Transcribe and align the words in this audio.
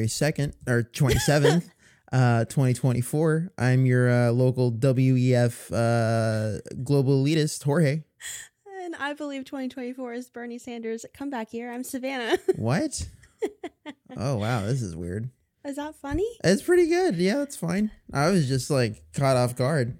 January 0.00 0.06
2nd 0.06 0.52
or 0.66 0.82
27th, 0.82 1.70
uh, 2.12 2.44
2024. 2.46 3.52
I'm 3.58 3.84
your 3.86 4.10
uh, 4.10 4.30
local 4.32 4.72
WEF 4.72 5.70
uh, 5.72 6.60
global 6.82 7.22
elitist, 7.24 7.62
Jorge. 7.64 8.02
And 8.82 8.96
I 8.96 9.12
believe 9.12 9.44
2024 9.44 10.12
is 10.14 10.30
Bernie 10.30 10.58
Sanders' 10.58 11.04
comeback 11.14 11.52
year. 11.52 11.72
I'm 11.72 11.84
Savannah. 11.84 12.38
What? 12.56 13.06
oh, 14.16 14.36
wow. 14.36 14.62
This 14.66 14.82
is 14.82 14.94
weird. 14.96 15.30
is 15.64 15.76
that 15.76 15.94
funny? 15.96 16.26
It's 16.44 16.62
pretty 16.62 16.88
good. 16.88 17.16
Yeah, 17.16 17.36
that's 17.36 17.56
fine. 17.56 17.90
I 18.12 18.30
was 18.30 18.48
just 18.48 18.70
like 18.70 19.02
caught 19.14 19.36
off 19.36 19.56
guard. 19.56 19.98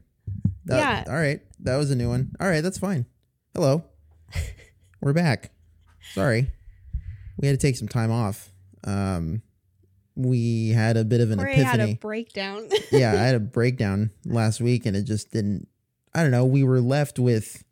That- 0.67 0.79
Yeah. 1.07 1.13
All 1.13 1.19
right. 1.19 1.41
That 1.61 1.77
was 1.77 1.91
a 1.91 1.97
new 1.97 2.09
one. 2.09 2.33
All 2.41 2.49
right. 2.49 2.63
That's 2.63 2.79
fine. 2.79 3.07
Hello. 3.55 3.85
We're 5.01 5.13
back. 5.13 5.51
Sorry. 6.15 6.51
We 7.39 7.49
had 7.49 7.59
to 7.59 7.67
take 7.67 7.77
some 7.77 7.89
time 7.89 8.11
off. 8.11 8.51
Um, 8.85 9.43
we 10.23 10.71
had 10.71 10.97
a 10.97 11.05
bit 11.05 11.21
of 11.21 11.31
an 11.31 11.41
epiphany. 11.41 11.63
had 11.63 11.81
a 11.81 11.95
breakdown. 11.95 12.69
yeah, 12.93 13.13
I 13.13 13.17
had 13.17 13.35
a 13.35 13.41
breakdown 13.41 14.11
last 14.25 14.61
week 14.61 14.87
and 14.87 14.97
it 14.97 15.03
just 15.03 15.31
didn't 15.31 15.69
I 16.15 16.23
don't 16.23 16.31
know, 16.33 16.45
we 16.45 16.65
were 16.65 16.81
left 16.81 17.19
with 17.19 17.63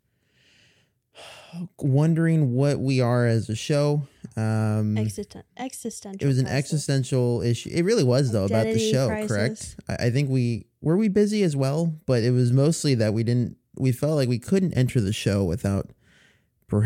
wondering 1.79 2.53
what 2.53 2.79
we 2.79 3.01
are 3.01 3.25
as 3.25 3.49
a 3.49 3.55
show. 3.55 4.07
Um 4.35 4.95
Existen- 4.97 5.43
existential. 5.57 6.25
it 6.25 6.27
was 6.27 6.39
an 6.39 6.45
crisis. 6.45 6.59
existential 6.73 7.41
issue. 7.41 7.69
It 7.73 7.83
really 7.83 8.03
was 8.03 8.31
though 8.31 8.45
about 8.45 8.65
the 8.65 8.91
show, 8.91 9.07
crisis. 9.07 9.31
correct? 9.31 9.75
I, 10.01 10.07
I 10.07 10.09
think 10.11 10.29
we 10.29 10.65
were 10.81 10.97
we 10.97 11.07
busy 11.07 11.43
as 11.43 11.55
well, 11.55 11.93
but 12.05 12.23
it 12.23 12.31
was 12.31 12.51
mostly 12.51 12.95
that 12.95 13.13
we 13.13 13.23
didn't 13.23 13.57
we 13.77 13.91
felt 13.91 14.15
like 14.15 14.29
we 14.29 14.39
couldn't 14.39 14.73
enter 14.73 14.99
the 15.01 15.13
show 15.13 15.43
without 15.43 15.89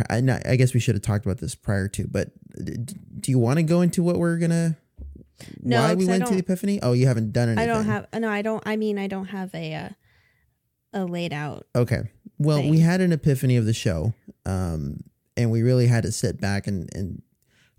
I, 0.09 0.39
I 0.45 0.55
guess 0.55 0.73
we 0.73 0.79
should 0.79 0.95
have 0.95 1.01
talked 1.01 1.25
about 1.25 1.39
this 1.39 1.55
prior 1.55 1.89
to, 1.89 2.07
but 2.07 2.29
do 3.19 3.31
you 3.31 3.37
want 3.39 3.57
to 3.57 3.63
go 3.63 3.81
into 3.81 4.01
what 4.01 4.17
we're 4.17 4.37
gonna 4.37 4.77
No, 5.61 5.81
why 5.81 5.95
we 5.95 6.05
went 6.05 6.25
to 6.27 6.33
the 6.33 6.39
epiphany? 6.39 6.79
Oh, 6.81 6.93
you 6.93 7.07
haven't 7.07 7.31
done 7.31 7.49
anything. 7.49 7.69
I 7.69 7.73
don't 7.73 7.85
have. 7.85 8.07
No, 8.13 8.29
I 8.29 8.41
don't. 8.41 8.63
I 8.65 8.75
mean, 8.75 8.97
I 8.97 9.07
don't 9.07 9.25
have 9.25 9.53
a 9.53 9.73
uh, 9.73 9.89
a 10.93 11.05
laid 11.05 11.33
out. 11.33 11.65
Okay. 11.75 12.03
Well, 12.37 12.67
we 12.69 12.79
had 12.79 13.01
an 13.01 13.11
epiphany 13.11 13.55
of 13.57 13.65
the 13.65 13.73
show, 13.73 14.13
um, 14.45 15.01
and 15.37 15.51
we 15.51 15.61
really 15.61 15.87
had 15.87 16.03
to 16.03 16.11
sit 16.11 16.41
back 16.41 16.67
and, 16.67 16.89
and 16.93 17.21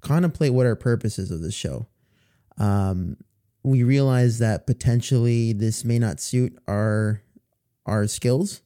contemplate 0.01 0.55
what 0.55 0.67
our 0.67 0.77
purpose 0.77 1.19
is 1.19 1.31
of 1.31 1.43
the 1.43 1.53
show. 1.53 1.87
Um, 2.57 3.17
we 3.63 3.83
realized 3.83 4.41
that 4.41 4.67
potentially 4.67 5.53
this 5.53 5.85
may 5.85 5.99
not 5.99 6.21
suit 6.21 6.57
our 6.69 7.23
our 7.87 8.07
skills, 8.07 8.63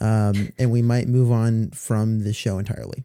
um, 0.00 0.52
and 0.58 0.70
we 0.70 0.82
might 0.82 1.08
move 1.08 1.32
on 1.32 1.70
from 1.70 2.22
the 2.24 2.32
show 2.32 2.58
entirely. 2.58 3.04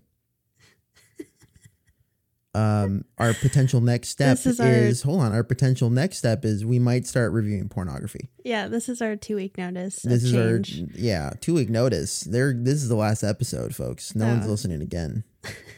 Um, 2.56 3.04
our 3.18 3.34
potential 3.34 3.82
next 3.82 4.10
step 4.10 4.38
This 4.38 4.46
is 4.46 4.60
is, 4.60 5.04
our- 5.04 5.10
hold 5.12 5.22
on. 5.22 5.34
Our 5.34 5.44
potential 5.44 5.90
next 5.90 6.18
step 6.20 6.46
is 6.46 6.64
we 6.64 6.78
might 6.78 7.08
start 7.08 7.32
reviewing 7.32 7.68
pornography 7.68 8.30
Yeah, 8.44 8.68
this 8.68 8.90
is 8.90 9.02
our 9.02 9.16
two 9.16 9.38
week 9.38 9.58
notice. 9.58 10.04
this 10.04 10.24
is 10.24 10.32
change. 10.34 10.82
our 10.82 10.88
yeah 11.00 11.32
two 11.42 11.56
week 11.56 11.70
notice 11.72 12.20
there 12.22 12.54
this 12.54 12.76
is 12.76 12.90
the 12.90 12.96
last 12.96 13.24
episode 13.24 13.76
folks 13.76 14.16
no 14.16 14.28
one's 14.28 14.46
Oh. 14.46 14.52
listening 14.52 14.82
again 14.84 15.24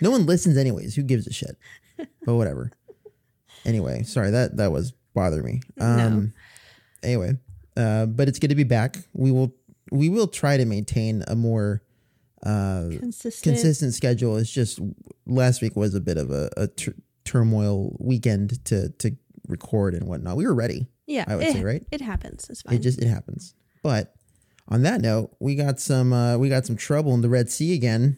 no 0.01 0.11
one 0.11 0.25
listens 0.25 0.57
anyways 0.57 0.95
who 0.95 1.03
gives 1.03 1.25
a 1.27 1.31
shit 1.33 1.57
but 2.25 2.35
whatever 2.35 2.71
anyway 3.65 4.03
sorry 4.03 4.31
that 4.31 4.57
that 4.57 4.71
was 4.71 4.91
bothering 5.13 5.45
me 5.45 5.61
um 5.79 6.33
anyway 7.03 7.31
uh 7.77 8.05
but 8.05 8.27
it's 8.27 8.37
good 8.39 8.49
to 8.49 8.55
be 8.55 8.63
back 8.65 8.97
we 9.13 9.31
will 9.31 9.55
we 9.91 10.09
will 10.09 10.27
try 10.27 10.57
to 10.57 10.65
maintain 10.65 11.23
a 11.27 11.35
more 11.37 11.81
uh 12.45 12.89
consistent. 12.99 13.55
consistent 13.55 13.93
schedule 13.93 14.37
it's 14.37 14.51
just 14.51 14.79
last 15.25 15.61
week 15.61 15.75
was 15.75 15.95
a 15.95 15.99
bit 16.01 16.17
of 16.17 16.29
a, 16.31 16.49
a 16.57 16.67
tur- 16.67 16.95
turmoil 17.23 17.95
weekend 17.99 18.63
to 18.65 18.89
to 18.99 19.11
record 19.47 19.93
and 19.95 20.07
whatnot 20.07 20.35
we 20.37 20.45
were 20.45 20.53
ready 20.55 20.87
Yeah, 21.07 21.25
I 21.27 21.35
would 21.35 21.45
it, 21.47 21.53
say, 21.53 21.63
right? 21.63 21.83
It 21.91 22.01
happens. 22.01 22.47
It's 22.49 22.61
fine. 22.63 22.75
it 22.75 22.79
just 22.79 23.01
it 23.01 23.07
happens. 23.07 23.53
But 23.83 24.13
on 24.67 24.81
that 24.81 25.01
note, 25.01 25.35
we 25.39 25.53
got 25.55 25.79
some 25.79 26.11
uh, 26.13 26.37
we 26.39 26.49
got 26.49 26.65
some 26.65 26.75
trouble 26.75 27.13
in 27.13 27.21
the 27.21 27.29
Red 27.29 27.51
Sea 27.51 27.75
again. 27.75 28.17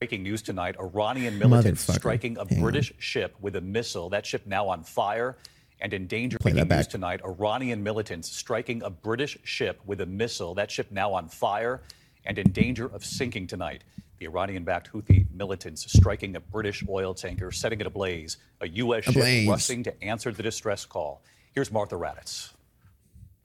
Breaking 0.00 0.22
news 0.24 0.42
tonight 0.42 0.76
Iranian 0.80 1.38
militants 1.38 1.82
striking 1.82 2.36
a 2.38 2.44
Hang 2.48 2.58
on. 2.58 2.62
British 2.64 2.92
ship 2.98 3.36
with 3.40 3.54
a 3.56 3.60
missile. 3.60 4.08
That 4.10 4.26
ship 4.26 4.42
now 4.46 4.68
on 4.68 4.82
fire 4.82 5.36
and 5.80 5.92
in 5.92 6.06
danger. 6.08 6.38
Play 6.38 6.52
that 6.52 6.66
Breaking 6.66 6.76
news 6.78 6.86
back. 6.86 6.90
tonight 6.90 7.20
Iranian 7.24 7.82
militants 7.82 8.28
striking 8.30 8.82
a 8.82 8.90
British 8.90 9.38
ship 9.44 9.80
with 9.86 10.00
a 10.00 10.06
missile. 10.06 10.54
That 10.54 10.70
ship 10.70 10.90
now 10.90 11.12
on 11.14 11.28
fire 11.28 11.82
and 12.28 12.38
in 12.38 12.52
danger 12.52 12.86
of 12.86 13.04
sinking 13.04 13.46
tonight. 13.46 13.82
The 14.18 14.26
Iranian 14.26 14.62
backed 14.62 14.92
Houthi 14.92 15.26
militants 15.32 15.90
striking 15.90 16.36
a 16.36 16.40
British 16.40 16.84
oil 16.88 17.14
tanker, 17.14 17.50
setting 17.50 17.80
it 17.80 17.86
ablaze. 17.86 18.36
A 18.60 18.68
U.S. 18.68 19.04
ship 19.04 19.16
Ablaze. 19.16 19.48
rushing 19.48 19.82
to 19.84 20.04
answer 20.04 20.30
the 20.30 20.42
distress 20.42 20.84
call. 20.84 21.22
Here's 21.52 21.72
Martha 21.72 21.96
Raddatz. 21.96 22.52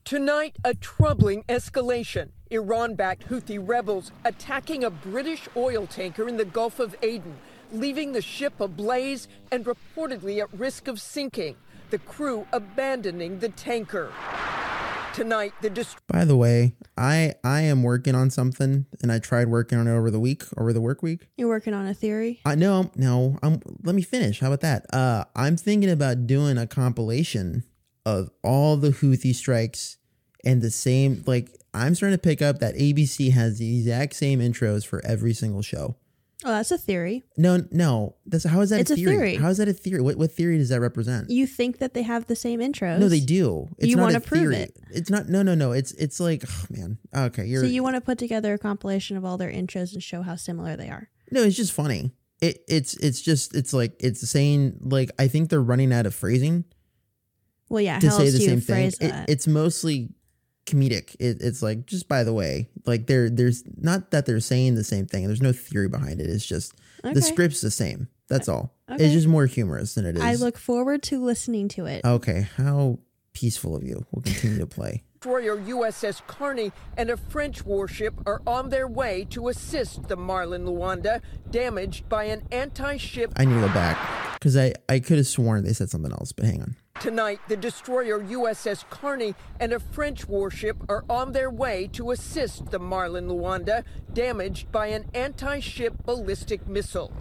Tonight, 0.04 0.58
a 0.66 0.74
troubling 0.74 1.44
escalation. 1.44 2.30
Iran 2.52 2.96
backed 2.96 3.30
Houthi 3.30 3.58
rebels 3.66 4.12
attacking 4.26 4.84
a 4.84 4.90
British 4.90 5.48
oil 5.56 5.88
tanker 5.88 6.28
in 6.28 6.36
the 6.36 6.46
Gulf 6.46 6.80
of 6.80 6.96
Aden, 7.02 7.38
leaving 7.72 8.12
the 8.12 8.22
ship 8.22 8.60
ablaze 8.60 9.28
and 9.52 9.66
reportedly 9.66 10.42
at 10.42 10.52
risk 10.54 10.88
of 10.90 11.00
sinking. 11.00 11.56
The 11.90 12.00
crew 12.00 12.46
abandoning 12.52 13.40
the 13.40 13.50
tanker. 13.50 14.12
Tonight, 15.14 15.54
the 15.62 15.70
destroyer. 15.70 16.02
By 16.08 16.26
the 16.26 16.36
way, 16.36 16.76
I 16.98 17.36
I 17.44 17.62
am 17.62 17.84
working 17.84 18.16
on 18.16 18.32
something, 18.32 18.88
and 19.02 19.12
I 19.12 19.20
tried 19.20 19.48
working 19.48 19.78
on 19.78 19.88
it 19.88 19.92
over 19.92 20.10
the 20.10 20.20
week, 20.20 20.44
over 20.58 20.74
the 20.74 20.82
work 20.82 21.04
week. 21.04 21.28
You're 21.38 21.50
working 21.50 21.76
on 21.76 21.86
a 21.86 21.94
theory. 21.94 22.42
I 22.46 22.56
no 22.56 22.92
no. 22.96 23.38
I'm 23.44 23.62
let 23.84 23.94
me 23.94 24.02
finish. 24.02 24.40
How 24.40 24.48
about 24.48 24.62
that? 24.62 24.92
Uh, 24.92 25.26
I'm 25.36 25.56
thinking 25.56 25.92
about 25.92 26.26
doing 26.26 26.58
a 26.58 26.66
compilation 26.66 27.64
of 28.06 28.32
all 28.44 28.76
the 28.76 28.90
Houthi 28.90 29.36
strikes 29.36 29.98
and 30.44 30.64
the 30.64 30.72
same. 30.72 31.24
Like 31.28 31.50
I'm 31.76 31.94
starting 31.94 32.18
to 32.18 32.22
pick 32.22 32.42
up 32.42 32.58
that 32.60 32.76
ABC 32.76 33.32
has 33.34 33.60
the 33.60 33.78
exact 33.78 34.16
same 34.16 34.40
intros 34.40 34.84
for 34.86 35.06
every 35.06 35.34
single 35.34 35.62
show. 35.62 35.96
Oh, 36.46 36.50
that's 36.50 36.72
a 36.72 36.78
theory. 36.78 37.24
No, 37.38 37.64
no. 37.72 38.16
That's 38.26 38.44
how 38.44 38.62
is 38.62 38.70
that 38.72 38.82
It's 38.82 38.92
a 38.92 38.96
a 38.96 38.98
theory? 38.98 39.16
theory. 39.16 39.36
How 39.36 39.50
is 39.50 39.58
that 39.58 39.68
a 39.70 39.74
theory? 39.74 40.02
What 40.02 40.18
what 40.18 40.32
theory 40.32 40.58
does 40.58 40.70
that 40.70 40.82
represent? 40.82 41.30
You 41.30 41.48
think 41.48 41.78
that 41.80 41.94
they 41.94 42.02
have 42.04 42.28
the 42.28 42.36
same 42.36 42.60
intros? 42.60 43.00
No, 43.00 43.08
they 43.10 43.20
do. 43.20 43.70
It's 43.78 43.88
You 43.88 43.98
wanna 43.98 44.20
prove 44.20 44.42
theory. 44.52 44.56
it. 44.58 44.78
It's 44.92 45.10
not. 45.10 45.30
No, 45.30 45.42
no, 45.44 45.56
no. 45.56 45.72
It's 45.72 45.92
it's 45.94 46.20
like, 46.20 46.44
oh, 46.48 46.66
man. 46.70 46.98
Okay, 47.16 47.46
you're. 47.46 47.64
So 47.64 47.68
you 47.70 47.82
want 47.84 47.96
to 47.96 48.02
put 48.02 48.18
together 48.18 48.54
a 48.54 48.58
compilation 48.58 49.16
of 49.18 49.24
all 49.26 49.38
their 49.38 49.52
intros 49.52 49.94
and 49.94 50.04
show 50.04 50.22
how 50.22 50.36
similar 50.36 50.76
they 50.76 50.90
are. 50.90 51.10
no, 51.32 51.44
it's 51.44 51.56
just 51.56 51.72
funny. 51.72 52.12
It 52.42 52.60
it's 52.68 52.98
it's 52.98 53.22
just 53.22 53.56
it's 53.56 53.72
like 53.74 53.96
it's 54.00 54.28
saying 54.30 54.80
like 54.82 55.12
I 55.18 55.30
think 55.30 55.50
they're 55.50 55.62
running 55.62 55.94
out 55.94 56.06
of 56.06 56.14
phrasing 56.14 56.66
Well, 57.70 57.80
yeah. 57.82 58.00
to 58.00 58.10
how 58.10 58.18
say 58.18 58.30
the 58.32 58.40
do 58.40 58.46
same 58.46 58.60
thing. 58.60 58.92
phrase 58.92 58.98
It, 59.00 59.14
it's 59.30 59.48
mostly 59.48 60.10
comedic. 60.66 61.16
It, 61.20 61.42
it's 61.42 61.62
like 61.62 61.86
just 61.86 62.08
by 62.08 62.24
the 62.24 62.34
way, 62.34 62.70
like 62.86 63.08
there 63.08 63.30
there's 63.30 63.64
not 63.78 64.12
that 64.12 64.26
they're 64.26 64.40
saying 64.40 64.76
the 64.76 64.84
same 64.84 65.06
thing. 65.06 65.28
There's 65.28 65.42
no 65.42 65.54
theory 65.54 65.90
behind 65.90 66.22
it. 66.22 66.30
It's 66.30 66.46
just 66.46 66.74
Okay. 67.06 67.14
the 67.14 67.22
script's 67.22 67.60
the 67.62 67.72
same. 67.72 68.08
That's 68.30 68.48
all. 68.48 68.74
Okay. 68.90 69.04
It's 69.04 69.14
just 69.14 69.28
more 69.28 69.46
humorous 69.46 69.96
than 69.96 70.06
it 70.06 70.16
is. 70.16 70.24
I 70.24 70.36
look 70.36 70.58
forward 70.58 71.04
to 71.04 71.22
listening 71.24 71.68
to 71.70 71.86
it. 71.86 72.06
Okay, 72.06 72.48
how 72.56 73.00
peaceful 73.34 73.76
of 73.76 73.84
you. 73.84 74.06
We'll 74.12 74.22
continue 74.22 74.60
to 74.60 74.66
play. 74.68 75.04
Destroyer 75.24 75.58
USS 75.58 76.26
Carney 76.28 76.74
and 76.98 77.10
a 77.10 77.16
French 77.16 77.64
warship 77.66 78.14
are 78.26 78.42
on 78.46 78.70
their 78.70 78.88
way 78.90 79.26
to 79.30 79.48
assist 79.48 80.10
the 80.10 80.18
Marlin 80.18 80.66
Luanda, 80.66 81.22
damaged 81.50 82.10
by 82.10 82.26
an 82.26 82.44
anti 82.52 82.98
ship 82.98 83.32
I 83.38 83.46
need 83.46 83.54
to 83.56 83.62
go 83.62 83.74
back 83.74 83.98
because 84.34 84.58
I, 84.58 84.74
I 84.90 85.00
could 85.00 85.18
have 85.18 85.28
sworn 85.28 85.64
they 85.64 85.72
said 85.74 85.90
something 85.90 86.12
else, 86.12 86.34
but 86.34 86.46
hang 86.46 86.62
on. 86.62 86.76
Tonight, 87.00 87.40
the 87.50 87.58
destroyer 87.58 88.20
USS 88.24 88.88
Carney 88.90 89.34
and 89.60 89.74
a 89.74 89.80
French 89.80 90.28
warship 90.28 90.78
are 90.88 91.04
on 91.10 91.32
their 91.34 91.50
way 91.50 91.90
to 91.94 92.12
assist 92.12 92.68
the 92.72 92.80
Marlin 92.80 93.28
Luanda, 93.28 93.84
damaged 94.14 94.72
by 94.72 94.88
an 94.88 95.06
anti 95.14 95.60
ship 95.60 95.96
ballistic 96.06 96.68
missile. 96.68 97.12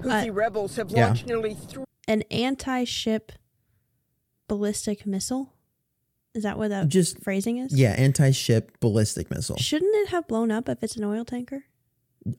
Houthi 0.00 0.30
Uh, 0.30 0.32
rebels 0.32 0.76
have 0.76 0.90
Yeah. 0.90 1.06
launched 1.06 1.26
nearly 1.26 1.54
three. 1.54 1.84
An 2.08 2.22
anti-ship 2.30 3.32
ballistic 4.48 5.04
missile. 5.06 5.52
Is 6.34 6.42
that 6.44 6.56
what 6.58 6.68
that 6.68 6.88
Just- 6.88 7.18
phrasing 7.22 7.58
is? 7.58 7.72
Yeah, 7.74 7.90
anti 7.92 8.30
ship 8.30 8.78
ballistic 8.80 9.30
missile. 9.30 9.56
Shouldn't 9.56 9.94
it 9.94 10.08
have 10.08 10.26
blown 10.26 10.50
up 10.50 10.68
if 10.68 10.82
it's 10.82 10.96
an 10.96 11.04
oil 11.04 11.24
tanker? 11.24 11.64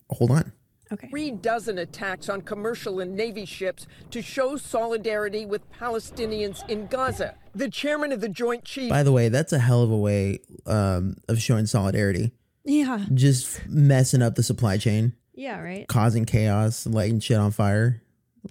Hold 0.10 0.32
on. 0.32 0.54
Okay. 0.92 1.10
Three 1.10 1.32
dozen 1.32 1.78
attacks 1.78 2.30
on 2.30 2.42
commercial 2.42 3.00
and 3.00 3.16
Navy 3.16 3.46
ships 3.46 3.88
to 4.12 4.22
show 4.22 4.56
solidarity 4.58 5.46
with 5.46 5.70
Palestinians 5.72 6.68
in 6.70 6.88
Gaza. 6.88 7.36
The 7.54 7.70
chairman 7.70 8.12
of 8.12 8.22
the 8.22 8.30
Joint 8.30 8.64
Chiefs 8.64 8.90
By 8.90 9.04
the 9.04 9.12
way, 9.12 9.30
that's 9.30 9.52
a 9.52 9.60
hell 9.60 9.82
of 9.84 9.92
a 9.92 9.98
way 9.98 10.40
um, 10.66 11.18
of 11.28 11.42
showing 11.42 11.66
solidarity. 11.66 12.32
Yeah. 12.64 13.06
Just 13.14 13.66
messing 13.68 14.22
up 14.22 14.36
the 14.36 14.44
supply 14.44 14.78
chain, 14.78 15.14
Yeah. 15.34 15.60
Right. 15.60 15.88
causing 15.88 16.26
chaos, 16.26 16.86
lighting 16.86 17.20
shit 17.20 17.38
on 17.38 17.52
fire. 17.52 18.02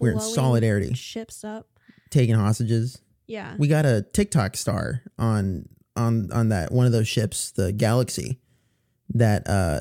We're 0.00 0.12
in 0.12 0.20
solidarity, 0.20 0.92
Ships 0.94 1.42
up. 1.44 1.68
taking 2.10 2.34
hostages. 2.34 2.98
Yeah. 3.26 3.54
We 3.58 3.66
got 3.68 3.86
a 3.86 4.02
TikTok 4.12 4.56
star 4.56 5.02
on 5.18 5.68
on 5.96 6.30
on 6.32 6.50
that 6.50 6.70
one 6.70 6.84
of 6.86 6.92
those 6.92 7.08
ships, 7.08 7.50
the 7.52 7.72
Galaxy, 7.72 8.38
that 9.10 9.48
uh 9.48 9.80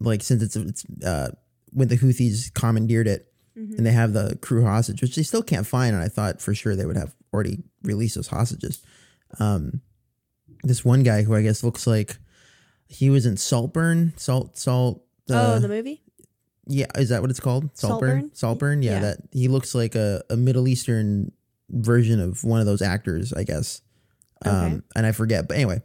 like 0.00 0.22
since 0.22 0.42
it's 0.42 0.56
it's 0.56 0.84
uh 1.04 1.30
when 1.72 1.88
the 1.88 1.96
Houthis 1.96 2.52
commandeered 2.54 3.06
it, 3.08 3.26
and 3.56 3.84
they 3.84 3.92
have 3.92 4.12
the 4.14 4.38
crew 4.40 4.64
hostage, 4.64 5.02
which 5.02 5.16
they 5.16 5.22
still 5.22 5.42
can't 5.42 5.66
find. 5.66 5.94
And 5.94 6.02
I 6.02 6.08
thought 6.08 6.40
for 6.40 6.54
sure 6.54 6.74
they 6.74 6.86
would 6.86 6.96
have 6.96 7.14
already 7.32 7.58
released 7.82 8.14
those 8.14 8.28
hostages. 8.28 8.80
Um, 9.38 9.82
this 10.62 10.84
one 10.84 11.02
guy 11.02 11.22
who 11.22 11.34
I 11.34 11.42
guess 11.42 11.62
looks 11.62 11.86
like 11.86 12.16
he 12.88 13.10
was 13.10 13.26
in 13.26 13.36
Saltburn, 13.36 14.14
Salt, 14.16 14.56
Salt. 14.56 15.04
oh, 15.30 15.34
uh, 15.34 15.58
the 15.58 15.68
movie. 15.68 16.02
yeah, 16.66 16.86
is 16.96 17.10
that 17.10 17.20
what 17.20 17.30
it's 17.30 17.40
called? 17.40 17.70
Saltburn. 17.76 18.30
Saltburn? 18.34 18.82
Yeah, 18.82 18.92
Yeah. 18.94 19.00
that 19.00 19.18
he 19.32 19.48
looks 19.48 19.74
like 19.74 19.94
a, 19.94 20.22
a 20.30 20.36
Middle 20.36 20.66
Eastern 20.66 21.30
version 21.68 22.18
of 22.18 22.42
one 22.44 22.60
of 22.60 22.66
those 22.66 22.82
actors, 22.82 23.32
I 23.32 23.44
guess. 23.44 23.82
Um, 24.44 24.52
Okay. 24.54 24.80
and 24.96 25.06
I 25.06 25.12
forget, 25.12 25.46
but 25.48 25.56
anyway, 25.56 25.82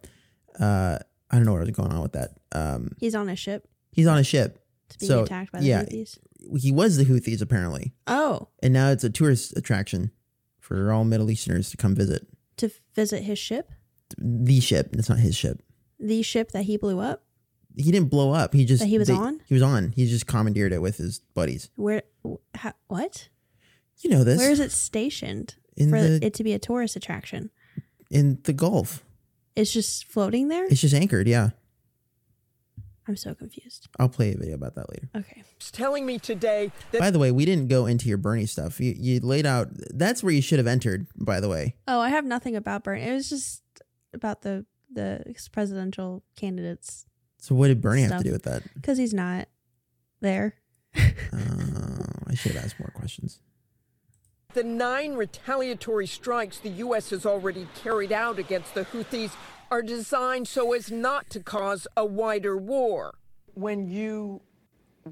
uh, 0.59 0.97
I 1.29 1.35
don't 1.35 1.45
know 1.45 1.51
what 1.53 1.61
was 1.61 1.69
going 1.71 1.91
on 1.91 2.01
with 2.01 2.13
that. 2.13 2.29
Um, 2.53 2.91
He's 2.99 3.15
on 3.15 3.27
a 3.29 3.35
ship. 3.35 3.67
he's 3.91 4.07
on 4.07 4.17
a 4.17 4.23
ship. 4.23 4.64
It's 4.87 4.97
being 4.97 5.07
So, 5.09 5.23
attacked 5.23 5.51
by 5.51 5.59
the 5.59 5.65
yeah. 5.65 5.83
Houthis. 5.83 6.17
He 6.59 6.71
was 6.71 6.97
the 6.97 7.05
Houthis 7.05 7.41
apparently, 7.41 7.93
Oh, 8.07 8.49
and 8.61 8.73
now 8.73 8.91
it's 8.91 9.03
a 9.03 9.09
tourist 9.09 9.57
attraction 9.57 10.11
for 10.59 10.91
all 10.91 11.03
Middle 11.03 11.29
Easterners 11.31 11.69
to 11.71 11.77
come 11.77 11.95
visit 11.95 12.27
to 12.57 12.69
visit 12.93 13.23
his 13.23 13.39
ship, 13.39 13.71
the 14.17 14.59
ship. 14.59 14.89
It's 14.93 15.09
not 15.09 15.19
his 15.19 15.35
ship. 15.35 15.61
the 15.99 16.21
ship 16.21 16.51
that 16.51 16.63
he 16.63 16.77
blew 16.77 16.99
up. 16.99 17.23
He 17.75 17.91
didn't 17.91 18.09
blow 18.09 18.31
up. 18.31 18.53
He 18.53 18.63
just 18.63 18.81
That 18.81 18.87
he 18.87 18.97
was 18.97 19.09
on? 19.09 19.41
He 19.47 19.53
was 19.53 19.63
on. 19.63 19.91
He 19.91 20.05
just 20.07 20.27
commandeered 20.27 20.71
it 20.71 20.81
with 20.81 20.97
his 20.97 21.19
buddies. 21.33 21.69
Where? 21.75 22.03
wh- 22.25 22.35
How, 22.53 22.73
what? 22.87 23.27
You 23.99 24.09
know 24.11 24.23
this 24.23 24.37
Where 24.37 24.51
is 24.51 24.59
it 24.61 24.71
stationed 24.71 25.55
in 25.75 25.89
for 25.89 26.01
the 26.01 26.25
it 26.25 26.33
to 26.35 26.43
be 26.43 26.53
a 26.53 26.59
tourist 26.59 26.95
attraction? 26.95 27.49
in 28.11 28.39
the 28.43 28.53
Gulf. 28.53 29.03
It's 29.55 29.73
just 29.73 30.05
floating 30.05 30.47
there. 30.47 30.65
It's 30.67 30.79
just 30.81 30.93
anchored. 30.93 31.27
Yeah, 31.27 31.49
I'm 33.07 33.15
so 33.15 33.35
confused. 33.35 33.87
I'll 33.99 34.09
play 34.09 34.33
a 34.33 34.37
video 34.37 34.55
about 34.55 34.75
that 34.75 34.89
later. 34.89 35.09
Okay. 35.15 35.43
is 35.59 35.69
telling 35.71 36.05
me 36.05 36.17
today 36.17 36.71
that 36.91 36.99
By 36.99 37.11
the 37.11 37.19
way, 37.19 37.31
we 37.31 37.45
didn't 37.45 37.67
go 37.67 37.85
into 37.85 38.09
your 38.09 38.17
Bernie 38.17 38.47
stuff. 38.47 38.79
You, 38.79 38.95
you 38.97 39.19
laid 39.19 39.45
out. 39.45 39.67
That's 39.91 40.23
where 40.23 40.33
you 40.33 40.41
should 40.41 40.57
have 40.57 40.67
entered. 40.67 41.05
By 41.15 41.39
the 41.39 41.47
way, 41.49 41.75
Oh, 41.87 41.99
I 41.99 42.09
have 42.09 42.25
nothing 42.25 42.55
about 42.55 42.83
Bernie. 42.83 43.03
It 43.03 43.13
was 43.13 43.29
just 43.29 43.61
about 44.13 44.41
the 44.41 44.65
the 44.91 45.23
presidential 45.51 46.23
candidates 46.37 47.05
so 47.37 47.53
what 47.53 47.67
did 47.67 47.81
Bernie 47.81 48.03
have 48.03 48.19
to 48.19 48.23
do 48.23 48.31
with 48.31 48.43
that? 48.43 48.63
because 48.75 48.97
he's 48.97 49.13
not 49.13 49.47
there. 50.21 50.55
Uh, 50.95 51.01
I 52.27 52.33
should 52.35 52.53
have 52.53 52.63
asked 52.63 52.79
more 52.79 52.91
questions. 52.95 53.39
the 54.53 54.63
nine 54.63 55.15
retaliatory 55.15 56.07
strikes 56.07 56.59
the 56.59 56.69
U.S. 56.69 57.09
has 57.09 57.25
already 57.25 57.67
carried 57.83 58.11
out 58.13 58.39
against 58.39 58.73
the 58.73 58.85
Houthis 58.85 59.31
are 59.71 59.81
designed 59.81 60.47
so 60.47 60.73
as 60.73 60.91
not 60.91 61.29
to 61.31 61.39
cause 61.39 61.87
a 61.97 62.05
wider 62.05 62.57
war. 62.57 63.15
when 63.55 63.89
you 63.89 64.41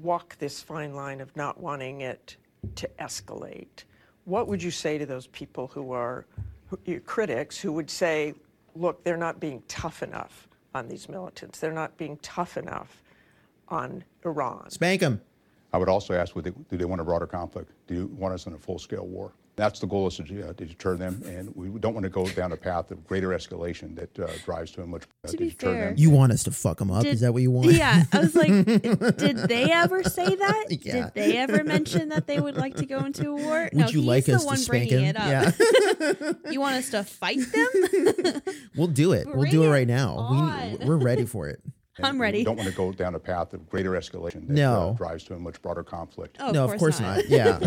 walk 0.02 0.36
this 0.38 0.60
fine 0.60 0.94
line 0.94 1.20
of 1.20 1.34
not 1.36 1.60
wanting 1.60 2.02
it 2.02 2.36
to 2.74 2.88
escalate, 2.98 3.84
what 4.24 4.48
would 4.48 4.62
you 4.62 4.70
say 4.70 4.98
to 4.98 5.06
those 5.06 5.26
people 5.28 5.68
who 5.68 5.92
are 5.92 6.26
who, 6.66 6.78
your 6.84 7.00
critics 7.00 7.58
who 7.60 7.72
would 7.72 7.88
say, 7.90 8.34
look, 8.74 9.02
they're 9.04 9.16
not 9.16 9.40
being 9.40 9.62
tough 9.68 10.02
enough 10.02 10.48
on 10.74 10.88
these 10.88 11.08
militants, 11.08 11.58
they're 11.58 11.72
not 11.72 11.96
being 11.96 12.18
tough 12.18 12.56
enough 12.56 13.02
on 13.68 14.04
Iran? 14.24 14.68
Spank 14.70 15.00
him. 15.00 15.20
I 15.72 15.78
would 15.78 15.88
also 15.88 16.14
ask, 16.14 16.34
do 16.34 16.54
they 16.70 16.84
want 16.84 17.00
a 17.00 17.04
broader 17.04 17.26
conflict? 17.26 17.72
Do 17.86 17.94
you 17.94 18.06
want 18.16 18.34
us 18.34 18.46
in 18.46 18.52
a 18.52 18.58
full-scale 18.58 19.06
war? 19.06 19.32
That's 19.56 19.78
the 19.78 19.86
goal 19.86 20.08
is 20.08 20.16
to, 20.16 20.48
uh, 20.48 20.52
to 20.54 20.64
deter 20.66 20.96
them, 20.96 21.22
and 21.26 21.54
we 21.54 21.68
don't 21.78 21.94
want 21.94 22.02
to 22.02 22.10
go 22.10 22.26
down 22.28 22.50
a 22.50 22.56
path 22.56 22.90
of 22.90 23.06
greater 23.06 23.28
escalation 23.28 23.94
that 23.94 24.18
uh, 24.18 24.28
drives 24.44 24.72
to 24.72 24.82
a 24.82 24.86
much 24.86 25.04
uh, 25.24 25.28
To 25.28 25.36
be 25.36 25.50
deter 25.50 25.72
fair- 25.72 25.84
them. 25.90 25.94
You 25.96 26.10
want 26.10 26.32
us 26.32 26.42
to 26.44 26.50
fuck 26.50 26.78
them 26.78 26.90
up? 26.90 27.04
Did- 27.04 27.14
Is 27.14 27.20
that 27.20 27.32
what 27.32 27.42
you 27.42 27.52
want? 27.52 27.70
Yeah, 27.72 28.02
I 28.12 28.18
was 28.18 28.34
like, 28.34 28.48
did 29.16 29.36
they 29.48 29.70
ever 29.70 30.02
say 30.02 30.34
that? 30.34 30.64
Yeah. 30.82 30.92
Did 31.04 31.14
they 31.14 31.36
ever 31.36 31.62
mention 31.62 32.08
that 32.08 32.26
they 32.26 32.40
would 32.40 32.56
like 32.56 32.74
to 32.76 32.86
go 32.86 32.98
into 33.04 33.30
a 33.30 33.34
war? 33.34 33.70
Would 33.72 33.92
you 33.92 34.00
he's 34.00 34.08
like 34.08 34.24
the 34.24 34.34
us 34.34 34.42
to 34.42 34.46
one 34.46 34.56
spank 34.56 34.88
bringing 34.90 35.04
him? 35.06 35.16
it 35.16 35.20
up. 35.20 35.54
Yeah. 36.18 36.32
you 36.50 36.60
want 36.60 36.74
us 36.76 36.90
to 36.90 37.04
fight 37.04 37.38
them? 37.52 38.42
we'll 38.76 38.88
do 38.88 39.12
it. 39.12 39.26
we'll 39.32 39.48
do 39.50 39.62
it 39.62 39.66
it 39.68 39.70
right 39.70 39.86
now. 39.88 40.14
on. 40.16 40.78
We, 40.80 40.84
we're 40.84 40.96
ready 40.96 41.24
for 41.26 41.48
it. 41.48 41.60
And 41.96 42.06
I'm 42.06 42.16
we 42.16 42.22
ready. 42.22 42.42
don't 42.44 42.56
want 42.56 42.68
to 42.68 42.74
go 42.74 42.90
down 42.92 43.14
a 43.14 43.20
path 43.20 43.54
of 43.54 43.68
greater 43.70 43.92
escalation 43.92 44.48
that 44.48 44.54
No. 44.54 44.90
uh, 44.90 44.92
drives 44.94 45.22
to 45.24 45.34
a 45.34 45.38
much 45.38 45.62
broader 45.62 45.84
conflict. 45.84 46.38
Oh, 46.40 46.50
no, 46.50 46.64
of 46.64 46.76
course 46.76 46.98
not. 46.98 47.28
Yeah. 47.28 47.60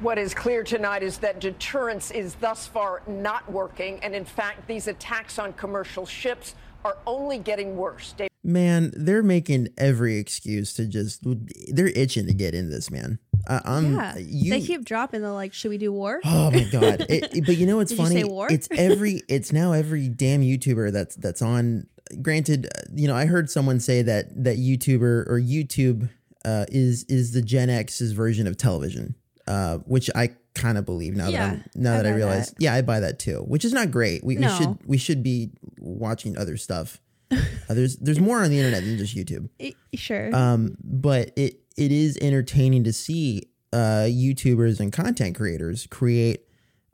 What 0.00 0.16
is 0.18 0.32
clear 0.32 0.62
tonight 0.62 1.02
is 1.02 1.18
that 1.18 1.40
deterrence 1.40 2.10
is 2.12 2.34
thus 2.36 2.66
far 2.68 3.02
not 3.08 3.50
working, 3.50 3.98
and 4.02 4.14
in 4.14 4.24
fact, 4.24 4.68
these 4.68 4.86
attacks 4.86 5.38
on 5.38 5.52
commercial 5.54 6.06
ships 6.06 6.54
are 6.84 6.96
only 7.06 7.38
getting 7.38 7.76
worse. 7.76 8.12
Dave- 8.12 8.28
man, 8.44 8.92
they're 8.96 9.24
making 9.24 9.68
every 9.76 10.16
excuse 10.18 10.72
to 10.74 10.86
just. 10.86 11.24
They're 11.72 11.88
itching 11.88 12.26
to 12.28 12.32
get 12.34 12.54
in 12.54 12.70
this, 12.70 12.90
man. 12.92 13.18
I, 13.48 13.60
I'm. 13.64 13.94
yeah, 13.94 14.16
You, 14.18 14.50
they 14.50 14.60
keep 14.60 14.84
dropping 14.84 15.22
the 15.22 15.32
like. 15.32 15.52
Should 15.52 15.70
we 15.70 15.78
do 15.78 15.92
war? 15.92 16.20
Oh 16.24 16.50
my 16.52 16.62
god! 16.72 17.06
It, 17.08 17.36
it- 17.36 17.46
but 17.46 17.56
you 17.56 17.66
know 17.66 17.76
what's 17.78 17.90
Did 17.90 17.98
you 17.98 18.04
funny? 18.04 18.20
say 18.20 18.24
war? 18.24 18.46
It's 18.50 18.68
every. 18.70 19.22
It's 19.28 19.52
now 19.52 19.72
every 19.72 20.08
damn 20.08 20.42
YouTuber 20.42 20.92
that's 20.92 21.16
that's 21.16 21.42
on. 21.42 21.88
Granted, 22.22 22.66
uh, 22.66 22.82
you 22.94 23.08
know, 23.08 23.16
I 23.16 23.26
heard 23.26 23.50
someone 23.50 23.80
say 23.80 24.02
that 24.02 24.44
that 24.44 24.58
YouTuber 24.58 25.26
or 25.28 25.40
YouTube 25.40 26.08
uh, 26.44 26.66
is 26.68 27.02
is 27.04 27.32
the 27.32 27.42
Gen 27.42 27.68
X's 27.68 28.12
version 28.12 28.46
of 28.46 28.56
television, 28.56 29.14
uh, 29.48 29.78
which 29.78 30.10
I 30.14 30.30
kind 30.54 30.76
of 30.76 30.84
believe 30.84 31.16
now 31.16 31.30
that 31.30 31.40
I'm 31.40 31.64
now 31.74 31.94
I 31.94 31.96
that 31.96 32.06
I 32.06 32.10
realize. 32.10 32.50
that. 32.50 32.62
Yeah, 32.62 32.74
I 32.74 32.82
buy 32.82 33.00
that 33.00 33.18
too, 33.18 33.40
which 33.48 33.64
is 33.64 33.72
not 33.72 33.90
great. 33.90 34.22
We, 34.22 34.36
we 34.36 34.48
should 34.48 34.78
we 34.86 34.98
should 34.98 35.22
be 35.22 35.50
watching 35.78 36.36
other 36.38 36.56
stuff. 36.56 37.00
Uh, 37.70 37.74
there's 37.74 37.96
there's 37.96 38.18
more 38.18 38.42
on 38.42 38.48
the 38.48 38.56
internet 38.56 38.82
than 38.82 38.96
just 38.96 39.14
YouTube. 39.14 39.50
Eh, 39.60 39.72
sure. 39.92 40.34
Um, 40.34 40.78
but 40.82 41.30
it 41.36 41.60
it 41.76 41.92
is 41.92 42.16
entertaining 42.22 42.84
to 42.84 42.94
see 42.94 43.50
uh, 43.74 44.08
YouTubers 44.08 44.80
and 44.80 44.90
content 44.90 45.36
creators 45.36 45.86
create 45.88 46.46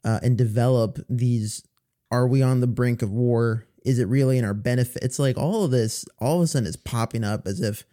uh, 0.05 0.19
and 0.25 0.37
develop 0.37 0.99
these. 1.09 1.63
Are 2.11 2.27
we 2.27 2.43
on 2.43 2.59
the 2.59 2.67
brink 2.67 3.03
of 3.03 3.13
war? 3.13 3.67
Is 3.85 4.01
it 4.01 4.09
really 4.09 4.37
in 4.37 4.45
our 4.45 4.55
benefit? 4.55 5.05
It's 5.05 5.21
like 5.21 5.39
all 5.39 5.63
of 5.63 5.71
this 5.71 6.05
all 6.19 6.39
of 6.39 6.43
a 6.43 6.47
sudden 6.49 6.67
is 6.67 6.75
popping 6.75 7.23
up 7.23 7.47
as 7.47 7.61
if 7.61 7.85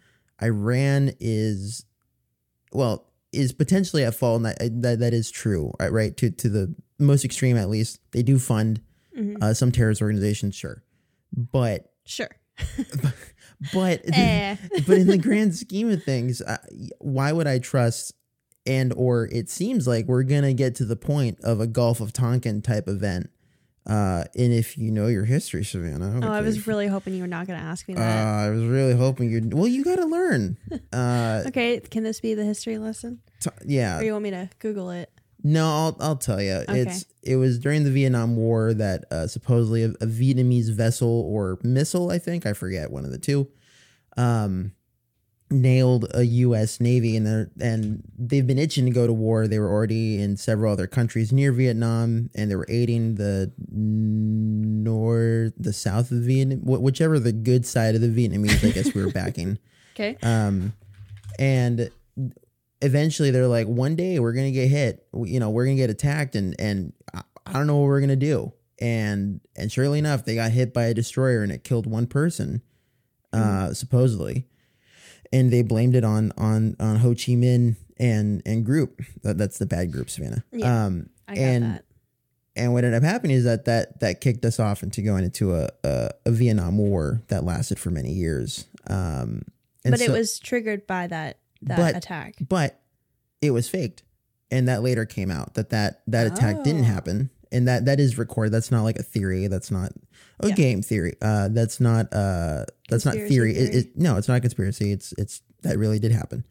Iran 0.42 1.12
is, 1.20 1.84
well, 2.72 3.11
is 3.32 3.52
potentially 3.52 4.04
at 4.04 4.14
fault, 4.14 4.36
and 4.36 4.46
that 4.46 4.82
that, 4.82 4.98
that 5.00 5.14
is 5.14 5.30
true, 5.30 5.72
right? 5.80 5.92
Right 5.92 6.16
to 6.18 6.30
to 6.30 6.48
the 6.48 6.74
most 6.98 7.24
extreme, 7.24 7.56
at 7.56 7.68
least 7.68 8.00
they 8.12 8.22
do 8.22 8.38
fund 8.38 8.80
Mhm. 9.18 9.42
uh, 9.42 9.52
some 9.54 9.70
terrorist 9.72 10.00
organizations, 10.00 10.54
sure, 10.54 10.82
but 11.36 11.92
sure. 12.04 12.30
but 13.74 14.00
Eh. 14.12 14.56
but 14.86 14.98
in 14.98 15.06
the 15.06 15.18
grand 15.18 15.54
scheme 15.54 15.90
of 15.90 16.02
things, 16.02 16.40
uh, 16.42 16.58
why 16.98 17.32
would 17.32 17.46
I 17.46 17.58
trust? 17.58 18.14
And 18.64 18.92
or 18.96 19.26
it 19.32 19.50
seems 19.50 19.86
like 19.88 20.06
we're 20.06 20.22
gonna 20.22 20.54
get 20.54 20.74
to 20.76 20.84
the 20.84 20.94
point 20.96 21.38
of 21.42 21.60
a 21.60 21.66
Gulf 21.66 22.00
of 22.00 22.12
Tonkin 22.12 22.62
type 22.62 22.88
event. 22.88 23.28
Uh, 23.84 24.24
and 24.36 24.52
if 24.52 24.78
you 24.78 24.90
know 24.92 25.08
your 25.08 25.24
history, 25.24 25.64
Savannah, 25.64 26.20
Oh, 26.22 26.30
I 26.30 26.40
was 26.40 26.66
really 26.68 26.86
hoping 26.86 27.14
you 27.14 27.22
were 27.22 27.26
not 27.26 27.46
going 27.48 27.58
to 27.58 27.64
ask 27.64 27.88
me 27.88 27.94
Uh, 27.94 27.98
that. 27.98 28.26
I 28.26 28.50
was 28.50 28.62
really 28.62 28.94
hoping 28.94 29.30
you'd. 29.30 29.52
Well, 29.52 29.66
you 29.66 29.82
got 29.84 29.96
to 29.96 30.06
learn. 30.06 30.56
Uh, 30.92 31.42
okay, 31.46 31.80
can 31.80 32.02
this 32.04 32.20
be 32.20 32.34
the 32.34 32.44
history 32.44 32.76
lesson, 32.78 33.20
t- 33.40 33.50
yeah. 33.66 33.98
or 33.98 34.02
you 34.04 34.12
want 34.12 34.22
me 34.22 34.30
to 34.30 34.48
Google 34.58 34.90
it? 34.90 35.10
No, 35.42 35.66
I'll 35.66 35.96
I'll 36.00 36.16
tell 36.16 36.40
you. 36.40 36.52
Okay. 36.68 36.80
It's 36.82 37.06
it 37.22 37.36
was 37.36 37.58
during 37.58 37.82
the 37.84 37.90
Vietnam 37.90 38.36
War 38.36 38.72
that 38.74 39.04
uh, 39.10 39.26
supposedly 39.26 39.82
a, 39.84 39.88
a 40.00 40.06
Vietnamese 40.06 40.70
vessel 40.70 41.08
or 41.08 41.58
missile, 41.64 42.10
I 42.10 42.18
think 42.18 42.46
I 42.46 42.52
forget 42.52 42.92
one 42.92 43.04
of 43.04 43.10
the 43.10 43.18
two, 43.18 43.48
um, 44.16 44.72
nailed 45.52 46.06
a 46.14 46.24
U.S. 46.24 46.80
Navy, 46.80 47.16
and 47.16 47.26
they're, 47.26 47.50
and 47.60 48.02
they've 48.18 48.46
been 48.46 48.58
itching 48.58 48.84
to 48.86 48.90
go 48.90 49.06
to 49.06 49.12
war. 49.12 49.46
They 49.46 49.58
were 49.58 49.70
already 49.70 50.20
in 50.20 50.36
several 50.36 50.72
other 50.72 50.86
countries 50.86 51.32
near 51.32 51.52
Vietnam, 51.52 52.30
and 52.34 52.50
they 52.50 52.56
were 52.56 52.66
aiding 52.68 53.16
the 53.16 53.52
north, 53.70 55.52
the 55.56 55.72
south 55.72 56.10
of 56.10 56.18
Vietnam, 56.18 56.60
whichever 56.64 57.18
the 57.18 57.32
good 57.32 57.66
side 57.66 57.94
of 57.94 58.00
the 58.00 58.08
Vietnamese. 58.08 58.66
I 58.66 58.72
guess 58.72 58.94
we 58.94 59.04
were 59.04 59.12
backing. 59.12 59.58
Okay. 59.94 60.16
Um, 60.22 60.72
and 61.38 61.90
eventually 62.80 63.30
they're 63.30 63.46
like, 63.46 63.66
one 63.66 63.94
day 63.94 64.18
we're 64.18 64.32
gonna 64.32 64.50
get 64.50 64.68
hit. 64.68 65.06
You 65.14 65.38
know, 65.38 65.50
we're 65.50 65.66
gonna 65.66 65.76
get 65.76 65.90
attacked, 65.90 66.34
and 66.34 66.54
and 66.58 66.94
I, 67.14 67.20
I 67.44 67.52
don't 67.52 67.66
know 67.66 67.76
what 67.76 67.88
we're 67.88 68.00
gonna 68.00 68.16
do. 68.16 68.54
And 68.80 69.42
and 69.54 69.70
surely 69.70 69.98
enough, 69.98 70.24
they 70.24 70.34
got 70.34 70.50
hit 70.50 70.72
by 70.72 70.84
a 70.84 70.94
destroyer, 70.94 71.42
and 71.42 71.52
it 71.52 71.62
killed 71.62 71.86
one 71.86 72.06
person, 72.06 72.62
uh, 73.34 73.74
supposedly. 73.74 74.46
And 75.32 75.50
they 75.52 75.62
blamed 75.62 75.94
it 75.94 76.04
on 76.04 76.32
on 76.36 76.76
on 76.78 76.96
Ho 76.96 77.10
Chi 77.10 77.32
Minh 77.32 77.76
and 77.98 78.42
and 78.44 78.64
group. 78.64 79.00
That, 79.22 79.38
that's 79.38 79.58
the 79.58 79.66
bad 79.66 79.90
group, 79.92 80.10
Savannah. 80.10 80.44
Yeah, 80.52 80.84
um, 80.86 81.08
I 81.26 81.34
got 81.34 81.40
and 81.40 81.64
that. 81.64 81.84
and 82.56 82.72
what 82.74 82.84
ended 82.84 83.02
up 83.02 83.08
happening 83.08 83.36
is 83.36 83.44
that 83.44 83.64
that 83.64 84.00
that 84.00 84.20
kicked 84.20 84.44
us 84.44 84.60
off 84.60 84.82
into 84.82 85.00
going 85.02 85.24
into 85.24 85.54
a 85.54 85.68
a, 85.84 86.10
a 86.26 86.30
Vietnam 86.30 86.76
War 86.78 87.22
that 87.28 87.44
lasted 87.44 87.78
for 87.78 87.90
many 87.90 88.12
years. 88.12 88.66
Um, 88.88 89.42
and 89.84 89.92
But 89.92 90.00
it 90.02 90.10
was 90.10 90.38
triggered 90.38 90.86
by 90.86 91.06
that 91.06 91.38
that 91.62 91.76
But- 91.78 91.96
attack. 91.96 92.34
but 92.46 92.80
it 93.40 93.52
was 93.52 93.68
faked 93.68 94.02
and 94.50 94.68
that 94.68 94.82
later 94.82 95.04
came 95.06 95.30
out 95.30 95.54
that 95.54 95.70
that 95.70 96.02
that 96.08 96.26
attack 96.26 96.62
didn't 96.64 96.82
Oh. 96.82 96.84
happen 96.84 97.30
and 97.50 97.66
that 97.68 97.84
that 97.86 97.98
is 98.00 98.18
recorded 98.18 98.52
that's 98.52 98.70
not 98.70 98.82
like 98.82 98.98
a 98.98 99.02
theory 99.02 99.46
that's 99.46 99.70
not 99.70 99.92
a 100.40 100.48
Yeah. 100.48 100.54
game 100.54 100.82
theory 100.82 101.14
uh 101.22 101.48
that's 101.48 101.80
not 101.80 102.12
uh 102.12 102.64
that's 102.88 103.04
not 103.04 103.14
Conspiracy 103.14 103.34
theory, 103.34 103.56
It- 103.56 103.74
It, 103.74 103.96
no 103.96 104.16
it's 104.16 104.28
not 104.28 104.36
a 104.38 104.40
conspiracy 104.40 104.92
it's 104.92 105.12
it's 105.18 105.40
that 105.62 105.78
really 105.78 105.98
did 105.98 106.12
happen 106.12 106.44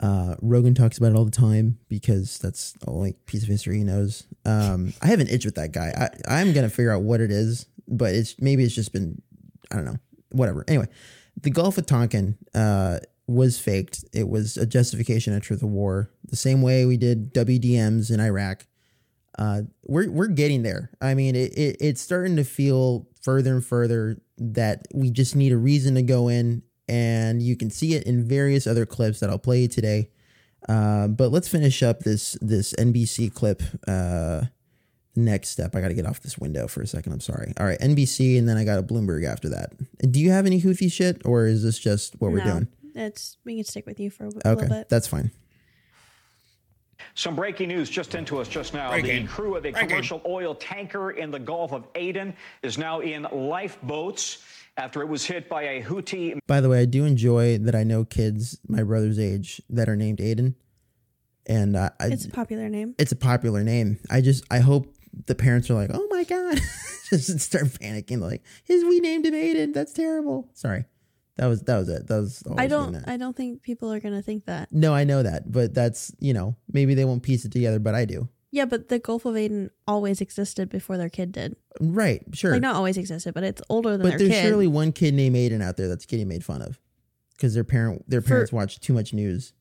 Uh, 0.00 0.34
Rogan 0.40 0.72
talks 0.74 0.96
about 0.96 1.12
it 1.12 1.16
all 1.16 1.26
the 1.26 1.30
time 1.30 1.76
because 1.88 2.38
that's 2.38 2.72
the 2.72 2.88
only 2.88 3.12
piece 3.26 3.42
of 3.42 3.50
history 3.50 3.76
he 3.76 3.84
knows. 3.84 4.24
Um, 4.46 4.94
I 5.02 5.08
have 5.08 5.20
an 5.20 5.28
itch 5.28 5.44
with 5.44 5.56
that 5.56 5.72
guy. 5.72 5.92
I, 6.26 6.38
I'm 6.40 6.54
gonna 6.54 6.70
figure 6.70 6.90
out 6.90 7.02
what 7.02 7.20
it 7.20 7.30
is, 7.30 7.66
but 7.86 8.14
it's 8.14 8.34
maybe 8.40 8.64
it's 8.64 8.74
just 8.74 8.94
been 8.94 9.20
I 9.70 9.76
don't 9.76 9.84
know, 9.84 9.98
whatever. 10.32 10.64
Anyway, 10.68 10.88
the 11.42 11.50
Gulf 11.50 11.76
of 11.76 11.84
Tonkin 11.84 12.38
uh, 12.54 13.00
was 13.26 13.58
faked. 13.58 14.06
It 14.14 14.26
was 14.30 14.56
a 14.56 14.64
justification 14.64 15.36
after 15.36 15.54
the 15.54 15.66
war, 15.66 16.10
the 16.24 16.36
same 16.36 16.62
way 16.62 16.86
we 16.86 16.96
did 16.96 17.34
WDMs 17.34 18.10
in 18.10 18.20
Iraq. 18.20 18.64
Uh, 19.40 19.62
we're 19.84 20.10
we're 20.10 20.26
getting 20.28 20.62
there. 20.62 20.90
I 21.00 21.14
mean, 21.14 21.34
it, 21.34 21.56
it 21.58 21.76
it's 21.80 22.00
starting 22.00 22.36
to 22.36 22.44
feel 22.44 23.08
further 23.22 23.54
and 23.54 23.64
further 23.64 24.18
that 24.38 24.86
we 24.94 25.10
just 25.10 25.34
need 25.34 25.50
a 25.52 25.56
reason 25.56 25.94
to 25.96 26.02
go 26.02 26.28
in, 26.28 26.62
and 26.88 27.42
you 27.42 27.56
can 27.56 27.70
see 27.70 27.94
it 27.94 28.04
in 28.04 28.22
various 28.22 28.66
other 28.66 28.84
clips 28.86 29.20
that 29.20 29.30
I'll 29.30 29.38
play 29.38 29.62
you 29.62 29.68
today. 29.68 30.10
Uh, 30.68 31.08
but 31.08 31.32
let's 31.32 31.48
finish 31.48 31.82
up 31.82 32.00
this 32.00 32.36
this 32.42 32.74
NBC 32.74 33.32
clip. 33.32 33.62
Uh, 33.88 34.42
next 35.16 35.48
step, 35.48 35.74
I 35.74 35.80
got 35.80 35.88
to 35.88 35.94
get 35.94 36.04
off 36.06 36.20
this 36.20 36.36
window 36.38 36.68
for 36.68 36.82
a 36.82 36.86
second. 36.86 37.12
I'm 37.14 37.20
sorry. 37.20 37.54
All 37.58 37.64
right, 37.66 37.78
NBC, 37.80 38.38
and 38.38 38.46
then 38.46 38.58
I 38.58 38.64
got 38.64 38.78
a 38.78 38.82
Bloomberg 38.82 39.26
after 39.26 39.48
that. 39.48 39.72
Do 40.12 40.20
you 40.20 40.30
have 40.32 40.44
any 40.44 40.60
Houthi 40.60 40.92
shit, 40.92 41.22
or 41.24 41.46
is 41.46 41.62
this 41.62 41.78
just 41.78 42.14
what 42.20 42.30
we're 42.30 42.44
doing? 42.44 42.68
It's 42.94 43.38
we 43.44 43.56
can 43.56 43.64
stick 43.64 43.86
with 43.86 43.98
you 43.98 44.10
for 44.10 44.24
a, 44.26 44.30
w- 44.30 44.42
a 44.44 44.48
Okay, 44.50 44.62
little 44.62 44.76
bit. 44.80 44.88
that's 44.90 45.06
fine. 45.06 45.30
Some 47.14 47.36
breaking 47.36 47.68
news 47.68 47.88
just 47.90 48.14
into 48.14 48.38
us 48.40 48.48
just 48.48 48.74
now. 48.74 48.98
The 49.00 49.24
crew 49.24 49.56
of 49.56 49.64
a 49.64 49.72
commercial 49.72 50.20
oil 50.26 50.54
tanker 50.54 51.12
in 51.12 51.30
the 51.30 51.38
Gulf 51.38 51.72
of 51.72 51.86
Aden 51.94 52.34
is 52.62 52.78
now 52.78 53.00
in 53.00 53.26
lifeboats 53.32 54.38
after 54.76 55.02
it 55.02 55.06
was 55.08 55.24
hit 55.24 55.48
by 55.48 55.62
a 55.62 55.82
Houthi 55.82 56.38
By 56.46 56.60
the 56.60 56.68
way, 56.68 56.80
I 56.80 56.84
do 56.86 57.04
enjoy 57.04 57.58
that 57.58 57.74
I 57.74 57.82
know 57.84 58.04
kids 58.04 58.58
my 58.68 58.82
brother's 58.82 59.18
age 59.18 59.60
that 59.70 59.88
are 59.88 59.96
named 59.96 60.20
Aden. 60.20 60.54
and 61.46 61.76
uh, 61.76 61.90
I, 62.00 62.06
It's 62.06 62.24
a 62.24 62.30
popular 62.30 62.68
name. 62.68 62.94
it's 62.98 63.12
a 63.12 63.16
popular 63.16 63.62
name. 63.64 63.98
I 64.10 64.20
just 64.20 64.44
I 64.50 64.58
hope 64.60 64.94
the 65.26 65.34
parents 65.34 65.68
are 65.70 65.74
like, 65.74 65.90
oh 65.92 66.06
my 66.10 66.24
god, 66.24 66.60
just 67.10 67.40
start 67.40 67.64
panicking 67.64 68.20
like, 68.20 68.42
his 68.64 68.84
we 68.84 69.00
named 69.00 69.26
him 69.26 69.34
Aiden. 69.34 69.74
That's 69.74 69.92
terrible. 69.92 70.48
Sorry, 70.54 70.84
that 71.40 71.46
was 71.46 71.62
that 71.62 71.78
was 71.78 71.88
it. 71.88 72.06
That 72.06 72.16
was 72.20 72.42
I 72.58 72.66
don't. 72.66 72.96
I 73.08 73.16
don't 73.16 73.34
think 73.34 73.62
people 73.62 73.90
are 73.90 73.98
gonna 73.98 74.20
think 74.20 74.44
that. 74.44 74.68
no, 74.70 74.92
I 74.94 75.04
know 75.04 75.22
that, 75.22 75.50
but 75.50 75.72
that's 75.72 76.12
you 76.20 76.34
know 76.34 76.54
maybe 76.70 76.92
they 76.92 77.06
won't 77.06 77.22
piece 77.22 77.46
it 77.46 77.50
together, 77.52 77.78
but 77.78 77.94
I 77.94 78.04
do. 78.04 78.28
Yeah, 78.50 78.66
but 78.66 78.88
the 78.90 78.98
Gulf 78.98 79.24
of 79.24 79.38
Aden 79.38 79.70
always 79.88 80.20
existed 80.20 80.68
before 80.68 80.98
their 80.98 81.08
kid 81.08 81.32
did. 81.32 81.56
Right, 81.80 82.22
sure. 82.34 82.52
Like 82.52 82.60
not 82.60 82.76
always 82.76 82.98
existed, 82.98 83.32
but 83.32 83.42
it's 83.42 83.62
older 83.70 83.96
than 83.96 84.02
but 84.10 84.18
there's 84.18 84.28
kid. 84.30 84.42
surely 84.48 84.66
one 84.66 84.92
kid 84.92 85.14
named 85.14 85.34
Aiden 85.34 85.62
out 85.62 85.78
there 85.78 85.88
that's 85.88 86.04
getting 86.04 86.28
made 86.28 86.44
fun 86.44 86.60
of 86.60 86.78
because 87.36 87.54
their 87.54 87.64
parent 87.64 88.04
their 88.10 88.20
For- 88.20 88.28
parents 88.28 88.52
watch 88.52 88.78
too 88.78 88.92
much 88.92 89.14
news. 89.14 89.54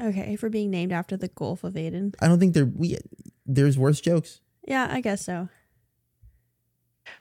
okay, 0.00 0.36
for 0.36 0.48
being 0.48 0.70
named 0.70 0.92
after 0.92 1.18
the 1.18 1.28
Gulf 1.28 1.62
of 1.62 1.76
Aden. 1.76 2.14
I 2.22 2.28
don't 2.28 2.38
think 2.40 2.54
they're 2.54 2.64
we. 2.64 2.96
There's 3.44 3.76
worse 3.76 4.00
jokes. 4.00 4.40
Yeah, 4.66 4.88
I 4.90 5.02
guess 5.02 5.22
so. 5.22 5.50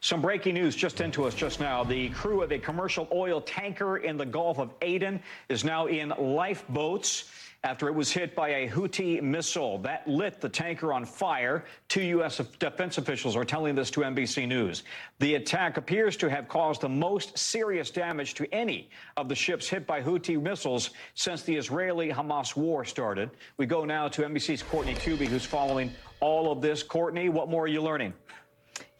Some 0.03 0.21
breaking 0.21 0.55
news 0.55 0.75
just 0.75 0.99
into 0.99 1.25
us 1.25 1.35
just 1.35 1.59
now. 1.59 1.83
The 1.83 2.09
crew 2.09 2.41
of 2.41 2.51
a 2.51 2.57
commercial 2.57 3.07
oil 3.13 3.39
tanker 3.39 3.97
in 3.97 4.17
the 4.17 4.25
Gulf 4.25 4.57
of 4.57 4.73
Aden 4.81 5.21
is 5.47 5.63
now 5.63 5.85
in 5.85 6.11
lifeboats 6.17 7.29
after 7.63 7.87
it 7.87 7.93
was 7.93 8.11
hit 8.11 8.35
by 8.35 8.49
a 8.49 8.67
Houthi 8.67 9.21
missile 9.21 9.77
that 9.79 10.07
lit 10.07 10.41
the 10.41 10.49
tanker 10.49 10.91
on 10.91 11.05
fire. 11.05 11.65
Two 11.87 12.01
U.S. 12.01 12.41
defense 12.57 12.97
officials 12.97 13.35
are 13.35 13.45
telling 13.45 13.75
this 13.75 13.91
to 13.91 14.01
NBC 14.01 14.47
News. 14.47 14.81
The 15.19 15.35
attack 15.35 15.77
appears 15.77 16.17
to 16.17 16.29
have 16.31 16.47
caused 16.47 16.81
the 16.81 16.89
most 16.89 17.37
serious 17.37 17.91
damage 17.91 18.33
to 18.33 18.51
any 18.51 18.89
of 19.17 19.29
the 19.29 19.35
ships 19.35 19.69
hit 19.69 19.85
by 19.85 20.01
Houthi 20.01 20.41
missiles 20.41 20.89
since 21.13 21.43
the 21.43 21.55
Israeli 21.55 22.09
Hamas 22.09 22.55
war 22.55 22.83
started. 22.83 23.29
We 23.57 23.67
go 23.67 23.85
now 23.85 24.07
to 24.07 24.23
NBC's 24.23 24.63
Courtney 24.63 24.95
Kube, 24.95 25.27
who's 25.27 25.45
following 25.45 25.91
all 26.19 26.51
of 26.51 26.61
this. 26.61 26.81
Courtney, 26.81 27.29
what 27.29 27.49
more 27.49 27.65
are 27.65 27.67
you 27.67 27.83
learning? 27.83 28.13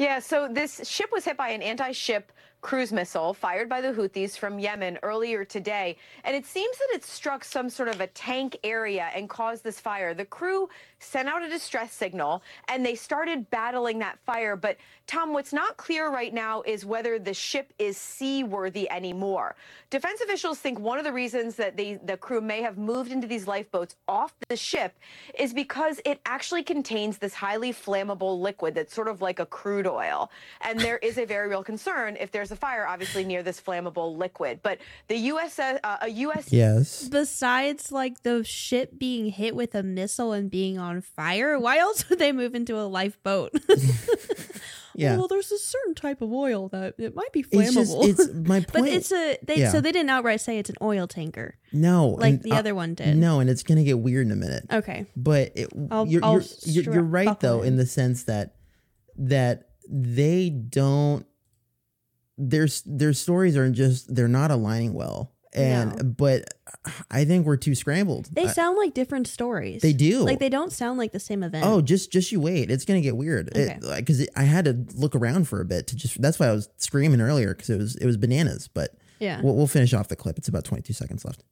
Yeah, 0.02 0.18
so 0.18 0.48
this 0.52 0.90
ship 0.90 1.12
was 1.12 1.26
hit 1.26 1.38
by 1.38 1.50
an 1.50 1.62
anti 1.62 1.92
ship 1.92 2.32
cruise 2.62 2.92
missile 2.92 3.36
fired 3.36 3.70
by 3.70 3.82
the 3.82 3.90
Houthis 3.90 4.36
from 4.36 4.58
Yemen 4.58 4.98
earlier 5.04 5.46
today. 5.46 5.96
And 6.24 6.36
it 6.36 6.44
seems 6.44 6.76
that 6.80 6.96
it 6.96 7.04
struck 7.04 7.44
some 7.44 7.70
sort 7.70 7.88
of 7.88 8.02
a 8.02 8.08
tank 8.08 8.58
area 8.64 9.12
and 9.14 9.30
caused 9.30 9.64
this 9.64 9.80
fire. 9.80 10.16
The 10.16 10.26
crew 10.26 10.70
sent 11.02 11.28
out 11.28 11.44
a 11.44 11.50
distress 11.50 11.94
signal 11.94 12.42
and 12.70 12.86
they 12.86 12.96
started 12.96 13.50
battling 13.50 14.00
that 14.00 14.20
fire. 14.26 14.56
But, 14.56 14.78
Tom, 15.08 15.34
what's 15.34 15.52
not 15.52 15.78
clear 15.78 16.10
right 16.10 16.34
now 16.34 16.62
is 16.62 16.86
whether 16.86 17.20
the 17.20 17.34
ship 17.34 17.74
is 17.80 17.98
seaworthy 17.98 18.90
anymore. 18.90 19.56
Defense 19.90 20.22
officials 20.22 20.60
think 20.60 20.80
one 20.80 20.98
of 20.98 21.04
the 21.04 21.12
reasons 21.12 21.56
that 21.56 21.76
they, 21.76 22.00
the 22.04 22.18
crew 22.18 22.42
may 22.42 22.62
have 22.62 22.78
moved 22.78 23.12
into 23.12 23.28
these 23.28 23.48
lifeboats 23.48 23.96
off 24.08 24.34
the 24.48 24.56
ship 24.56 24.98
is 25.38 25.54
because 25.54 26.00
it 26.06 26.22
actually 26.26 26.64
contains 26.64 27.18
this 27.18 27.34
highly 27.34 27.74
flammable 27.74 28.40
liquid 28.40 28.76
that's 28.76 28.94
sort 28.94 29.08
of 29.08 29.22
like 29.22 29.40
a 29.40 29.46
crude 29.46 29.88
oil. 29.88 30.32
And 30.62 30.80
there 30.80 30.98
is 30.98 31.18
a 31.18 31.26
very 31.26 31.50
real 31.50 31.64
concern 31.64 32.18
if 32.20 32.32
there's 32.32 32.52
a 32.52 32.56
fire, 32.56 32.88
obviously, 32.88 33.26
near 33.26 33.44
this 33.44 33.60
flammable 33.60 34.18
liquid. 34.18 34.60
But 34.62 34.80
the 35.08 35.18
U.S. 35.18 35.60
Uh, 35.60 35.80
a 36.02 36.10
U.S. 36.10 36.52
Yes. 36.52 37.08
Besides, 37.08 37.92
like 37.92 38.24
the 38.24 38.44
ship 38.44 38.98
being 38.98 39.28
hit 39.28 39.56
with 39.56 39.76
a 39.76 39.84
missile 39.84 40.32
and 40.32 40.50
being 40.50 40.78
on 40.78 40.91
fire, 41.00 41.58
why 41.58 41.78
else 41.78 42.10
would 42.10 42.20
they 42.20 42.34
move 42.34 42.54
into 42.56 42.78
a 42.78 42.84
lifeboat? 42.84 43.54
Yeah. 44.94 45.16
Well, 45.16 45.30
there's 45.30 45.54
a 45.54 45.58
certain 45.58 45.96
type 45.96 46.22
of 46.22 46.34
oil 46.34 46.68
that 46.68 46.96
it 46.98 47.16
might 47.16 47.32
be 47.32 47.46
It's 47.50 47.50
flammable. 47.50 48.04
just 48.06 48.20
it's 48.20 48.34
my 48.50 48.60
point. 48.60 48.74
but 48.74 48.88
it's 48.90 49.10
a 49.14 49.38
they 49.42 49.56
Yeah. 49.60 49.72
so 49.72 49.80
they 49.80 49.94
didn't 49.94 50.10
outright 50.10 50.42
say 50.42 50.58
it's 50.60 50.70
an 50.70 50.76
oil 50.82 51.08
tanker. 51.08 51.56
no 51.72 52.10
like 52.10 52.42
the 52.42 52.52
uh, 52.52 52.56
other 52.58 52.76
one 52.76 52.94
did. 52.96 53.16
No, 53.16 53.40
and 53.40 53.50
it's 53.50 53.64
gonna 53.64 53.86
get 53.86 54.00
weird 54.00 54.26
in 54.26 54.34
a 54.34 54.36
minute. 54.36 54.66
Okay. 54.70 55.06
But 55.16 55.54
it, 55.56 55.70
I'll- 55.90 56.06
you're, 56.08 56.26
I'll 56.26 56.42
you're, 56.66 56.94
you're 56.96 57.04
right 57.04 57.40
though 57.40 57.62
in. 57.62 57.70
in 57.70 57.76
the 57.78 57.86
sense 57.86 58.24
that 58.24 58.56
that 59.18 59.70
they 59.90 60.50
don't 60.50 61.26
their 62.38 62.68
their 62.86 63.14
stories 63.14 63.56
are 63.56 63.70
just 63.72 64.14
they're 64.14 64.28
not 64.28 64.52
aligning 64.52 64.94
well 64.94 65.32
and 65.54 65.96
No. 65.98 66.04
but 66.04 66.46
I 67.10 67.26
think 67.26 67.46
we're 67.46 67.58
too 67.58 67.76
scrambled. 67.76 68.30
They 68.32 68.48
sound 68.48 68.78
like 68.78 68.94
different 68.94 69.28
stories. 69.28 69.82
They 69.82 69.94
do. 69.94 70.20
Like 70.24 70.40
they 70.40 70.50
don't 70.50 70.72
sound 70.72 70.98
like 70.98 71.12
the 71.12 71.20
same 71.20 71.44
event. 71.44 71.66
Oh, 71.66 71.82
just 71.82 72.12
just 72.12 72.32
you 72.32 72.40
wait. 72.40 72.72
It's 72.72 72.86
gonna 72.86 73.02
get 73.02 73.18
weird. 73.18 73.50
Okay. 73.56 73.78
Because 73.98 74.28
I 74.36 74.44
had 74.44 74.66
to 74.66 74.86
look 74.96 75.16
around 75.16 75.48
for 75.48 75.62
a 75.62 75.66
bit 75.66 75.88
to 75.88 75.96
just. 75.96 76.22
That's 76.22 76.40
why 76.40 76.48
I 76.48 76.52
was 76.54 76.70
screaming 76.78 77.22
earlier 77.22 77.54
because 77.54 77.70
it 77.70 77.78
was 77.78 77.96
it 77.98 78.06
was 78.06 78.18
bananas. 78.18 78.68
But 78.74 78.92
Yeah. 79.20 79.42
we'll, 79.42 79.56
we'll 79.56 79.68
finish 79.68 79.94
off 79.94 80.08
the 80.08 80.16
clip. 80.16 80.38
It's 80.38 80.48
about 80.48 80.64
twenty 80.66 80.82
two 80.84 80.94
seconds 80.94 81.26
left. 81.26 81.44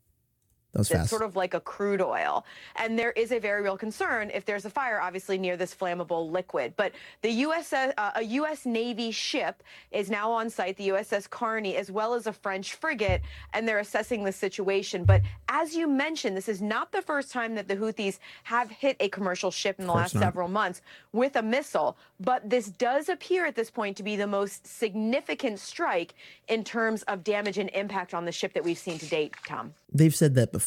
That 0.73 0.79
was 0.79 0.91
It's 0.91 0.99
fast. 0.99 1.09
sort 1.09 1.23
of 1.23 1.35
like 1.35 1.55
a 1.55 1.59
crude 1.59 2.01
oil. 2.01 2.45
And 2.75 2.97
there 2.97 3.11
is 3.11 3.31
a 3.31 3.39
very 3.39 3.63
real 3.63 3.77
concern 3.77 4.29
if 4.31 4.45
there's 4.45 4.65
a 4.65 4.69
fire, 4.69 5.01
obviously, 5.01 5.37
near 5.37 5.57
this 5.57 5.73
flammable 5.73 6.29
liquid. 6.31 6.73
But 6.77 6.91
the 7.21 7.31
US, 7.31 7.73
uh, 7.73 7.91
a 8.15 8.23
U.S. 8.23 8.65
Navy 8.67 9.09
ship 9.09 9.63
is 9.91 10.11
now 10.11 10.31
on 10.31 10.49
site, 10.49 10.77
the 10.77 10.89
USS 10.89 11.27
Carney, 11.27 11.75
as 11.75 11.89
well 11.89 12.13
as 12.13 12.27
a 12.27 12.33
French 12.33 12.75
frigate, 12.75 13.21
and 13.53 13.67
they're 13.67 13.79
assessing 13.79 14.23
the 14.23 14.31
situation. 14.31 15.05
But 15.05 15.21
as 15.47 15.73
you 15.73 15.87
mentioned, 15.87 16.37
this 16.37 16.47
is 16.47 16.61
not 16.61 16.91
the 16.91 17.01
first 17.01 17.31
time 17.31 17.55
that 17.55 17.67
the 17.67 17.75
Houthis 17.75 18.19
have 18.43 18.69
hit 18.69 18.95
a 18.99 19.09
commercial 19.09 19.49
ship 19.49 19.79
in 19.79 19.87
the 19.87 19.93
last 19.93 20.13
not. 20.13 20.21
several 20.21 20.47
months 20.47 20.81
with 21.13 21.35
a 21.35 21.41
missile. 21.41 21.97
But 22.19 22.47
this 22.47 22.67
does 22.67 23.09
appear 23.09 23.45
at 23.47 23.55
this 23.55 23.71
point 23.71 23.97
to 23.97 24.03
be 24.03 24.15
the 24.15 24.27
most 24.27 24.67
significant 24.67 25.59
strike 25.59 26.13
in 26.47 26.63
terms 26.63 27.01
of 27.03 27.23
damage 27.23 27.57
and 27.57 27.69
impact 27.71 28.13
on 28.13 28.25
the 28.25 28.31
ship 28.31 28.53
that 28.53 28.63
we've 28.63 28.77
seen 28.77 28.99
to 28.99 29.05
date, 29.07 29.33
Tom. 29.47 29.73
They've 29.91 30.13
said 30.15 30.35
that 30.35 30.51
before. 30.51 30.58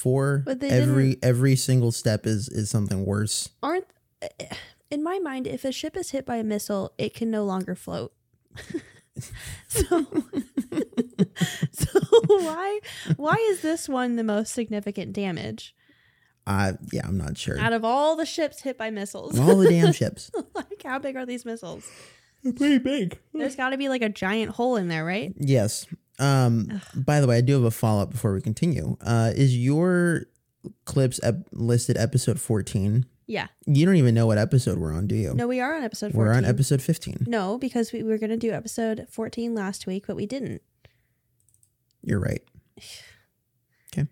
But 0.45 0.61
they 0.61 0.71
every 0.71 1.17
every 1.23 1.57
single 1.57 1.93
step 1.93 2.27
is 2.27 2.49
is 2.49 2.71
something 2.71 3.05
worse. 3.05 3.51
Aren't 3.63 3.87
eh, 4.21 4.29
in 4.91 5.03
my 5.03 5.19
mind, 5.19 5.47
if 5.47 5.65
a 5.65 5.73
ship 5.73 5.97
is 5.97 6.11
hit 6.11 6.27
by 6.27 6.37
a 6.37 6.45
missile, 6.45 6.93
it 6.99 7.15
can 7.15 7.31
no 7.31 7.45
longer 7.45 7.75
float. 7.75 8.13
so, 9.69 10.07
so 11.73 12.01
why 12.27 12.81
why 13.17 13.35
is 13.51 13.63
this 13.63 13.89
one 13.89 14.17
the 14.17 14.25
most 14.25 14.53
significant 14.53 15.13
damage 15.13 15.75
I 16.47 16.75
yeah, 16.93 17.07
I'm 17.07 17.19
not 17.19 17.39
sure. 17.39 17.59
out 17.59 17.73
of 17.73 17.85
all 17.85 18.17
the 18.17 18.27
ships 18.27 18.63
hit 18.63 18.77
by 18.77 18.91
missiles? 18.91 19.39
All 19.39 19.57
the 19.57 19.69
damn 19.69 19.93
ships. 19.95 20.31
like 20.55 20.83
how 20.85 20.99
big 20.99 21.17
are 21.17 21.27
these 21.27 21.45
missiles? 21.45 21.89
They're 22.43 22.53
pretty 22.53 22.79
big. 22.79 23.19
There's 23.33 23.55
got 23.55 23.71
to 23.71 23.77
be 23.77 23.89
like 23.89 24.03
a 24.03 24.09
giant 24.09 24.51
hole 24.53 24.77
in 24.77 24.89
there, 24.89 25.05
right? 25.05 25.33
Yes. 25.37 25.87
Um. 26.23 26.81
By 26.95 27.21
the 27.21 27.27
way, 27.27 27.37
I 27.39 27.41
do 27.41 27.55
have 27.55 27.65
a 27.65 27.71
follow 27.71 28.03
up 28.03 28.11
before 28.11 28.33
we 28.33 28.41
continue. 28.41 28.97
Uh, 29.01 29.33
is 29.35 29.57
your 29.57 30.27
clips 30.85 31.19
ep- 31.23 31.47
listed 31.53 31.97
episode 31.99 32.41
14? 32.41 33.07
Yeah. 33.27 33.47
You 33.67 33.87
don't 33.87 33.97
even 33.97 34.15
know 34.15 34.27
what 34.27 34.39
episode 34.39 34.79
we're 34.79 34.93
on, 34.93 35.07
do 35.07 35.15
you? 35.15 35.33
No, 35.35 35.49
we 35.49 35.61
are 35.61 35.75
on 35.75 35.83
episode 35.83 36.13
14. 36.13 36.19
We're 36.19 36.33
on 36.35 36.45
episode 36.45 36.83
15. 36.83 37.25
No, 37.27 37.57
because 37.59 37.93
we 37.93 38.03
were 38.03 38.19
going 38.19 38.31
to 38.31 38.37
do 38.37 38.53
episode 38.53 39.07
14 39.11 39.55
last 39.55 39.87
week, 39.87 40.07
but 40.07 40.17
we 40.17 40.27
didn't. 40.27 40.63
You're 42.03 42.21
right. 42.21 42.43
Okay. 43.95 44.07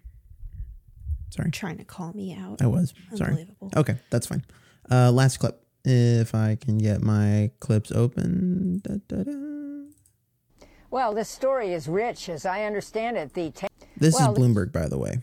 Sorry. 1.31 1.51
Trying 1.51 1.79
to 1.79 1.85
call 1.85 2.13
me 2.13 2.35
out. 2.35 2.61
I 2.61 2.67
was. 2.67 2.93
Sorry. 3.15 3.31
Unbelievable. 3.31 3.71
Okay, 3.75 3.97
that's 4.11 4.27
fine. 4.27 4.45
Uh, 4.91 5.11
last 5.11 5.39
clip. 5.39 5.65
If 5.87 6.35
I 6.35 6.57
can 6.61 6.77
get 6.77 7.01
my 7.03 7.51
clips 7.61 7.91
open. 7.91 8.83
Da, 8.85 8.97
da, 9.09 9.23
da. 9.25 9.60
Well, 10.91 11.15
this 11.15 11.29
story 11.29 11.73
is 11.73 11.89
rich, 11.89 12.29
as 12.29 12.45
I 12.45 12.65
understand 12.65 13.17
it. 13.17 13.33
The 13.33 13.51
ta- 13.53 13.69
This 13.97 14.15
Well, 14.15 14.33
is 14.33 14.39
Bloomberg, 14.39 14.73
by 14.73 14.89
the 14.89 14.99
way. 14.99 15.19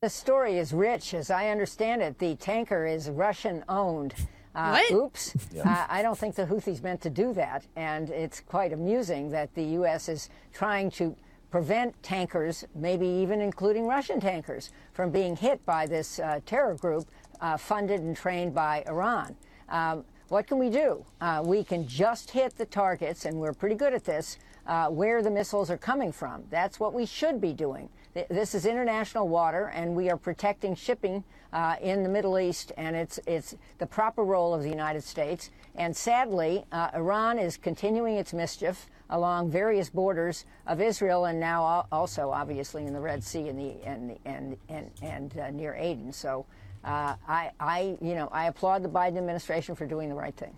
The 0.00 0.08
story 0.10 0.58
is 0.58 0.72
rich. 0.72 1.14
As 1.14 1.30
I 1.30 1.48
understand 1.48 2.02
it, 2.02 2.18
the 2.18 2.34
tanker 2.36 2.86
is 2.86 3.08
Russian 3.10 3.64
owned. 3.68 4.14
Uh, 4.54 4.70
What? 4.88 4.90
Oops. 4.90 5.36
Uh, 5.64 5.86
I 5.88 6.02
don't 6.02 6.18
think 6.18 6.34
the 6.34 6.46
Houthis 6.46 6.82
meant 6.82 7.00
to 7.02 7.10
do 7.10 7.32
that. 7.34 7.64
And 7.76 8.10
it's 8.10 8.40
quite 8.40 8.72
amusing 8.72 9.30
that 9.30 9.54
the 9.54 9.62
U.S. 9.80 10.08
is 10.08 10.30
trying 10.52 10.90
to 10.92 11.14
prevent 11.50 12.00
tankers, 12.02 12.64
maybe 12.74 13.06
even 13.06 13.40
including 13.40 13.86
Russian 13.86 14.20
tankers, 14.20 14.70
from 14.92 15.10
being 15.10 15.36
hit 15.36 15.64
by 15.64 15.86
this 15.86 16.18
uh, 16.18 16.40
terror 16.44 16.74
group 16.74 17.06
uh, 17.40 17.56
funded 17.56 18.00
and 18.00 18.16
trained 18.16 18.52
by 18.54 18.82
Iran. 18.88 19.36
Um, 19.68 20.04
what 20.28 20.46
can 20.46 20.58
we 20.58 20.70
do? 20.70 21.04
Uh, 21.20 21.42
we 21.44 21.62
can 21.64 21.86
just 21.86 22.30
hit 22.32 22.56
the 22.56 22.66
targets, 22.66 23.24
and 23.24 23.38
we're 23.38 23.54
pretty 23.54 23.76
good 23.76 23.94
at 23.94 24.04
this, 24.04 24.38
uh, 24.68 24.88
where 24.88 25.22
the 25.22 25.30
missiles 25.30 25.70
are 25.70 25.78
coming 25.78 26.12
from. 26.12 26.44
That's 26.50 26.78
what 26.78 26.94
we 26.94 27.06
should 27.06 27.40
be 27.40 27.52
doing. 27.52 27.88
This 28.30 28.54
is 28.54 28.66
international 28.66 29.28
water, 29.28 29.66
and 29.74 29.94
we 29.96 30.10
are 30.10 30.16
protecting 30.16 30.74
shipping 30.74 31.24
uh, 31.52 31.76
in 31.80 32.02
the 32.02 32.08
Middle 32.08 32.38
East, 32.38 32.72
and 32.76 32.94
it's 32.96 33.18
it's 33.26 33.56
the 33.78 33.86
proper 33.86 34.24
role 34.24 34.52
of 34.54 34.62
the 34.62 34.68
United 34.68 35.02
States. 35.02 35.50
And 35.76 35.96
sadly, 35.96 36.64
uh, 36.72 36.90
Iran 36.94 37.38
is 37.38 37.56
continuing 37.56 38.16
its 38.16 38.32
mischief 38.32 38.88
along 39.10 39.50
various 39.50 39.88
borders 39.88 40.44
of 40.66 40.80
Israel, 40.80 41.26
and 41.26 41.38
now 41.40 41.86
also 41.92 42.30
obviously 42.30 42.86
in 42.86 42.92
the 42.92 43.00
Red 43.00 43.22
Sea 43.24 43.48
and 43.48 43.58
the 43.58 43.74
and 43.86 44.10
the- 44.10 44.18
and 44.24 44.56
and 44.68 44.90
and 45.02 45.38
uh, 45.38 45.50
near 45.50 45.74
Aden. 45.74 46.12
So. 46.12 46.46
Uh, 46.84 47.16
I, 47.26 47.50
I, 47.58 47.98
you 48.00 48.14
know, 48.14 48.28
I 48.30 48.46
applaud 48.46 48.84
the 48.84 48.88
Biden 48.88 49.18
administration 49.18 49.74
for 49.74 49.84
doing 49.84 50.08
the 50.08 50.14
right 50.14 50.34
thing. 50.34 50.56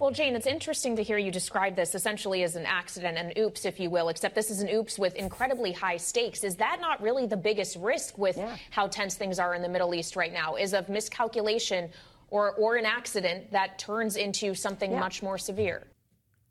Well, 0.00 0.10
Jane, 0.10 0.34
it's 0.34 0.46
interesting 0.46 0.96
to 0.96 1.02
hear 1.02 1.18
you 1.18 1.30
describe 1.30 1.76
this 1.76 1.94
essentially 1.94 2.42
as 2.42 2.56
an 2.56 2.64
accident, 2.64 3.18
an 3.18 3.34
oops, 3.36 3.66
if 3.66 3.78
you 3.78 3.90
will, 3.90 4.08
except 4.08 4.34
this 4.34 4.50
is 4.50 4.62
an 4.62 4.70
oops 4.70 4.98
with 4.98 5.14
incredibly 5.14 5.72
high 5.72 5.98
stakes. 5.98 6.42
Is 6.42 6.56
that 6.56 6.78
not 6.80 7.02
really 7.02 7.26
the 7.26 7.36
biggest 7.36 7.76
risk 7.76 8.16
with 8.16 8.40
how 8.70 8.86
tense 8.86 9.14
things 9.16 9.38
are 9.38 9.54
in 9.54 9.60
the 9.60 9.68
Middle 9.68 9.94
East 9.94 10.16
right 10.16 10.32
now? 10.32 10.54
Is 10.54 10.72
of 10.72 10.88
miscalculation 10.88 11.90
or, 12.30 12.52
or 12.52 12.76
an 12.76 12.86
accident 12.86 13.52
that 13.52 13.78
turns 13.78 14.16
into 14.16 14.54
something 14.54 14.98
much 14.98 15.22
more 15.22 15.36
severe? 15.36 15.86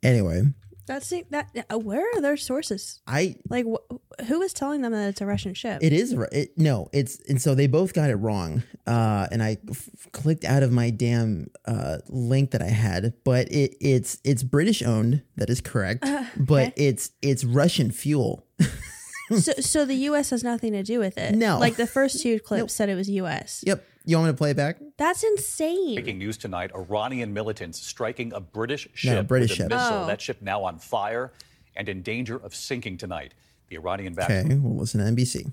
Anyway, 0.04 0.44
That's 0.90 1.14
that. 1.30 1.50
uh, 1.72 1.78
Where 1.78 2.04
are 2.16 2.20
their 2.22 2.36
sources? 2.36 3.00
I 3.08 3.36
Like, 3.48 3.66
wh- 3.66 4.24
who 4.26 4.42
is 4.42 4.54
telling 4.54 4.82
them 4.82 4.92
that 4.92 5.08
it's 5.10 5.22
a 5.22 5.26
Russian 5.28 5.54
ship? 5.54 5.80
It 5.84 5.94
is. 5.94 6.14
It, 6.32 6.58
no, 6.58 6.90
it's 6.92 7.20
and 7.30 7.40
so 7.40 7.54
they 7.54 7.68
both 7.68 7.94
got 7.94 8.10
it 8.10 8.16
wrong. 8.16 8.64
Uh, 8.88 9.28
and 9.32 9.44
I 9.44 9.58
f- 9.70 9.88
clicked 10.12 10.44
out 10.46 10.64
of 10.64 10.72
my 10.72 10.90
damn 10.90 11.52
uh, 11.66 12.00
link 12.08 12.52
that 12.52 12.64
I 12.64 12.70
had, 12.70 13.14
but 13.24 13.48
it 13.52 13.76
it's 13.80 14.18
it's 14.24 14.42
British 14.42 14.82
owned. 14.82 15.22
That 15.38 15.50
is 15.52 15.62
correct. 15.62 16.04
Uh, 16.04 16.26
But 16.36 16.74
it's 16.76 17.12
it's 17.22 17.44
Russian 17.46 17.92
fuel. 17.92 18.48
so, 19.30 19.52
so 19.60 19.86
the 19.86 19.96
U.S. 20.10 20.32
has 20.32 20.44
nothing 20.44 20.74
to 20.74 20.82
do 20.84 20.98
with 21.00 21.18
it. 21.20 21.36
No. 21.36 21.60
like 21.60 21.76
the 21.76 21.86
first 21.88 22.22
two 22.24 22.40
clips 22.48 22.74
said 22.74 22.90
it 22.90 22.96
was 22.96 23.10
U.S. 23.12 23.64
Yep. 23.66 23.86
You 24.06 24.18
want 24.18 24.28
me 24.28 24.34
to 24.34 24.38
play 24.38 24.52
it 24.52 24.58
back? 24.58 24.78
That's 25.00 25.24
insane. 25.24 25.96
Breaking 25.96 26.20
news 26.20 26.38
tonight 26.38 26.72
Iranian 26.76 27.34
militants 27.34 27.82
striking 27.82 28.34
a 28.34 28.42
British 28.42 28.90
ship 28.94 29.18
a 29.18 29.24
British 29.24 29.52
with 29.52 29.60
a 29.60 29.64
ship. 29.64 29.70
missile. 29.70 30.04
Oh. 30.04 30.06
That 30.06 30.22
ship 30.22 30.42
now 30.42 30.62
on 30.66 30.78
fire 30.78 31.32
and 31.78 31.88
in 31.88 32.02
danger 32.02 32.36
of 32.36 32.54
sinking 32.54 32.98
tonight. 32.98 33.34
The 33.70 33.78
Iranian 33.78 34.14
backed 34.14 34.30
Okay, 34.30 34.56
we'll 34.56 34.76
listen 34.76 35.00
to 35.00 35.10
NBC. 35.10 35.52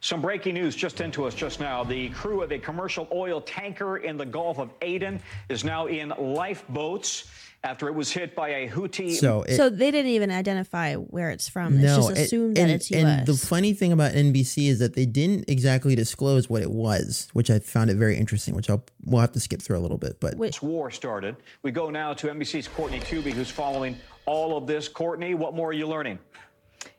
Some 0.00 0.22
breaking 0.22 0.54
news 0.54 0.74
just 0.74 1.02
into 1.02 1.26
us 1.26 1.34
just 1.34 1.60
now. 1.60 1.84
The 1.84 2.08
crew 2.10 2.42
of 2.42 2.50
a 2.50 2.58
commercial 2.58 3.06
oil 3.12 3.42
tanker 3.42 3.98
in 3.98 4.16
the 4.16 4.24
Gulf 4.24 4.58
of 4.58 4.70
Aden 4.80 5.20
is 5.50 5.64
now 5.64 5.86
in 5.86 6.14
lifeboats 6.18 7.24
after 7.64 7.88
it 7.88 7.94
was 7.94 8.12
hit 8.12 8.36
by 8.36 8.50
a 8.50 8.68
Houthi. 8.68 9.14
So 9.14 9.42
it, 9.42 9.56
so 9.56 9.70
they 9.70 9.90
didn't 9.90 10.10
even 10.12 10.30
identify 10.30 10.94
where 10.94 11.30
it's 11.30 11.48
from. 11.48 11.78
It's 11.78 11.96
just 11.96 12.10
it- 12.10 12.18
assumed 12.18 12.58
and, 12.58 12.70
that 12.70 12.74
it's 12.74 12.90
U.S. 12.90 13.02
And 13.02 13.26
the 13.26 13.34
funny 13.34 13.72
thing 13.72 13.90
about 13.90 14.12
NBC 14.12 14.68
is 14.68 14.78
that 14.78 14.94
they 14.94 15.06
didn't 15.06 15.48
exactly 15.48 15.94
disclose 15.94 16.48
what 16.48 16.62
it 16.62 16.70
was, 16.70 17.28
which 17.32 17.50
I 17.50 17.58
found 17.58 17.90
it 17.90 17.96
very 17.96 18.16
interesting. 18.16 18.54
Which 18.54 18.68
I'll 18.68 18.84
we'll 19.04 19.22
have 19.22 19.32
to 19.32 19.40
skip 19.40 19.62
through 19.62 19.78
a 19.78 19.80
little 19.80 19.98
bit, 19.98 20.20
but 20.20 20.38
This 20.38 20.62
war 20.62 20.90
started. 20.90 21.36
We 21.62 21.70
go 21.70 21.90
now 21.90 22.12
to 22.14 22.28
NBC's 22.28 22.68
Courtney 22.68 23.00
Kube, 23.00 23.32
who's 23.32 23.50
following 23.50 23.96
all 24.26 24.56
of 24.56 24.66
this. 24.66 24.86
Courtney, 24.86 25.34
what 25.34 25.54
more 25.54 25.70
are 25.70 25.72
you 25.72 25.88
learning? 25.88 26.18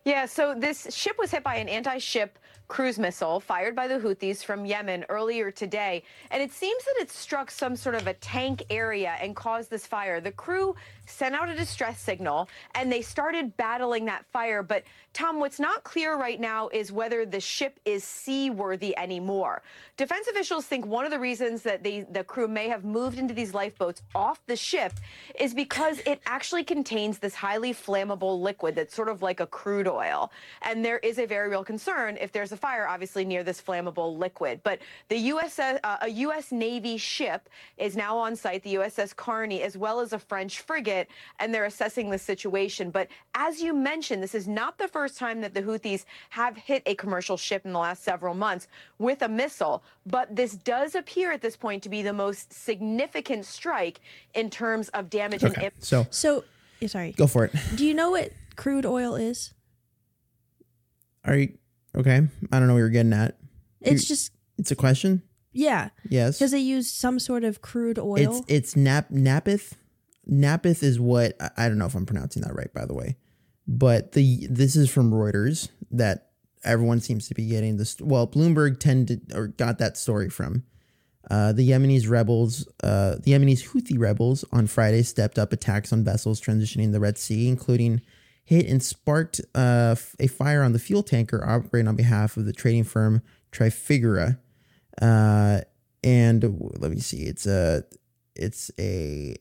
Yeah, 0.04 0.26
so 0.26 0.56
this 0.58 0.88
ship 0.96 1.16
was 1.20 1.32
hit 1.32 1.44
by 1.44 1.56
an 1.56 1.70
anti 1.70 2.00
ship 2.00 2.40
cruise 2.68 2.98
missile 2.98 3.40
fired 3.40 3.76
by 3.76 3.88
the 3.88 4.00
Houthis 4.00 4.44
from 4.44 4.66
Yemen 4.66 5.06
earlier 5.10 5.52
today. 5.52 6.04
And 6.32 6.42
it 6.42 6.52
seems 6.52 6.84
that 6.86 6.96
it 7.00 7.12
struck 7.12 7.52
some 7.52 7.76
sort 7.76 7.96
of 7.96 8.08
a 8.08 8.14
tank 8.16 8.64
area 8.70 9.16
and 9.22 9.36
caused 9.36 9.70
this 9.70 9.86
fire. 9.86 10.20
The 10.20 10.32
crew 10.32 10.76
sent 11.06 11.36
out 11.36 11.50
a 11.50 11.56
distress 11.56 12.00
signal 12.00 12.50
and 12.74 12.92
they 12.92 13.02
started 13.02 13.56
battling 13.58 14.06
that 14.06 14.26
fire. 14.32 14.64
But, 14.64 14.84
Tom, 15.14 15.40
what's 15.40 15.60
not 15.60 15.84
clear 15.84 16.18
right 16.18 16.40
now 16.40 16.70
is 16.70 16.92
whether 16.92 17.26
the 17.26 17.40
ship 17.40 17.80
is 17.86 18.04
seaworthy 18.04 18.98
anymore. 18.98 19.62
Defense 19.98 20.28
officials 20.28 20.66
think 20.66 20.86
one 20.86 21.06
of 21.06 21.12
the 21.12 21.20
reasons 21.20 21.62
that 21.64 21.84
they, 21.84 22.02
the 22.10 22.24
crew 22.24 22.48
may 22.48 22.68
have 22.68 22.84
moved 22.84 23.18
into 23.18 23.34
these 23.34 23.54
lifeboats 23.54 24.02
off 24.14 24.40
the 24.48 24.56
ship 24.56 24.94
is 25.40 25.54
because 25.54 26.00
it 26.06 26.22
actually 26.26 26.64
contains 26.64 27.20
this 27.20 27.36
highly 27.36 27.74
flammable 27.74 28.42
liquid 28.42 28.76
that's 28.76 28.96
sort 28.96 29.10
of 29.10 29.22
like 29.22 29.40
a 29.40 29.48
crude 29.48 29.88
oil. 29.88 30.32
And 30.62 30.84
there 30.84 31.00
is 31.00 31.20
a 31.20 31.26
very 31.26 31.50
real 31.50 31.64
concern 31.64 32.18
if 32.20 32.32
there's 32.32 32.52
a 32.52 32.58
fire, 32.58 32.88
obviously, 32.88 33.26
near 33.26 33.44
this 33.44 33.62
flammable 33.62 34.18
liquid. 34.18 34.62
But 34.64 34.80
the 35.10 35.18
U.S. 35.18 35.60
Uh, 35.60 35.80
a 36.02 36.10
U.S. 36.10 36.52
Navy 36.52 36.98
ship 36.98 37.50
is 37.78 37.96
now 37.96 38.18
on 38.18 38.36
site, 38.36 38.64
the 38.64 38.76
USS 38.76 39.16
Carney, 39.16 39.62
as 39.62 39.78
well 39.78 40.00
as 40.00 40.14
a 40.14 40.20
French 40.20 40.62
frigate, 40.62 40.95
and 41.40 41.54
they're 41.54 41.66
assessing 41.66 42.10
the 42.10 42.18
situation. 42.18 42.90
But 42.92 43.08
as 43.34 43.62
you 43.62 43.74
mentioned, 43.74 44.22
this 44.24 44.36
is 44.36 44.48
not 44.48 44.78
the 44.78 44.88
first 44.88 45.18
time 45.18 45.42
that 45.42 45.54
the 45.54 45.62
Houthis 45.62 46.06
have 46.32 46.56
hit 46.58 46.84
a 46.86 46.96
commercial 46.96 47.38
ship 47.38 47.66
in 47.66 47.74
the 47.74 47.80
last 47.80 48.04
several 48.04 48.34
months 48.34 48.68
with 49.00 49.22
a 49.22 49.28
missile. 49.30 49.84
But 50.06 50.36
this 50.36 50.54
does 50.56 50.96
appear 50.96 51.32
at 51.32 51.42
this 51.42 51.56
point 51.58 51.84
to 51.84 51.90
be 51.90 52.02
the 52.02 52.14
most 52.14 52.54
significant 52.54 53.46
strike 53.46 54.00
in 54.34 54.50
terms 54.50 54.90
of 54.90 55.10
damage 55.10 55.44
and 55.44 55.52
okay. 55.52 55.66
impact. 55.68 55.84
So 55.84 56.08
so, 56.10 56.44
yeah, 56.80 56.88
sorry. 56.88 57.12
go 57.14 57.28
for 57.28 57.46
it. 57.46 57.52
Do 57.76 57.86
you 57.86 57.94
know 57.94 58.12
what 58.12 58.32
crude 58.56 58.86
oil 58.86 59.16
is? 59.16 59.54
Are 61.24 61.36
you 61.38 61.58
okay? 61.96 62.22
I 62.52 62.60
don't 62.60 62.68
know 62.68 62.74
what 62.74 62.80
you're 62.80 62.90
getting 62.90 63.14
at. 63.14 63.38
It's 63.82 64.04
You- 64.04 64.08
just 64.16 64.32
It's 64.58 64.72
a 64.72 64.76
question. 64.76 65.22
yeah, 65.54 65.90
Yes. 66.10 66.38
because 66.38 66.52
they 66.52 66.60
used 66.60 66.94
some 66.94 67.20
sort 67.20 67.44
of 67.44 67.62
crude 67.62 67.98
oil. 68.00 68.18
It's 68.18 68.42
it's 68.48 68.76
nap 68.76 69.10
napith. 69.10 69.74
Napith 70.30 70.84
is 70.84 71.00
what 71.00 71.36
I- 71.58 71.68
don't 71.70 71.78
know 71.78 71.86
if 71.86 71.96
I'm 71.96 72.06
pronouncing 72.06 72.42
that 72.44 72.56
right, 72.56 72.74
by 72.74 72.86
the 72.86 72.94
way. 72.94 73.18
But 73.68 74.12
the 74.12 74.48
this 74.50 74.76
is 74.76 74.90
from 74.90 75.12
Reuters 75.12 75.70
that 75.92 76.30
everyone 76.64 77.00
seems 77.00 77.28
to 77.28 77.34
be 77.34 77.48
getting 77.48 77.78
this. 77.78 78.00
Well, 78.00 78.28
Bloomberg 78.28 78.80
tended 78.80 79.32
or 79.34 79.48
got 79.48 79.78
that 79.80 79.98
story 79.98 80.30
from. 80.30 80.64
Uh, 81.30 81.52
the 81.52 81.68
Yemenis 81.68 82.08
rebels, 82.08 82.68
uh, 82.84 83.16
the 83.16 83.32
Yemenis 83.32 83.70
Houthi 83.70 83.98
rebels 83.98 84.46
on 84.52 84.68
Friday 84.68 85.02
stepped 85.02 85.40
up 85.40 85.52
attacks 85.52 85.92
on 85.92 86.04
vessels 86.04 86.40
transitioning 86.40 86.92
the 86.92 87.00
Red 87.00 87.18
Sea, 87.18 87.48
including 87.48 88.02
hit 88.44 88.68
and 88.68 88.84
sparked 88.84 89.42
uh, 89.56 89.96
a 90.20 90.28
fire 90.28 90.62
on 90.62 90.74
the 90.74 90.80
fuel 90.80 91.02
tanker 91.02 91.44
operating 91.44 91.88
on 91.88 91.96
behalf 91.96 92.38
of 92.38 92.46
the 92.46 92.54
trading 92.54 92.84
firm 92.84 93.24
Trafigura. 93.52 94.38
Uh, 95.02 95.62
and 96.04 96.44
let 96.78 96.92
me 96.92 97.00
see, 97.00 97.24
it's 97.24 97.48
a, 97.48 97.84
it's 98.36 98.70
a, 98.80 99.36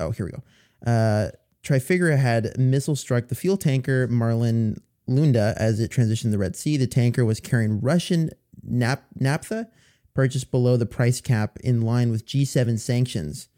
oh 0.00 0.10
here 0.10 0.26
we 0.26 0.32
go. 0.32 0.42
Uh, 0.90 1.30
Trafigura 1.62 2.18
had 2.18 2.56
missile 2.58 2.96
struck 2.96 3.28
the 3.28 3.34
fuel 3.34 3.56
tanker 3.56 4.06
Marlin 4.08 4.80
Lunda 5.08 5.54
as 5.56 5.80
it 5.80 5.90
transitioned 5.90 6.30
the 6.30 6.38
Red 6.38 6.56
Sea. 6.56 6.76
The 6.76 6.86
tanker 6.86 7.24
was 7.24 7.40
carrying 7.40 7.80
Russian 7.80 8.30
nap- 8.62 9.06
naphtha 9.18 9.68
purchased 10.14 10.50
below 10.50 10.76
the 10.76 10.86
price 10.86 11.20
cap 11.20 11.58
in 11.62 11.80
line 11.80 12.10
with 12.10 12.26
G7 12.26 12.78
sanctions. 12.78 13.48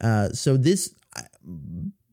Uh, 0.00 0.30
so 0.30 0.56
this, 0.56 0.94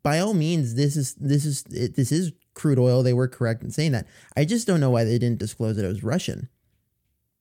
by 0.03 0.19
all 0.19 0.33
means, 0.33 0.75
this 0.75 0.95
is 0.95 1.15
this 1.15 1.45
is 1.45 1.63
it, 1.71 1.95
this 1.95 2.11
is 2.11 2.31
crude 2.53 2.79
oil. 2.79 3.03
They 3.03 3.13
were 3.13 3.27
correct 3.27 3.63
in 3.63 3.71
saying 3.71 3.91
that. 3.93 4.07
I 4.37 4.45
just 4.45 4.67
don't 4.67 4.79
know 4.79 4.89
why 4.91 5.03
they 5.03 5.17
didn't 5.17 5.39
disclose 5.39 5.75
that 5.75 5.85
it 5.85 5.89
was 5.89 6.03
Russian. 6.03 6.49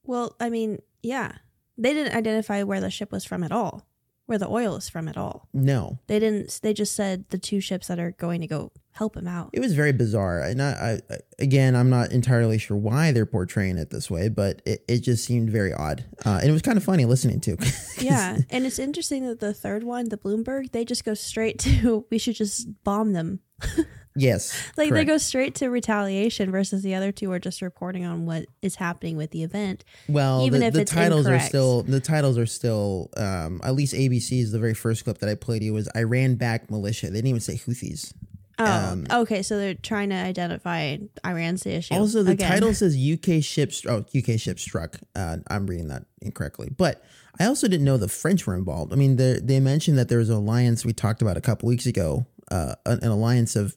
well, 0.04 0.34
I 0.40 0.50
mean, 0.50 0.78
yeah, 1.02 1.32
they 1.78 1.94
didn't 1.94 2.16
identify 2.16 2.62
where 2.62 2.80
the 2.80 2.90
ship 2.90 3.12
was 3.12 3.24
from 3.24 3.42
at 3.42 3.52
all, 3.52 3.86
where 4.30 4.38
the 4.38 4.48
oil 4.48 4.76
is 4.76 4.88
from 4.88 5.08
at 5.08 5.16
all. 5.16 5.48
No, 5.52 5.98
They 6.06 6.20
didn't. 6.20 6.60
They 6.62 6.72
just 6.72 6.94
said 6.94 7.24
the 7.30 7.38
two 7.38 7.60
ships 7.60 7.88
that 7.88 7.98
are 7.98 8.12
going 8.12 8.40
to 8.42 8.46
go 8.46 8.70
help 8.92 9.16
him 9.16 9.26
out. 9.26 9.50
it 9.52 9.60
was 9.60 9.74
very 9.74 9.92
bizarre. 9.92 10.40
And 10.40 10.62
I, 10.62 11.00
I 11.10 11.16
again, 11.40 11.74
I'm 11.74 11.90
not 11.90 12.12
entirely 12.12 12.56
sure 12.56 12.76
why 12.76 13.10
they're 13.10 13.26
portraying 13.26 13.76
it 13.76 13.90
this 13.90 14.08
way, 14.08 14.28
but 14.28 14.62
it, 14.64 14.84
it 14.86 14.98
just 15.00 15.24
seemed 15.24 15.50
very 15.50 15.72
odd. 15.72 16.04
Uh, 16.24 16.38
and 16.40 16.48
it 16.48 16.52
was 16.52 16.62
kind 16.62 16.78
of 16.78 16.84
funny 16.84 17.04
listening 17.06 17.40
to. 17.40 17.56
yeah, 17.98 18.38
and 18.50 18.66
it's 18.66 18.78
interesting 18.78 19.26
that 19.26 19.40
the 19.40 19.52
third 19.52 19.82
one, 19.82 20.10
the 20.10 20.16
Bloomberg, 20.16 20.70
they 20.70 20.84
just 20.84 21.04
go 21.04 21.14
straight 21.14 21.58
to 21.60 22.06
we 22.10 22.18
should 22.18 22.36
just 22.36 22.68
bomb 22.84 23.12
them. 23.12 23.40
yes. 24.20 24.56
Like 24.76 24.92
they 24.92 25.04
go 25.04 25.18
straight 25.18 25.54
to 25.56 25.68
retaliation 25.68 26.50
versus 26.50 26.82
the 26.82 26.94
other 26.94 27.12
two 27.12 27.30
are 27.32 27.38
just 27.38 27.62
reporting 27.62 28.04
on 28.04 28.26
what 28.26 28.46
is 28.62 28.76
happening 28.76 29.16
with 29.16 29.30
the 29.30 29.42
event. 29.42 29.84
Well, 30.08 30.44
even 30.46 30.60
the, 30.60 30.66
if 30.66 30.74
the 30.74 30.80
it's 30.82 30.92
titles 30.92 31.26
incorrect. 31.26 31.44
are 31.44 31.48
still 31.48 31.82
the 31.82 32.00
titles 32.00 32.38
are 32.38 32.46
still 32.46 33.10
um, 33.16 33.60
at 33.64 33.74
least 33.74 33.94
ABC's 33.94 34.52
the 34.52 34.58
very 34.58 34.74
first 34.74 35.04
clip 35.04 35.18
that 35.18 35.28
I 35.28 35.34
played 35.34 35.62
you 35.62 35.72
was 35.72 35.88
Iran 35.96 36.34
backed 36.36 36.70
militia. 36.70 37.06
They 37.06 37.14
didn't 37.18 37.28
even 37.28 37.40
say 37.40 37.54
Houthis. 37.54 38.12
Oh, 38.58 38.64
Um, 38.64 39.06
okay. 39.10 39.42
So 39.42 39.56
they're 39.56 39.74
trying 39.74 40.10
to 40.10 40.16
identify 40.16 40.98
Iran's 41.24 41.62
the 41.62 41.72
issue. 41.72 41.94
Also, 41.94 42.22
the 42.22 42.32
again. 42.32 42.50
title 42.50 42.74
says 42.82 42.94
UK 42.96 43.42
ship. 43.42 43.72
Oh, 43.88 44.04
UK 44.16 44.38
ship 44.38 44.58
struck. 44.58 44.98
Uh, 45.16 45.38
I'm 45.48 45.66
reading 45.66 45.88
that 45.88 46.04
incorrectly, 46.20 46.68
but 46.76 47.02
I 47.38 47.46
also 47.46 47.68
didn't 47.68 47.86
know 47.86 47.96
the 47.96 48.08
French 48.08 48.46
were 48.46 48.54
involved. 48.54 48.92
I 48.92 48.96
mean, 48.96 49.16
they 49.16 49.40
they 49.42 49.60
mentioned 49.60 49.96
that 49.98 50.08
there 50.10 50.18
was 50.18 50.28
an 50.28 50.36
alliance 50.36 50.84
we 50.84 50.92
talked 50.92 51.22
about 51.22 51.38
a 51.38 51.40
couple 51.40 51.68
weeks 51.68 51.86
ago, 51.86 52.26
uh, 52.50 52.74
an, 52.84 52.98
an 53.02 53.08
alliance 53.08 53.56
of 53.56 53.76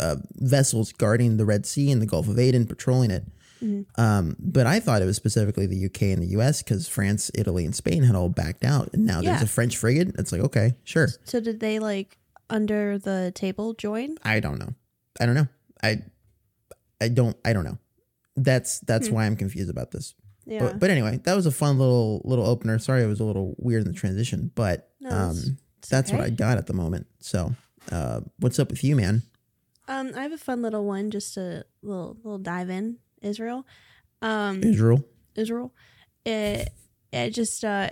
uh, 0.00 0.16
vessels 0.34 0.92
guarding 0.92 1.36
the 1.36 1.44
Red 1.44 1.66
Sea 1.66 1.90
and 1.90 2.00
the 2.02 2.06
Gulf 2.06 2.28
of 2.28 2.38
Aden, 2.38 2.66
patrolling 2.66 3.10
it. 3.10 3.24
Mm-hmm. 3.62 4.00
Um, 4.00 4.36
but 4.38 4.66
I 4.66 4.80
thought 4.80 5.00
it 5.00 5.06
was 5.06 5.16
specifically 5.16 5.66
the 5.66 5.86
UK 5.86 6.02
and 6.02 6.22
the 6.22 6.38
US 6.38 6.62
because 6.62 6.86
France, 6.88 7.30
Italy, 7.34 7.64
and 7.64 7.74
Spain 7.74 8.02
had 8.02 8.14
all 8.14 8.28
backed 8.28 8.64
out, 8.64 8.90
and 8.92 9.06
now 9.06 9.22
there's 9.22 9.42
a 9.42 9.46
French 9.46 9.76
frigate. 9.76 10.14
It's 10.18 10.30
like 10.32 10.42
okay, 10.42 10.74
sure. 10.84 11.08
So 11.24 11.40
did 11.40 11.60
they 11.60 11.78
like 11.78 12.18
under 12.50 12.98
the 12.98 13.32
table 13.34 13.72
join? 13.74 14.16
I 14.22 14.40
don't 14.40 14.58
know. 14.58 14.74
I 15.18 15.26
don't 15.26 15.34
know. 15.34 15.48
I 15.82 16.02
I 17.00 17.08
don't 17.08 17.36
I 17.44 17.52
don't 17.54 17.64
know. 17.64 17.78
That's 18.36 18.80
that's 18.80 19.08
Hmm. 19.08 19.14
why 19.14 19.24
I'm 19.26 19.36
confused 19.36 19.70
about 19.70 19.90
this. 19.90 20.14
Yeah. 20.44 20.60
But, 20.60 20.78
but 20.78 20.90
anyway, 20.90 21.18
that 21.24 21.34
was 21.34 21.46
a 21.46 21.50
fun 21.50 21.78
little 21.78 22.20
little 22.24 22.46
opener. 22.46 22.78
Sorry 22.78 23.02
it 23.02 23.06
was 23.06 23.20
a 23.20 23.24
little 23.24 23.54
weird 23.58 23.82
in 23.86 23.88
the 23.88 23.98
transition, 23.98 24.50
but 24.54 24.90
No, 25.00 25.10
um 25.10 25.58
that's 25.88 26.12
what. 26.12 26.20
I 26.20 26.28
got 26.30 26.58
at 26.58 26.66
the 26.66 26.72
moment. 26.74 27.06
So, 27.20 27.54
uh 27.90 28.20
what's 28.38 28.58
up 28.58 28.68
with 28.70 28.84
you, 28.84 28.96
man? 28.96 29.22
Um, 29.88 30.12
I 30.16 30.22
have 30.22 30.32
a 30.32 30.38
fun 30.38 30.62
little 30.62 30.84
one, 30.84 31.10
just 31.10 31.36
a 31.36 31.64
little 31.82 32.16
little 32.22 32.38
dive 32.38 32.70
in 32.70 32.98
Israel. 33.22 33.66
Um, 34.22 34.62
Israel. 34.62 35.04
Israel. 35.34 35.72
It 36.24 36.68
it 37.12 37.30
just 37.30 37.64
uh, 37.64 37.90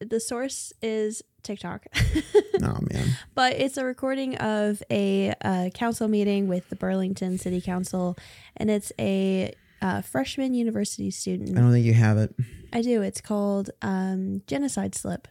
the 0.00 0.20
source 0.20 0.72
is 0.82 1.22
TikTok, 1.42 1.86
Oh 2.62 2.78
man. 2.92 3.08
but 3.34 3.54
it's 3.54 3.76
a 3.76 3.84
recording 3.84 4.36
of 4.36 4.82
a 4.90 5.34
uh, 5.42 5.70
council 5.74 6.08
meeting 6.08 6.48
with 6.48 6.68
the 6.70 6.76
Burlington 6.76 7.36
City 7.38 7.60
Council, 7.60 8.16
and 8.56 8.70
it's 8.70 8.92
a 8.98 9.52
uh, 9.82 10.00
freshman 10.02 10.54
university 10.54 11.10
student. 11.10 11.58
I 11.58 11.60
don't 11.60 11.72
think 11.72 11.84
you 11.84 11.92
have 11.94 12.16
it. 12.16 12.34
I 12.72 12.80
do. 12.80 13.02
It's 13.02 13.20
called 13.20 13.70
um, 13.82 14.42
genocide 14.46 14.94
slip. 14.94 15.28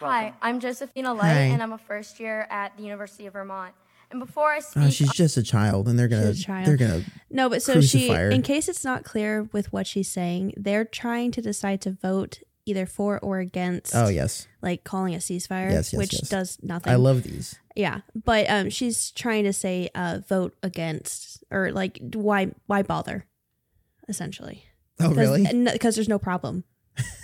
Hi, 0.00 0.32
I'm 0.40 0.60
Josephina 0.60 1.12
Light, 1.14 1.32
Hi. 1.32 1.40
and 1.42 1.62
I'm 1.62 1.72
a 1.72 1.78
first 1.78 2.20
year 2.20 2.46
at 2.50 2.76
the 2.76 2.82
University 2.82 3.26
of 3.26 3.34
Vermont. 3.34 3.74
And 4.10 4.18
before 4.18 4.50
I 4.50 4.60
speak, 4.60 4.84
Oh, 4.84 4.90
she's 4.90 5.12
just 5.12 5.36
a 5.36 5.42
child 5.42 5.86
and 5.88 5.98
they're 5.98 6.08
gonna 6.08 6.32
She's 6.34 6.42
a 6.42 6.46
child. 6.46 6.66
they're 6.66 6.76
gonna 6.76 7.02
No, 7.30 7.48
but 7.48 7.62
so 7.62 7.80
she, 7.80 8.08
her. 8.08 8.30
in 8.30 8.42
case 8.42 8.68
it's 8.68 8.84
not 8.84 9.04
clear 9.04 9.48
with 9.52 9.72
what 9.72 9.86
she's 9.86 10.08
saying, 10.10 10.54
they're 10.56 10.84
trying 10.84 11.30
to 11.32 11.42
decide 11.42 11.80
to 11.82 11.92
vote 11.92 12.40
either 12.66 12.86
for 12.86 13.18
or 13.20 13.38
against. 13.38 13.94
Oh, 13.94 14.08
yes. 14.08 14.48
like 14.62 14.84
calling 14.84 15.14
a 15.14 15.18
ceasefire, 15.18 15.70
Yes, 15.70 15.92
yes, 15.92 15.98
which 15.98 16.12
yes. 16.14 16.28
does 16.28 16.58
nothing. 16.62 16.92
I 16.92 16.96
love 16.96 17.22
these. 17.22 17.56
Yeah, 17.76 18.00
but 18.24 18.48
um, 18.50 18.68
she's 18.70 19.10
trying 19.12 19.44
to 19.44 19.52
say 19.52 19.90
uh, 19.94 20.20
vote 20.26 20.56
against 20.62 21.44
or 21.50 21.70
like 21.72 21.98
why 22.12 22.50
why 22.66 22.82
bother, 22.82 23.26
essentially. 24.08 24.64
Oh, 24.98 25.14
really? 25.14 25.46
Because 25.72 25.94
there's 25.94 26.08
no 26.08 26.18
problem. 26.18 26.64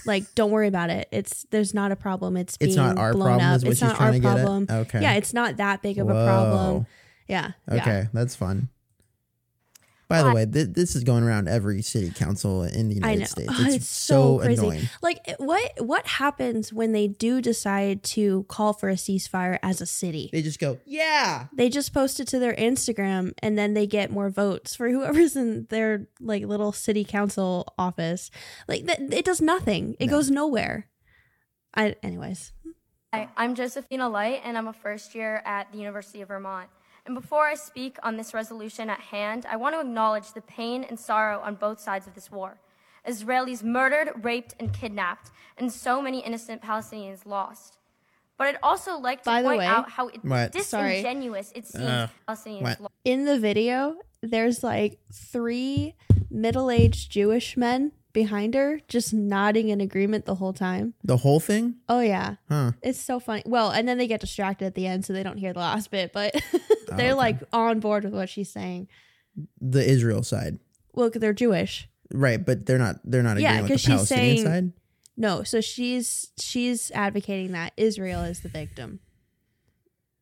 Like, 0.06 0.24
don't 0.34 0.50
worry 0.50 0.68
about 0.68 0.90
it. 0.90 1.08
It's 1.10 1.46
there's 1.50 1.74
not 1.74 1.92
a 1.92 1.96
problem. 1.96 2.36
It's 2.36 2.56
It's 2.60 2.74
being 2.74 2.86
not 2.86 2.98
our 2.98 3.12
blown 3.12 3.38
problem 3.38 3.54
up. 3.54 3.64
it's 3.64 3.80
not 3.80 4.00
our 4.00 4.18
problem. 4.20 4.66
Okay. 4.70 5.02
Yeah, 5.02 5.14
it's 5.14 5.32
not 5.34 5.56
that 5.58 5.82
big 5.82 5.98
of 5.98 6.08
a 6.08 6.12
problem. 6.12 6.86
Yeah. 7.28 7.52
yeah. 7.70 7.74
Okay, 7.82 8.08
that's 8.12 8.34
fun. 8.36 8.68
By 10.08 10.22
the 10.22 10.32
way, 10.32 10.46
th- 10.46 10.68
this 10.70 10.94
is 10.94 11.02
going 11.02 11.24
around 11.24 11.48
every 11.48 11.82
city 11.82 12.10
council 12.10 12.62
in 12.62 12.88
the 12.88 12.94
United 12.94 13.16
I 13.16 13.20
know. 13.20 13.24
States. 13.24 13.52
Oh, 13.52 13.64
It's, 13.66 13.88
so, 13.88 14.40
annoying. 14.40 14.88
Like 15.02 15.18
what 15.38 15.72
what 15.78 16.06
happens 16.06 16.72
when 16.72 16.92
they 16.92 17.08
do 17.08 17.42
decide 17.42 18.04
to 18.04 18.44
call 18.44 18.72
for 18.72 18.88
a 18.88 18.94
ceasefire 18.94 19.58
as 19.62 19.80
a 19.80 19.86
city? 19.86 20.30
They 20.32 20.42
just 20.42 20.60
go, 20.60 20.78
"Yeah." 20.84 21.46
They 21.52 21.68
just 21.68 21.92
post 21.92 22.20
it 22.20 22.28
to 22.28 22.38
their 22.38 22.54
Instagram 22.54 23.32
and 23.42 23.58
then 23.58 23.74
they 23.74 23.86
get 23.86 24.12
more 24.12 24.30
votes 24.30 24.76
for 24.76 24.88
whoever's 24.88 25.34
in 25.34 25.66
their 25.70 26.06
like 26.20 26.44
little 26.44 26.72
city 26.72 27.04
council 27.04 27.74
office. 27.76 28.30
Like 28.68 28.86
that 28.86 29.12
it 29.12 29.24
does 29.24 29.40
nothing. 29.40 29.96
It 29.98 30.06
goes 30.06 30.30
nowhere. 30.30 30.86
I 31.74 31.96
anyways. 32.02 32.52
Hi, 33.12 33.28
I'm 33.36 33.54
Josephina 33.54 34.08
Light, 34.08 34.42
and 34.44 34.58
I'm 34.58 34.68
a 34.68 34.72
first 34.72 35.14
year 35.14 35.42
at 35.46 35.72
the 35.72 35.78
University 35.78 36.20
of 36.22 36.28
Vermont. 36.28 36.68
And 37.06 37.14
before 37.14 37.46
I 37.46 37.54
speak 37.54 37.98
on 38.02 38.16
this 38.16 38.34
resolution 38.34 38.90
at 38.90 38.98
hand, 39.00 39.46
I 39.48 39.56
want 39.56 39.74
to 39.76 39.80
acknowledge 39.80 40.32
the 40.32 40.40
pain 40.40 40.84
and 40.84 40.98
sorrow 40.98 41.40
on 41.40 41.54
both 41.54 41.78
sides 41.80 42.06
of 42.08 42.14
this 42.14 42.30
war. 42.32 42.58
Israelis 43.08 43.62
murdered, 43.62 44.24
raped, 44.24 44.56
and 44.58 44.72
kidnapped, 44.72 45.30
and 45.56 45.72
so 45.72 46.02
many 46.02 46.18
innocent 46.18 46.60
Palestinians 46.62 47.24
lost. 47.24 47.78
But 48.36 48.48
I'd 48.48 48.58
also 48.62 48.98
like 48.98 49.20
to 49.22 49.24
By 49.30 49.42
the 49.42 49.48
point 49.48 49.58
way- 49.60 49.66
out 49.66 49.88
how 49.90 50.08
it- 50.08 50.24
What? 50.24 50.52
Sorry. 50.62 50.88
disingenuous 50.96 51.52
it 51.54 51.66
seems 51.68 51.84
Uh, 51.84 52.08
Palestinians 52.28 52.62
what? 52.62 52.80
lost. 52.80 52.94
In 53.04 53.24
the 53.24 53.38
video, 53.38 53.96
there's 54.20 54.64
like 54.64 54.98
three 55.12 55.94
middle-aged 56.28 57.10
Jewish 57.10 57.56
men 57.56 57.92
behind 58.16 58.54
her 58.54 58.80
just 58.88 59.12
nodding 59.12 59.68
in 59.68 59.78
agreement 59.82 60.24
the 60.24 60.36
whole 60.36 60.54
time. 60.54 60.94
The 61.04 61.18
whole 61.18 61.38
thing? 61.38 61.74
Oh 61.86 62.00
yeah. 62.00 62.36
Huh. 62.48 62.72
It's 62.80 62.98
so 62.98 63.20
funny. 63.20 63.42
Well, 63.44 63.70
and 63.70 63.86
then 63.86 63.98
they 63.98 64.06
get 64.06 64.20
distracted 64.22 64.64
at 64.64 64.74
the 64.74 64.86
end 64.86 65.04
so 65.04 65.12
they 65.12 65.22
don't 65.22 65.36
hear 65.36 65.52
the 65.52 65.58
last 65.58 65.90
bit, 65.90 66.14
but 66.14 66.34
Oh, 66.54 66.58
they're 66.96 67.14
like 67.14 67.36
on 67.52 67.78
board 67.78 68.04
with 68.04 68.14
what 68.14 68.30
she's 68.30 68.50
saying. 68.50 68.88
The 69.60 69.86
Israel 69.86 70.22
side. 70.22 70.58
Well, 70.94 71.10
they're 71.12 71.34
Jewish. 71.34 71.90
Right, 72.10 72.42
but 72.42 72.64
they're 72.64 72.78
not 72.78 72.96
they're 73.04 73.22
not 73.22 73.38
yeah, 73.38 73.50
agreeing 73.50 73.62
with 73.64 73.68
because 73.72 73.82
the 73.82 73.90
she's 73.90 73.96
Palestinian 74.08 74.36
saying 74.38 74.46
side. 74.46 74.72
no. 75.18 75.42
So 75.42 75.60
she's 75.60 76.32
she's 76.40 76.90
advocating 76.92 77.52
that 77.52 77.74
Israel 77.76 78.22
is 78.22 78.40
the 78.40 78.48
victim. 78.48 79.00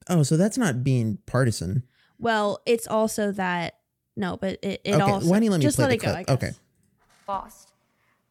Oh, 0.09 0.24
so 0.24 0.37
that's 0.37 0.59
not 0.59 0.83
being 0.83 1.18
partisan. 1.26 1.85
Well, 2.18 2.61
it's 2.66 2.88
also 2.88 3.30
that 3.33 3.74
no, 4.16 4.37
but 4.37 4.59
it, 4.62 4.80
it 4.85 4.94
okay, 4.94 5.00
also 5.00 5.28
why 5.28 5.37
don't 5.37 5.44
you 5.44 5.50
let 5.52 5.61
me 5.61 5.62
just 5.62 5.76
play 5.76 5.85
let 5.85 5.90
the 5.90 5.94
it 5.94 5.98
go. 5.98 6.12
clip? 6.12 6.16
I 6.16 6.22
guess. 6.24 6.33
Okay. 6.33 6.52
lost. 7.28 7.70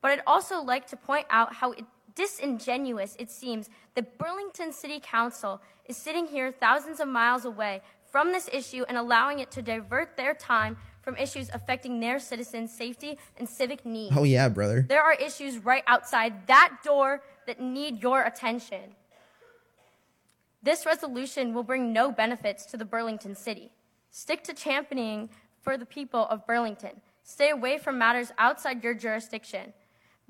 But 0.03 0.11
I'd 0.11 0.21
also 0.27 0.61
like 0.61 0.85
to 0.87 0.97
point 0.97 1.25
out 1.29 1.55
how 1.55 1.71
it, 1.71 1.85
disingenuous 2.13 3.15
it 3.17 3.31
seems 3.31 3.69
that 3.95 4.17
Burlington 4.17 4.73
City 4.73 4.99
Council 4.99 5.61
is 5.85 5.95
sitting 5.95 6.27
here 6.27 6.51
thousands 6.51 6.99
of 6.99 7.07
miles 7.07 7.45
away 7.45 7.81
from 8.11 8.33
this 8.33 8.49
issue 8.51 8.83
and 8.89 8.97
allowing 8.97 9.39
it 9.39 9.49
to 9.51 9.61
divert 9.61 10.17
their 10.17 10.33
time 10.33 10.75
from 11.01 11.15
issues 11.15 11.49
affecting 11.53 12.01
their 12.01 12.19
citizens' 12.19 12.73
safety 12.73 13.17
and 13.37 13.47
civic 13.47 13.85
needs. 13.85 14.13
Oh 14.15 14.23
yeah, 14.23 14.49
brother. 14.49 14.85
There 14.87 15.01
are 15.01 15.13
issues 15.13 15.57
right 15.57 15.83
outside 15.87 16.47
that 16.47 16.79
door 16.83 17.21
that 17.47 17.61
need 17.61 18.03
your 18.03 18.23
attention. 18.23 18.95
This 20.61 20.85
resolution 20.85 21.53
will 21.53 21.63
bring 21.63 21.93
no 21.93 22.11
benefits 22.11 22.65
to 22.67 22.77
the 22.77 22.85
Burlington 22.85 23.35
City. 23.35 23.71
Stick 24.11 24.43
to 24.43 24.53
championing 24.53 25.29
for 25.61 25.77
the 25.77 25.85
people 25.85 26.27
of 26.27 26.45
Burlington. 26.45 26.99
Stay 27.23 27.51
away 27.51 27.77
from 27.77 27.97
matters 27.97 28.33
outside 28.37 28.83
your 28.83 28.93
jurisdiction. 28.93 29.71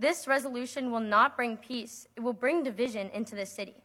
This 0.04 0.28
resolution 0.28 0.92
will 0.92 1.00
not 1.00 1.38
bring 1.38 1.56
peace, 1.56 2.10
it 2.18 2.20
will 2.20 2.34
bring 2.34 2.62
division 2.62 3.10
into 3.14 3.36
the 3.36 3.46
city. 3.46 3.76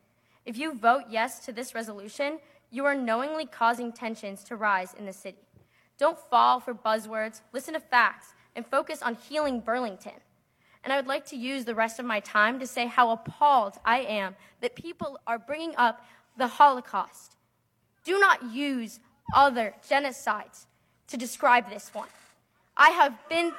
If 0.44 0.58
you 0.58 0.74
vote 0.74 1.04
yes 1.08 1.38
to 1.46 1.52
this 1.52 1.76
resolution, 1.76 2.40
you 2.72 2.84
are 2.86 2.94
knowingly 2.96 3.46
causing 3.46 3.92
tensions 3.92 4.42
to 4.44 4.56
rise 4.56 4.94
in 4.94 5.06
the 5.06 5.12
city. 5.12 5.46
Don't 5.96 6.18
fall 6.18 6.58
for 6.58 6.74
buzzwords, 6.74 7.42
listen 7.52 7.74
to 7.74 7.78
facts, 7.78 8.34
and 8.56 8.66
focus 8.66 9.00
on 9.00 9.14
healing 9.14 9.60
Burlington. 9.60 10.18
And 10.82 10.92
I 10.92 10.96
would 10.96 11.06
like 11.06 11.24
to 11.26 11.36
use 11.36 11.64
the 11.64 11.76
rest 11.76 12.00
of 12.00 12.04
my 12.04 12.18
time 12.18 12.58
to 12.58 12.66
say 12.66 12.88
how 12.88 13.10
appalled 13.10 13.74
I 13.84 14.00
am 14.00 14.34
that 14.60 14.74
people 14.74 15.20
are 15.24 15.38
bringing 15.38 15.76
up 15.76 16.04
the 16.36 16.48
Holocaust. 16.48 17.36
Do 18.02 18.18
not 18.18 18.52
use 18.52 18.98
other 19.36 19.72
genocides 19.88 20.66
to 21.06 21.16
describe 21.16 21.70
this 21.70 21.94
one. 21.94 22.08
I 22.76 22.90
have 22.90 23.16
been. 23.28 23.52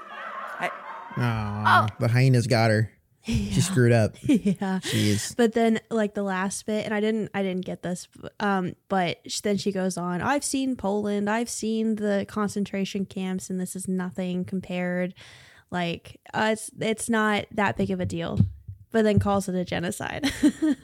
Aw, 1.17 1.87
the 1.99 2.07
hyenas 2.07 2.47
got 2.47 2.71
her. 2.71 2.91
She 3.23 3.61
screwed 3.61 3.91
up. 3.91 4.15
yeah. 4.21 4.79
Jeez. 4.81 5.35
But 5.35 5.53
then 5.53 5.79
like 5.91 6.13
the 6.15 6.23
last 6.23 6.65
bit 6.65 6.85
and 6.85 6.93
I 6.93 6.99
didn't 6.99 7.29
I 7.33 7.43
didn't 7.43 7.65
get 7.65 7.83
this 7.83 8.07
um 8.39 8.75
but 8.87 9.17
then 9.43 9.57
she 9.57 9.71
goes 9.71 9.97
on, 9.97 10.21
I've 10.21 10.43
seen 10.43 10.75
Poland, 10.75 11.29
I've 11.29 11.49
seen 11.49 11.95
the 11.95 12.25
concentration 12.27 13.05
camps 13.05 13.49
and 13.49 13.59
this 13.59 13.75
is 13.75 13.87
nothing 13.87 14.45
compared 14.45 15.13
like 15.69 16.19
uh, 16.33 16.49
it's 16.53 16.71
it's 16.79 17.09
not 17.09 17.45
that 17.51 17.77
big 17.77 17.91
of 17.91 17.99
a 17.99 18.05
deal. 18.05 18.39
But 18.91 19.03
then 19.03 19.19
calls 19.19 19.47
it 19.47 19.53
a 19.53 19.63
genocide. 19.63 20.31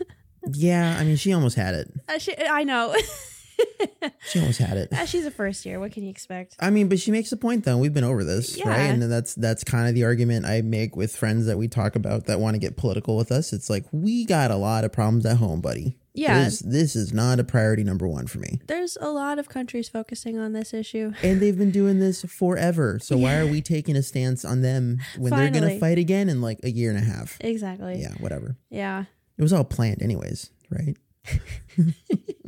Yeah, 0.54 0.98
I 1.00 1.04
mean, 1.04 1.16
she 1.16 1.34
almost 1.34 1.56
had 1.56 1.74
it. 1.74 1.92
Uh, 2.08 2.20
she, 2.20 2.36
I 2.38 2.64
know. 2.64 2.96
She 4.28 4.40
almost 4.40 4.60
had 4.60 4.78
it. 4.78 4.92
Uh, 4.92 5.06
She's 5.06 5.26
a 5.26 5.32
first 5.32 5.66
year. 5.66 5.80
What 5.80 5.92
can 5.92 6.04
you 6.04 6.10
expect? 6.10 6.56
I 6.60 6.70
mean, 6.70 6.90
but 6.90 7.00
she 7.00 7.12
makes 7.12 7.32
a 7.32 7.38
point 7.38 7.64
though. 7.64 7.78
We've 7.78 7.94
been 7.94 8.04
over 8.04 8.24
this, 8.24 8.60
right? 8.64 8.78
And 8.90 9.02
that's 9.04 9.36
that's 9.36 9.64
kind 9.64 9.88
of 9.88 9.94
the 9.96 10.04
argument 10.04 10.46
I 10.46 10.62
make 10.62 10.96
with 10.96 11.16
friends 11.16 11.46
that 11.46 11.58
we 11.58 11.68
talk 11.68 11.96
about 11.96 12.26
that 12.26 12.40
want 12.40 12.56
to 12.56 12.60
get 12.60 12.76
political 12.76 13.18
with 13.18 13.32
us. 13.32 13.54
It's 13.54 13.70
like 13.70 13.86
we 13.92 14.26
got 14.26 14.52
a 14.52 14.56
lot 14.56 14.84
of 14.84 14.92
problems 14.92 15.26
at 15.26 15.38
home, 15.38 15.62
buddy. 15.62 15.98
Yeah. 16.16 16.46
This, 16.46 16.60
this 16.60 16.96
is 16.96 17.14
not 17.14 17.40
a 17.40 17.44
priority 17.44 17.84
number 17.84 18.08
one 18.08 18.26
for 18.28 18.40
me. 18.40 18.62
There's 18.68 18.98
a 19.02 19.10
lot 19.10 19.38
of 19.38 19.50
countries 19.50 19.90
focusing 19.90 20.40
on 20.40 20.54
this 20.54 20.74
issue. 20.74 21.14
And 21.24 21.42
they've 21.42 21.58
been 21.58 21.72
doing 21.72 22.00
this 22.00 22.24
forever. 22.24 23.00
So 23.02 23.18
why 23.18 23.38
are 23.38 23.48
we 23.48 23.62
taking 23.62 23.96
a 23.96 24.04
stance 24.04 24.46
on 24.46 24.62
them 24.62 25.00
when 25.18 25.34
they're 25.34 25.50
going 25.50 25.68
to 25.68 25.80
fight 25.80 25.98
again 25.98 26.30
in 26.30 26.40
like 26.42 26.60
a 26.64 26.70
year 26.70 26.90
and 26.90 27.00
a 27.00 27.04
half? 27.04 27.38
Exactly. 27.42 28.00
Yeah, 28.02 28.14
whatever. 28.20 28.58
Yeah. 28.70 29.06
It 29.38 29.42
was 29.42 29.52
all 29.52 29.64
planned 29.66 30.02
anyways, 30.02 30.52
right? 30.70 30.96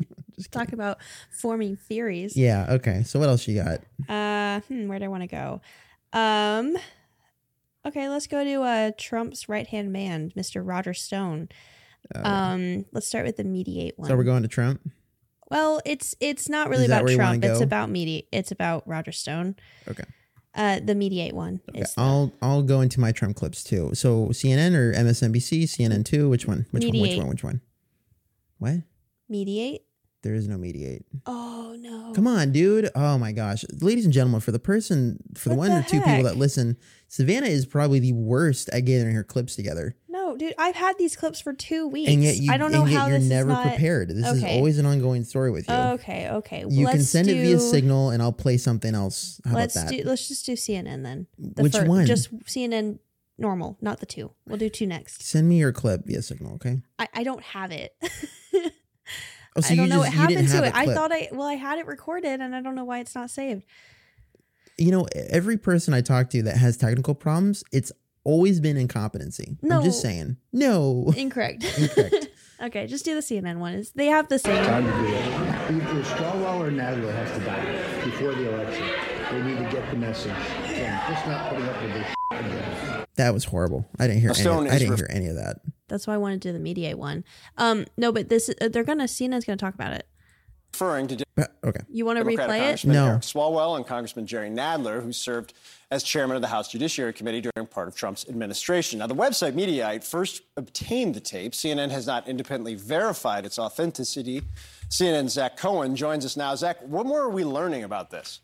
Talk 0.52 0.74
about 0.74 1.00
forming 1.32 1.76
theories. 1.76 2.38
Yeah. 2.38 2.68
Okay. 2.70 3.04
So 3.04 3.20
what 3.20 3.30
else 3.30 3.48
you 3.48 3.64
got? 3.64 3.80
Uh, 4.08 4.62
hmm, 4.62 4.88
where 4.88 5.00
do 5.00 5.06
I 5.06 5.08
want 5.08 5.24
to 5.24 5.28
go? 5.28 5.62
Um, 6.14 6.78
okay, 7.86 8.08
let's 8.10 8.28
go 8.28 8.44
to 8.44 8.62
uh 8.62 8.92
Trump's 8.98 9.50
right 9.50 9.68
hand 9.68 9.92
man, 9.92 10.32
Mr. 10.36 10.62
Roger 10.66 10.94
Stone. 10.94 11.50
Um, 12.16 12.86
let's 12.94 13.08
start 13.08 13.26
with 13.26 13.38
the 13.38 13.44
Mediaite 13.44 13.98
one. 13.98 14.08
So 14.08 14.16
we're 14.16 14.24
going 14.24 14.44
to 14.44 14.48
Trump. 14.48 14.82
Well, 15.50 15.82
it's 15.86 16.16
it's 16.20 16.50
not 16.50 16.70
really 16.70 16.86
about 16.86 17.04
where 17.04 17.14
you 17.14 17.18
wanna 17.18 17.40
Trump. 17.40 17.54
It's 17.54 17.62
about 17.62 17.90
Mediaite. 17.90 18.28
It's 18.32 18.52
about 18.52 18.88
Roger 18.88 19.12
Stone. 19.12 19.56
Okay. 19.88 20.04
Uh, 20.56 20.80
the 20.80 20.94
Mediaite 20.94 21.34
one 21.34 21.62
Okay, 21.70 21.84
I'll 21.98 22.34
I'll 22.42 22.64
go 22.64 22.82
into 22.82 23.00
my 23.00 23.12
Trump 23.12 23.36
clips 23.36 23.64
too. 23.64 23.92
So 23.94 24.28
CNN 24.30 24.76
or 24.76 24.92
MSNBC, 24.94 25.64
CNN 25.64 26.04
two, 26.04 26.30
which 26.30 26.48
one? 26.48 26.66
Which 26.72 26.84
one? 26.84 27.00
Which 27.00 27.12
Mediaite. 27.12 27.18
one? 27.18 27.28
Which 27.28 27.44
one? 27.44 27.62
What? 28.58 28.74
Mediaite. 29.32 29.82
There 30.28 30.36
is 30.36 30.50
no 30.50 30.58
Mediaite. 30.58 31.04
Oh 31.26 31.74
no! 31.80 32.12
Come 32.14 32.28
on, 32.28 32.52
dude. 32.52 32.90
Oh 32.94 33.18
my 33.18 33.32
gosh. 33.32 33.64
Ladies 33.80 34.04
and 34.04 34.14
gentlemen, 34.14 34.42
for 34.42 34.52
the 34.52 34.60
person 34.60 35.20
for 35.36 35.48
the 35.48 35.56
one 35.56 35.70
the 35.70 35.80
or 35.80 35.84
two 35.84 36.02
people 36.02 36.24
that 36.24 36.36
listen, 36.36 36.76
Savannah 37.08 37.48
is 37.48 37.66
probably 37.66 38.00
the 38.00 38.12
worst 38.12 38.68
at 38.74 38.82
gathering 38.82 39.16
her 39.16 39.24
clips 39.24 39.56
together. 39.56 39.96
No, 40.10 40.36
dude, 40.36 40.54
I've 40.58 40.76
had 40.76 40.98
these 40.98 41.16
clips 41.16 41.40
for 41.40 41.54
two 41.54 41.88
weeks. 41.88 42.12
And 42.12 42.22
yet 42.22 42.36
you 42.36 42.52
I 42.52 42.58
don't 42.58 42.74
know 42.74 42.84
how 42.84 43.08
you're 43.08 43.20
this 43.20 43.30
never 43.30 43.52
not... 43.52 43.68
prepared. 43.68 44.10
This 44.10 44.28
is 44.28 44.44
always 44.44 44.80
an 44.80 44.86
ongoing 44.86 45.24
story 45.24 45.50
with 45.50 45.70
you. 45.70 45.74
Okay, 45.74 46.30
okay. 46.30 46.66
you 46.68 46.86
can 46.88 47.04
send 47.04 47.30
it 47.30 47.36
via 47.36 47.58
signal 47.58 48.10
and 48.10 48.22
I'll 48.22 48.34
play 48.34 48.58
something 48.58 48.94
else. 48.94 49.40
How 49.46 49.56
let's 49.56 49.78
about 49.78 49.92
that? 49.92 50.04
do. 50.04 50.10
Let's 50.10 50.28
just 50.28 50.46
do 50.46 50.54
CNN 50.58 51.04
then. 51.04 51.28
The 51.40 51.64
Which 51.64 51.78
one? 51.78 52.06
Just 52.06 52.38
CNN 52.40 53.00
normal, 53.38 53.78
not 53.80 54.02
the 54.02 54.06
two. 54.06 54.34
We'll 54.46 54.58
do 54.58 54.68
two 54.68 54.88
next. 54.88 55.22
Send 55.22 55.48
me 55.48 55.58
your 55.60 55.72
clip 55.72 56.06
via 56.06 56.22
signal, 56.22 56.56
okay? 56.56 56.82
I, 57.00 57.08
I 57.14 57.24
don't 57.24 57.44
have 57.44 57.72
it. 57.72 57.96
Oh, 59.58 59.62
so 59.62 59.74
I 59.74 59.76
don't 59.76 59.90
know 59.90 59.96
just 60.04 60.08
what 60.08 60.14
happened 60.14 60.48
to 60.48 60.64
a 60.64 60.68
it. 60.68 60.76
I 60.76 60.86
thought 60.94 61.12
I 61.12 61.30
well 61.32 61.48
I 61.48 61.56
had 61.56 61.80
it 61.80 61.88
recorded 61.88 62.40
and 62.42 62.56
I 62.56 62.62
don't 62.62 62.76
know 62.76 62.86
why 62.86 63.00
it's 63.00 63.16
not 63.16 63.30
saved. 63.30 63.66
you 64.78 64.92
know, 64.92 65.08
every 65.16 65.58
person 65.58 65.94
I 65.94 66.02
talk 66.02 66.30
to 66.32 66.44
that 66.44 66.58
has 66.58 66.78
technical 66.78 67.16
problems, 67.16 67.64
it's 67.72 67.92
always 68.24 68.60
been 68.60 68.78
incompetency. 68.78 69.58
I'm 69.64 69.84
just 69.84 70.02
saying. 70.02 70.38
No. 70.54 71.12
Incorrect. 71.18 71.64
Incorrect. 71.80 72.28
okay, 72.62 72.86
just 72.86 73.04
do 73.06 73.16
the 73.16 73.22
CNN 73.22 73.58
one. 73.58 73.74
It's, 73.74 73.92
they 73.92 74.08
have 74.08 74.28
the 74.28 74.38
same. 74.38 74.64
Time 74.66 74.86
to 74.86 74.92
do 74.92 75.06
it. 75.08 75.84
Either 75.88 76.04
Swalwell 76.04 76.60
or 76.60 76.70
Nadler 76.70 77.14
has 77.14 77.32
to 77.40 77.46
die 77.46 78.04
before 78.06 78.34
the 78.36 78.54
election. 78.54 78.88
They 79.32 79.42
need 79.44 79.58
to 79.58 79.72
get 79.72 79.90
the 79.90 79.98
message. 79.98 80.32
Again, 80.66 81.02
just 81.10 81.26
not 81.28 81.50
putting 81.50 81.66
up 81.68 81.82
with 81.82 81.94
this 81.94 82.14
again. 82.32 82.87
That 83.18 83.34
was 83.34 83.44
horrible. 83.46 83.88
I 84.00 84.08
didn't 84.08 84.22
hear 84.22 84.30
any, 84.30 84.40
Stone 84.40 84.68
I 84.68 84.74
is 84.74 84.80
didn't 84.80 84.92
ref- 84.92 85.00
hear 85.00 85.08
any 85.12 85.28
of 85.28 85.36
that. 85.36 85.58
That's 85.90 86.08
why 86.08 86.14
I 86.14 86.18
wanted 86.18 86.42
to 86.44 86.52
do 86.52 86.58
the 86.58 86.64
Mediaite 86.64 86.96
one. 86.96 87.24
Um, 87.58 87.86
no, 87.98 88.12
but 88.12 88.30
this 88.30 88.50
uh, 88.62 88.70
they're 88.70 88.84
gonna 88.84 89.06
CNN's 89.06 89.46
gonna 89.46 89.58
talk 89.58 89.74
about 89.74 89.94
it. 89.94 90.08
referring 90.74 91.08
to 91.08 91.26
okay. 91.64 91.80
You 91.90 92.06
want 92.06 92.20
to 92.20 92.26
replay 92.26 92.74
it? 92.74 92.86
No. 92.86 93.08
Eric 93.08 93.22
Swalwell 93.22 93.76
and 93.78 93.86
Congressman 93.86 94.26
Jerry 94.28 94.50
Nadler, 94.50 95.02
who 95.04 95.12
served 95.12 95.54
as 95.90 96.04
chairman 96.04 96.36
of 96.36 96.42
the 96.42 96.48
House 96.50 96.68
Judiciary 96.68 97.14
Committee 97.14 97.42
during 97.42 97.68
part 97.68 97.88
of 97.88 97.96
Trump's 97.96 98.28
administration. 98.28 99.00
Now, 99.00 99.08
the 99.08 99.16
website 99.16 99.54
Mediaite 99.54 100.04
first 100.04 100.42
obtained 100.58 101.16
the 101.16 101.20
tape. 101.22 101.54
CNN 101.54 101.90
has 101.92 102.06
not 102.06 102.28
independently 102.28 102.76
verified 102.76 103.46
its 103.46 103.58
authenticity. 103.58 104.42
CNN's 104.90 105.34
Zach 105.34 105.56
Cohen 105.58 105.96
joins 105.96 106.26
us 106.26 106.36
now. 106.36 106.54
Zach, 106.56 106.78
what 106.82 107.06
more 107.06 107.22
are 107.22 107.30
we 107.30 107.46
learning 107.46 107.84
about 107.84 108.10
this? 108.12 108.42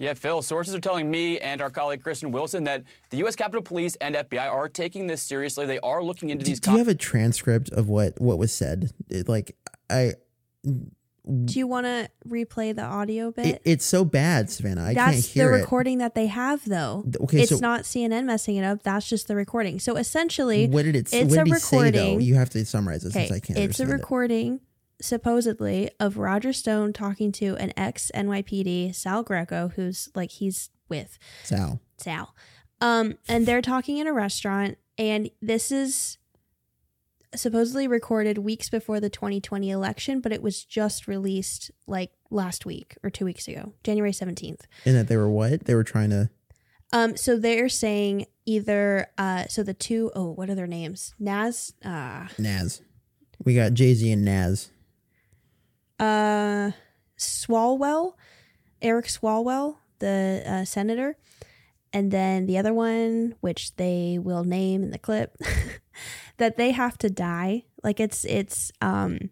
Yeah, 0.00 0.14
Phil, 0.14 0.40
sources 0.40 0.74
are 0.74 0.80
telling 0.80 1.10
me 1.10 1.38
and 1.38 1.60
our 1.60 1.68
colleague 1.68 2.02
Kristen 2.02 2.32
Wilson 2.32 2.64
that 2.64 2.84
the 3.10 3.18
U.S. 3.18 3.36
Capitol 3.36 3.60
Police 3.62 3.96
and 3.96 4.14
FBI 4.14 4.50
are 4.50 4.66
taking 4.68 5.06
this 5.06 5.20
seriously. 5.22 5.66
They 5.66 5.78
are 5.80 6.02
looking 6.02 6.30
into 6.30 6.44
these. 6.44 6.58
Do 6.58 6.70
you 6.72 6.78
have 6.78 6.88
a 6.88 6.94
transcript 6.94 7.68
of 7.70 7.88
what 7.90 8.18
what 8.20 8.38
was 8.38 8.50
said? 8.52 8.92
It, 9.10 9.28
like 9.28 9.54
I 9.90 10.14
Do 10.64 11.58
you 11.58 11.66
want 11.66 11.84
to 11.84 12.08
replay 12.26 12.74
the 12.74 12.82
audio 12.82 13.30
bit? 13.30 13.46
it, 13.46 13.62
it's 13.66 13.84
so 13.84 14.04
bad, 14.06 14.48
Savannah. 14.50 14.84
I 14.84 14.94
That's 14.94 15.12
can't 15.12 15.24
the 15.24 15.30
hear 15.40 15.52
it. 15.54 15.60
recording 15.60 15.98
that 15.98 16.14
they 16.14 16.28
have, 16.28 16.64
though. 16.66 17.04
Okay, 17.20 17.42
it's 17.42 17.50
so- 17.50 17.58
not 17.58 17.82
CNN 17.82 18.24
messing 18.24 18.56
it 18.56 18.64
up. 18.64 18.82
That's 18.82 19.06
just 19.06 19.28
the 19.28 19.36
recording. 19.36 19.78
So 19.80 19.96
essentially, 19.96 20.66
What 20.66 20.84
did 20.84 20.96
it 20.96 21.12
It's 21.12 21.30
what 21.34 21.42
a 21.42 21.44
did 21.44 21.52
he 21.52 21.58
say 21.60 21.76
recording. 21.76 22.14
though? 22.14 22.18
You 22.20 22.34
have 22.36 22.48
to 22.50 22.64
summarize 22.64 23.04
it 23.04 23.12
since 23.12 23.30
I 23.30 23.38
can't 23.40 23.58
it's 23.58 23.78
a 23.78 23.82
understand 23.82 23.90
it. 23.90 23.92
recording 23.92 24.60
supposedly 25.00 25.90
of 25.98 26.16
Roger 26.18 26.52
Stone 26.52 26.92
talking 26.92 27.32
to 27.32 27.56
an 27.56 27.72
ex 27.76 28.10
NYPD 28.14 28.94
Sal 28.94 29.22
Greco, 29.22 29.68
who's 29.76 30.08
like 30.14 30.30
he's 30.32 30.70
with 30.88 31.18
Sal. 31.44 31.80
Sal. 31.98 32.34
Um, 32.80 33.14
and 33.28 33.46
they're 33.46 33.62
talking 33.62 33.98
in 33.98 34.06
a 34.06 34.12
restaurant, 34.12 34.78
and 34.96 35.30
this 35.42 35.70
is 35.70 36.18
supposedly 37.34 37.86
recorded 37.86 38.38
weeks 38.38 38.68
before 38.68 38.98
the 39.00 39.10
2020 39.10 39.70
election, 39.70 40.20
but 40.20 40.32
it 40.32 40.42
was 40.42 40.64
just 40.64 41.06
released 41.06 41.70
like 41.86 42.10
last 42.30 42.66
week 42.66 42.96
or 43.02 43.10
two 43.10 43.24
weeks 43.24 43.46
ago, 43.46 43.74
January 43.84 44.12
17th. 44.12 44.62
And 44.84 44.96
that 44.96 45.08
they 45.08 45.16
were 45.16 45.30
what? 45.30 45.64
They 45.64 45.74
were 45.74 45.84
trying 45.84 46.10
to 46.10 46.30
Um, 46.92 47.16
so 47.16 47.38
they're 47.38 47.68
saying 47.68 48.26
either 48.46 49.06
uh 49.16 49.44
so 49.48 49.62
the 49.62 49.74
two 49.74 50.10
oh 50.16 50.32
what 50.32 50.50
are 50.50 50.56
their 50.56 50.66
names? 50.66 51.14
Naz 51.20 51.72
uh 51.84 52.26
Naz. 52.36 52.82
We 53.44 53.54
got 53.54 53.74
Jay 53.74 53.94
Z 53.94 54.10
and 54.10 54.24
Naz. 54.24 54.70
Uh 56.00 56.72
Swalwell, 57.18 58.14
Eric 58.80 59.06
Swalwell, 59.06 59.76
the 59.98 60.42
uh, 60.46 60.64
senator, 60.64 61.16
and 61.92 62.10
then 62.10 62.46
the 62.46 62.58
other 62.58 62.72
one, 62.72 63.34
which 63.40 63.76
they 63.76 64.18
will 64.20 64.44
name 64.44 64.82
in 64.82 64.90
the 64.90 64.98
clip, 64.98 65.36
that 66.38 66.56
they 66.56 66.70
have 66.70 66.96
to 66.98 67.10
die. 67.10 67.64
Like 67.82 68.00
it's 68.00 68.24
it's 68.24 68.72
um 68.80 69.30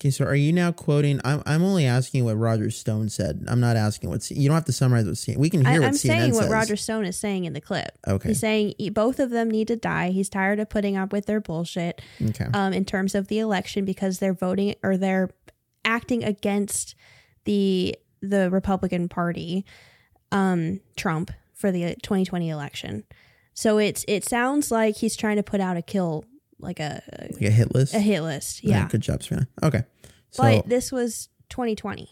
Okay, 0.00 0.10
so 0.10 0.26
are 0.26 0.34
you 0.34 0.52
now 0.52 0.70
quoting? 0.70 1.20
I'm 1.24 1.42
I'm 1.46 1.62
only 1.62 1.86
asking 1.86 2.24
what 2.24 2.36
Roger 2.36 2.70
Stone 2.70 3.08
said. 3.08 3.44
I'm 3.48 3.60
not 3.60 3.76
asking 3.76 4.10
what 4.10 4.28
you 4.30 4.48
don't 4.48 4.54
have 4.54 4.64
to 4.66 4.72
summarize 4.72 5.06
what 5.06 5.16
C- 5.16 5.36
we 5.36 5.48
can 5.48 5.64
I, 5.64 5.72
hear 5.72 5.80
what 5.80 5.86
I'm 5.86 5.94
CNN 5.94 5.96
saying 5.96 6.34
what 6.34 6.42
says. 6.42 6.52
Roger 6.52 6.76
Stone 6.76 7.04
is 7.06 7.16
saying 7.16 7.44
in 7.44 7.52
the 7.54 7.60
clip. 7.60 7.96
Okay. 8.06 8.28
he's 8.28 8.40
saying 8.40 8.74
both 8.92 9.18
of 9.18 9.30
them 9.30 9.50
need 9.50 9.68
to 9.68 9.76
die. 9.76 10.10
He's 10.10 10.28
tired 10.28 10.60
of 10.60 10.68
putting 10.68 10.96
up 10.96 11.12
with 11.12 11.26
their 11.26 11.40
bullshit. 11.40 12.02
Okay. 12.20 12.46
Um, 12.52 12.72
in 12.72 12.84
terms 12.84 13.14
of 13.14 13.28
the 13.28 13.38
election 13.38 13.84
because 13.84 14.18
they're 14.18 14.34
voting 14.34 14.74
or 14.82 14.96
they're 14.96 15.30
acting 15.84 16.24
against 16.24 16.94
the 17.44 17.96
the 18.20 18.50
Republican 18.50 19.08
Party, 19.08 19.64
um, 20.32 20.80
Trump 20.96 21.30
for 21.52 21.70
the 21.70 21.94
2020 22.02 22.48
election. 22.48 23.04
So 23.52 23.78
it's 23.78 24.04
it 24.08 24.24
sounds 24.24 24.70
like 24.70 24.96
he's 24.96 25.16
trying 25.16 25.36
to 25.36 25.42
put 25.42 25.60
out 25.60 25.76
a 25.76 25.82
kill 25.82 26.24
like 26.58 26.80
a 26.80 27.02
Like 27.32 27.42
a 27.42 27.50
hit 27.50 27.74
list. 27.74 27.94
a 27.94 28.00
hit 28.00 28.22
list. 28.22 28.64
All 28.64 28.70
right, 28.70 28.78
Yeah, 28.78 28.88
good 28.88 29.00
job, 29.00 29.22
Savannah. 29.22 29.48
Okay. 29.62 29.84
So 30.30 30.42
but 30.42 30.68
this 30.68 30.90
was 30.90 31.28
2020. 31.50 32.08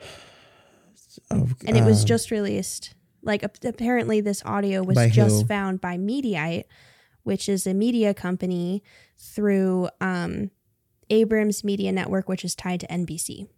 oh, 1.30 1.48
and 1.66 1.76
it 1.76 1.84
was 1.84 2.02
uh, 2.02 2.06
just 2.06 2.30
released. 2.30 2.94
Like 3.22 3.42
apparently, 3.42 4.20
this 4.20 4.42
audio 4.44 4.82
was 4.82 4.98
just 5.10 5.42
who? 5.42 5.46
found 5.48 5.80
by 5.80 5.96
Mediaite, 5.96 6.64
which 7.22 7.48
is 7.48 7.66
a 7.66 7.72
media 7.72 8.12
company 8.12 8.82
through 9.16 9.88
um, 10.00 10.50
Abrams 11.10 11.64
Media 11.64 11.92
Network, 11.92 12.28
which 12.28 12.44
is 12.44 12.54
tied 12.54 12.80
to 12.80 12.86
NBC. 12.88 13.48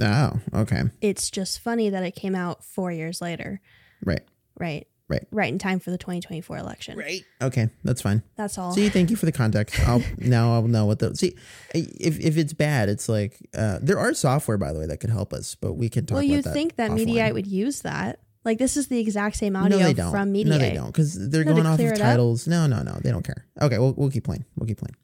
Oh, 0.00 0.40
okay. 0.52 0.82
It's 1.00 1.30
just 1.30 1.60
funny 1.60 1.88
that 1.90 2.02
it 2.02 2.12
came 2.16 2.34
out 2.34 2.64
four 2.64 2.90
years 2.90 3.20
later, 3.20 3.60
Right. 4.04 4.22
right? 4.58 4.86
Right. 5.06 5.26
Right 5.30 5.52
in 5.52 5.58
time 5.58 5.80
for 5.80 5.90
the 5.90 5.98
2024 5.98 6.56
election. 6.56 6.96
Right. 6.98 7.22
Okay, 7.42 7.68
that's 7.84 8.00
fine. 8.00 8.22
That's 8.36 8.56
all. 8.56 8.72
See, 8.72 8.88
thank 8.88 9.10
you 9.10 9.16
for 9.16 9.26
the 9.26 9.32
context. 9.32 9.78
I'll 9.86 10.02
now 10.18 10.54
I'll 10.54 10.66
know 10.66 10.86
what 10.86 10.98
the 10.98 11.14
see. 11.14 11.36
If 11.74 12.18
if 12.20 12.38
it's 12.38 12.54
bad, 12.54 12.88
it's 12.88 13.06
like 13.06 13.36
uh, 13.54 13.80
there 13.82 13.98
are 13.98 14.14
software 14.14 14.56
by 14.56 14.72
the 14.72 14.78
way 14.80 14.86
that 14.86 15.00
could 15.00 15.10
help 15.10 15.34
us, 15.34 15.56
but 15.56 15.74
we 15.74 15.90
can 15.90 16.06
talk. 16.06 16.16
well, 16.16 16.24
about 16.24 16.32
you'd 16.34 16.44
think 16.46 16.76
that 16.76 16.90
offline. 16.90 17.06
Mediaite 17.06 17.34
would 17.34 17.46
use 17.46 17.82
that. 17.82 18.20
Like 18.46 18.56
this 18.56 18.78
is 18.78 18.86
the 18.88 18.98
exact 18.98 19.36
same 19.36 19.56
audio 19.56 19.78
no, 19.78 19.84
they 19.84 19.92
don't. 19.92 20.10
from 20.10 20.32
Mediaite. 20.32 20.46
No, 20.46 20.58
they 20.58 20.72
don't 20.72 20.86
because 20.86 21.28
they're 21.30 21.44
No, 21.44 21.50
to 21.50 21.54
going 21.56 21.66
off 21.66 21.76
clear 21.76 21.92
of 21.92 21.98
it 21.98 22.00
up? 22.02 22.06
titles. 22.10 22.48
No, 22.48 22.66
no, 22.66 22.82
no, 22.82 22.98
they 23.02 23.10
don't 23.10 23.24
care. 23.24 23.44
Okay, 23.60 23.78
we'll 23.78 23.92
we'll 23.92 24.10
keep 24.10 24.24
playing. 24.24 24.46
We'll 24.56 24.66
keep 24.66 24.78
playing. 24.78 24.96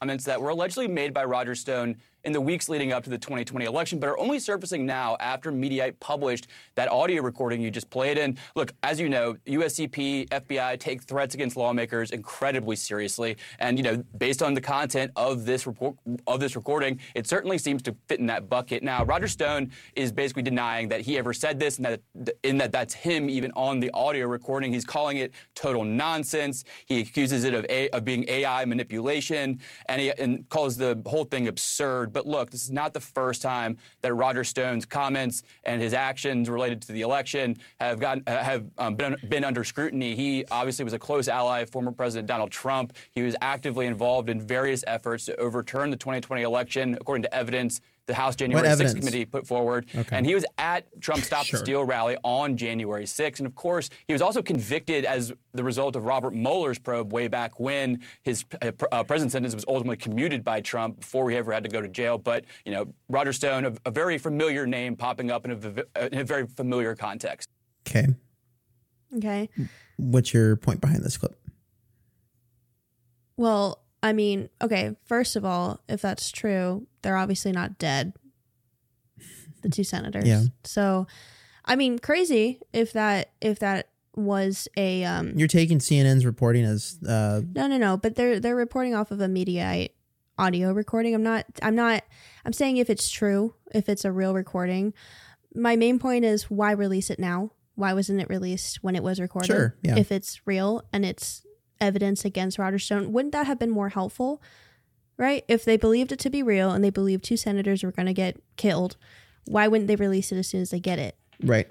Comments 0.00 0.24
that 0.24 0.40
were 0.40 0.50
allegedly 0.50 0.88
made 0.88 1.14
by 1.14 1.24
Roger 1.24 1.54
Stone 1.54 1.96
in 2.26 2.32
the 2.32 2.40
weeks 2.40 2.68
leading 2.68 2.92
up 2.92 3.04
to 3.04 3.08
the 3.08 3.16
2020 3.16 3.64
election, 3.64 4.00
but 4.00 4.08
are 4.08 4.18
only 4.18 4.40
surfacing 4.40 4.84
now 4.84 5.16
after 5.20 5.52
Mediaite 5.52 5.98
published 6.00 6.48
that 6.74 6.90
audio 6.90 7.22
recording 7.22 7.60
you 7.60 7.70
just 7.70 7.88
played. 7.88 8.18
And 8.18 8.36
look, 8.56 8.72
as 8.82 8.98
you 8.98 9.08
know, 9.08 9.36
USCP, 9.46 10.28
FBI 10.28 10.78
take 10.80 11.04
threats 11.04 11.36
against 11.36 11.56
lawmakers 11.56 12.10
incredibly 12.10 12.74
seriously. 12.74 13.36
And 13.60 13.78
you 13.78 13.84
know, 13.84 14.04
based 14.18 14.42
on 14.42 14.54
the 14.54 14.60
content 14.60 15.12
of 15.14 15.46
this 15.46 15.68
report 15.68 15.94
of 16.26 16.40
this 16.40 16.56
recording, 16.56 16.98
it 17.14 17.28
certainly 17.28 17.58
seems 17.58 17.80
to 17.82 17.94
fit 18.08 18.18
in 18.18 18.26
that 18.26 18.48
bucket. 18.48 18.82
Now, 18.82 19.04
Roger 19.04 19.28
Stone 19.28 19.70
is 19.94 20.10
basically 20.10 20.42
denying 20.42 20.88
that 20.88 21.02
he 21.02 21.16
ever 21.18 21.32
said 21.32 21.60
this, 21.60 21.76
and 21.76 21.86
that 21.86 22.00
in 22.42 22.58
that 22.58 22.72
that's 22.72 22.92
him 22.92 23.30
even 23.30 23.52
on 23.52 23.78
the 23.78 23.90
audio 23.94 24.26
recording. 24.26 24.72
He's 24.72 24.84
calling 24.84 25.18
it 25.18 25.32
total 25.54 25.84
nonsense. 25.84 26.64
He 26.86 27.02
accuses 27.02 27.44
it 27.44 27.54
of 27.54 27.64
a, 27.68 27.88
of 27.90 28.04
being 28.04 28.24
AI 28.26 28.64
manipulation, 28.64 29.60
and 29.88 30.00
he 30.00 30.10
and 30.10 30.48
calls 30.48 30.76
the 30.76 31.00
whole 31.06 31.24
thing 31.24 31.46
absurd. 31.46 32.15
But 32.16 32.26
look, 32.26 32.48
this 32.48 32.62
is 32.62 32.70
not 32.70 32.94
the 32.94 33.00
first 33.00 33.42
time 33.42 33.76
that 34.00 34.14
Roger 34.14 34.42
Stone's 34.42 34.86
comments 34.86 35.42
and 35.64 35.82
his 35.82 35.92
actions 35.92 36.48
related 36.48 36.80
to 36.80 36.92
the 36.92 37.02
election 37.02 37.58
have 37.78 38.00
gotten 38.00 38.22
uh, 38.26 38.42
have 38.42 38.64
um, 38.78 38.94
been, 38.94 39.16
been 39.28 39.44
under 39.44 39.62
scrutiny. 39.64 40.14
He 40.16 40.42
obviously 40.50 40.82
was 40.82 40.94
a 40.94 40.98
close 40.98 41.28
ally 41.28 41.60
of 41.60 41.68
former 41.68 41.92
President 41.92 42.26
Donald 42.26 42.50
Trump. 42.50 42.94
He 43.10 43.20
was 43.20 43.36
actively 43.42 43.84
involved 43.84 44.30
in 44.30 44.40
various 44.40 44.82
efforts 44.86 45.26
to 45.26 45.36
overturn 45.36 45.90
the 45.90 45.96
2020 45.98 46.40
election, 46.40 46.94
according 46.98 47.24
to 47.24 47.34
evidence 47.34 47.82
the 48.06 48.14
House 48.14 48.36
January 48.36 48.66
6th 48.66 48.70
evidence? 48.72 48.94
committee 48.98 49.24
put 49.24 49.46
forward. 49.46 49.86
Okay. 49.94 50.16
And 50.16 50.24
he 50.24 50.34
was 50.34 50.44
at 50.58 50.86
Trump's 51.00 51.26
Stop 51.26 51.44
Sure. 51.44 51.58
the 51.58 51.64
Steal 51.64 51.84
rally 51.84 52.16
on 52.22 52.56
January 52.56 53.04
6th. 53.04 53.38
And 53.38 53.46
of 53.46 53.54
course, 53.54 53.90
he 54.06 54.12
was 54.12 54.22
also 54.22 54.42
convicted 54.42 55.04
as 55.04 55.32
the 55.52 55.64
result 55.64 55.96
of 55.96 56.04
Robert 56.04 56.32
Mueller's 56.34 56.78
probe 56.78 57.12
way 57.12 57.28
back 57.28 57.58
when 57.58 58.00
his 58.22 58.44
uh, 58.62 58.70
uh, 58.92 59.02
prison 59.04 59.28
sentence 59.28 59.54
was 59.54 59.64
ultimately 59.66 59.96
commuted 59.96 60.44
by 60.44 60.60
Trump 60.60 61.00
before 61.00 61.30
he 61.30 61.36
ever 61.36 61.52
had 61.52 61.64
to 61.64 61.70
go 61.70 61.80
to 61.80 61.88
jail. 61.88 62.16
But, 62.18 62.44
you 62.64 62.72
know, 62.72 62.86
Roger 63.08 63.32
Stone, 63.32 63.64
a, 63.66 63.72
a 63.86 63.90
very 63.90 64.18
familiar 64.18 64.66
name 64.66 64.96
popping 64.96 65.30
up 65.30 65.44
in 65.44 65.50
a, 65.50 65.56
v- 65.56 65.82
uh, 65.96 66.08
in 66.12 66.18
a 66.18 66.24
very 66.24 66.46
familiar 66.46 66.94
context. 66.94 67.48
Okay. 67.88 68.06
Okay. 69.16 69.48
What's 69.96 70.32
your 70.34 70.56
point 70.56 70.80
behind 70.80 71.02
this 71.04 71.16
clip? 71.16 71.34
Well, 73.36 73.82
I 74.06 74.12
mean, 74.12 74.48
okay, 74.62 74.94
first 75.04 75.34
of 75.34 75.44
all, 75.44 75.80
if 75.88 76.00
that's 76.00 76.30
true, 76.30 76.86
they're 77.02 77.16
obviously 77.16 77.50
not 77.50 77.76
dead. 77.76 78.12
The 79.62 79.68
two 79.68 79.82
senators. 79.82 80.28
Yeah. 80.28 80.44
So, 80.62 81.08
I 81.64 81.74
mean, 81.74 81.98
crazy 81.98 82.60
if 82.72 82.92
that 82.92 83.32
if 83.40 83.58
that 83.58 83.88
was 84.14 84.68
a 84.76 85.02
um 85.04 85.32
You're 85.36 85.48
taking 85.48 85.78
CNN's 85.78 86.24
reporting 86.24 86.64
as 86.64 86.98
uh, 87.06 87.42
No, 87.52 87.66
no, 87.66 87.78
no, 87.78 87.96
but 87.96 88.14
they're 88.14 88.38
they're 88.38 88.54
reporting 88.54 88.94
off 88.94 89.10
of 89.10 89.20
a 89.20 89.26
Mediaite 89.26 89.90
audio 90.38 90.72
recording. 90.72 91.12
I'm 91.12 91.24
not 91.24 91.44
I'm 91.60 91.74
not 91.74 92.04
I'm 92.44 92.52
saying 92.52 92.76
if 92.76 92.88
it's 92.88 93.10
true, 93.10 93.54
if 93.74 93.88
it's 93.88 94.04
a 94.04 94.12
real 94.12 94.34
recording. 94.34 94.94
My 95.52 95.74
main 95.74 95.98
point 95.98 96.24
is 96.24 96.44
why 96.44 96.70
release 96.70 97.10
it 97.10 97.18
now? 97.18 97.50
Why 97.74 97.92
wasn't 97.92 98.20
it 98.20 98.28
released 98.28 98.84
when 98.84 98.94
it 98.94 99.02
was 99.02 99.18
recorded? 99.18 99.48
Sure, 99.48 99.76
yeah. 99.82 99.96
If 99.98 100.12
it's 100.12 100.46
real 100.46 100.84
and 100.92 101.04
it's 101.04 101.45
evidence 101.80 102.24
against 102.24 102.58
Roger 102.58 102.78
Stone, 102.78 103.12
wouldn't 103.12 103.32
that 103.32 103.46
have 103.46 103.58
been 103.58 103.70
more 103.70 103.90
helpful? 103.90 104.42
Right? 105.18 105.44
If 105.48 105.64
they 105.64 105.76
believed 105.76 106.12
it 106.12 106.18
to 106.20 106.30
be 106.30 106.42
real 106.42 106.70
and 106.72 106.84
they 106.84 106.90
believed 106.90 107.24
two 107.24 107.36
senators 107.38 107.82
were 107.82 107.92
going 107.92 108.06
to 108.06 108.12
get 108.12 108.36
killed, 108.56 108.96
why 109.46 109.66
wouldn't 109.68 109.88
they 109.88 109.96
release 109.96 110.30
it 110.32 110.36
as 110.38 110.48
soon 110.48 110.60
as 110.60 110.70
they 110.70 110.80
get 110.80 110.98
it? 110.98 111.16
right. 111.42 111.68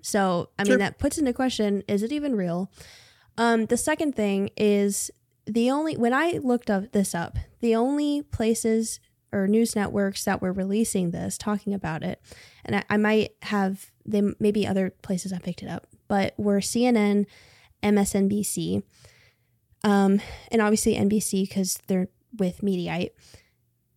So, 0.00 0.50
I 0.58 0.64
Sure. 0.64 0.72
mean, 0.74 0.78
that 0.80 0.98
puts 0.98 1.16
into 1.16 1.32
question 1.32 1.82
is 1.88 2.02
it 2.02 2.12
even 2.12 2.36
real? 2.36 2.70
Um, 3.38 3.66
the 3.66 3.76
second 3.78 4.14
thing 4.14 4.50
is 4.56 5.10
the 5.46 5.70
only, 5.70 5.96
when 5.96 6.12
I 6.12 6.32
looked 6.42 6.68
up 6.70 6.92
this 6.92 7.14
up, 7.14 7.36
the 7.60 7.74
only 7.74 8.20
places 8.22 9.00
or 9.32 9.48
news 9.48 9.74
networks 9.74 10.22
that 10.24 10.40
were 10.42 10.52
releasing 10.52 11.10
this, 11.10 11.36
talking 11.38 11.72
about 11.74 12.02
it, 12.04 12.20
and 12.66 12.76
I, 12.76 12.84
I 12.90 12.96
might 12.98 13.32
have 13.42 13.90
them, 14.06 14.36
maybe 14.38 14.66
other 14.66 14.90
places 14.90 15.32
I 15.32 15.38
picked 15.38 15.62
it 15.62 15.68
up, 15.68 15.86
but 16.06 16.34
were 16.36 16.60
CNN, 16.60 17.24
MSNBC, 17.82 18.82
um, 19.84 20.20
and 20.50 20.60
obviously 20.60 20.96
NBC 20.96 21.46
because 21.48 21.78
they're 21.86 22.08
with 22.36 22.62
Mediaite. 22.62 23.10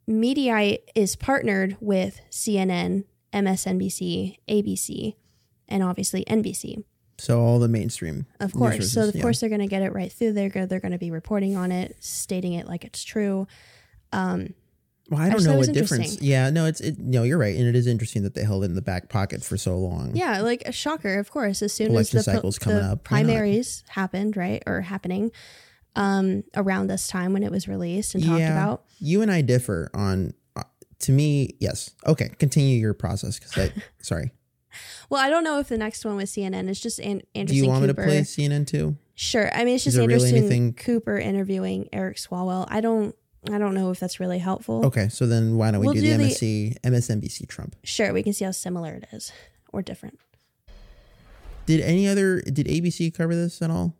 Mediaite 0.08 0.80
is 0.93 1.15
partnered 1.15 1.76
with 1.80 2.21
CNN, 2.30 3.06
MSNBC, 3.34 4.38
ABC, 4.47 5.15
and 5.67 5.84
obviously 5.84 6.23
NBC. 6.26 6.84
So 7.17 7.41
all 7.41 7.58
the 7.60 7.67
mainstream. 7.67 8.28
Of 8.39 8.54
course. 8.54 8.76
sources, 8.76 8.91
So 8.93 9.08
of 9.08 9.15
yeah. 9.15 9.21
course 9.21 9.39
they're 9.39 9.50
going 9.50 9.62
to 9.62 9.67
get 9.67 9.82
it 9.82 9.91
right 9.91 10.12
through. 10.12 10.34
They're 10.34 10.50
go- 10.50 10.65
they're 10.65 10.80
going 10.80 10.91
to 10.91 11.00
be 11.00 11.10
reporting 11.10 11.56
on 11.56 11.71
it, 11.71 11.95
stating 12.00 12.54
it 12.54 12.67
like 12.67 12.86
it's 12.86 13.04
true. 13.04 13.47
Um, 14.13 14.54
Well, 15.10 15.21
I 15.21 15.30
don't 15.30 15.41
thought 15.41 15.52
know 15.52 15.58
what 15.58 15.73
difference. 15.73 16.21
Yeah, 16.21 16.50
no, 16.52 16.65
it's 16.65 16.80
it. 16.80 17.00
No, 17.00 17.23
you're 17.23 17.38
right, 17.38 17.56
and 17.56 17.65
it 17.67 17.76
is 17.76 17.88
interesting 17.88 18.23
that 18.23 18.34
they 18.36 18.43
held 18.43 18.63
it 18.63 18.67
in 18.67 18.76
the 18.76 18.82
back 18.82 19.10
pocket 19.10 19.43
for 19.43 19.58
so 19.58 19.78
long. 19.78 20.15
Yeah, 20.15 20.41
like 20.41 20.63
a 20.65 20.71
shocker. 20.71 21.17
Of 21.17 21.32
course, 21.32 21.62
as 21.62 21.73
soon 21.73 21.91
Election 21.91 22.19
as 22.19 22.26
the, 22.26 22.34
cycle's 22.34 22.58
the 22.60 22.65
coming 22.65 22.84
up, 22.84 23.04
primaries 23.04 23.84
happened, 23.89 24.38
right, 24.38 24.62
or 24.67 24.82
happening 24.82 25.32
um, 25.98 26.44
around 26.56 26.88
this 26.88 27.08
time 27.08 27.34
when 27.34 27.44
it 27.44 27.52
was 27.52 27.68
released 27.68 28.16
and 28.16 28.24
talked 28.24 28.42
about. 28.42 28.84
You 29.00 29.22
and 29.22 29.32
I 29.32 29.42
differ 29.42 29.90
on. 29.94 30.34
Uh, 30.56 30.64
to 31.00 31.12
me, 31.12 31.56
yes. 31.60 31.92
Okay, 32.06 32.30
continue 32.40 32.78
your 32.80 32.94
process 32.94 33.40
because 33.40 33.58
I. 33.58 33.74
sorry. 34.02 34.32
Well, 35.10 35.20
I 35.22 35.30
don't 35.30 35.44
know 35.44 35.60
if 35.60 35.70
the 35.70 35.78
next 35.78 36.06
one 36.06 36.16
with 36.18 36.30
CNN 36.30 36.70
is 36.70 36.80
just 36.80 37.00
an- 37.00 37.24
Anderson 37.34 37.56
Do 37.58 37.64
you 37.64 37.68
want 37.68 37.86
Cooper. 37.86 38.02
me 38.02 38.08
to 38.08 38.12
play 38.12 38.22
CNN 38.22 38.68
too? 38.68 38.96
Sure. 39.16 39.50
I 39.54 39.66
mean, 39.66 39.76
it's 39.76 39.84
just 39.84 39.98
there 39.98 40.08
really 40.08 40.30
anything- 40.30 40.74
Cooper 40.74 41.18
interviewing 41.18 41.90
Eric 41.92 42.18
Swalwell. 42.18 42.68
I 42.70 42.82
don't. 42.82 43.16
I 43.52 43.58
don't 43.60 43.74
know 43.76 43.92
if 43.92 44.00
that's 44.00 44.20
really 44.20 44.40
helpful. 44.40 44.86
Okay, 44.88 45.08
so 45.10 45.26
then 45.26 45.56
why 45.58 45.72
don't 45.72 45.80
we 45.80 45.86
We'll 45.88 45.94
do, 45.96 46.02
do 46.02 46.18
the 46.18 46.36
the- 46.40 46.78
MSNBC 46.84 47.48
Trump? 47.48 47.76
Sure, 47.84 48.12
we 48.12 48.22
can 48.22 48.34
see 48.34 48.44
how 48.46 48.52
similar 48.52 48.94
it 48.96 49.06
is 49.14 49.32
or 49.72 49.82
different. 49.82 50.20
Did 51.66 51.82
any 51.82 52.08
other? 52.08 52.42
Did 52.42 52.68
ABC 52.68 53.14
cover 53.14 53.36
this 53.36 53.62
at 53.62 53.70
all? 53.72 53.96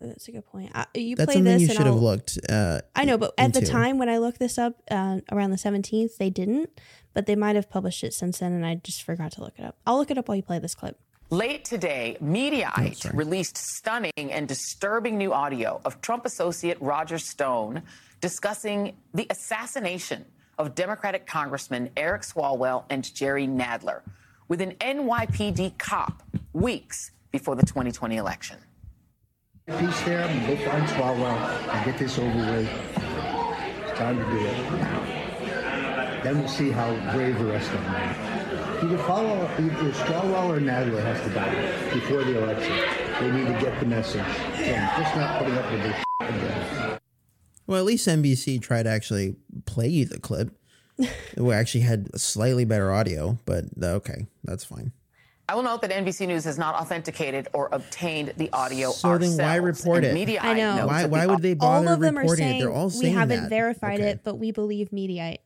That's 0.00 0.28
a 0.28 0.32
good 0.32 0.44
point. 0.46 0.70
I, 0.74 0.86
you 0.94 1.16
That's 1.16 1.26
play 1.26 1.34
something 1.34 1.52
this 1.52 1.62
you 1.62 1.68
and 1.68 1.76
should 1.76 1.86
have 1.86 1.96
I'll- 1.96 2.02
looked. 2.02 2.38
Uh, 2.48 2.80
I 2.94 3.04
know, 3.04 3.16
but 3.16 3.32
at 3.38 3.54
the 3.54 3.62
time 3.62 3.98
when 3.98 4.08
I 4.08 4.18
looked 4.18 4.38
this 4.38 4.58
up 4.58 4.82
uh, 4.90 5.20
around 5.32 5.50
the 5.50 5.56
17th, 5.56 6.16
they 6.16 6.30
didn't, 6.30 6.70
but 7.14 7.26
they 7.26 7.36
might 7.36 7.56
have 7.56 7.70
published 7.70 8.04
it 8.04 8.12
since 8.12 8.38
then, 8.38 8.52
and 8.52 8.66
I 8.66 8.74
just 8.76 9.02
forgot 9.02 9.32
to 9.32 9.40
look 9.40 9.54
it 9.58 9.64
up. 9.64 9.76
I'll 9.86 9.96
look 9.96 10.10
it 10.10 10.18
up 10.18 10.28
while 10.28 10.36
you 10.36 10.42
play 10.42 10.58
this 10.58 10.74
clip. 10.74 10.98
Late 11.30 11.64
today, 11.64 12.18
Mediaite 12.22 13.12
released 13.14 13.56
stunning 13.56 14.12
and 14.16 14.46
disturbing 14.46 15.16
new 15.16 15.32
audio 15.32 15.80
of 15.84 16.00
Trump 16.00 16.26
associate 16.26 16.76
Roger 16.80 17.18
Stone 17.18 17.82
discussing 18.20 18.96
the 19.14 19.26
assassination 19.30 20.24
of 20.58 20.74
Democratic 20.74 21.26
Congressman 21.26 21.90
Eric 21.96 22.22
Swalwell 22.22 22.84
and 22.90 23.12
Jerry 23.14 23.46
Nadler 23.46 24.02
with 24.48 24.60
an 24.60 24.72
NYPD 24.72 25.78
cop 25.78 26.22
weeks 26.52 27.10
before 27.32 27.56
the 27.56 27.66
2020 27.66 28.16
election. 28.16 28.58
Peace 29.66 30.02
there, 30.02 30.22
I'm 30.22 30.40
gonna 30.40 30.56
go 30.56 30.70
find 30.70 30.86
Swalwell 30.88 31.74
and 31.74 31.84
get 31.86 31.98
this 31.98 32.18
over 32.18 32.36
with. 32.36 32.68
It's 32.68 33.98
time 33.98 34.18
to 34.18 34.24
do 34.30 34.44
it. 34.44 36.22
Then 36.22 36.38
we'll 36.38 36.48
see 36.48 36.70
how 36.70 36.94
brave 37.12 37.38
the 37.38 37.46
rest 37.46 37.72
of 37.72 37.80
them 37.80 37.94
are. 37.94 38.84
Either 38.84 38.98
follow, 39.04 39.50
either 39.58 39.92
Swalwell 39.92 40.50
or 40.50 40.60
Nadler 40.60 41.02
has 41.02 41.18
to 41.22 41.30
die 41.30 41.94
before 41.94 42.24
the 42.24 42.42
election. 42.42 42.76
They 43.20 43.30
need 43.30 43.46
to 43.46 43.58
get 43.58 43.80
the 43.80 43.86
message. 43.86 44.20
And 44.20 45.02
just 45.02 45.16
not 45.16 45.38
putting 45.38 45.56
up 45.56 45.72
with 45.72 45.82
this 45.82 46.04
again. 46.20 46.98
Well, 47.66 47.78
at 47.78 47.86
least 47.86 48.06
NBC 48.06 48.60
tried 48.60 48.82
to 48.82 48.90
actually 48.90 49.36
play 49.64 49.88
you 49.88 50.04
the 50.04 50.20
clip. 50.20 50.50
we 51.38 51.54
actually 51.54 51.80
had 51.80 52.20
slightly 52.20 52.66
better 52.66 52.92
audio, 52.92 53.38
but 53.46 53.64
uh, 53.82 53.86
okay, 53.92 54.26
that's 54.44 54.64
fine. 54.64 54.92
I 55.48 55.54
will 55.54 55.62
note 55.62 55.82
that 55.82 55.90
NBC 55.90 56.26
News 56.26 56.44
has 56.44 56.56
not 56.58 56.74
authenticated 56.74 57.48
or 57.52 57.68
obtained 57.70 58.32
the 58.38 58.50
audio 58.52 58.90
So 58.92 59.10
ourselves. 59.10 59.36
then 59.36 59.46
why 59.46 59.56
report 59.56 60.04
And 60.04 60.16
it? 60.16 60.28
Mediaite 60.28 60.42
I 60.42 60.54
know. 60.54 60.76
notes 60.76 60.86
Why- 60.88 61.02
that 61.02 61.10
why 61.10 61.26
the 61.26 61.32
would 61.32 61.42
they 61.42 61.56
all 61.60 61.86
of 61.88 62.00
them 62.00 62.16
are 62.16 62.22
reporting 62.22 62.44
it? 62.46 62.48
saying 62.48 62.60
They're 62.60 62.72
all 62.72 62.88
saying 62.90 63.12
we 63.12 63.18
haven't 63.18 63.42
that. 63.42 63.50
verified 63.50 64.00
Okay. 64.00 64.10
it, 64.10 64.20
but 64.24 64.36
we 64.36 64.52
believe 64.52 64.88
Mediaite, 64.90 65.38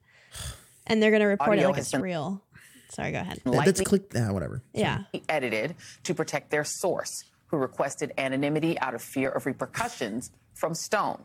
and 0.87 1.03
they're 1.03 1.11
going 1.11 1.21
to 1.21 1.27
report 1.27 1.51
Audio 1.51 1.65
it 1.65 1.67
like 1.69 1.77
has 1.77 1.85
it's 1.87 1.93
been- 1.93 2.03
real. 2.03 2.43
Sorry, 2.91 3.11
go 3.13 3.19
ahead. 3.19 3.41
That- 3.45 3.53
That's 3.53 3.81
Likely- 3.81 3.85
click. 3.85 4.03
Ah, 4.17 4.33
whatever. 4.33 4.63
Yeah. 4.73 5.01
edited 5.29 5.75
to 6.05 6.15
protect 6.15 6.51
their 6.51 6.65
source, 6.65 7.25
who 7.49 7.57
requested 7.57 8.13
anonymity 8.17 8.79
out 8.79 8.95
of 8.95 9.03
fear 9.03 9.31
of 9.31 9.47
repercussions 9.47 10.31
from 10.55 10.75
Stone. 10.75 11.25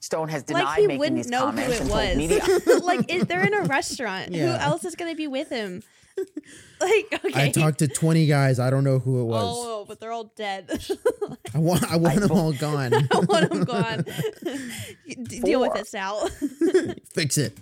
Stone 0.00 0.28
has 0.28 0.42
denied 0.44 0.64
Like 0.64 0.78
he 0.78 0.86
making 0.86 0.98
wouldn't 1.00 1.16
these 1.16 1.28
know 1.28 1.50
who 1.50 1.56
comments 1.58 1.74
it 1.74 1.80
and 1.82 1.90
told 1.90 2.16
media. 2.16 2.40
was. 2.66 2.82
like 2.84 3.12
is, 3.12 3.24
they're 3.26 3.44
in 3.44 3.54
a 3.54 3.62
restaurant. 3.62 4.32
Yeah. 4.32 4.46
Who 4.46 4.52
else 4.64 4.84
is 4.84 4.94
going 4.96 5.10
to 5.12 5.16
be 5.16 5.26
with 5.28 5.48
him? 5.48 5.82
like 6.80 7.20
okay. 7.24 7.44
I 7.44 7.50
talked 7.50 7.78
to 7.80 7.88
twenty 7.88 8.26
guys. 8.26 8.58
I 8.58 8.70
don't 8.70 8.84
know 8.84 8.98
who 8.98 9.20
it 9.20 9.24
was. 9.24 9.42
Oh, 9.44 9.84
but 9.86 10.00
they're 10.00 10.12
all 10.12 10.32
dead. 10.36 10.70
I 11.54 11.58
want. 11.58 11.90
I 11.90 11.96
want 11.96 12.20
them 12.20 12.32
all 12.32 12.52
gone. 12.52 12.92
I 13.10 13.18
want 13.20 13.50
them 13.50 13.64
gone. 13.64 14.04
Deal 15.24 15.60
with 15.60 15.74
this 15.74 15.90
Sal. 15.90 16.28
Fix 17.14 17.38
it. 17.38 17.58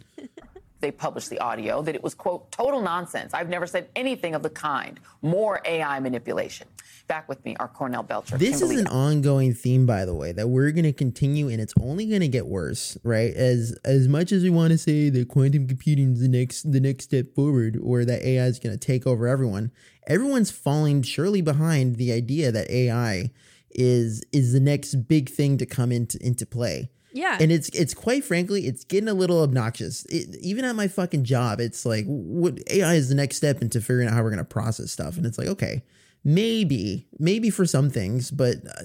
They 0.80 0.90
published 0.90 1.28
the 1.28 1.38
audio 1.38 1.82
that 1.82 1.94
it 1.94 2.02
was, 2.02 2.14
quote, 2.14 2.50
total 2.50 2.80
nonsense. 2.80 3.34
I've 3.34 3.48
never 3.48 3.66
said 3.66 3.88
anything 3.94 4.34
of 4.34 4.42
the 4.42 4.50
kind. 4.50 4.98
More 5.20 5.60
AI 5.64 6.00
manipulation. 6.00 6.66
Back 7.06 7.28
with 7.28 7.44
me, 7.44 7.56
our 7.60 7.68
Cornell 7.68 8.02
Belcher. 8.02 8.38
This 8.38 8.62
is 8.62 8.70
an 8.70 8.86
ongoing 8.86 9.52
theme, 9.52 9.84
by 9.84 10.04
the 10.04 10.14
way, 10.14 10.32
that 10.32 10.48
we're 10.48 10.70
going 10.70 10.84
to 10.84 10.92
continue, 10.92 11.48
and 11.48 11.60
it's 11.60 11.74
only 11.80 12.06
going 12.06 12.20
to 12.20 12.28
get 12.28 12.46
worse, 12.46 12.96
right? 13.02 13.34
As 13.34 13.76
as 13.84 14.08
much 14.08 14.32
as 14.32 14.42
we 14.42 14.50
want 14.50 14.70
to 14.70 14.78
say 14.78 15.10
that 15.10 15.28
quantum 15.28 15.66
computing 15.66 16.12
is 16.12 16.20
the 16.20 16.28
next 16.28 16.70
the 16.70 16.80
next 16.80 17.04
step 17.04 17.34
forward, 17.34 17.78
or 17.82 18.04
that 18.04 18.22
AI 18.22 18.46
is 18.46 18.58
going 18.58 18.78
to 18.78 18.78
take 18.78 19.06
over 19.06 19.26
everyone, 19.26 19.72
everyone's 20.06 20.50
falling 20.50 21.02
surely 21.02 21.42
behind 21.42 21.96
the 21.96 22.12
idea 22.12 22.52
that 22.52 22.70
AI 22.70 23.32
is 23.70 24.22
is 24.32 24.52
the 24.52 24.60
next 24.60 25.08
big 25.08 25.28
thing 25.28 25.58
to 25.58 25.66
come 25.66 25.92
into 25.92 26.16
into 26.24 26.46
play. 26.46 26.90
Yeah. 27.12 27.38
and 27.40 27.50
it's 27.50 27.68
it's 27.70 27.94
quite 27.94 28.24
frankly, 28.24 28.66
it's 28.66 28.84
getting 28.84 29.08
a 29.08 29.14
little 29.14 29.42
obnoxious. 29.42 30.04
It, 30.06 30.36
even 30.40 30.64
at 30.64 30.76
my 30.76 30.88
fucking 30.88 31.24
job, 31.24 31.60
it's 31.60 31.84
like 31.84 32.04
what 32.06 32.58
AI 32.70 32.94
is 32.94 33.08
the 33.08 33.14
next 33.14 33.36
step 33.36 33.62
into 33.62 33.80
figuring 33.80 34.08
out 34.08 34.14
how 34.14 34.22
we're 34.22 34.30
going 34.30 34.38
to 34.38 34.44
process 34.44 34.90
stuff, 34.92 35.16
and 35.16 35.26
it's 35.26 35.38
like 35.38 35.48
okay. 35.48 35.82
maybe 36.24 37.06
maybe 37.18 37.48
for 37.50 37.64
some 37.64 37.88
things 37.90 38.30
but 38.30 38.56
uh, 38.66 38.82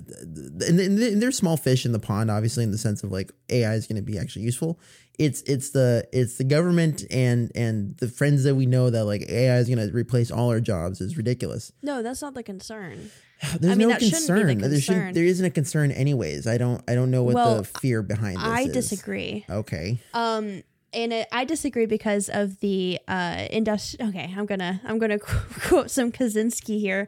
and, 0.65 0.79
and, 0.79 0.99
and 0.99 1.21
there's 1.21 1.37
small 1.37 1.57
fish 1.57 1.85
in 1.85 1.91
the 1.91 1.99
pond 1.99 2.31
obviously 2.31 2.63
in 2.63 2.71
the 2.71 2.77
sense 2.77 3.03
of 3.03 3.11
like 3.11 3.29
ai 3.49 3.73
is 3.73 3.87
going 3.87 3.97
to 3.97 4.01
be 4.01 4.17
actually 4.17 4.41
useful 4.43 4.79
it's 5.19 5.41
it's 5.41 5.71
the 5.71 6.07
it's 6.13 6.37
the 6.37 6.45
government 6.45 7.03
and 7.11 7.51
and 7.53 7.97
the 7.97 8.07
friends 8.07 8.45
that 8.45 8.55
we 8.55 8.65
know 8.65 8.89
that 8.89 9.03
like 9.03 9.23
ai 9.29 9.57
is 9.57 9.67
going 9.67 9.85
to 9.85 9.93
replace 9.93 10.31
all 10.31 10.49
our 10.49 10.61
jobs 10.61 11.01
is 11.01 11.17
ridiculous 11.17 11.73
No, 11.81 12.01
that's 12.01 12.21
not 12.21 12.35
the 12.35 12.43
concern. 12.43 13.11
there's 13.59 13.73
I 13.73 13.75
mean, 13.75 13.89
no 13.89 13.97
shouldn't 13.97 14.61
the 14.61 14.69
concern. 14.69 14.99
There, 14.99 15.13
there 15.13 15.23
isn't 15.23 15.45
a 15.45 15.49
concern 15.49 15.91
anyways 15.91 16.47
i 16.47 16.57
don't 16.57 16.81
i 16.87 16.95
don't 16.95 17.11
know 17.11 17.23
what 17.23 17.35
Well, 17.35 17.57
the 17.57 17.63
fear 17.65 18.01
behind 18.01 18.37
this 18.37 18.43
I 18.45 18.61
is. 18.61 18.71
disagree. 18.71 19.45
okay 19.49 19.99
Um, 20.13 20.63
and 20.93 21.11
it, 21.11 21.27
I 21.31 21.43
disagree 21.45 21.85
because 21.87 22.29
of 22.29 22.59
the 22.61 22.99
uh 23.07 23.47
industri 23.51 24.07
Okay, 24.09 24.33
I'm 24.37 24.45
gonna 24.45 24.81
I'm 24.85 24.97
gonna 24.97 25.19
quote 25.67 25.91
some 25.91 26.11
Kaczynski 26.11 26.79
here. 26.79 27.07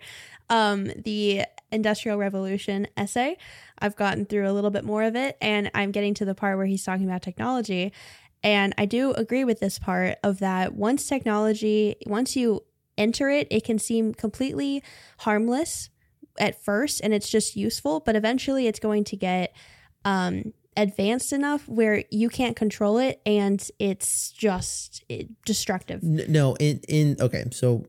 Um, 0.49 0.91
the 1.03 1.43
Industrial 1.71 2.17
Revolution 2.17 2.88
essay. 2.95 3.38
I've 3.79 3.95
gotten 3.97 4.25
through 4.25 4.49
a 4.49 4.53
little 4.53 4.69
bit 4.71 4.85
more 4.85 5.03
of 5.03 5.15
it, 5.15 5.38
and 5.41 5.69
I'm 5.73 5.91
getting 5.91 6.13
to 6.15 6.25
the 6.25 6.33
part 6.35 6.57
where 6.57 6.65
he's 6.65 6.83
talking 6.83 7.05
about 7.05 7.21
technology. 7.21 7.91
And 8.43 8.73
I 8.77 8.85
do 8.85 9.11
agree 9.11 9.43
with 9.43 9.59
this 9.59 9.77
part 9.77 10.17
of 10.23 10.39
that. 10.39 10.73
Once 10.73 11.05
technology, 11.07 11.95
once 12.05 12.35
you 12.38 12.63
enter 12.97 13.29
it, 13.29 13.47
it 13.51 13.63
can 13.65 13.77
seem 13.79 14.13
completely 14.13 14.81
harmless 15.19 15.89
at 16.39 16.63
first, 16.63 17.01
and 17.01 17.13
it's 17.13 17.29
just 17.29 17.55
useful. 17.55 17.99
But 17.99 18.15
eventually, 18.15 18.67
it's 18.67 18.79
going 18.79 19.03
to 19.05 19.15
get 19.15 19.55
um, 20.05 20.53
advanced 20.77 21.33
enough 21.33 21.67
where 21.67 22.03
you 22.11 22.29
can't 22.29 22.55
control 22.55 22.99
it 22.99 23.19
and 23.25 23.69
it's 23.79 24.31
just 24.31 25.03
it, 25.09 25.27
destructive. 25.43 26.03
No 26.03 26.55
in 26.55 26.79
in 26.88 27.17
okay 27.19 27.45
so 27.51 27.88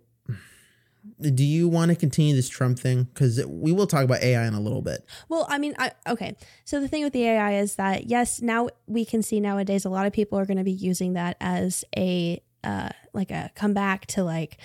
do 1.21 1.45
you 1.45 1.69
want 1.69 1.91
to 1.91 1.97
continue 1.97 2.35
this 2.35 2.49
trump 2.49 2.79
thing 2.79 3.05
because 3.05 3.45
we 3.47 3.73
will 3.73 3.87
talk 3.87 4.05
about 4.05 4.23
ai 4.23 4.47
in 4.47 4.55
a 4.55 4.61
little 4.61 4.83
bit 4.83 5.05
Well, 5.29 5.47
I 5.49 5.59
mean, 5.59 5.75
I 5.79 5.93
okay. 6.07 6.37
So 6.65 6.81
the 6.81 6.89
thing 6.89 7.05
with 7.05 7.13
the 7.13 7.25
AI 7.25 7.59
is 7.59 7.77
that 7.77 8.09
yes, 8.09 8.41
now 8.41 8.69
we 8.87 9.05
can 9.05 9.23
see 9.23 9.41
nowadays 9.41 9.85
a 9.85 9.91
lot 9.91 10.07
of 10.07 10.13
people 10.13 10.39
are 10.39 10.47
going 10.47 10.59
to 10.59 10.65
be 10.65 10.73
using 10.73 11.13
that 11.15 11.37
as 11.41 11.85
a 11.97 12.43
uh 12.65 12.89
like 13.13 13.31
a 13.31 13.51
comeback 13.55 14.07
to 14.07 14.25
like 14.25 14.59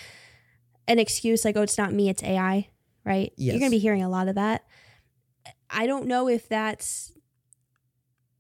an 0.87 0.99
excuse 0.99 1.45
like 1.45 1.55
oh 1.55 1.61
it's 1.61 1.77
not 1.77 1.93
me 1.93 2.09
it's 2.09 2.23
AI, 2.23 2.69
right? 3.05 3.33
You're 3.37 3.59
going 3.59 3.71
to 3.71 3.75
be 3.75 3.79
hearing 3.79 4.03
a 4.03 4.09
lot 4.09 4.27
of 4.27 4.35
that. 4.35 4.63
I 5.69 5.87
don't 5.87 6.07
know 6.07 6.27
if 6.27 6.47
that's 6.47 7.11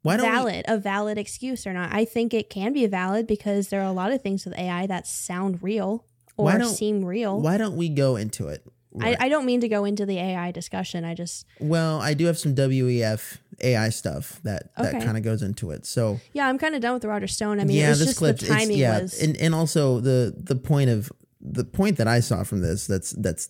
Why 0.01 0.17
don't 0.17 0.25
we- 0.25 0.31
valid, 0.31 0.65
a 0.67 0.77
valid 0.77 1.17
excuse 1.17 1.65
or 1.65 1.73
not. 1.73 1.93
I 1.93 2.05
think 2.05 2.33
it 2.33 2.49
can 2.49 2.73
be 2.73 2.85
valid 2.87 3.27
because 3.27 3.69
there 3.69 3.81
are 3.81 3.87
a 3.87 3.91
lot 3.93 4.11
of 4.11 4.21
things 4.21 4.45
with 4.45 4.57
AI 4.57 4.87
that 4.87 5.07
sound 5.07 5.61
real 5.61 6.05
or 6.37 6.63
seem 6.63 7.05
real. 7.05 7.39
why 7.39 7.57
don't 7.57 7.75
we 7.77 7.89
go 7.89 8.15
into 8.15 8.47
it 8.47 8.65
I, 9.01 9.17
I 9.21 9.29
don't 9.29 9.45
mean 9.45 9.61
to 9.61 9.67
go 9.67 9.85
into 9.85 10.05
the 10.05 10.19
AI 10.19 10.51
discussion. 10.51 11.03
I 11.03 11.15
just 11.15 11.45
well 11.59 11.99
i 12.01 12.13
do 12.13 12.25
have 12.25 12.37
some 12.37 12.53
wef 12.53 13.37
ai 13.61 13.89
stuff 13.89 14.39
that 14.43 14.75
that 14.77 15.03
kind 15.03 15.17
of 15.17 15.23
goes 15.23 15.41
into 15.41 15.71
it 15.71 15.85
so 15.85 16.19
yeah, 16.33 16.47
I'm 16.47 16.57
kind 16.57 16.75
of 16.75 16.81
done 16.81 16.93
with 16.93 17.01
the 17.01 17.07
Roger 17.07 17.27
Stone. 17.27 17.59
I 17.59 17.63
mean, 17.63 17.77
yeah 17.77 17.87
it 17.87 17.89
was 17.89 17.99
this 17.99 18.07
just 18.09 18.17
clip 18.19 18.39
the 18.39 18.47
timing 18.47 18.77
yeah 18.77 19.01
was 19.01 19.21
and, 19.21 19.37
and 19.37 19.55
also 19.55 19.99
the 19.99 20.33
the 20.37 20.55
point 20.55 20.89
of 20.89 21.11
the 21.41 21.63
point 21.63 21.97
that 21.97 22.07
i 22.07 22.19
saw 22.19 22.43
from 22.43 22.61
this 22.61 22.87
that's 22.87 23.11
that's 23.11 23.49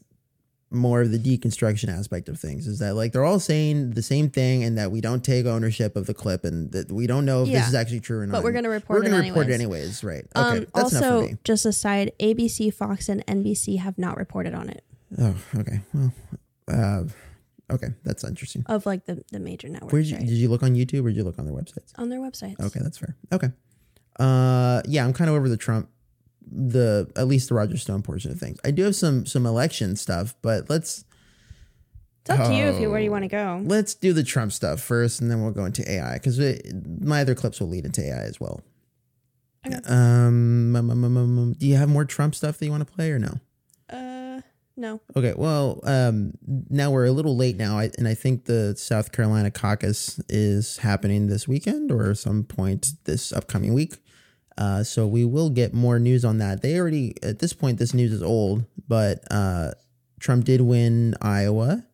more 0.73 1.01
of 1.01 1.11
the 1.11 1.19
deconstruction 1.19 1.89
aspect 1.89 2.27
of 2.29 2.39
things 2.39 2.67
is 2.67 2.79
that 2.79 2.95
like 2.95 3.11
they're 3.11 3.23
all 3.25 3.39
saying 3.39 3.91
the 3.91 4.01
same 4.01 4.29
thing 4.29 4.63
and 4.63 4.77
that 4.77 4.91
we 4.91 4.99
don't 5.01 5.23
take 5.23 5.45
ownership 5.45 5.95
of 5.95 6.05
the 6.07 6.13
clip 6.13 6.43
and 6.43 6.71
that 6.71 6.91
we 6.91 7.05
don't 7.07 7.25
know 7.25 7.43
if 7.43 7.49
Yeah. 7.49 7.59
this 7.59 7.69
is 7.69 7.75
actually 7.75 7.99
true 8.01 8.19
or 8.21 8.25
not 8.27 8.33
But 8.33 8.43
we're 8.43 8.51
gonna 8.51 8.69
report 8.69 8.99
we're 9.01 9.05
it 9.05 9.09
gonna 9.11 9.23
report 9.27 9.49
it 9.49 9.53
anyways. 9.53 10.03
right 10.03 10.25
okay 10.35 10.57
Um, 10.59 10.65
that's 10.73 10.91
enough 10.91 11.03
for 11.05 11.13
also, 11.15 11.27
me 11.27 11.37
just 11.43 11.65
aside, 11.65 12.11
ABC, 12.19 12.73
Fox, 12.73 13.07
and 13.09 13.25
NBC 13.27 13.77
have 13.79 13.97
not 13.97 14.17
reported 14.17 14.53
on 14.53 14.69
it 14.69 14.83
oh 15.19 15.35
okay 15.57 15.79
well 15.93 16.13
uh 16.69 17.03
okay 17.71 17.89
that's 18.03 18.23
interesting 18.23 18.63
of 18.67 18.85
like 18.85 19.05
the, 19.05 19.23
the 19.31 19.39
major 19.39 19.69
networks 19.69 19.93
Where 19.93 20.01
did 20.01 20.09
you, 20.11 20.17
right? 20.17 20.25
did 20.25 20.35
you 20.37 20.49
look 20.49 20.63
on 20.63 20.75
YouTube 20.75 21.05
or 21.05 21.09
did 21.09 21.17
you 21.17 21.23
look 21.23 21.37
on 21.39 21.45
their 21.45 21.53
websites? 21.55 21.91
on 21.97 22.09
their 22.09 22.19
websites. 22.19 22.59
Okay, 22.59 22.79
that's 22.81 22.97
fair. 22.97 23.15
Okay. 23.31 23.51
Uh 24.19 24.81
yeah, 24.85 25.03
I'm 25.05 25.13
kind 25.13 25.29
of 25.29 25.35
over 25.35 25.49
the 25.49 25.57
Trump 25.57 25.89
the 26.51 27.09
at 27.15 27.27
least 27.27 27.49
the 27.49 27.55
Roger 27.55 27.77
Stone 27.77 28.01
portion 28.03 28.31
of 28.31 28.39
things. 28.39 28.59
I 28.63 28.71
do 28.71 28.83
have 28.83 28.95
some 28.95 29.25
some 29.25 29.45
election 29.45 29.95
stuff, 29.95 30.35
but 30.41 30.69
let's 30.69 31.05
It's 32.21 32.29
up 32.29 32.47
to 32.47 32.55
you 32.55 32.65
if 32.65 32.79
you 32.79 32.89
where 32.89 32.99
Oh. 32.99 33.03
you 33.03 33.11
want 33.11 33.23
to 33.23 33.27
go. 33.29 33.61
let's 33.65 33.93
do 33.95 34.13
the 34.13 34.23
Trump 34.23 34.51
stuff 34.51 34.81
first 34.81 35.19
and 35.21 35.29
then 35.31 35.41
we'll 35.41 35.51
go 35.51 35.65
into 35.65 35.89
AI 35.89 36.17
cuz 36.19 36.39
my 37.01 37.21
other 37.21 37.35
clips 37.35 37.59
will 37.59 37.69
lead 37.69 37.85
into 37.85 38.01
AI 38.01 38.23
as 38.23 38.39
well. 38.39 38.61
Um, 39.65 40.75
um, 40.75 40.89
um, 40.91 41.03
um, 41.05 41.17
um, 41.17 41.53
do 41.57 41.65
you 41.65 41.75
have 41.77 41.87
more 41.89 42.03
Trump 42.05 42.35
stuff 42.35 42.57
that 42.59 42.65
you 42.65 42.71
want 42.71 42.85
to 42.85 42.93
play 42.93 43.11
or 43.11 43.19
no? 43.19 43.39
Uh, 43.89 44.41
no. 44.75 44.99
Okay, 45.15 45.33
well, 45.37 45.79
um, 45.83 46.33
now 46.69 46.91
we're 46.91 47.05
a 47.05 47.11
little 47.11 47.37
late 47.37 47.55
now, 47.55 47.77
I, 47.79 47.89
and 47.97 48.05
I 48.07 48.13
think 48.13 48.43
the 48.45 48.75
South 48.75 49.11
Carolina 49.13 49.51
caucus 49.51 50.19
is 50.27 50.77
happening 50.77 51.27
this 51.27 51.47
weekend 51.47 51.91
or 51.93 52.13
some 52.13 52.43
point 52.43 52.93
this 53.05 53.31
upcoming 53.31 53.73
week. 53.73 53.95
Uh, 54.57 54.83
so 54.83 55.07
we 55.07 55.25
will 55.25 55.49
get 55.49 55.73
more 55.73 55.99
news 55.99 56.23
on 56.23 56.37
that. 56.37 56.61
They 56.61 56.79
already, 56.79 57.15
at 57.23 57.39
this 57.39 57.53
point, 57.53 57.79
this 57.79 57.93
news 57.93 58.11
is 58.11 58.21
old, 58.23 58.65
but 58.87 59.23
uh, 59.31 59.71
Trump 60.19 60.45
did 60.45 60.61
win 60.61 61.15
Iowa, 61.21 61.85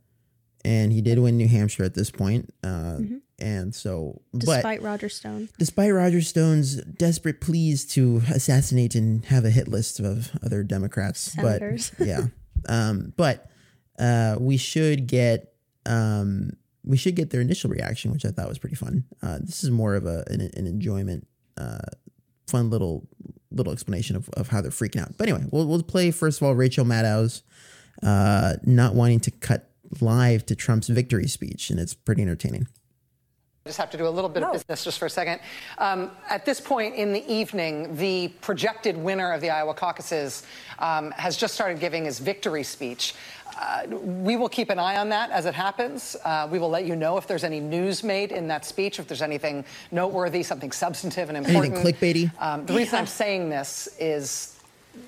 and 0.65 0.91
he 0.91 1.01
did 1.01 1.19
win 1.19 1.37
New 1.37 1.47
Hampshire 1.47 1.83
at 1.85 1.93
this 1.95 2.11
point. 2.11 2.53
Uh, 2.63 2.99
And 3.41 3.73
so, 3.73 4.19
but 4.33 4.39
Despite 4.41 4.81
Roger 4.81 5.07
Stone. 5.07 5.47
despite 5.57 5.93
Roger 5.93 6.19
Stone's 6.21 6.75
desperate 6.83 7.39
pleas 7.39 7.85
to 7.93 8.21
assassinate 8.29 8.95
and 8.95 9.23
have 9.27 9.45
a 9.45 9.49
hit 9.49 9.69
list 9.69 10.01
of 10.01 10.29
other 10.43 10.61
Democrats, 10.61 11.21
Senators. 11.21 11.93
but 11.97 12.05
yeah, 12.11 12.23
um, 12.67 13.13
but 13.15 13.49
uh, 13.97 14.35
we 14.41 14.57
should 14.57 15.07
get 15.07 15.53
um, 15.85 16.51
we 16.83 16.97
should 16.97 17.15
get 17.15 17.29
their 17.29 17.39
initial 17.39 17.69
reaction, 17.69 18.11
which 18.11 18.25
I 18.25 18.31
thought 18.31 18.49
was 18.49 18.57
pretty 18.59 18.75
fun. 18.75 19.05
Uh, 19.23 19.39
this 19.39 19.63
is 19.63 19.71
more 19.71 19.95
of 19.95 20.05
a 20.05 20.25
an, 20.27 20.41
an 20.41 20.67
enjoyment, 20.67 21.25
uh, 21.55 21.79
fun 22.49 22.69
little 22.69 23.07
little 23.51 23.73
explanation 23.73 24.15
of, 24.15 24.29
of 24.29 24.49
how 24.49 24.61
they're 24.61 24.71
freaking 24.71 25.01
out. 25.01 25.17
But 25.17 25.29
anyway, 25.29 25.47
we'll 25.51 25.67
we'll 25.67 25.83
play 25.83 26.11
first 26.11 26.41
of 26.41 26.47
all 26.47 26.55
Rachel 26.55 26.85
Maddow's 26.85 27.43
uh, 28.03 28.55
not 28.63 28.95
wanting 28.95 29.19
to 29.21 29.31
cut 29.31 29.69
live 30.01 30.45
to 30.47 30.55
Trump's 30.55 30.87
victory 30.87 31.27
speech, 31.27 31.69
and 31.69 31.79
it's 31.79 31.93
pretty 31.93 32.21
entertaining. 32.21 32.67
I 33.65 33.69
just 33.69 33.77
have 33.79 33.91
to 33.91 33.97
do 33.97 34.07
a 34.07 34.09
little 34.09 34.29
bit 34.29 34.41
of 34.41 34.53
business 34.53 34.85
just 34.85 34.97
for 34.99 35.05
a 35.05 35.09
second. 35.09 35.41
Um, 35.77 36.11
at 36.29 36.45
this 36.45 36.61
point 36.61 36.95
in 36.95 37.11
the 37.11 37.29
evening, 37.31 37.95
the 37.97 38.29
projected 38.39 38.95
winner 38.95 39.33
of 39.33 39.41
the 39.41 39.49
Iowa 39.49 39.73
caucuses 39.73 40.43
um, 40.79 41.11
has 41.11 41.35
just 41.35 41.55
started 41.55 41.79
giving 41.79 42.05
his 42.05 42.19
victory 42.19 42.63
speech. 42.63 43.15
Uh, 43.57 43.87
we 43.97 44.35
will 44.35 44.49
keep 44.49 44.69
an 44.69 44.79
eye 44.79 44.97
on 44.97 45.09
that 45.09 45.31
as 45.31 45.45
it 45.45 45.53
happens. 45.53 46.15
Uh, 46.25 46.47
we 46.51 46.59
will 46.59 46.69
let 46.69 46.85
you 46.85 46.95
know 46.95 47.17
if 47.17 47.27
there's 47.27 47.43
any 47.43 47.59
news 47.59 48.03
made 48.03 48.31
in 48.31 48.47
that 48.47 48.65
speech, 48.65 48.99
if 48.99 49.07
there's 49.07 49.21
anything 49.21 49.63
noteworthy, 49.91 50.43
something 50.43 50.71
substantive 50.71 51.29
and 51.29 51.37
important. 51.37 51.73
Anything 51.75 51.85
important. 51.85 52.31
clickbaity? 52.31 52.41
Um, 52.41 52.65
the 52.65 52.73
reason 52.73 52.99
I'm 52.99 53.07
saying 53.07 53.49
this 53.49 53.89
is 53.99 54.55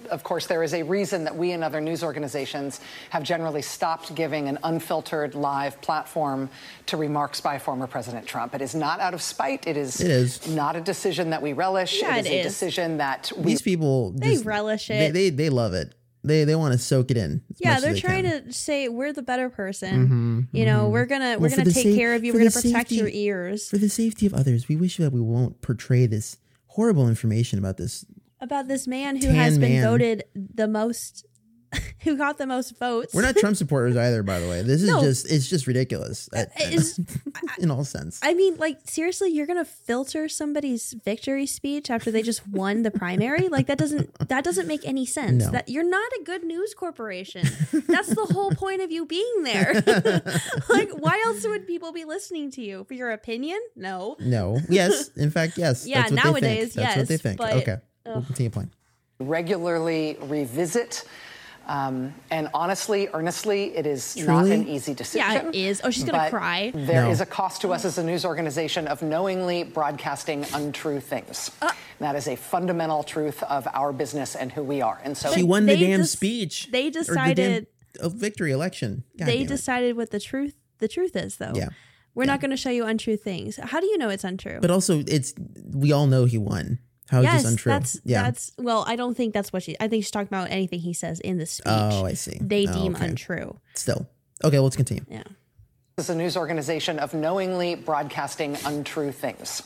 of 0.10 0.24
course, 0.24 0.46
there 0.48 0.64
is 0.64 0.74
a 0.74 0.84
reason 0.84 1.26
that 1.26 1.36
we 1.36 1.52
and 1.52 1.64
other 1.64 1.82
news 1.82 2.02
organizations 2.04 2.80
have 3.10 3.24
generally 3.24 3.62
stopped 3.62 4.14
giving 4.16 4.48
an 4.48 4.58
unfiltered 4.64 5.36
live 5.36 5.82
platform 5.82 6.50
to 6.86 6.96
remarks 6.98 7.42
by 7.42 7.60
former 7.60 7.88
President 7.88 8.26
Trump. 8.26 8.56
It 8.56 8.62
is 8.62 8.74
not 8.74 9.00
out 9.02 9.14
of 9.14 9.22
spite. 9.22 9.68
It 9.68 9.76
is, 9.76 10.00
It 10.00 10.10
is. 10.10 10.48
not 10.48 10.76
a 10.78 10.82
decision 10.82 11.32
that 11.32 11.42
we 11.42 11.52
relish. 11.54 12.02
Yeah, 12.02 12.16
it 12.18 12.20
is 12.22 12.26
it 12.28 12.30
a 12.32 12.40
is. 12.40 12.46
decision 12.46 12.98
that 12.98 13.32
we 13.36 13.52
These 13.52 13.62
people 13.64 14.12
They 14.12 14.34
just- 14.34 14.46
relish 14.46 14.88
They, 14.88 15.08
it. 15.08 15.14
they 15.14 15.30
they 15.30 15.50
love 15.50 15.74
it. 15.74 15.94
They 16.24 16.44
they 16.44 16.56
want 16.56 16.74
to 16.74 16.78
soak 16.80 17.10
it 17.12 17.18
in. 17.18 17.42
Yeah, 17.58 17.80
they're 17.80 17.94
they 17.94 18.00
trying 18.00 18.24
can. 18.26 18.46
to 18.46 18.54
say 18.54 18.88
we're 18.90 19.12
the 19.14 19.24
better 19.24 19.50
person. 19.50 20.48
Mhm, 20.52 20.58
You 20.58 20.66
know, 20.66 20.88
mhm. 20.88 20.92
we're 20.92 21.06
gonna 21.08 21.38
we're 21.40 21.50
for 21.50 21.58
gonna 21.58 21.72
take 21.72 21.88
sa- 21.90 21.96
care 21.96 22.14
of 22.14 22.24
you. 22.24 22.32
We're 22.34 22.40
gonna 22.40 22.52
protect 22.52 22.90
safety- 22.90 22.96
your 22.96 23.10
ears. 23.10 23.68
For 23.70 23.78
the 23.80 23.90
safety 23.90 24.26
of 24.28 24.34
others, 24.34 24.68
we 24.68 24.76
wish 24.76 24.98
that 24.98 25.12
we 25.12 25.20
won't 25.22 25.62
portray 25.62 26.06
this 26.06 26.38
horrible 26.68 27.08
information 27.10 27.58
about 27.60 27.78
this. 27.78 28.06
About 28.40 28.68
this 28.68 28.88
man 28.88 29.16
who 29.18 29.28
has 29.30 29.58
been 29.58 29.74
man. 29.74 29.84
voted 29.84 30.24
the 30.36 30.68
most, 30.68 31.26
who 32.02 32.18
got 32.18 32.38
the 32.38 32.46
most 32.48 32.78
votes. 32.80 33.14
We're 33.14 33.22
not 33.22 33.36
Trump 33.38 33.56
supporters 33.56 33.96
either, 33.96 34.24
by 34.24 34.40
the 34.40 34.48
way. 34.50 34.62
This 34.64 34.82
is 34.82 34.90
No. 34.90 35.02
just 35.02 35.32
it's 35.32 35.48
just 35.48 35.68
ridiculous 35.68 36.30
uh, 36.34 36.40
uh, 36.40 36.46
at- 36.64 36.74
Is- 36.74 37.00
in 37.60 37.72
all 37.72 37.84
sense. 37.86 38.20
I 38.24 38.34
mean, 38.34 38.58
like 38.58 38.80
seriously, 38.86 39.30
you're 39.30 39.48
gonna 39.48 39.66
filter 39.66 40.28
somebody's 40.28 40.94
victory 41.06 41.46
speech 41.46 41.90
after 41.90 42.12
they 42.12 42.22
just 42.22 42.48
won 42.48 42.82
the 42.84 42.92
primary? 42.92 43.48
Like 43.48 43.68
that 43.68 43.78
doesn't 43.78 44.28
that 44.30 44.44
doesn't 44.44 44.68
make 44.68 44.86
any 44.88 45.06
sense. 45.06 45.46
No. 45.46 45.52
That 45.52 45.70
you're 45.70 45.88
not 45.90 46.12
a 46.20 46.24
good 46.24 46.44
news 46.44 46.74
corporation. 46.74 47.48
That's 47.88 48.10
the 48.10 48.28
whole 48.34 48.52
point 48.52 48.82
of 48.82 48.92
you 48.92 49.06
being 49.06 49.44
there. 49.44 49.74
like, 50.70 50.90
why 50.92 51.22
else 51.26 51.46
would 51.48 51.68
people 51.68 51.92
be 51.94 52.06
listening 52.06 52.52
to 52.52 52.62
you 52.62 52.84
for 52.84 52.94
your 52.94 53.12
opinion? 53.12 53.60
No. 53.76 54.16
No. 54.20 54.60
Yes. 54.70 55.10
In 55.16 55.32
fact, 55.32 55.58
yes. 55.58 55.86
Yeah, 55.88 56.02
That's 56.02 56.12
what 56.12 56.22
they 56.24 56.30
nowadays, 56.32 56.74
think. 56.74 56.86
That's 56.88 56.98
what 56.98 57.08
they 57.08 57.18
think. 57.18 57.38
but- 57.38 57.54
okay. 57.54 57.78
We'll 58.06 58.24
continue 58.24 58.50
playing. 58.50 58.72
regularly 59.20 60.18
revisit. 60.22 61.04
Um, 61.68 62.14
and 62.32 62.50
honestly, 62.54 63.08
earnestly, 63.14 63.76
it 63.78 63.86
is 63.86 64.18
not 64.18 64.48
an 64.48 64.68
easy 64.68 64.94
decision. 64.94 65.28
Yeah, 65.32 65.48
it 65.50 65.56
is. 65.56 65.82
Oh, 65.84 65.90
she's 65.92 66.04
gonna 66.04 66.30
cry. 66.30 66.72
There 66.74 67.08
is 67.10 67.20
No. 67.20 67.24
a 67.24 67.26
cost 67.26 67.62
to 67.62 67.70
us 67.74 67.86
as 67.86 67.98
a 67.98 68.04
news 68.04 68.26
organization 68.26 68.88
of 68.88 69.02
knowingly 69.02 69.64
broadcasting 69.64 70.46
untrue 70.54 71.00
things. 71.00 71.52
Uh. 71.62 71.72
that 72.00 72.16
is 72.16 72.28
a 72.28 72.36
fundamental 72.36 73.04
truth 73.04 73.44
of 73.44 73.68
our 73.76 73.94
business 73.94 74.36
and 74.36 74.52
who 74.52 74.64
we 74.64 74.82
are. 74.82 75.00
And 75.04 75.16
so 75.16 75.32
She 75.34 75.44
won 75.44 75.68
the 75.68 75.78
damn 75.78 76.00
just- 76.02 76.14
speech. 76.14 76.70
They 76.72 76.88
Or 76.88 76.92
the 76.92 76.92
damn- 76.92 77.04
decided 77.06 77.68
a 78.00 78.10
victory 78.10 78.52
election. 78.52 79.04
God 79.20 79.28
they 79.28 79.44
decided 79.44 79.96
what 79.96 80.10
the 80.10 80.20
truth 80.20 80.56
the 80.80 80.88
truth 80.88 81.16
is 81.16 81.36
though. 81.36 81.54
Yeah. 81.56 81.70
We're 82.16 82.26
not 82.26 82.42
going 82.42 82.52
to 82.52 82.58
show 82.58 82.72
you 82.72 82.86
untrue 82.86 83.16
things. 83.18 83.58
How 83.62 83.80
do 83.80 83.86
you 83.86 83.98
know 83.98 84.10
it's 84.10 84.24
untrue? 84.26 84.58
But 84.62 84.72
also, 84.72 85.04
it's 85.08 85.34
we 85.72 85.92
all 85.94 86.08
know 86.08 86.26
he 86.26 86.38
won. 86.40 86.80
How 87.12 87.20
is 87.20 87.24
yes, 87.26 87.44
this 87.44 87.52
untrue? 87.52 87.70
that's 87.74 88.00
yeah. 88.06 88.24
that's 88.24 88.54
well, 88.58 88.86
I 88.88 88.96
don't 88.96 89.16
think 89.16 89.34
that's 89.34 89.52
what 89.52 89.64
she 89.64 89.76
I 89.82 89.88
think 89.90 90.04
she's 90.04 90.12
talking 90.12 90.30
about 90.30 90.50
anything 90.50 90.80
he 90.80 90.94
says 90.94 91.20
in 91.20 91.38
the 91.38 91.46
speech. 91.46 91.66
Oh, 91.68 92.06
I 92.06 92.14
see. 92.14 92.38
They 92.42 92.66
Oh, 92.68 92.74
deem 92.74 92.96
okay. 92.96 93.06
untrue. 93.08 93.60
Still. 93.74 94.08
Okay, 94.44 94.58
well, 94.58 94.64
let's 94.64 94.78
continue. 94.78 95.04
Yeah. 95.10 95.24
This 95.98 96.06
is 96.06 96.10
a 96.12 96.16
news 96.16 96.38
organization 96.38 96.98
of 97.00 97.14
knowingly 97.14 97.76
broadcasting 97.76 98.58
untrue 98.66 99.12
things. 99.12 99.62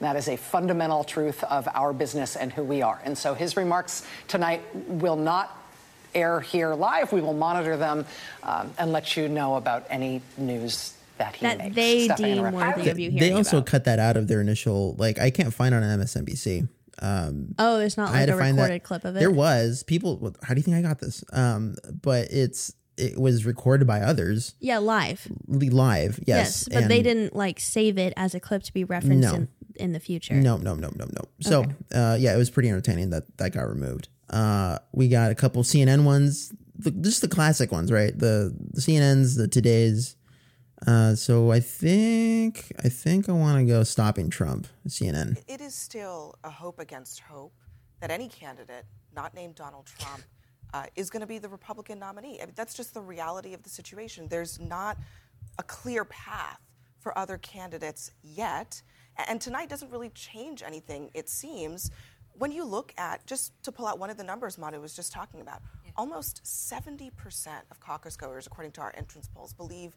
That 0.00 0.14
is 0.16 0.28
a 0.28 0.36
fundamental 0.36 1.02
truth 1.04 1.42
of 1.44 1.66
our 1.74 1.92
business 1.94 2.36
and 2.36 2.52
who 2.52 2.62
we 2.62 2.82
are. 2.82 3.00
And 3.04 3.16
so 3.16 3.32
his 3.34 3.56
remarks 3.56 4.06
tonight 4.28 4.60
will 4.86 5.16
not 5.16 5.56
air 6.14 6.40
here 6.40 6.74
live. 6.74 7.12
We 7.12 7.20
will 7.22 7.34
monitor 7.34 7.76
them 7.78 8.04
um, 8.42 8.72
and 8.78 8.92
let 8.92 9.16
you 9.16 9.28
know 9.28 9.56
about 9.56 9.86
any 9.90 10.20
news 10.36 10.94
that 11.18 11.36
he 11.36 11.44
That 11.46 11.58
makes. 11.58 11.74
they 11.76 12.04
Steph 12.04 12.16
deem 12.18 12.52
worthy 12.52 12.88
of 12.90 12.98
you 12.98 13.10
They 13.10 13.32
also 13.32 13.58
about. 13.58 13.66
cut 13.66 13.84
that 13.84 13.98
out 13.98 14.16
of 14.16 14.26
their 14.26 14.40
initial 14.40 14.94
like 14.98 15.18
I 15.18 15.30
can't 15.30 15.52
find 15.52 15.74
it 15.74 15.82
on 15.82 15.98
MSNBC. 16.00 16.66
Um, 17.00 17.54
Oh, 17.58 17.78
there's 17.78 17.96
not 17.96 18.12
like 18.12 18.24
a 18.24 18.26
to 18.32 18.38
find 18.38 18.56
that- 18.58 18.62
recorded 18.62 18.82
clip 18.82 19.04
of 19.04 19.16
it. 19.16 19.20
There 19.20 19.30
was 19.30 19.82
people. 19.82 20.34
How 20.42 20.54
do 20.54 20.58
you 20.60 20.62
think 20.62 20.76
I 20.76 20.82
got 20.82 21.00
this? 21.00 21.24
Um, 21.32 21.76
but 22.02 22.28
it's 22.30 22.72
it 22.96 23.18
was 23.18 23.46
recorded 23.46 23.86
by 23.86 24.00
others 24.02 24.54
Yeah, 24.60 24.76
live. 24.78 25.26
live. 25.48 26.20
Yes, 26.26 26.68
but 26.70 26.88
they 26.88 27.00
didn't 27.02 27.34
like 27.34 27.58
save 27.58 27.96
it 27.96 28.12
as 28.16 28.34
a 28.34 28.40
clip 28.40 28.62
to 28.64 28.72
be 28.74 28.84
referenced 28.84 29.26
No. 29.30 29.34
in, 29.34 29.48
in 29.76 29.92
the 29.92 30.00
future. 30.00 30.34
No, 30.34 30.58
no, 30.58 30.74
no, 30.74 30.90
no, 30.96 31.06
no. 31.06 31.22
So, 31.40 31.64
uh, 31.94 32.18
yeah, 32.20 32.34
it 32.34 32.36
was 32.38 32.50
pretty 32.50 32.68
entertaining 32.68 33.08
that 33.10 33.24
that 33.38 33.52
got 33.52 33.62
removed. 33.68 34.08
Uh, 34.28 34.78
we 34.92 35.08
got 35.08 35.30
a 35.30 35.34
couple 35.34 35.62
CNN 35.62 36.04
ones, 36.04 36.52
the, 36.78 36.90
just 36.90 37.22
the 37.22 37.28
classic 37.28 37.72
ones, 37.72 37.90
right? 37.90 38.16
The, 38.16 38.54
the 38.72 38.80
CNNs, 38.82 39.36
the 39.36 39.48
Today's. 39.48 40.16
Uh, 40.86 41.14
so 41.14 41.50
I 41.50 41.60
think 41.60 42.72
I 42.82 42.88
think 42.88 43.28
I 43.28 43.32
want 43.32 43.58
to 43.58 43.64
go 43.64 43.82
stopping 43.82 44.30
Trump. 44.30 44.66
CNN. 44.88 45.42
It 45.46 45.60
is 45.60 45.74
still 45.74 46.36
a 46.42 46.50
hope 46.50 46.78
against 46.78 47.20
hope 47.20 47.52
that 48.00 48.10
any 48.10 48.28
candidate, 48.28 48.84
not 49.14 49.34
named 49.34 49.54
Donald 49.54 49.86
Trump, 49.86 50.22
uh, 50.72 50.86
is 50.96 51.10
going 51.10 51.20
to 51.20 51.26
be 51.26 51.38
the 51.38 51.48
Republican 51.48 51.98
nominee. 51.98 52.40
I 52.40 52.46
mean, 52.46 52.54
that's 52.56 52.74
just 52.74 52.94
the 52.94 53.00
reality 53.00 53.54
of 53.54 53.62
the 53.62 53.68
situation. 53.68 54.26
There's 54.28 54.58
not 54.58 54.96
a 55.58 55.62
clear 55.62 56.04
path 56.04 56.60
for 56.98 57.16
other 57.16 57.38
candidates 57.38 58.12
yet. 58.22 58.82
And 59.28 59.40
tonight 59.40 59.68
doesn't 59.68 59.90
really 59.90 60.10
change 60.10 60.62
anything, 60.62 61.10
it 61.14 61.28
seems. 61.28 61.90
When 62.34 62.52
you 62.52 62.64
look 62.64 62.94
at, 62.96 63.26
just 63.26 63.52
to 63.64 63.72
pull 63.72 63.86
out 63.86 63.98
one 63.98 64.08
of 64.08 64.16
the 64.16 64.24
numbers 64.24 64.56
Manu 64.56 64.80
was 64.80 64.94
just 64.94 65.12
talking 65.12 65.40
about, 65.40 65.60
almost 65.96 66.42
70% 66.44 67.10
of 67.70 67.80
caucus 67.80 68.16
goers, 68.16 68.46
according 68.46 68.72
to 68.72 68.80
our 68.80 68.94
entrance 68.96 69.28
polls, 69.28 69.52
believe 69.52 69.94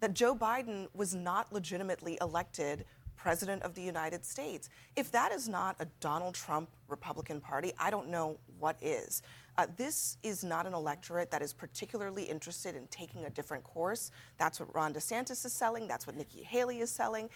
that 0.00 0.14
Joe 0.14 0.34
Biden 0.34 0.88
was 0.94 1.14
not 1.14 1.52
legitimately 1.52 2.18
elected 2.20 2.84
president 3.16 3.62
of 3.62 3.74
the 3.74 3.82
United 3.82 4.24
States. 4.24 4.68
If 4.94 5.10
that 5.12 5.32
is 5.32 5.48
not 5.48 5.76
a 5.80 5.86
Donald 6.00 6.34
Trump 6.34 6.68
Republican 6.88 7.40
Party, 7.40 7.72
I 7.78 7.90
don't 7.90 8.08
know 8.08 8.38
what 8.58 8.76
is. 8.80 9.22
Uh, 9.58 9.66
this 9.76 10.18
is 10.22 10.44
not 10.44 10.66
an 10.66 10.74
electorate 10.74 11.30
that 11.30 11.42
is 11.42 11.52
particularly 11.52 12.24
interested 12.24 12.76
in 12.76 12.86
taking 12.88 13.24
a 13.24 13.30
different 13.30 13.64
course. 13.64 14.10
That's 14.38 14.60
what 14.60 14.72
Ron 14.74 14.92
DeSantis 14.92 15.44
is 15.46 15.52
selling. 15.52 15.88
That's 15.88 16.06
what 16.06 16.14
Nikki 16.14 16.42
Haley 16.42 16.80
is 16.80 16.90
selling. 16.90 17.30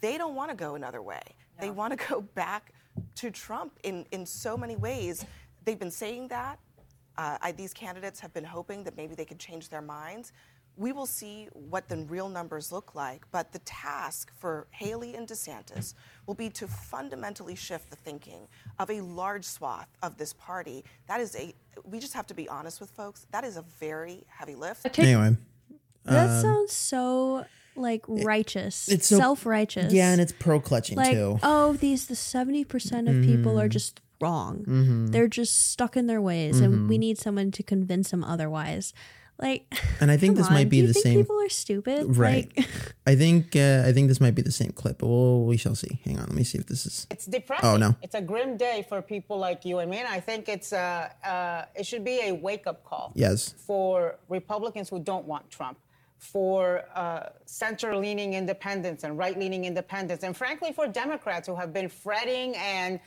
They 0.00 0.16
don't 0.16 0.34
want 0.34 0.50
to 0.50 0.56
go 0.56 0.76
another 0.76 1.02
way. 1.02 1.22
They 1.60 1.70
want 1.70 1.98
to 1.98 2.08
go 2.08 2.20
back 2.20 2.72
to 3.16 3.30
Trump 3.30 3.78
in, 3.82 4.06
in 4.12 4.24
so 4.24 4.56
many 4.56 4.76
ways. 4.76 5.26
They've 5.64 5.78
been 5.78 5.90
saying 5.90 6.28
that. 6.28 6.58
Uh, 7.16 7.38
I, 7.42 7.52
these 7.52 7.72
candidates 7.72 8.18
have 8.20 8.32
been 8.32 8.44
hoping 8.44 8.82
that 8.84 8.96
maybe 8.96 9.14
they 9.14 9.24
could 9.24 9.38
change 9.38 9.68
their 9.68 9.82
minds. 9.82 10.32
We 10.76 10.90
will 10.92 11.06
see 11.06 11.48
what 11.52 11.88
the 11.88 11.98
real 11.98 12.28
numbers 12.28 12.72
look 12.72 12.94
like, 12.96 13.22
but 13.30 13.52
the 13.52 13.60
task 13.60 14.32
for 14.36 14.66
Haley 14.70 15.14
and 15.14 15.26
DeSantis 15.28 15.94
will 16.26 16.34
be 16.34 16.50
to 16.50 16.66
fundamentally 16.66 17.54
shift 17.54 17.90
the 17.90 17.96
thinking 17.96 18.48
of 18.80 18.90
a 18.90 19.00
large 19.00 19.44
swath 19.44 19.88
of 20.02 20.16
this 20.18 20.32
party. 20.32 20.84
That 21.06 21.20
is 21.20 21.36
a, 21.36 21.54
we 21.84 22.00
just 22.00 22.12
have 22.14 22.26
to 22.26 22.34
be 22.34 22.48
honest 22.48 22.80
with 22.80 22.90
folks, 22.90 23.26
that 23.30 23.44
is 23.44 23.56
a 23.56 23.62
very 23.78 24.24
heavy 24.26 24.56
lift. 24.56 24.84
Okay. 24.86 25.12
Anyway, 25.12 25.36
That 26.06 26.28
um, 26.30 26.42
sounds 26.42 26.72
so 26.72 27.44
like 27.76 28.04
righteous. 28.08 28.88
it's 28.88 29.06
so- 29.06 29.16
self 29.16 29.46
righteous. 29.46 29.92
Yeah, 29.92 30.10
and 30.10 30.20
it's 30.20 30.32
pro 30.32 30.58
clutching 30.60 30.96
like, 30.96 31.12
too. 31.12 31.38
oh, 31.44 31.74
these 31.74 32.06
the 32.08 32.16
seventy 32.16 32.64
percent 32.64 33.08
of 33.08 33.22
people 33.22 33.60
are 33.60 33.68
Mhm. 33.68 33.72
just 33.72 34.00
wrong. 34.20 34.64
Mhm. 34.66 35.12
They're 35.12 35.28
just 35.28 35.70
stuck 35.70 35.96
in 35.96 36.06
their 36.08 36.20
ways, 36.20 36.58
and 36.60 36.88
we 36.88 36.98
need 36.98 37.18
someone 37.18 37.50
to 37.52 37.62
convince 37.62 38.10
them 38.10 38.22
otherwise. 38.24 38.92
Like, 39.38 39.66
And 40.00 40.10
I 40.10 40.16
think 40.16 40.36
come 40.36 40.42
this 40.42 40.50
might 40.50 40.68
be 40.68 40.76
do 40.78 40.82
you 40.82 40.86
the 40.88 40.92
think 40.94 41.02
same- 41.04 41.18
People 41.22 41.40
are 41.42 41.48
stupid, 41.48 42.16
Right. 42.16 42.52
Like, 42.56 42.68
I 43.06 43.16
think 43.16 43.56
uh, 43.56 43.82
I 43.84 43.92
think 43.92 44.08
this 44.08 44.20
might 44.20 44.34
be 44.34 44.42
the 44.42 44.52
same 44.52 44.70
clip, 44.72 44.98
but 44.98 45.08
we'll, 45.08 45.44
we 45.44 45.56
shall 45.56 45.74
see. 45.74 46.00
Hang 46.04 46.18
on, 46.18 46.26
let 46.26 46.34
me 46.34 46.44
see 46.44 46.58
if 46.58 46.66
this 46.66 46.86
is. 46.86 47.06
It's 47.10 47.26
depressing. 47.26 47.68
Oh 47.68 47.76
no. 47.76 47.96
It's 48.02 48.14
a 48.14 48.20
grim 48.22 48.56
day 48.56 48.86
for 48.88 49.02
people 49.02 49.36
like 49.38 49.64
you 49.64 49.80
and 49.80 49.90
me, 49.90 49.98
and 49.98 50.08
I 50.08 50.20
think 50.20 50.48
it's 50.48 50.72
uh, 50.72 51.08
uh, 51.24 51.64
it 51.74 51.84
should 51.84 52.04
be 52.04 52.20
a 52.22 52.32
wake 52.32 52.66
up 52.66 52.84
call. 52.84 53.12
Yes. 53.14 53.54
For 53.66 54.16
Republicans 54.28 54.88
who 54.88 55.00
don't 55.00 55.26
want 55.26 55.50
Trump, 55.50 55.78
for 56.18 56.84
uh, 56.94 57.28
center 57.44 57.96
leaning 57.96 58.34
independents 58.34 59.04
and 59.04 59.18
right 59.18 59.38
leaning 59.38 59.64
independents, 59.64 60.24
and 60.24 60.34
frankly 60.36 60.72
for 60.72 60.86
Democrats 60.86 61.46
who 61.48 61.54
have 61.56 61.72
been 61.72 61.88
fretting 61.88 62.54
and 62.56 62.92
you 62.94 62.98
know, 62.98 63.00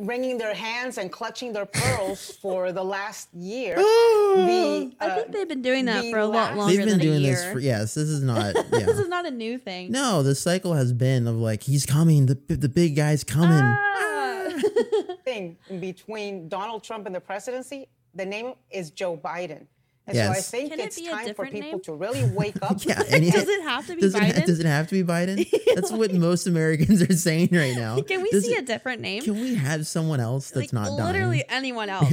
wringing 0.00 0.38
their 0.38 0.54
hands 0.54 0.98
and 0.98 1.10
clutching 1.12 1.52
their 1.52 1.66
pearls 1.66 2.36
for 2.42 2.72
the 2.72 2.82
last 2.82 3.32
year. 3.34 3.76
the, 3.76 4.92
I 5.00 5.06
uh, 5.08 5.14
think 5.16 5.32
they've 5.32 5.48
been 5.48 5.62
doing 5.62 5.84
that 5.86 6.04
for 6.10 6.18
a 6.18 6.26
lot 6.26 6.32
last- 6.50 6.56
longer 6.56 6.76
They've 6.76 6.80
been 6.84 6.98
than 6.98 6.98
doing 7.06 7.16
a 7.18 7.20
year. 7.20 7.34
this 7.36 7.52
for 7.52 7.58
yes. 7.60 7.94
This 7.94 8.08
is 8.08 8.22
not. 8.22 8.54
Yeah. 8.72 8.84
this 8.86 8.98
is 8.98 9.08
not 9.08 9.26
a 9.26 9.30
new 9.30 9.58
thing. 9.58 9.90
no, 9.92 10.22
the 10.22 10.34
cycle 10.34 10.74
has 10.74 10.92
been 10.92 11.26
of 11.26 11.36
like 11.36 11.62
he's 11.62 11.86
coming. 11.86 12.26
The 12.26 12.34
the 12.48 12.68
big 12.68 12.96
guy's 12.96 13.24
coming. 13.24 13.50
Ah. 13.62 14.48
thing 15.24 15.56
in 15.68 15.80
between 15.80 16.48
Donald 16.48 16.82
Trump 16.84 17.06
and 17.06 17.14
the 17.14 17.20
presidency, 17.20 17.88
the 18.14 18.24
name 18.26 18.54
is 18.70 18.90
Joe 18.90 19.16
Biden. 19.16 19.66
And 20.08 20.16
so 20.16 20.22
I 20.22 20.26
Yes. 20.34 20.50
think 20.50 20.70
Can 20.70 20.78
it 20.80 20.84
it's 20.86 21.00
be 21.00 21.06
a 21.08 21.10
time 21.10 21.20
for 21.20 21.26
different 21.44 21.52
people 21.54 21.70
name? 21.72 21.80
to 21.80 21.94
really 21.94 22.24
wake 22.26 22.56
up. 22.62 22.76
Yeah, 22.84 23.02
and 23.10 23.24
he- 23.24 23.30
Does 23.40 23.48
it 23.48 23.62
have 23.62 23.86
to 23.88 23.94
be 23.96 24.00
does 24.02 24.14
it, 24.14 24.22
ha- 24.22 24.28
Biden? 24.28 24.46
does 24.46 24.60
it 24.60 24.66
have 24.66 24.86
to 24.88 24.94
be 24.94 25.02
Biden? 25.02 25.50
That's 25.74 25.90
what 25.90 26.14
most 26.14 26.46
Americans 26.46 27.02
are 27.02 27.12
saying 27.16 27.48
right 27.52 27.74
now. 27.76 28.00
Can 28.02 28.22
we 28.22 28.30
Does 28.30 28.44
see 28.44 28.52
it- 28.54 28.62
a 28.62 28.66
different 28.66 29.00
name? 29.00 29.22
Can 29.22 29.34
we 29.34 29.54
have 29.56 29.86
someone 29.86 30.20
else 30.20 30.50
that's 30.50 30.72
not 30.72 30.88
Biden? 30.90 31.04
Literally 31.06 31.38
dying? 31.38 31.50
anyone 31.50 31.88
else. 31.88 32.12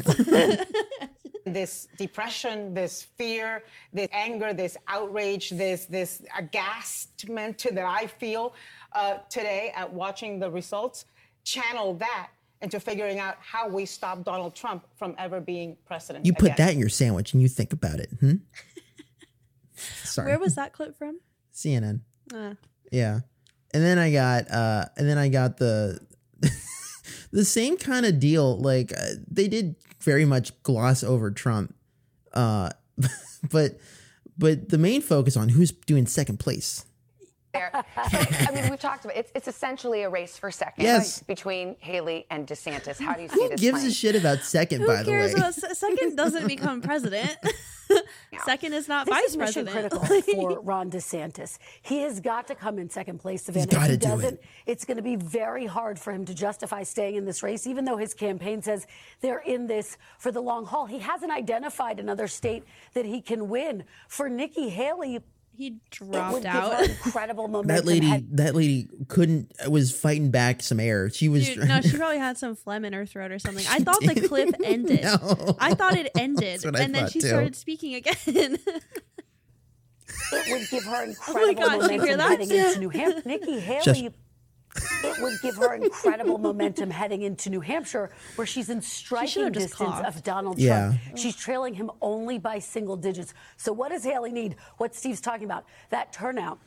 this 1.45 1.87
depression, 1.97 2.73
this 2.73 3.03
fear, 3.17 3.63
this 3.91 4.07
anger, 4.11 4.53
this 4.53 4.77
outrage, 4.87 5.49
this 5.51 5.85
this 5.85 6.21
aghastment 6.37 7.65
that 7.71 7.85
I 7.85 8.07
feel 8.07 8.53
uh, 8.93 9.17
today 9.29 9.71
at 9.75 9.91
watching 9.91 10.39
the 10.39 10.49
results, 10.49 11.05
channel 11.43 11.93
that 11.95 12.29
into 12.63 12.79
figuring 12.79 13.19
out 13.19 13.35
how 13.39 13.67
we 13.67 13.85
stop 13.85 14.23
Donald 14.23 14.55
Trump 14.55 14.87
from 14.95 15.13
ever 15.17 15.39
being 15.41 15.77
president. 15.85 16.25
You 16.25 16.33
put 16.33 16.53
again. 16.53 16.55
that 16.57 16.73
in 16.73 16.79
your 16.79 16.89
sandwich 16.89 17.33
and 17.33 17.41
you 17.41 17.49
think 17.49 17.73
about 17.73 17.99
it. 17.99 18.09
Hmm? 18.19 18.35
Sorry. 19.75 20.29
Where 20.31 20.39
was 20.39 20.55
that 20.55 20.73
clip 20.73 20.97
from? 20.97 21.19
CNN? 21.53 21.99
Uh, 22.33 22.53
Yeah. 22.91 23.19
And 23.73 23.83
then 23.83 23.97
I 23.97 24.11
got 24.11 24.49
uh 24.51 24.85
and 24.97 25.07
then 25.09 25.17
I 25.17 25.29
got 25.29 25.57
the 25.57 25.99
the 27.31 27.43
same 27.43 27.75
kind 27.77 28.05
of 28.05 28.19
deal 28.19 28.57
like 28.59 28.93
uh, 28.95 29.15
they 29.29 29.47
did 29.47 29.75
very 30.01 30.25
much 30.25 30.51
gloss 30.63 31.03
over 31.03 31.31
Trump. 31.31 31.75
Uh 32.33 32.69
but 33.51 33.79
but 34.37 34.69
the 34.69 34.77
main 34.77 35.01
focus 35.01 35.35
on 35.35 35.49
who's 35.49 35.71
doing 35.71 36.05
second 36.05 36.39
place. 36.39 36.85
There. 37.53 37.71
I 37.95 38.51
mean, 38.53 38.69
we've 38.69 38.79
talked 38.79 39.05
about 39.05 39.15
it. 39.15 39.19
It's, 39.21 39.31
it's 39.35 39.47
essentially 39.47 40.01
a 40.03 40.09
race 40.09 40.37
for 40.37 40.51
second 40.51 40.83
Yes. 40.83 41.21
between 41.23 41.75
Haley 41.79 42.25
and 42.29 42.47
DeSantis. 42.47 42.99
How 42.99 43.13
do 43.13 43.21
you 43.21 43.29
see 43.29 43.35
this? 43.35 43.43
Who 43.43 43.49
this 43.49 43.61
gives 43.61 43.77
playing? 43.79 43.87
a 43.91 43.93
shit 43.93 44.15
about 44.15 44.39
second 44.39 44.81
who 44.81 44.87
by 44.87 45.03
the 45.03 45.11
cares 45.11 45.33
way? 45.33 45.39
about 45.39 45.53
se- 45.53 45.73
second? 45.73 46.15
Doesn't 46.15 46.47
become 46.47 46.81
president. 46.89 47.37
second 48.45 48.73
is 48.73 48.87
not 48.87 49.05
This 49.05 49.15
vice 49.15 49.29
is 49.29 49.37
mission 49.37 49.65
president. 49.67 50.01
critical 50.03 50.33
for 50.55 50.61
Ron 50.61 50.89
DeSantis. 50.89 51.59
He 51.83 52.01
has 52.01 52.19
got 52.19 52.47
to 52.47 52.55
come 52.55 52.79
in 52.79 52.89
second 52.89 53.19
place, 53.19 53.43
Savannah. 53.43 53.65
He's 53.65 53.73
if 53.73 53.81
he 53.81 53.87
gotta 53.87 53.97
do 53.97 54.07
doesn't, 54.07 54.33
it. 54.39 54.43
it's 54.65 54.85
going 54.85 54.97
to 54.97 55.03
be 55.03 55.15
very 55.15 55.65
hard 55.65 55.99
for 55.99 56.11
him 56.11 56.25
to 56.25 56.33
justify 56.33 56.83
staying 56.83 57.15
in 57.15 57.25
this 57.25 57.43
race, 57.43 57.67
even 57.67 57.85
though 57.85 57.97
his 57.97 58.13
campaign 58.13 58.61
says 58.61 58.87
they're 59.21 59.39
in 59.39 59.67
this 59.67 59.97
for 60.17 60.31
the 60.31 60.41
long 60.41 60.65
haul. 60.65 60.85
He 60.87 60.99
hasn't 60.99 61.31
identified 61.31 61.99
another 61.99 62.27
state 62.27 62.63
that 62.93 63.05
he 63.05 63.21
can 63.21 63.47
win. 63.49 63.83
For 64.07 64.27
Nikki 64.29 64.69
Haley, 64.69 65.19
he 65.55 65.67
it 65.67 65.73
dropped 65.91 66.33
would 66.33 66.43
give 66.43 66.51
out. 66.51 66.73
her 66.73 66.83
incredible 66.83 67.47
momentum. 67.47 67.75
that 67.75 67.85
lady 67.85 68.07
head- 68.07 68.37
that 68.37 68.55
lady 68.55 68.87
couldn't 69.07 69.51
uh, 69.65 69.69
was 69.69 69.95
fighting 69.95 70.31
back 70.31 70.61
some 70.63 70.79
air. 70.79 71.09
She 71.09 71.29
was 71.29 71.47
Dude, 71.47 71.67
no, 71.67 71.81
she 71.81 71.95
probably 71.97 72.17
had 72.17 72.37
some 72.37 72.55
phlegm 72.55 72.85
in 72.85 72.93
her 72.93 73.05
throat 73.05 73.31
or 73.31 73.39
something. 73.39 73.65
I 73.69 73.79
thought 73.79 74.01
the 74.01 74.27
clip 74.27 74.55
ended. 74.63 75.03
No. 75.03 75.55
I 75.59 75.73
thought 75.75 75.95
it 75.95 76.11
ended, 76.17 76.55
That's 76.61 76.65
what 76.65 76.75
I 76.77 76.81
and 76.83 76.95
then 76.95 77.09
she 77.09 77.19
too. 77.21 77.27
started 77.27 77.55
speaking 77.55 77.95
again. 77.95 78.15
it 78.27 78.59
would 80.51 80.69
give 80.69 80.83
her 80.85 80.95
oh 80.95 81.03
incredible 81.09 81.53
God, 81.63 81.81
did 81.81 81.91
you 81.91 82.01
hear 82.01 82.17
momentum 82.17 82.47
heading 82.49 82.51
into 82.51 82.79
New 82.79 82.89
Hampshire. 82.89 83.21
Nikki 83.25 83.59
Haley. 83.59 83.81
Just- 83.83 84.03
It 84.75 85.13
it 85.17 85.21
would 85.21 85.39
give 85.41 85.55
her 85.57 85.75
incredible 85.75 86.37
momentum 86.37 86.89
heading 86.89 87.21
into 87.21 87.49
New 87.49 87.59
Hampshire, 87.61 88.09
where 88.35 88.47
she's 88.47 88.69
in 88.69 88.81
striking 88.81 89.27
should've 89.27 89.53
distance 89.53 89.89
coughed. 89.91 90.05
of 90.07 90.23
Donald 90.23 90.57
Yeah. 90.59 90.93
Trump. 91.03 91.17
She's 91.17 91.35
trailing 91.35 91.73
him 91.75 91.91
only 92.01 92.39
by 92.39 92.59
single 92.59 92.95
digits. 92.97 93.33
So, 93.57 93.71
what 93.73 93.89
does 93.89 94.03
Haley 94.03 94.31
need? 94.31 94.55
What 94.77 94.95
Steve's 94.95 95.21
talking 95.21 95.45
about? 95.45 95.65
That 95.91 96.11
turnout. 96.13 96.59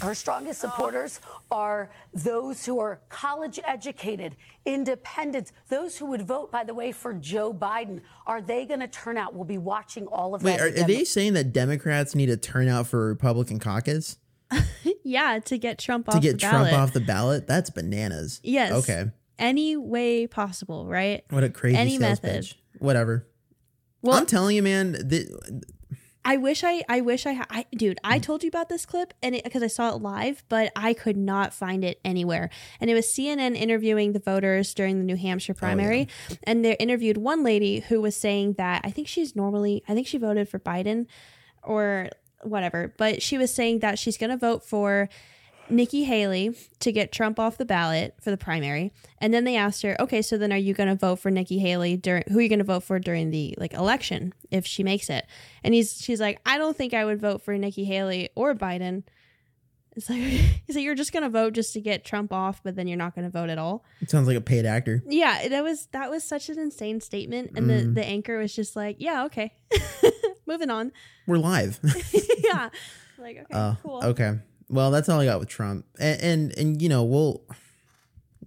Her 0.00 0.16
strongest 0.16 0.60
supporters 0.60 1.20
are 1.48 1.90
those 2.12 2.66
who 2.66 2.80
are 2.80 3.00
college 3.08 3.60
educated, 3.64 4.34
independents, 4.64 5.52
those 5.68 5.96
who 5.96 6.06
would 6.06 6.22
vote, 6.22 6.50
by 6.50 6.64
the 6.64 6.74
way, 6.74 6.90
for 6.90 7.14
Joe 7.14 7.54
Biden. 7.54 8.00
Are 8.26 8.42
they 8.42 8.66
going 8.66 8.80
to 8.80 8.88
turn 8.88 9.16
out? 9.16 9.32
We'll 9.32 9.44
be 9.44 9.58
watching 9.58 10.06
all 10.08 10.34
of 10.34 10.42
Wait, 10.42 10.58
that. 10.58 10.60
are, 10.60 10.82
are 10.82 10.86
they 10.86 11.04
saying 11.04 11.34
that 11.34 11.52
Democrats 11.52 12.16
need 12.16 12.26
to 12.26 12.36
turn 12.36 12.66
out 12.66 12.88
for 12.88 13.06
Republican 13.06 13.60
caucus 13.60 14.16
yeah, 15.04 15.38
to 15.44 15.58
get 15.58 15.78
Trump 15.78 16.08
off 16.08 16.14
to 16.14 16.20
get 16.20 16.32
the 16.32 16.38
Trump 16.38 16.68
ballot. 16.68 16.74
off 16.74 16.92
the 16.92 17.00
ballot? 17.00 17.46
That's 17.46 17.70
bananas. 17.70 18.40
Yes. 18.42 18.72
Okay. 18.72 19.10
Any 19.38 19.76
way 19.76 20.26
possible, 20.26 20.86
right? 20.86 21.24
What 21.30 21.44
a 21.44 21.50
crazy 21.50 21.76
Any 21.76 21.98
method. 21.98 22.30
pitch. 22.30 22.58
Whatever. 22.78 23.26
Well- 24.02 24.16
I'm 24.16 24.26
telling 24.26 24.56
you, 24.56 24.62
man. 24.62 25.08
th- 25.08 25.28
I 26.26 26.38
wish 26.38 26.64
I, 26.64 26.82
I 26.88 27.02
wish 27.02 27.24
I, 27.24 27.34
ha- 27.34 27.46
I, 27.50 27.66
dude, 27.70 28.00
I 28.02 28.18
mm. 28.18 28.22
told 28.22 28.42
you 28.42 28.48
about 28.48 28.68
this 28.68 28.84
clip 28.84 29.14
and 29.22 29.36
it 29.36 29.44
because 29.44 29.62
I 29.62 29.68
saw 29.68 29.94
it 29.94 30.02
live, 30.02 30.42
but 30.48 30.72
I 30.74 30.92
could 30.92 31.16
not 31.16 31.54
find 31.54 31.84
it 31.84 32.00
anywhere. 32.04 32.50
And 32.80 32.90
it 32.90 32.94
was 32.94 33.06
CNN 33.06 33.54
interviewing 33.54 34.12
the 34.12 34.18
voters 34.18 34.74
during 34.74 34.98
the 34.98 35.04
New 35.04 35.14
Hampshire 35.14 35.54
oh, 35.56 35.60
primary, 35.60 36.08
and 36.42 36.64
they 36.64 36.74
interviewed 36.78 37.16
one 37.16 37.44
lady 37.44 37.78
who 37.78 38.00
was 38.00 38.16
saying 38.16 38.54
that 38.54 38.80
I 38.82 38.90
think 38.90 39.06
she's 39.06 39.36
normally, 39.36 39.84
I 39.88 39.94
think 39.94 40.08
she 40.08 40.18
voted 40.18 40.48
for 40.48 40.58
Biden 40.58 41.06
or 41.62 42.08
whatever, 42.42 42.94
but 42.96 43.22
she 43.22 43.38
was 43.38 43.54
saying 43.54 43.80
that 43.80 43.98
she's 43.98 44.16
going 44.18 44.30
to 44.30 44.36
vote 44.36 44.64
for 44.64 45.08
Nikki 45.68 46.04
Haley 46.04 46.54
to 46.78 46.92
get 46.92 47.10
Trump 47.10 47.40
off 47.40 47.58
the 47.58 47.64
ballot 47.64 48.14
for 48.20 48.30
the 48.30 48.36
primary. 48.36 48.92
And 49.20 49.34
then 49.34 49.42
they 49.42 49.56
asked 49.56 49.82
her, 49.82 49.96
okay, 50.00 50.22
so 50.22 50.38
then 50.38 50.52
are 50.52 50.56
you 50.56 50.74
going 50.74 50.88
to 50.88 50.94
vote 50.94 51.16
for 51.16 51.30
Nikki 51.30 51.58
Haley 51.58 51.96
during 51.96 52.22
who 52.28 52.38
are 52.38 52.42
you 52.42 52.48
going 52.48 52.60
to 52.60 52.64
vote 52.64 52.84
for 52.84 53.00
during 53.00 53.30
the 53.30 53.54
like 53.58 53.72
election 53.74 54.32
if 54.52 54.64
she 54.64 54.84
makes 54.84 55.10
it? 55.10 55.26
And 55.64 55.74
he's 55.74 56.00
she's 56.00 56.20
like, 56.20 56.40
I 56.46 56.56
don't 56.58 56.76
think 56.76 56.94
I 56.94 57.04
would 57.04 57.20
vote 57.20 57.42
for 57.42 57.56
Nikki 57.58 57.84
Haley 57.84 58.28
or 58.36 58.54
Biden. 58.54 59.02
It's 59.96 60.08
like 60.08 60.20
like 60.68 60.84
you're 60.84 60.94
just 60.94 61.12
going 61.12 61.24
to 61.24 61.30
vote 61.30 61.54
just 61.54 61.72
to 61.72 61.80
get 61.80 62.04
Trump 62.04 62.32
off, 62.32 62.62
but 62.62 62.76
then 62.76 62.86
you're 62.86 62.96
not 62.98 63.16
going 63.16 63.24
to 63.24 63.30
vote 63.30 63.48
at 63.50 63.58
all. 63.58 63.84
It 64.00 64.08
sounds 64.10 64.28
like 64.28 64.36
a 64.36 64.40
paid 64.42 64.66
actor. 64.66 65.02
Yeah, 65.08 65.48
that 65.48 65.64
was 65.64 65.86
that 65.92 66.10
was 66.10 66.22
such 66.22 66.48
an 66.48 66.60
insane 66.60 67.00
statement 67.00 67.52
and 67.56 67.68
the 67.68 67.74
Mm. 67.74 67.94
the 67.96 68.04
anchor 68.04 68.38
was 68.38 68.54
just 68.54 68.76
like, 68.76 68.96
yeah, 69.00 69.24
okay. 69.24 69.52
Moving 70.46 70.70
on. 70.70 70.92
We're 71.26 71.38
live. 71.38 71.80
yeah. 72.44 72.70
Like, 73.18 73.38
okay, 73.38 73.46
Uh, 73.52 73.74
cool. 73.82 74.04
Okay. 74.04 74.38
Well, 74.68 74.90
that's 74.90 75.08
all 75.08 75.20
I 75.20 75.24
got 75.26 75.38
with 75.40 75.48
Trump, 75.48 75.86
and, 75.98 76.20
and 76.22 76.58
and 76.58 76.82
you 76.82 76.88
know 76.88 77.04
we'll 77.04 77.42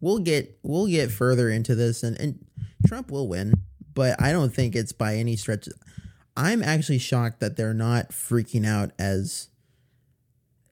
we'll 0.01 0.19
get 0.19 0.59
we'll 0.63 0.87
get 0.87 1.11
further 1.11 1.49
into 1.49 1.75
this, 1.75 2.03
and 2.03 2.19
and 2.19 2.45
Trump 2.87 3.09
will 3.09 3.27
win, 3.29 3.53
but 3.93 4.21
I 4.21 4.31
don't 4.33 4.53
think 4.53 4.75
it's 4.75 4.91
by 4.91 5.15
any 5.15 5.35
stretch. 5.37 5.69
I'm 6.35 6.61
actually 6.61 6.99
shocked 6.99 7.39
that 7.39 7.55
they're 7.57 7.73
not 7.73 8.09
freaking 8.11 8.65
out 8.65 8.91
as 8.99 9.47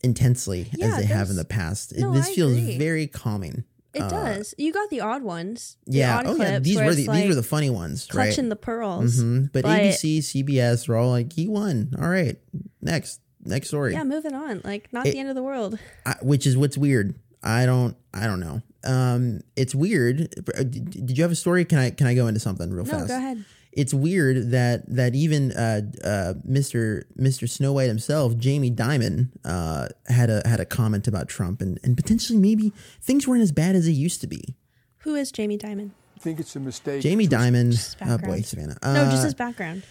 intensely 0.04 0.70
Yeah, 0.74 0.88
as 0.88 0.98
they 0.98 1.06
have 1.06 1.30
in 1.30 1.36
the 1.38 1.46
past. 1.46 1.94
No, 1.98 2.14
this 2.14 2.28
I 2.30 2.36
feels 2.36 2.54
agree. 2.58 2.78
very 2.78 3.08
calming. 3.08 3.64
It 3.98 4.04
Uh, 4.04 4.10
does. 4.10 4.54
You 4.58 4.72
got 4.72 4.90
the 4.90 5.02
odd 5.02 5.24
ones. 5.24 5.78
the 5.86 5.98
Yeah. 5.98 6.18
odd 6.20 6.26
Oh 6.28 6.36
yeah. 6.36 6.60
These 6.60 6.78
were 6.78 6.94
the 6.94 7.08
these 7.08 7.28
were 7.28 7.36
the 7.36 7.44
funny 7.44 7.70
ones, 7.70 8.08
right? 8.14 8.26
clutching 8.28 8.50
the 8.50 8.56
pearls. 8.56 9.18
Mhm. 9.22 9.52
But, 9.52 9.64
But- 9.64 9.80
ABC, 9.80 10.20
CBS, 10.22 10.86
they're 10.88 10.96
all 10.96 11.10
like, 11.10 11.34
he 11.34 11.48
won. 11.48 11.94
All 12.00 12.08
right, 12.10 12.38
next 12.82 13.20
next 13.44 13.68
story. 13.70 13.94
Yeah, 13.94 14.04
moving 14.04 14.34
on. 14.34 14.62
Like 14.64 14.90
not 14.94 15.08
It- 15.08 15.12
the 15.14 15.20
end 15.20 15.30
of 15.30 15.36
the 15.36 15.44
world. 15.44 15.78
I, 16.06 16.16
which 16.22 16.46
is 16.48 16.56
what's 16.58 16.78
weird. 16.78 17.16
I 17.44 17.66
don't. 17.66 17.96
I 18.14 18.26
don't 18.28 18.40
know. 18.40 18.62
Um, 18.84 19.42
it's 19.56 19.74
weird. 19.76 20.30
Did 20.46 20.90
did 21.06 21.18
you 21.18 21.24
have 21.24 21.32
a 21.32 21.36
story? 21.36 21.66
Can 21.66 21.78
I 21.78 21.90
can 21.92 22.08
I 22.08 22.14
go 22.16 22.28
into 22.28 22.40
something 22.40 22.70
real 22.72 22.86
No, 22.86 22.92
fast? 22.92 23.08
go 23.08 23.18
ahead. 23.18 23.44
It's 23.78 23.94
weird 23.94 24.50
that 24.52 24.84
that 24.94 25.14
even 25.14 25.52
uh, 25.52 25.82
uh, 26.04 26.34
Mr. 26.50 27.04
Mr. 27.18 27.48
Snow 27.48 27.74
White 27.74 27.88
himself, 27.90 28.36
Jamie 28.36 28.72
Dimon, 28.72 29.30
uh, 29.46 29.88
had 30.08 30.32
a 30.32 30.42
had 30.46 30.60
a 30.60 30.66
comment 30.66 31.08
about 31.08 31.28
Trump 31.30 31.62
and 31.62 31.80
and 31.84 31.96
potentially 31.96 32.40
maybe 32.40 32.74
things 33.00 33.28
weren't 33.28 33.44
as 33.44 33.52
bad 33.52 33.76
as 33.76 33.86
they 33.86 33.92
used 33.92 34.20
to 34.22 34.28
be. 34.28 34.56
Who 35.02 35.14
is 35.14 35.32
Jamie 35.32 35.60
Dimon? 35.60 35.92
I 36.16 36.20
think 36.20 36.40
it's 36.40 36.56
a 36.56 36.60
mistake. 36.60 37.04
Jamie 37.04 37.28
Dimon. 37.28 37.96
Oh 38.02 38.06
boy, 38.18 38.42
background. 38.42 38.46
Savannah. 38.46 38.78
no, 38.84 39.06
just 39.12 39.22
Uh, 39.22 39.26
his 39.26 39.34
background. 39.36 39.84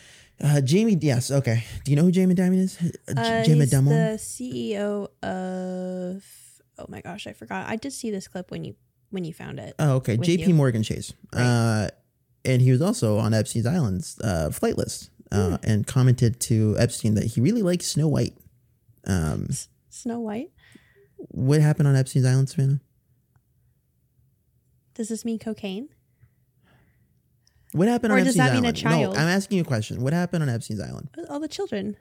Uh, 0.42 0.60
Jamie, 0.60 0.98
yes, 1.00 1.30
okay. 1.30 1.64
Do 1.84 1.92
you 1.92 1.96
know 1.96 2.02
who 2.02 2.10
Jamie 2.10 2.34
Dimon 2.34 2.58
is? 2.58 2.76
Uh, 3.08 3.44
Jamie 3.44 3.60
he's 3.60 3.72
Dimon. 3.72 3.88
the 3.88 4.18
CEO 4.18 5.08
of. 5.22 6.24
Oh 6.78 6.86
my 6.88 7.00
gosh, 7.00 7.28
I 7.28 7.32
forgot. 7.32 7.68
I 7.68 7.76
did 7.76 7.92
see 7.92 8.10
this 8.10 8.26
clip 8.26 8.50
when 8.50 8.64
you 8.64 8.74
when 9.10 9.24
you 9.24 9.32
found 9.32 9.60
it. 9.60 9.74
Oh, 9.78 9.92
okay. 9.94 10.16
with 10.16 10.26
J.P. 10.26 10.48
you. 10.48 10.54
Morgan 10.54 10.82
Chase. 10.82 11.12
Uh, 11.32 11.88
and 12.46 12.62
he 12.62 12.70
was 12.70 12.80
also 12.80 13.18
on 13.18 13.34
Epstein's 13.34 13.66
Island's 13.66 14.18
uh, 14.20 14.50
flight 14.50 14.78
list 14.78 15.10
uh, 15.32 15.58
and 15.62 15.86
commented 15.86 16.40
to 16.42 16.74
Epstein 16.78 17.14
that 17.14 17.24
he 17.26 17.40
really 17.40 17.62
likes 17.62 17.86
Snow 17.88 18.08
White. 18.08 18.34
Um, 19.06 19.48
Snow 19.90 20.20
White. 20.20 20.50
what 21.16 21.60
happened 21.60 21.88
on 21.88 21.96
Epstein's 21.96 22.24
Island, 22.26 22.48
Savannah? 22.48 22.80
Does 24.94 25.08
this 25.08 25.24
mean 25.24 25.38
cocaine? 25.38 25.88
What 27.72 27.88
happened 27.88 28.12
Or 28.12 28.18
on 28.18 28.24
does 28.24 28.36
Epstein's 28.36 28.50
that 28.50 28.54
mean 28.54 28.64
a 28.64 28.68
Island? 28.68 28.76
child? 28.78 29.14
No, 29.14 29.20
I'm 29.20 29.28
asking 29.28 29.56
you 29.58 29.62
a 29.62 29.66
question. 29.66 30.00
What 30.00 30.12
happened 30.12 30.42
on 30.42 30.48
Epstein's 30.48 30.80
Island? 30.80 31.10
All 31.28 31.40
the 31.40 31.48
children. 31.48 31.96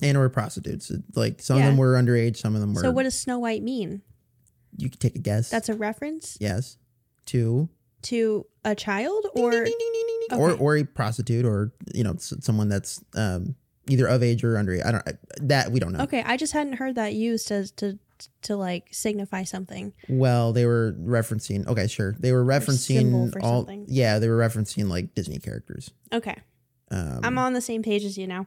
And 0.00 0.16
or 0.16 0.28
prostitutes. 0.28 0.92
Like 1.14 1.40
some 1.42 1.58
Yeah. 1.58 1.64
of 1.64 1.70
them 1.72 1.78
were 1.78 1.94
underage, 1.94 2.36
some 2.36 2.54
of 2.54 2.60
them 2.60 2.74
were. 2.74 2.82
So 2.82 2.90
what 2.90 3.02
does 3.04 3.18
Snow 3.18 3.38
White 3.38 3.62
mean? 3.62 4.02
you 4.78 4.90
can 4.90 4.98
take 4.98 5.16
a 5.16 5.18
guess. 5.18 5.48
That's 5.48 5.70
a 5.70 5.74
reference 5.74 6.36
yes. 6.38 6.76
Two 7.24 7.70
to 8.02 8.46
a 8.64 8.74
child 8.74 9.26
or 9.34 9.66
or 10.32 10.50
Okay. 10.50 10.62
or 10.62 10.76
a 10.76 10.84
prostitute 10.84 11.44
or 11.44 11.72
you 11.94 12.04
know 12.04 12.14
someone 12.18 12.68
that's 12.68 13.02
um, 13.14 13.54
either 13.88 14.06
of 14.06 14.22
age 14.22 14.42
or 14.44 14.54
underage. 14.54 14.84
I 14.84 14.90
don't 14.92 15.48
that 15.48 15.70
we 15.70 15.80
don't 15.80 15.92
know. 15.92 16.04
Okay, 16.04 16.22
I 16.26 16.36
just 16.36 16.52
hadn't 16.52 16.74
heard 16.74 16.94
that 16.96 17.14
used 17.14 17.48
to 17.48 17.72
to 17.76 17.98
to 18.42 18.56
like 18.56 18.88
signify 18.92 19.44
something. 19.44 19.92
Well, 20.08 20.52
they 20.52 20.64
were 20.66 20.94
referencing. 20.98 21.66
Okay, 21.66 21.86
sure. 21.86 22.16
They 22.18 22.32
were 22.32 22.44
referencing 22.44 23.32
all. 23.42 23.60
something. 23.60 23.84
Yeah, 23.88 24.18
they 24.18 24.28
were 24.28 24.38
referencing 24.38 24.88
like 24.88 25.14
Disney 25.14 25.38
characters. 25.38 25.90
Okay, 26.12 26.36
Um, 26.90 27.20
I'm 27.22 27.38
on 27.38 27.52
the 27.52 27.60
same 27.60 27.82
page 27.82 28.04
as 28.04 28.16
you 28.18 28.26
now. 28.26 28.46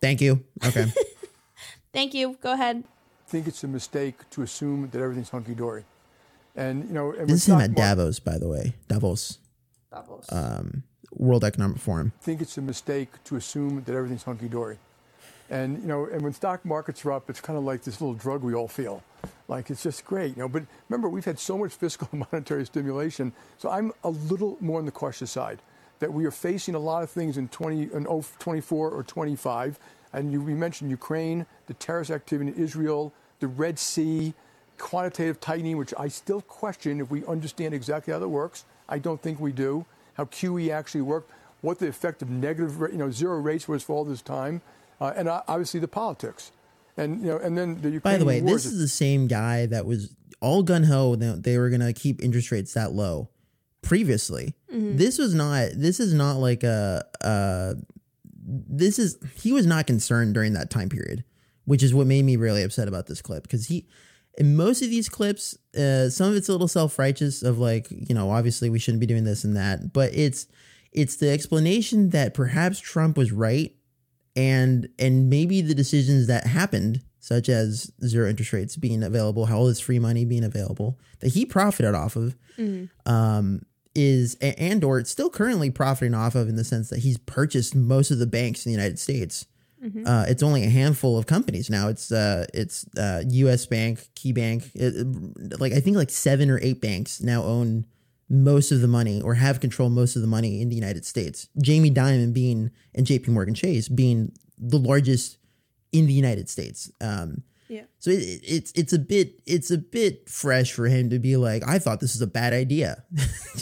Thank 0.00 0.20
you. 0.20 0.44
Okay. 0.64 0.92
Thank 1.92 2.14
you. 2.14 2.36
Go 2.40 2.52
ahead. 2.52 2.84
I 3.26 3.30
think 3.30 3.48
it's 3.48 3.64
a 3.64 3.68
mistake 3.68 4.28
to 4.30 4.42
assume 4.42 4.88
that 4.90 5.00
everything's 5.00 5.30
hunky 5.30 5.54
dory. 5.54 5.84
And 6.58 6.88
you 6.88 6.92
know, 6.92 7.12
and 7.12 7.28
this 7.28 7.42
is 7.42 7.48
him 7.48 7.58
stock 7.58 7.62
at 7.62 7.70
mar- 7.70 7.86
Davos, 7.94 8.18
by 8.18 8.36
the 8.36 8.48
way. 8.48 8.74
Davos. 8.88 9.38
Davos. 9.92 10.26
Um, 10.32 10.82
World 11.12 11.44
Economic 11.44 11.78
Forum. 11.78 12.12
I 12.20 12.24
think 12.24 12.40
it's 12.40 12.58
a 12.58 12.62
mistake 12.62 13.10
to 13.24 13.36
assume 13.36 13.82
that 13.84 13.94
everything's 13.94 14.24
hunky 14.24 14.48
dory. 14.48 14.78
And 15.50 15.80
you 15.80 15.86
know, 15.86 16.06
and 16.06 16.20
when 16.20 16.32
stock 16.32 16.64
markets 16.64 17.04
are 17.04 17.12
up, 17.12 17.30
it's 17.30 17.40
kind 17.40 17.56
of 17.56 17.64
like 17.64 17.82
this 17.82 18.00
little 18.00 18.14
drug 18.14 18.42
we 18.42 18.54
all 18.54 18.66
feel. 18.68 19.04
Like 19.46 19.70
it's 19.70 19.84
just 19.84 20.04
great, 20.04 20.36
you 20.36 20.42
know. 20.42 20.48
But 20.48 20.64
remember, 20.88 21.08
we've 21.08 21.24
had 21.24 21.38
so 21.38 21.56
much 21.56 21.72
fiscal 21.72 22.08
and 22.12 22.26
monetary 22.32 22.66
stimulation, 22.66 23.32
so 23.56 23.70
I'm 23.70 23.92
a 24.02 24.10
little 24.10 24.56
more 24.60 24.80
on 24.80 24.84
the 24.84 24.92
cautious 24.92 25.30
side. 25.30 25.60
That 26.00 26.12
we 26.12 26.26
are 26.26 26.30
facing 26.32 26.74
a 26.74 26.78
lot 26.78 27.02
of 27.02 27.10
things 27.10 27.38
in 27.38 27.48
20, 27.48 27.90
in 27.92 28.04
24 28.38 28.90
or 28.90 29.02
25, 29.02 29.78
and 30.12 30.30
you, 30.30 30.40
we 30.40 30.54
mentioned 30.54 30.90
Ukraine, 30.90 31.46
the 31.66 31.74
terrorist 31.74 32.10
activity 32.10 32.50
in 32.52 32.56
Israel, 32.56 33.12
the 33.40 33.48
Red 33.48 33.78
Sea, 33.78 34.34
quantitative 34.78 35.40
tightening, 35.40 35.76
which 35.76 35.92
I 35.98 36.08
still 36.08 36.40
question 36.40 37.00
if 37.00 37.10
we 37.10 37.24
understand 37.26 37.74
exactly 37.74 38.12
how 38.12 38.18
that 38.18 38.28
works. 38.28 38.64
I 38.88 38.98
don't 38.98 39.20
think 39.20 39.38
we 39.40 39.52
do. 39.52 39.84
How 40.14 40.24
QE 40.24 40.70
actually 40.70 41.02
worked, 41.02 41.30
what 41.60 41.78
the 41.78 41.88
effect 41.88 42.22
of 42.22 42.30
negative, 42.30 42.80
you 42.92 42.98
know, 42.98 43.10
zero 43.10 43.38
rates 43.38 43.68
was 43.68 43.82
for 43.82 43.94
all 43.94 44.04
this 44.04 44.22
time, 44.22 44.62
uh, 45.00 45.12
and 45.14 45.28
uh, 45.28 45.42
obviously 45.46 45.78
the 45.80 45.88
politics, 45.88 46.50
and 46.96 47.20
you 47.20 47.26
know, 47.28 47.38
and 47.38 47.56
then 47.56 47.80
the 47.82 47.90
Ukraine 47.90 48.14
By 48.14 48.18
the 48.18 48.24
way, 48.24 48.40
this 48.40 48.64
is 48.64 48.78
the 48.78 48.88
same 48.88 49.26
guy 49.28 49.66
that 49.66 49.86
was 49.86 50.14
all 50.40 50.62
gun 50.62 50.84
ho. 50.84 51.14
that 51.16 51.42
They 51.44 51.58
were 51.58 51.70
gonna 51.70 51.92
keep 51.92 52.22
interest 52.22 52.50
rates 52.50 52.72
that 52.74 52.92
low. 52.92 53.28
Previously, 53.82 54.54
Mhm. 54.74 54.98
this 54.98 55.18
was 55.18 55.34
not. 55.34 55.68
This 55.76 56.00
is 56.00 56.12
not 56.12 56.38
like 56.38 56.64
a. 56.64 57.04
Uh, 57.20 57.74
this 58.44 58.98
is 58.98 59.18
he 59.34 59.52
was 59.52 59.66
not 59.66 59.86
concerned 59.86 60.34
during 60.34 60.52
that 60.54 60.68
time 60.70 60.88
period, 60.88 61.22
which 61.64 61.82
is 61.82 61.94
what 61.94 62.06
made 62.06 62.24
me 62.24 62.34
really 62.36 62.62
upset 62.62 62.88
about 62.88 63.06
this 63.06 63.22
clip 63.22 63.42
because 63.44 63.66
he. 63.66 63.86
In 64.38 64.56
most 64.56 64.80
of 64.82 64.88
these 64.88 65.08
clips, 65.08 65.58
uh, 65.76 66.08
some 66.08 66.30
of 66.30 66.36
it's 66.36 66.48
a 66.48 66.52
little 66.52 66.68
self 66.68 66.98
righteous 66.98 67.42
of 67.42 67.58
like 67.58 67.88
you 67.90 68.14
know 68.14 68.30
obviously 68.30 68.70
we 68.70 68.78
shouldn't 68.78 69.00
be 69.00 69.06
doing 69.06 69.24
this 69.24 69.44
and 69.44 69.54
that, 69.56 69.92
but 69.92 70.14
it's 70.14 70.46
it's 70.92 71.16
the 71.16 71.28
explanation 71.28 72.10
that 72.10 72.32
perhaps 72.32 72.78
Trump 72.80 73.16
was 73.18 73.32
right 73.32 73.74
and 74.36 74.88
and 74.98 75.28
maybe 75.28 75.60
the 75.60 75.74
decisions 75.74 76.26
that 76.28 76.46
happened 76.46 77.02
such 77.20 77.48
as 77.48 77.90
zero 78.06 78.28
interest 78.30 78.52
rates 78.52 78.76
being 78.76 79.02
available 79.02 79.46
all 79.52 79.66
this 79.66 79.80
free 79.80 79.98
money 79.98 80.24
being 80.24 80.44
available 80.44 80.98
that 81.20 81.30
he 81.30 81.44
profited 81.44 81.94
off 81.94 82.14
of 82.16 82.36
Mhm. 82.56 82.88
um 83.06 83.62
is 83.94 84.36
and 84.40 84.84
or 84.84 84.98
it's 85.00 85.10
still 85.10 85.28
currently 85.28 85.70
profiting 85.70 86.14
off 86.14 86.34
of 86.36 86.48
in 86.48 86.54
the 86.56 86.64
sense 86.64 86.88
that 86.90 87.00
he's 87.00 87.18
purchased 87.18 87.74
most 87.74 88.10
of 88.12 88.18
the 88.18 88.26
banks 88.26 88.64
in 88.64 88.70
the 88.70 88.76
united 88.78 88.98
states 88.98 89.46
Mhm. 89.84 90.06
Uh, 90.06 90.24
it's 90.28 90.42
only 90.42 90.64
a 90.64 90.68
handful 90.70 91.16
of 91.16 91.26
companies 91.26 91.70
now. 91.70 91.88
It's 91.88 92.10
uh, 92.10 92.46
it's 92.52 92.84
uh, 92.96 93.22
U.S. 93.28 93.66
Bank, 93.66 94.08
Key 94.14 94.32
Bank, 94.32 94.70
it- 94.74 94.94
it- 94.96 95.60
like 95.60 95.72
I 95.72 95.80
think 95.80 95.96
like 95.96 96.10
seven 96.10 96.50
or 96.50 96.58
eight 96.62 96.80
banks 96.80 97.20
now 97.20 97.42
own 97.44 97.86
most 98.28 98.72
of 98.72 98.80
the 98.80 98.88
money 98.88 99.22
or 99.22 99.34
have 99.34 99.60
control 99.60 99.88
most 99.88 100.14
of 100.16 100.20
the 100.22 100.28
money 100.28 100.60
in 100.60 100.68
the 100.68 100.74
United 100.74 101.04
States. 101.06 101.48
Jamie 101.62 101.90
Dimon 101.90 102.32
being 102.34 102.70
and 102.94 103.06
J.P. 103.06 103.30
Morgan 103.30 103.54
Chase 103.54 103.88
being 103.88 104.32
the 104.58 104.78
largest 104.78 105.38
in 105.92 106.06
the 106.06 106.12
United 106.12 106.48
States. 106.50 106.90
Um, 107.00 107.42
Yeah. 107.68 107.84
so 108.00 108.10
it, 108.10 108.16
it- 108.22 108.42
it's 108.44 108.72
it's 108.74 108.92
a 108.92 108.98
bit 108.98 109.40
it's 109.46 109.70
a 109.70 109.78
bit 109.78 110.28
fresh 110.28 110.72
for 110.72 110.86
him 110.88 111.08
to 111.10 111.18
be 111.20 111.36
like, 111.36 111.62
I 111.66 111.78
thought 111.78 112.00
this 112.00 112.14
was 112.14 112.20
a 112.22 112.26
bad 112.26 112.52
idea. 112.52 113.04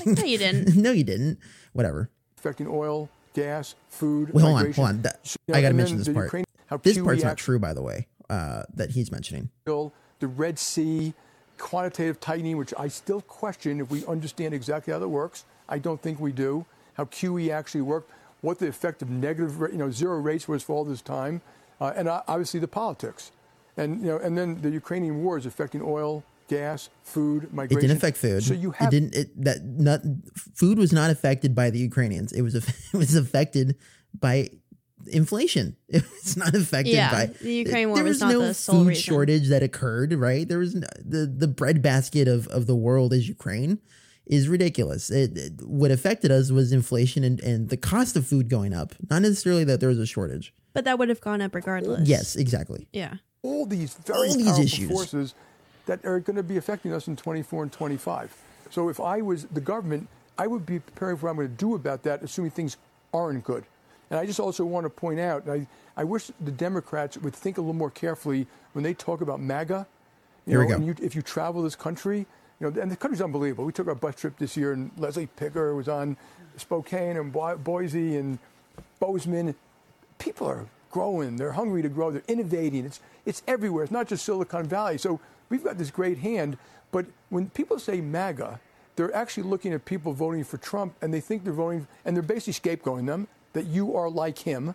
no, 0.07 0.25
you 0.25 0.39
didn't. 0.39 0.77
no, 0.87 0.93
you 0.93 1.05
didn't. 1.05 1.39
Whatever. 1.75 2.11
affecting 2.39 2.67
oil, 2.69 3.11
gas, 3.37 3.74
food. 3.89 4.32
Wait, 4.32 4.43
hold 4.43 4.57
on, 4.57 4.72
hold 4.72 4.89
on. 4.89 5.03
That- 5.03 5.37
I 5.53 5.61
got 5.61 5.68
to 5.68 5.74
mention 5.74 5.99
this 5.99 6.09
part. 6.09 6.24
Ukraine- 6.24 6.45
this 6.82 6.99
part's 6.99 7.22
not 7.22 7.37
true, 7.37 7.59
by 7.59 7.72
the 7.74 7.82
way. 7.82 8.09
Uh, 8.28 8.64
that 8.74 8.91
he's 8.91 9.12
mentioning. 9.12 9.51
the 10.18 10.26
Red 10.26 10.59
Sea, 10.59 11.12
quantitative 11.59 12.18
tightening, 12.18 12.57
which 12.57 12.72
I 12.78 12.89
still 12.89 13.20
question 13.20 13.80
if 13.80 13.91
we 13.91 14.05
understand 14.07 14.55
exactly 14.55 14.93
how 14.93 14.99
that 14.99 15.09
works. 15.09 15.45
I 15.68 15.78
don't 15.78 16.01
think 16.01 16.18
we 16.18 16.32
do. 16.32 16.64
How 16.95 17.05
QE 17.05 17.51
actually 17.51 17.82
worked, 17.82 18.11
what 18.41 18.59
the 18.59 18.66
effect 18.66 19.03
of 19.03 19.11
negative, 19.11 19.61
you 19.70 19.76
know, 19.76 19.91
zero 19.91 20.18
rates 20.18 20.49
was 20.49 20.62
for 20.62 20.74
all 20.74 20.84
this 20.84 21.03
time, 21.03 21.43
uh, 21.80 21.93
and 21.95 22.09
uh, 22.09 22.22
obviously 22.26 22.59
the 22.59 22.66
politics, 22.68 23.30
and 23.76 24.01
you 24.01 24.07
know, 24.07 24.16
and 24.18 24.37
then 24.39 24.61
the 24.62 24.70
Ukrainian 24.70 25.22
war 25.22 25.37
is 25.37 25.45
affecting 25.45 25.82
oil, 25.82 26.24
gas, 26.49 26.89
food, 27.03 27.53
migration. 27.53 27.79
It 27.79 27.81
didn't 27.83 27.97
affect 27.97 28.17
food. 28.17 28.43
So 28.43 28.55
you 28.55 28.71
have 28.73 28.89
it 28.89 28.91
didn't. 28.91 29.15
It, 29.15 29.45
that 29.45 29.65
not 29.65 30.01
food 30.55 30.79
was 30.79 30.93
not 30.93 31.11
affected 31.11 31.55
by 31.55 31.71
the 31.71 31.79
Ukrainians. 31.79 32.33
It 32.33 32.43
was 32.43 32.55
aff- 32.55 32.69
it 32.95 32.97
was 32.97 33.15
affected 33.15 33.77
by 34.19 34.51
inflation. 35.09 35.77
It 35.89 36.03
was 36.23 36.37
not 36.37 36.55
affected 36.55 36.95
Yeah, 36.95 37.11
by 37.13 37.27
the 37.27 37.53
Ukraine 37.53 37.89
war 37.89 37.97
There 37.97 38.05
was 38.05 38.15
was 38.17 38.21
not 38.23 38.33
no 38.33 38.41
the 38.41 38.55
sole 38.55 38.81
food 38.81 38.89
reason. 38.89 39.03
shortage 39.03 39.49
that 39.49 39.63
occurred. 39.63 40.13
Right? 40.15 40.49
There 40.49 40.59
was 40.59 40.75
no, 40.75 40.87
the 41.05 41.27
the 41.27 41.49
breadbasket 41.49 42.27
of 42.29 42.47
of 42.49 42.67
the 42.67 42.77
world 42.77 43.13
is 43.13 43.29
Ukraine 43.29 43.79
is 44.27 44.49
ridiculous. 44.49 45.11
It, 45.11 45.37
it- 45.39 45.63
what 45.63 45.91
affected 45.91 46.31
us 46.33 46.51
was 46.51 46.73
inflation 46.73 47.23
and 47.25 47.41
and 47.41 47.69
the 47.69 47.77
cost 47.77 48.17
of 48.17 48.27
food 48.27 48.49
going 48.49 48.73
up. 48.75 48.95
Not 49.11 49.23
necessarily 49.23 49.65
that 49.65 49.79
there 49.81 49.89
was 49.89 49.99
a 49.99 50.07
shortage. 50.07 50.53
But 50.73 50.85
that 50.85 50.99
would 50.99 51.09
have 51.09 51.21
gone 51.21 51.41
up 51.41 51.55
regardless. 51.55 52.07
Yes, 52.09 52.37
exactly. 52.37 52.87
Yeah. 52.93 53.15
all 53.43 53.65
these 53.65 53.95
very 53.95 54.19
All 54.19 54.35
these 54.35 54.45
powerful 54.45 54.65
issues. 54.65 54.91
forces 54.91 55.35
that 55.87 56.05
are 56.05 56.20
going 56.20 56.37
to 56.37 56.43
be 56.43 56.57
affecting 56.57 56.93
us 56.93 57.09
in 57.09 57.16
24 57.16 57.64
and 57.64 57.72
25. 57.72 58.37
So 58.70 58.89
if 58.89 59.01
I 59.01 59.22
was 59.22 59.45
the 59.47 59.61
government, 59.61 60.09
I 60.39 60.47
would 60.47 60.66
be 60.66 60.80
preparing 60.80 61.16
for 61.16 61.26
what 61.26 61.30
I'm 61.30 61.37
going 61.37 61.49
to 61.49 61.55
do 61.55 61.74
about 61.74 62.03
that, 62.03 62.22
assuming 62.22 62.51
things 62.51 62.76
aren't 63.14 63.45
good. 63.45 63.64
And 64.11 64.20
I 64.20 64.26
just 64.26 64.39
also 64.41 64.64
want 64.64 64.84
to 64.84 64.91
point 64.91 65.18
out, 65.18 65.49
I, 65.49 65.66
I 65.97 66.05
wish 66.05 66.30
the 66.41 66.53
Democrats 66.53 67.16
would 67.18 67.34
think 67.34 67.59
a 67.59 67.61
little 67.61 67.74
more 67.74 67.91
carefully 67.91 68.47
when 68.72 68.84
they 68.84 68.95
talk 68.95 69.20
about 69.20 69.41
MAGA. 69.41 69.87
You 70.47 70.51
Here 70.53 70.61
we 70.61 70.66
go. 70.66 70.78
You, 70.78 70.95
if 71.03 71.16
you 71.16 71.22
travel 71.22 71.62
this 71.62 71.76
country, 71.76 72.26
you 72.61 72.70
know, 72.70 72.80
and 72.80 72.91
the 72.91 72.97
country's 72.97 73.20
unbelievable. 73.22 73.64
We 73.64 73.72
took 73.72 73.89
our 73.89 73.95
bus 73.95 74.14
trip 74.16 74.39
this 74.39 74.57
year, 74.57 74.72
and 74.72 74.91
Leslie 74.97 75.26
Picker 75.37 75.74
was 75.74 75.89
on 75.89 76.16
Spokane 76.57 77.16
and 77.16 77.32
Bo- 77.32 77.57
Boise 77.57 78.16
and 78.16 78.39
Bozeman. 79.01 79.55
People 80.18 80.47
are 80.47 80.66
growing. 80.91 81.37
They're 81.37 81.53
hungry 81.53 81.82
to 81.82 81.89
grow. 81.89 82.11
They're 82.11 82.22
innovating. 82.28 82.84
It's 82.87 83.01
it's 83.26 83.43
everywhere. 83.47 83.84
It's 83.84 83.93
not 83.93 84.09
just 84.09 84.24
Silicon 84.24 84.66
Valley. 84.66 84.99
So 84.99 85.20
we've 85.49 85.65
got 85.65 85.79
this 85.79 85.91
great 85.91 86.19
hand. 86.19 86.59
But 86.93 87.07
when 87.31 87.51
people 87.51 87.79
say 87.79 88.01
MAGA, 88.01 88.61
they're 88.97 89.15
actually 89.15 89.45
looking 89.45 89.73
at 89.73 89.85
people 89.85 90.13
voting 90.13 90.45
for 90.45 90.57
Trump, 90.57 90.95
and 91.03 91.13
they 91.13 91.21
think 91.21 91.45
they're 91.45 91.53
voting, 91.53 91.87
and 92.05 92.17
they're 92.17 92.23
basically 92.23 92.55
scapegoating 92.55 93.07
them 93.07 93.29
that 93.53 93.67
you 93.67 93.97
are 93.97 94.09
like 94.09 94.39
him. 94.39 94.75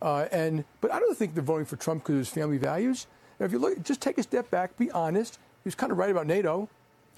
Uh, 0.00 0.26
and 0.32 0.64
but 0.80 0.92
I 0.92 0.98
don't 0.98 1.16
think 1.16 1.34
they're 1.34 1.42
voting 1.42 1.66
for 1.66 1.76
Trump 1.76 2.02
because 2.02 2.14
of 2.14 2.18
his 2.18 2.28
family 2.28 2.58
values. 2.58 3.06
Now, 3.38 3.46
if 3.46 3.52
you 3.52 3.58
look, 3.58 3.82
just 3.82 4.00
take 4.00 4.18
a 4.18 4.22
step 4.22 4.50
back, 4.50 4.76
be 4.76 4.90
honest. 4.90 5.34
He 5.34 5.68
was 5.68 5.74
kind 5.74 5.92
of 5.92 5.98
right 5.98 6.10
about 6.10 6.26
NATO, 6.26 6.68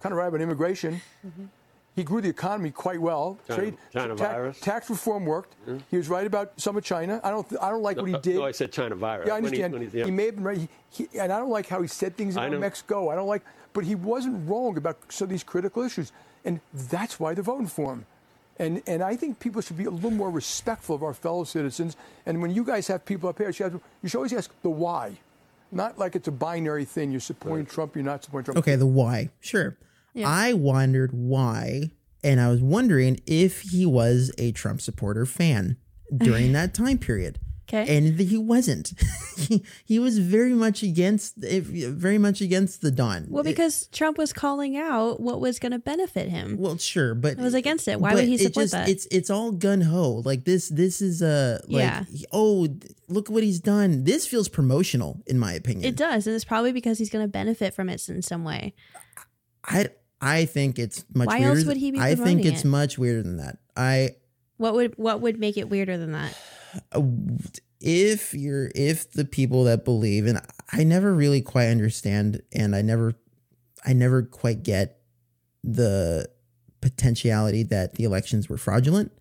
kind 0.00 0.12
of 0.12 0.12
right 0.12 0.26
about 0.26 0.40
immigration. 0.40 1.00
He 1.96 2.04
grew 2.04 2.20
the 2.20 2.28
economy 2.28 2.70
quite 2.70 3.00
well. 3.00 3.38
China- 3.48 3.72
China 3.90 4.14
ta- 4.14 4.28
virus. 4.32 4.60
tax 4.60 4.90
reform 4.90 5.24
worked. 5.24 5.54
Mm-hmm. 5.66 5.78
He 5.90 5.96
was 5.96 6.08
right 6.10 6.26
about 6.26 6.52
some 6.60 6.76
of 6.76 6.84
China. 6.84 7.20
I 7.24 7.30
don't. 7.30 7.46
I 7.60 7.70
don't 7.70 7.82
like 7.82 7.96
what 7.96 8.06
he 8.06 8.14
uh, 8.14 8.18
did. 8.18 8.36
no, 8.36 8.44
I 8.44 8.52
said 8.52 8.70
China 8.70 8.94
virus. 8.94 9.26
Yeah, 9.26 9.34
I 9.34 9.40
When 9.40 9.52
he- 9.54 9.62
understand. 9.62 9.72
when 9.72 9.90
he, 9.90 10.04
he- 10.04 10.10
may 10.10 10.26
have 10.26 10.34
been 10.34 10.44
right, 10.44 10.58
he, 10.58 10.68
he, 10.90 11.18
and 11.18 11.32
I 11.32 11.38
don't 11.38 11.48
like 11.50 11.66
how 11.68 11.80
he 11.80 11.88
said 11.88 12.14
things 12.16 12.36
I 12.36 12.42
about 12.44 12.52
know. 12.52 12.58
Mexico. 12.60 13.08
I 13.08 13.14
don't 13.14 13.26
like, 13.26 13.42
but 13.72 13.84
he 13.84 13.94
wasn't 13.94 14.46
wrong 14.48 14.76
about 14.76 14.98
some 15.08 15.24
of 15.26 15.30
these 15.30 15.42
critical 15.42 15.82
issues, 15.82 16.12
and 16.44 16.60
that's 16.74 17.18
why 17.18 17.32
they're 17.32 17.42
voting 17.42 17.66
for 17.66 17.94
him. 17.94 18.04
And 18.58 18.82
and 18.86 19.02
I 19.02 19.16
think 19.16 19.40
people 19.40 19.62
should 19.62 19.78
be 19.78 19.86
a 19.86 19.90
little 19.90 20.10
more 20.10 20.30
respectful 20.30 20.94
of 20.94 21.02
our 21.02 21.14
fellow 21.14 21.44
citizens. 21.44 21.96
And 22.26 22.42
when 22.42 22.50
you 22.54 22.62
guys 22.62 22.86
have 22.88 23.06
people 23.06 23.30
up 23.30 23.38
here, 23.38 23.46
you 23.46 23.52
should, 23.54 23.72
have- 23.72 23.80
you 24.02 24.08
should 24.10 24.18
always 24.18 24.34
ask 24.34 24.50
the 24.62 24.68
why, 24.70 25.16
not 25.72 25.98
like 25.98 26.14
it's 26.14 26.28
a 26.28 26.32
binary 26.32 26.84
thing. 26.84 27.10
You're 27.10 27.20
supporting 27.20 27.64
Trump, 27.64 27.94
you're 27.96 28.04
not 28.04 28.22
supporting 28.22 28.44
Trump. 28.52 28.58
Okay, 28.58 28.76
the 28.76 28.84
why. 28.86 29.30
Sure. 29.40 29.76
Yeah. 30.16 30.28
I 30.28 30.54
wondered 30.54 31.12
why, 31.12 31.90
and 32.24 32.40
I 32.40 32.48
was 32.48 32.62
wondering 32.62 33.20
if 33.26 33.60
he 33.60 33.84
was 33.84 34.32
a 34.38 34.50
Trump 34.52 34.80
supporter 34.80 35.26
fan 35.26 35.76
during 36.16 36.52
that 36.52 36.72
time 36.72 36.98
period. 36.98 37.38
Okay. 37.68 37.96
And 37.96 38.18
he 38.18 38.38
wasn't. 38.38 38.92
he, 39.36 39.64
he 39.84 39.98
was 39.98 40.20
very 40.20 40.54
much 40.54 40.84
against 40.84 41.34
very 41.36 42.16
much 42.16 42.40
against 42.40 42.80
the 42.80 42.92
Don. 42.92 43.26
Well, 43.28 43.42
because 43.42 43.88
Trump 43.88 44.18
was 44.18 44.32
calling 44.32 44.76
out 44.76 45.18
what 45.20 45.40
was 45.40 45.58
going 45.58 45.72
to 45.72 45.80
benefit 45.80 46.28
him. 46.28 46.56
Well, 46.58 46.78
sure, 46.78 47.14
but 47.14 47.32
it 47.32 47.38
was 47.38 47.54
against 47.54 47.88
it. 47.88 48.00
Why 48.00 48.14
would 48.14 48.24
he 48.24 48.36
it 48.36 48.40
support 48.40 48.64
just, 48.64 48.72
that? 48.72 48.88
It's 48.88 49.06
it's 49.10 49.30
all 49.30 49.50
gun 49.50 49.80
ho. 49.80 50.22
Like 50.24 50.44
this 50.44 50.68
this 50.68 51.02
is 51.02 51.22
a 51.22 51.60
like 51.66 51.82
Yeah. 51.82 52.04
oh 52.30 52.68
look 53.08 53.28
what 53.28 53.42
he's 53.42 53.58
done. 53.58 54.04
This 54.04 54.28
feels 54.28 54.48
promotional 54.48 55.20
in 55.26 55.36
my 55.36 55.52
opinion. 55.52 55.86
It 55.86 55.96
does, 55.96 56.28
and 56.28 56.36
it's 56.36 56.44
probably 56.44 56.70
because 56.70 56.98
he's 57.00 57.10
going 57.10 57.24
to 57.24 57.28
benefit 57.28 57.74
from 57.74 57.88
it 57.88 58.08
in 58.08 58.22
some 58.22 58.44
way. 58.44 58.74
I 59.64 59.88
I 60.20 60.44
think 60.46 60.78
it's 60.78 61.04
much 61.14 61.26
Why 61.28 61.40
weirder. 61.40 61.58
else 61.58 61.66
would 61.66 61.76
he 61.76 61.90
be 61.90 61.98
I 62.00 62.14
think 62.14 62.44
it's 62.44 62.64
it? 62.64 62.68
much 62.68 62.98
weirder 62.98 63.22
than 63.22 63.36
that. 63.36 63.58
I 63.76 64.16
What 64.56 64.74
would 64.74 64.94
what 64.96 65.20
would 65.20 65.38
make 65.38 65.56
it 65.56 65.68
weirder 65.68 65.96
than 65.98 66.12
that? 66.12 66.34
if 67.80 68.32
you're 68.34 68.70
if 68.74 69.10
the 69.12 69.24
people 69.24 69.64
that 69.64 69.84
believe 69.84 70.26
and 70.26 70.40
I 70.72 70.84
never 70.84 71.14
really 71.14 71.42
quite 71.42 71.66
understand 71.68 72.42
and 72.52 72.74
I 72.74 72.82
never 72.82 73.14
I 73.84 73.92
never 73.92 74.22
quite 74.22 74.62
get 74.62 74.98
the 75.62 76.28
potentiality 76.80 77.62
that 77.64 77.94
the 77.94 78.04
elections 78.04 78.48
were 78.48 78.56
fraudulent 78.56 79.12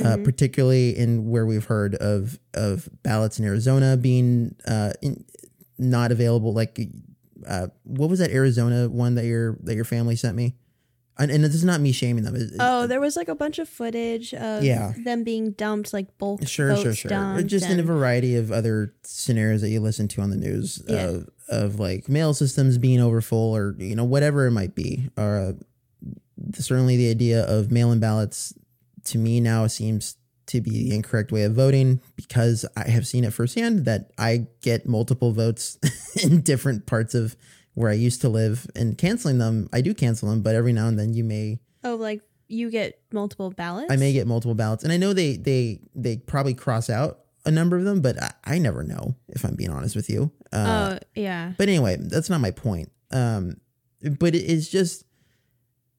uh, 0.00 0.16
Mhm. 0.16 0.24
particularly 0.24 0.96
in 0.96 1.28
where 1.30 1.46
we've 1.46 1.64
heard 1.66 1.94
of 1.96 2.38
of 2.52 2.88
ballots 3.04 3.38
in 3.38 3.44
Arizona 3.44 3.96
being 3.96 4.56
uh, 4.66 4.92
in, 5.02 5.24
not 5.78 6.10
available 6.12 6.52
like 6.52 6.78
uh, 7.46 7.66
what 7.84 8.08
was 8.10 8.18
that 8.18 8.30
Arizona 8.30 8.88
one 8.88 9.14
that 9.16 9.24
your 9.24 9.58
that 9.62 9.74
your 9.74 9.84
family 9.84 10.16
sent 10.16 10.36
me 10.36 10.54
and, 11.16 11.30
and 11.30 11.44
this 11.44 11.54
is 11.54 11.62
not 11.64 11.80
me 11.80 11.92
shaming 11.92 12.24
them 12.24 12.34
It- 12.34 12.50
Oh, 12.58 12.86
there 12.88 13.00
was 13.00 13.14
like 13.14 13.28
a 13.28 13.34
bunch 13.36 13.58
of 13.60 13.68
footage 13.68 14.34
of 14.34 14.64
Yeah. 14.64 14.92
them 15.04 15.22
being 15.22 15.52
dumped, 15.52 15.92
like 15.92 16.18
bulk 16.18 16.44
Sure, 16.46 16.76
sure, 16.76 16.92
sure. 16.94 17.42
Just 17.42 17.70
in 17.70 17.78
a 17.78 17.84
variety 17.84 18.34
of 18.34 18.50
other 18.50 18.94
scenarios 19.04 19.60
that 19.60 19.70
you 19.70 19.78
listen 19.80 20.08
to 20.08 20.20
on 20.22 20.30
the 20.30 20.36
news 20.36 20.82
Yeah. 20.88 20.96
of, 21.08 21.28
of 21.48 21.78
like 21.78 22.08
mail 22.08 22.34
systems 22.34 22.78
being 22.78 23.00
overfull 23.00 23.54
or, 23.54 23.76
you 23.78 23.94
know, 23.94 24.02
whatever 24.04 24.46
it 24.46 24.50
might 24.50 24.74
be. 24.74 25.08
Or 25.16 25.38
uh, 25.38 25.52
certainly 26.58 26.96
the 26.96 27.10
idea 27.10 27.44
of 27.44 27.70
mail 27.70 27.92
in 27.92 28.00
ballots 28.00 28.52
to 29.04 29.18
me 29.18 29.38
now 29.40 29.66
seems 29.68 30.16
to 30.54 30.60
be 30.60 30.70
the 30.88 30.94
incorrect 30.94 31.32
way 31.32 31.42
of 31.42 31.52
voting 31.52 32.00
because 32.16 32.64
I 32.76 32.88
have 32.88 33.06
seen 33.06 33.24
it 33.24 33.32
firsthand 33.32 33.84
that 33.86 34.12
I 34.16 34.46
get 34.62 34.86
multiple 34.86 35.32
votes 35.32 35.78
in 36.22 36.40
different 36.40 36.86
parts 36.86 37.14
of 37.14 37.36
where 37.74 37.90
I 37.90 37.94
used 37.94 38.20
to 38.20 38.28
live 38.28 38.66
and 38.76 38.96
canceling 38.96 39.38
them. 39.38 39.68
I 39.72 39.80
do 39.80 39.94
cancel 39.94 40.30
them, 40.30 40.42
but 40.42 40.54
every 40.54 40.72
now 40.72 40.86
and 40.86 40.98
then 40.98 41.12
you 41.12 41.24
may 41.24 41.58
oh, 41.82 41.96
like 41.96 42.22
you 42.46 42.70
get 42.70 43.00
multiple 43.12 43.50
ballots. 43.50 43.92
I 43.92 43.96
may 43.96 44.12
get 44.12 44.26
multiple 44.26 44.54
ballots, 44.54 44.84
and 44.84 44.92
I 44.92 44.96
know 44.96 45.12
they 45.12 45.36
they 45.36 45.80
they 45.94 46.18
probably 46.18 46.54
cross 46.54 46.88
out 46.88 47.20
a 47.44 47.50
number 47.50 47.76
of 47.76 47.84
them, 47.84 48.00
but 48.00 48.22
I, 48.22 48.32
I 48.44 48.58
never 48.58 48.84
know 48.84 49.16
if 49.28 49.44
I'm 49.44 49.56
being 49.56 49.70
honest 49.70 49.96
with 49.96 50.08
you. 50.08 50.30
Uh, 50.52 50.96
oh, 50.96 51.06
yeah. 51.14 51.52
But 51.58 51.68
anyway, 51.68 51.96
that's 51.98 52.30
not 52.30 52.40
my 52.40 52.52
point. 52.52 52.90
Um, 53.10 53.56
but 54.18 54.34
it 54.34 54.44
is 54.44 54.68
just 54.68 55.04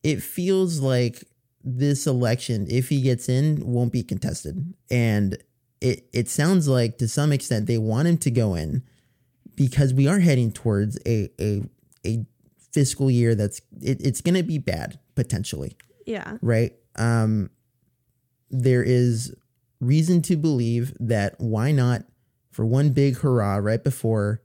it 0.01 0.22
feels 0.24 0.80
like 0.80 1.24
this 1.68 2.05
election, 2.05 2.68
if 2.70 2.89
he 2.89 3.01
gets 3.01 3.28
in, 3.28 3.66
won't 3.66 3.91
be 3.91 4.03
contested, 4.03 4.74
and 4.91 5.38
it 5.82 6.07
it 6.13 6.30
sounds 6.30 6.68
like 6.68 6.97
to 6.99 7.07
some 7.07 7.32
extent 7.32 7.66
they 7.66 7.78
want 7.80 8.07
him 8.07 8.18
to 8.20 8.32
go 8.32 8.53
in 8.55 8.84
because 9.55 9.93
we 9.93 10.07
are 10.07 10.20
heading 10.20 10.51
towards 10.51 10.97
a 11.07 11.30
a 11.41 11.63
a 12.05 12.26
fiscal 12.72 13.09
year 13.09 13.34
that's 13.36 13.59
it, 13.82 13.99
it's 14.05 14.22
going 14.22 14.36
to 14.36 14.43
be 14.43 14.57
bad 14.59 14.99
potentially 15.16 15.76
Yeah. 16.05 16.38
right? 16.41 16.74
Um, 16.97 17.49
there 18.51 18.84
is 18.84 19.34
reason 19.80 20.22
to 20.24 20.36
believe 20.36 20.93
that 20.99 21.36
why 21.39 21.72
not 21.72 22.03
for 22.51 22.66
one 22.66 22.91
big 22.91 23.18
hurrah 23.18 23.55
right 23.57 23.84
before 23.84 24.41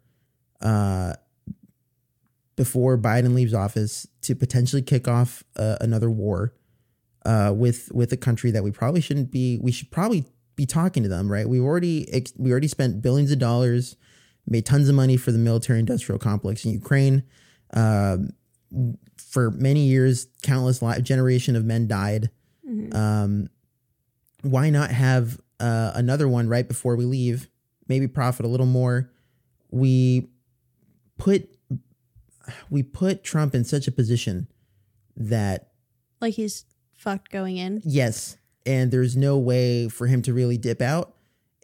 uh 0.60 1.14
before 2.56 2.98
Biden 2.98 3.34
leaves 3.34 3.54
office 3.54 4.06
to 4.22 4.34
potentially 4.34 4.82
kick 4.82 5.08
off 5.08 5.44
uh, 5.56 5.76
another 5.80 6.10
war 6.10 6.52
uh 7.24 7.52
with 7.54 7.90
with 7.92 8.12
a 8.12 8.16
country 8.16 8.50
that 8.50 8.62
we 8.64 8.70
probably 8.70 9.00
shouldn't 9.00 9.30
be 9.30 9.58
we 9.62 9.72
should 9.72 9.90
probably 9.90 10.24
be 10.56 10.66
talking 10.66 11.02
to 11.02 11.08
them, 11.08 11.30
right? 11.30 11.48
We've 11.48 11.62
already 11.62 12.12
ex- 12.12 12.32
we 12.36 12.50
already 12.50 12.68
spent 12.68 13.00
billions 13.00 13.30
of 13.30 13.38
dollars, 13.38 13.96
made 14.46 14.66
tons 14.66 14.88
of 14.88 14.94
money 14.94 15.16
for 15.16 15.32
the 15.32 15.38
military 15.38 15.78
industrial 15.78 16.18
complex 16.18 16.64
in 16.64 16.72
Ukraine. 16.72 17.22
Um, 17.72 18.30
for 19.16 19.50
many 19.52 19.86
years, 19.86 20.26
countless 20.42 20.82
li- 20.82 21.00
generation 21.02 21.56
of 21.56 21.64
men 21.64 21.86
died. 21.88 22.30
Mhm. 22.68 22.94
Um, 22.94 23.48
why 24.42 24.70
not 24.70 24.90
have 24.90 25.40
uh, 25.60 25.92
another 25.94 26.28
one 26.28 26.48
right 26.48 26.66
before 26.66 26.96
we 26.96 27.04
leave? 27.04 27.48
Maybe 27.88 28.06
profit 28.08 28.44
a 28.46 28.48
little 28.48 28.66
more. 28.66 29.10
We 29.70 30.28
put 31.18 31.48
we 32.70 32.82
put 32.82 33.22
Trump 33.22 33.54
in 33.54 33.64
such 33.64 33.86
a 33.86 33.92
position 33.92 34.48
that 35.16 35.72
Like 36.20 36.34
he's 36.34 36.64
fucked 37.01 37.30
going 37.30 37.57
in. 37.57 37.80
yes, 37.84 38.36
and 38.66 38.90
there's 38.90 39.16
no 39.16 39.38
way 39.38 39.88
for 39.88 40.07
him 40.07 40.22
to 40.22 40.34
really 40.34 40.59
dip 40.59 40.82
out 40.82 41.14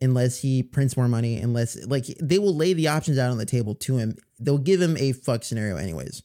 unless 0.01 0.41
he 0.41 0.63
prints 0.63 0.97
more 0.97 1.09
money. 1.09 1.39
Unless 1.39 1.87
like 1.87 2.07
they 2.21 2.39
will 2.39 2.55
lay 2.55 2.73
the 2.73 2.89
options 2.89 3.19
out 3.19 3.31
on 3.31 3.39
the 3.39 3.47
table 3.47 3.75
to 3.75 3.99
him. 3.99 4.17
They'll 4.41 4.59
give 4.59 4.81
him 4.81 4.97
a 4.97 5.13
fuck 5.13 5.45
scenario 5.45 5.77
anyways, 5.77 6.23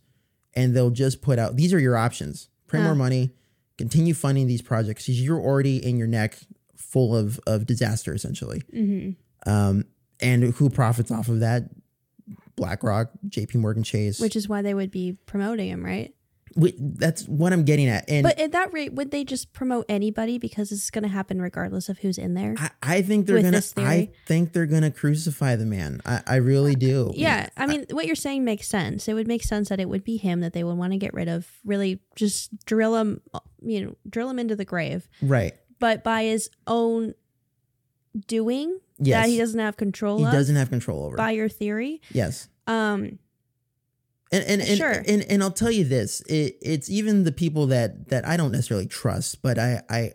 and 0.54 0.76
they'll 0.76 0.90
just 0.90 1.22
put 1.22 1.40
out 1.40 1.56
these 1.56 1.74
are 1.74 1.80
your 1.80 1.98
options: 1.98 2.50
print 2.68 2.86
more 2.86 2.96
money, 2.96 3.32
continue 3.78 4.14
funding 4.14 4.48
these 4.48 4.62
projects 4.62 5.06
because 5.06 5.22
you're 5.22 5.40
already 5.40 5.78
in 5.86 5.98
your 5.98 6.08
neck 6.08 6.38
full 6.76 7.16
of 7.16 7.40
of 7.46 7.66
disaster 7.66 8.14
essentially. 8.14 8.62
Mm-hmm. 8.74 9.50
Um, 9.50 9.86
and 10.22 10.54
who 10.56 10.70
profits 10.70 11.12
off 11.12 11.28
of 11.28 11.40
that? 11.40 11.64
BlackRock, 12.56 13.10
J.P. 13.28 13.58
Morgan 13.58 13.82
Chase. 13.82 14.20
Which 14.20 14.36
is 14.36 14.48
why 14.48 14.62
they 14.62 14.74
would 14.74 14.92
be 14.92 15.18
promoting 15.26 15.70
him, 15.70 15.84
right? 15.84 16.14
Wait, 16.56 16.76
that's 16.78 17.28
what 17.28 17.54
I'm 17.54 17.64
getting 17.64 17.88
at. 17.88 18.10
And 18.10 18.24
but 18.24 18.38
at 18.40 18.52
that 18.52 18.74
rate, 18.74 18.94
would 18.94 19.12
they 19.12 19.24
just 19.24 19.54
promote 19.54 19.86
anybody 19.88 20.38
because 20.38 20.72
it's 20.72 20.90
going 20.90 21.04
to 21.04 21.10
happen 21.10 21.42
regardless 21.42 21.88
of 21.88 22.00
who's 22.00 22.18
in 22.18 22.34
there? 22.34 22.56
I 22.84 23.02
think 23.02 23.26
they're 23.26 23.42
gonna. 23.42 23.62
I 23.78 24.10
think 24.28 24.54
they're 24.54 24.66
gonna 24.66 24.92
crucify 24.92 25.56
the 25.56 25.66
man. 25.66 26.02
I, 26.06 26.22
I 26.28 26.36
really 26.38 26.76
do. 26.76 27.14
yeah, 27.16 27.50
I 27.56 27.68
mean, 27.68 27.86
what 27.92 28.06
you're 28.06 28.16
saying 28.16 28.44
makes 28.44 28.68
sense. 28.68 29.08
It 29.08 29.14
would 29.14 29.28
make 29.28 29.44
sense 29.44 29.70
that 29.70 29.80
it 29.80 29.88
would 29.88 30.04
be 30.04 30.18
him 30.18 30.42
that 30.42 30.54
they 30.54 30.64
would 30.64 30.78
want 30.78 30.92
to 30.94 30.98
get 30.98 31.14
rid 31.14 31.28
of. 31.30 31.48
Really, 31.64 32.02
just 32.16 32.66
drill 32.66 32.96
him, 32.98 33.22
you 33.62 33.86
know, 33.86 33.96
drill 34.10 34.30
him 34.30 34.40
into 34.40 34.56
the 34.56 34.66
grave. 34.66 35.08
Right. 35.22 35.54
But 35.80 36.04
by 36.04 36.24
his 36.24 36.50
own 36.68 37.14
doing, 38.28 38.80
Yes. 39.00 39.24
that 39.26 39.30
he 39.30 39.38
doesn't 39.38 39.60
have 39.60 39.78
control. 39.78 40.20
He 40.20 40.26
of, 40.26 40.32
doesn't 40.32 40.56
have 40.56 40.70
control 40.70 41.06
over. 41.06 41.18
By 41.18 41.32
your 41.32 41.50
theory, 41.50 42.02
Yes. 42.12 42.50
um, 42.68 43.18
And 44.32 44.44
and 44.46 44.62
and, 44.62 44.78
Sure. 44.78 45.04
and 45.08 45.24
and 45.24 45.44
I'll 45.44 45.52
tell 45.52 45.72
you 45.72 45.84
this: 45.84 46.22
it, 46.22 46.58
it's 46.62 46.90
even 46.90 47.24
the 47.26 47.32
people 47.32 47.68
that 47.68 48.10
that 48.10 48.26
I 48.26 48.38
don't 48.38 48.52
necessarily 48.52 48.88
trust, 48.88 49.42
but 49.42 49.60
I 49.60 49.82
I 49.90 50.14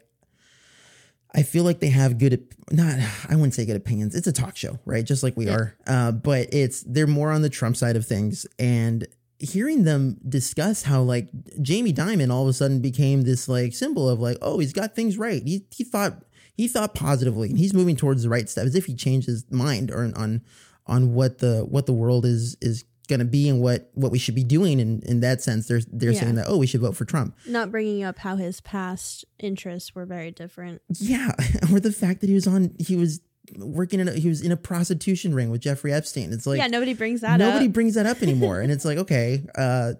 I 1.34 1.42
feel 1.42 1.64
like 1.64 1.80
they 1.80 1.90
have 1.90 2.18
good 2.18 2.46
not 2.70 2.98
I 3.28 3.34
wouldn't 3.34 3.54
say 3.54 3.66
good 3.66 3.76
opinions. 3.76 4.14
It's 4.14 4.26
a 4.26 4.32
talk 4.32 4.56
show, 4.56 4.78
right? 4.86 5.04
Just 5.04 5.22
like 5.22 5.36
we 5.36 5.48
are, 5.48 5.76
uh, 5.86 6.12
but 6.12 6.48
it's 6.52 6.82
they're 6.82 7.06
more 7.06 7.30
on 7.30 7.42
the 7.42 7.50
Trump 7.50 7.76
side 7.76 7.96
of 7.96 8.06
things, 8.06 8.46
and 8.58 9.06
hearing 9.38 9.84
them 9.84 10.16
discuss 10.26 10.82
how 10.84 11.02
like 11.02 11.28
Jamie 11.60 11.92
Dimon 11.92 12.32
all 12.32 12.42
of 12.44 12.48
a 12.48 12.54
sudden 12.54 12.80
became 12.80 13.22
this 13.22 13.50
like 13.50 13.74
symbol 13.74 14.08
of 14.08 14.18
like 14.18 14.38
oh 14.40 14.58
he's 14.58 14.72
got 14.72 14.94
things 14.96 15.18
right. 15.18 15.42
He 15.44 15.66
he 15.70 15.84
thought 15.84 16.24
he 16.56 16.68
thought 16.68 16.94
positively 16.94 17.50
and 17.50 17.58
he's 17.58 17.74
moving 17.74 17.96
towards 17.96 18.22
the 18.22 18.30
right 18.30 18.48
step 18.48 18.64
as 18.64 18.74
if 18.74 18.86
he 18.86 18.94
changed 18.94 19.26
his 19.26 19.44
mind 19.50 19.90
or 19.90 20.10
on 20.16 20.40
on 20.86 21.12
what 21.12 21.38
the 21.40 21.66
what 21.68 21.84
the 21.84 21.92
world 21.92 22.24
is 22.24 22.56
is 22.62 22.84
going 23.06 23.18
to 23.20 23.24
be 23.24 23.48
and 23.48 23.60
what 23.60 23.90
what 23.94 24.10
we 24.12 24.18
should 24.18 24.34
be 24.34 24.44
doing 24.44 24.78
in 24.80 25.00
in 25.06 25.20
that 25.20 25.40
sense 25.42 25.66
they're 25.68 25.80
they're 25.92 26.10
Yeah. 26.12 26.20
saying 26.20 26.34
that 26.36 26.46
oh 26.48 26.56
we 26.58 26.66
should 26.66 26.80
vote 26.80 26.96
for 26.96 27.04
Trump 27.04 27.36
not 27.46 27.70
bringing 27.70 28.02
up 28.02 28.18
how 28.18 28.36
his 28.36 28.60
past 28.60 29.24
interests 29.38 29.94
were 29.94 30.04
very 30.06 30.30
different. 30.30 30.82
yeah 30.88 31.32
or 31.72 31.80
the 31.80 31.92
fact 31.92 32.20
that 32.20 32.28
he 32.28 32.34
was 32.34 32.46
on 32.46 32.74
he 32.78 32.96
was 32.96 33.20
working 33.58 34.00
in 34.00 34.08
a, 34.08 34.12
he 34.12 34.28
was 34.28 34.42
in 34.42 34.50
a 34.50 34.56
prostitution 34.56 35.32
ring 35.34 35.50
with 35.50 35.60
Jeffrey 35.60 35.92
Epstein 35.92 36.32
it's 36.32 36.46
like 36.46 36.58
yeah, 36.58 36.66
nobody 36.66 36.94
brings 36.94 37.20
that 37.20 37.38
nobody 37.38 37.66
up. 37.66 37.72
brings 37.72 37.94
that 37.94 38.04
up 38.06 38.20
anymore 38.22 38.60
and 38.60 38.72
it's 38.72 38.84
like 38.84 38.98
okay 38.98 39.44
uh 39.56 39.92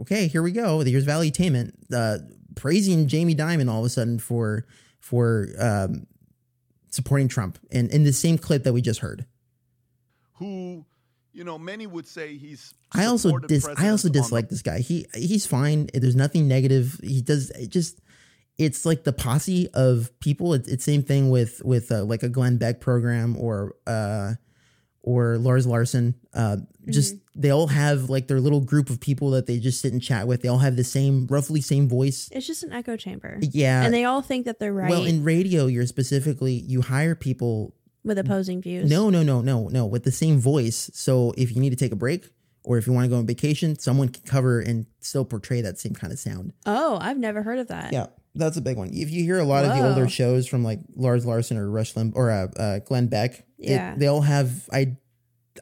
okay 0.00 0.26
here 0.26 0.42
we 0.42 0.52
go 0.52 0.80
here's 0.80 1.04
valuetainment 1.06 1.72
uh 1.92 2.18
praising 2.54 3.06
Jamie 3.08 3.34
Dimon 3.34 3.70
all 3.70 3.80
of 3.80 3.84
a 3.84 3.90
sudden 3.90 4.18
for 4.18 4.64
for 5.00 5.48
um 5.58 6.06
supporting 6.90 7.28
Trump 7.28 7.58
and 7.70 7.90
in 7.90 8.04
the 8.04 8.12
same 8.12 8.38
clip 8.38 8.62
that 8.64 8.72
we 8.72 8.80
just 8.80 9.00
heard 9.00 9.26
who, 10.38 10.84
you 11.34 11.44
know, 11.44 11.58
many 11.58 11.86
would 11.86 12.06
say 12.06 12.36
he's. 12.36 12.72
I 12.92 13.06
also 13.06 13.36
dis 13.38 13.66
I 13.76 13.88
also 13.88 14.08
on 14.08 14.12
the- 14.12 14.20
dislike 14.20 14.48
this 14.48 14.62
guy. 14.62 14.78
He 14.80 15.06
he's 15.14 15.46
fine. 15.46 15.88
There's 15.92 16.16
nothing 16.16 16.46
negative. 16.48 16.98
He 17.02 17.20
does 17.22 17.50
it 17.50 17.68
just 17.70 18.00
it's 18.56 18.86
like 18.86 19.02
the 19.04 19.12
posse 19.12 19.68
of 19.74 20.10
people. 20.20 20.54
It's, 20.54 20.68
it's 20.68 20.84
same 20.84 21.02
thing 21.02 21.28
with 21.30 21.60
with 21.64 21.90
uh, 21.90 22.04
like 22.04 22.22
a 22.22 22.28
Glenn 22.28 22.56
Beck 22.56 22.80
program 22.80 23.36
or 23.36 23.74
uh 23.86 24.34
or 25.02 25.36
Lars 25.36 25.66
Larson. 25.66 26.14
Uh, 26.32 26.56
just 26.88 27.14
Mm-hmm. 27.16 27.40
they 27.40 27.50
all 27.50 27.66
have 27.66 28.08
like 28.10 28.28
their 28.28 28.40
little 28.40 28.60
group 28.60 28.88
of 28.90 29.00
people 29.00 29.30
that 29.32 29.46
they 29.46 29.58
just 29.58 29.80
sit 29.80 29.92
and 29.92 30.00
chat 30.00 30.26
with. 30.28 30.40
They 30.42 30.48
all 30.48 30.58
have 30.58 30.76
the 30.76 30.84
same 30.84 31.26
roughly 31.26 31.60
same 31.60 31.88
voice. 31.88 32.28
It's 32.32 32.46
just 32.46 32.62
an 32.62 32.72
echo 32.72 32.96
chamber. 32.96 33.38
Yeah. 33.40 33.82
and 33.84 33.92
they 33.92 34.04
all 34.04 34.22
think 34.22 34.46
that 34.46 34.58
they're 34.60 34.72
right 34.72 34.88
Well, 34.88 35.04
in 35.04 35.24
radio, 35.24 35.66
you're 35.66 35.86
specifically 35.86 36.52
you 36.54 36.80
hire 36.80 37.14
people 37.14 37.74
with 38.04 38.18
opposing 38.18 38.60
views. 38.62 38.88
no, 38.90 39.10
no, 39.10 39.22
no, 39.22 39.40
no, 39.40 39.68
no. 39.68 39.86
With 39.86 40.04
the 40.04 40.12
same 40.12 40.38
voice. 40.38 40.90
So 40.94 41.32
if 41.36 41.54
you 41.54 41.60
need 41.60 41.70
to 41.70 41.76
take 41.76 41.92
a 41.92 41.96
break 41.96 42.28
or 42.62 42.78
if 42.78 42.86
you 42.86 42.92
want 42.92 43.04
to 43.04 43.08
go 43.08 43.16
on 43.16 43.26
vacation, 43.26 43.78
someone 43.78 44.08
can 44.08 44.22
cover 44.24 44.60
and 44.60 44.86
still 45.00 45.24
portray 45.24 45.60
that 45.62 45.78
same 45.78 45.94
kind 45.94 46.12
of 46.12 46.18
sound. 46.18 46.52
Oh, 46.66 46.98
I've 47.00 47.18
never 47.18 47.42
heard 47.42 47.58
of 47.58 47.68
that. 47.68 47.92
Yeah, 47.92 48.06
that's 48.34 48.56
a 48.56 48.60
big 48.62 48.76
one. 48.76 48.90
If 48.92 49.10
you 49.10 49.22
hear 49.24 49.38
a 49.38 49.44
lot 49.44 49.64
of 49.64 49.70
the 49.76 49.86
older 49.88 50.08
shows 50.08 50.46
from 50.46 50.62
like 50.64 50.80
Lars 50.96 51.24
Larson 51.26 51.56
or 51.56 51.70
Rush 51.70 51.94
Limb 51.96 52.12
or 52.14 52.30
uh, 52.30 52.46
uh, 52.56 52.78
Glenn 52.80 53.06
Beck, 53.08 53.44
they- 53.58 53.72
Yeah. 53.72 53.94
they, 53.96 54.06
all 54.06 54.22
have 54.22 54.68
I- 54.72 54.96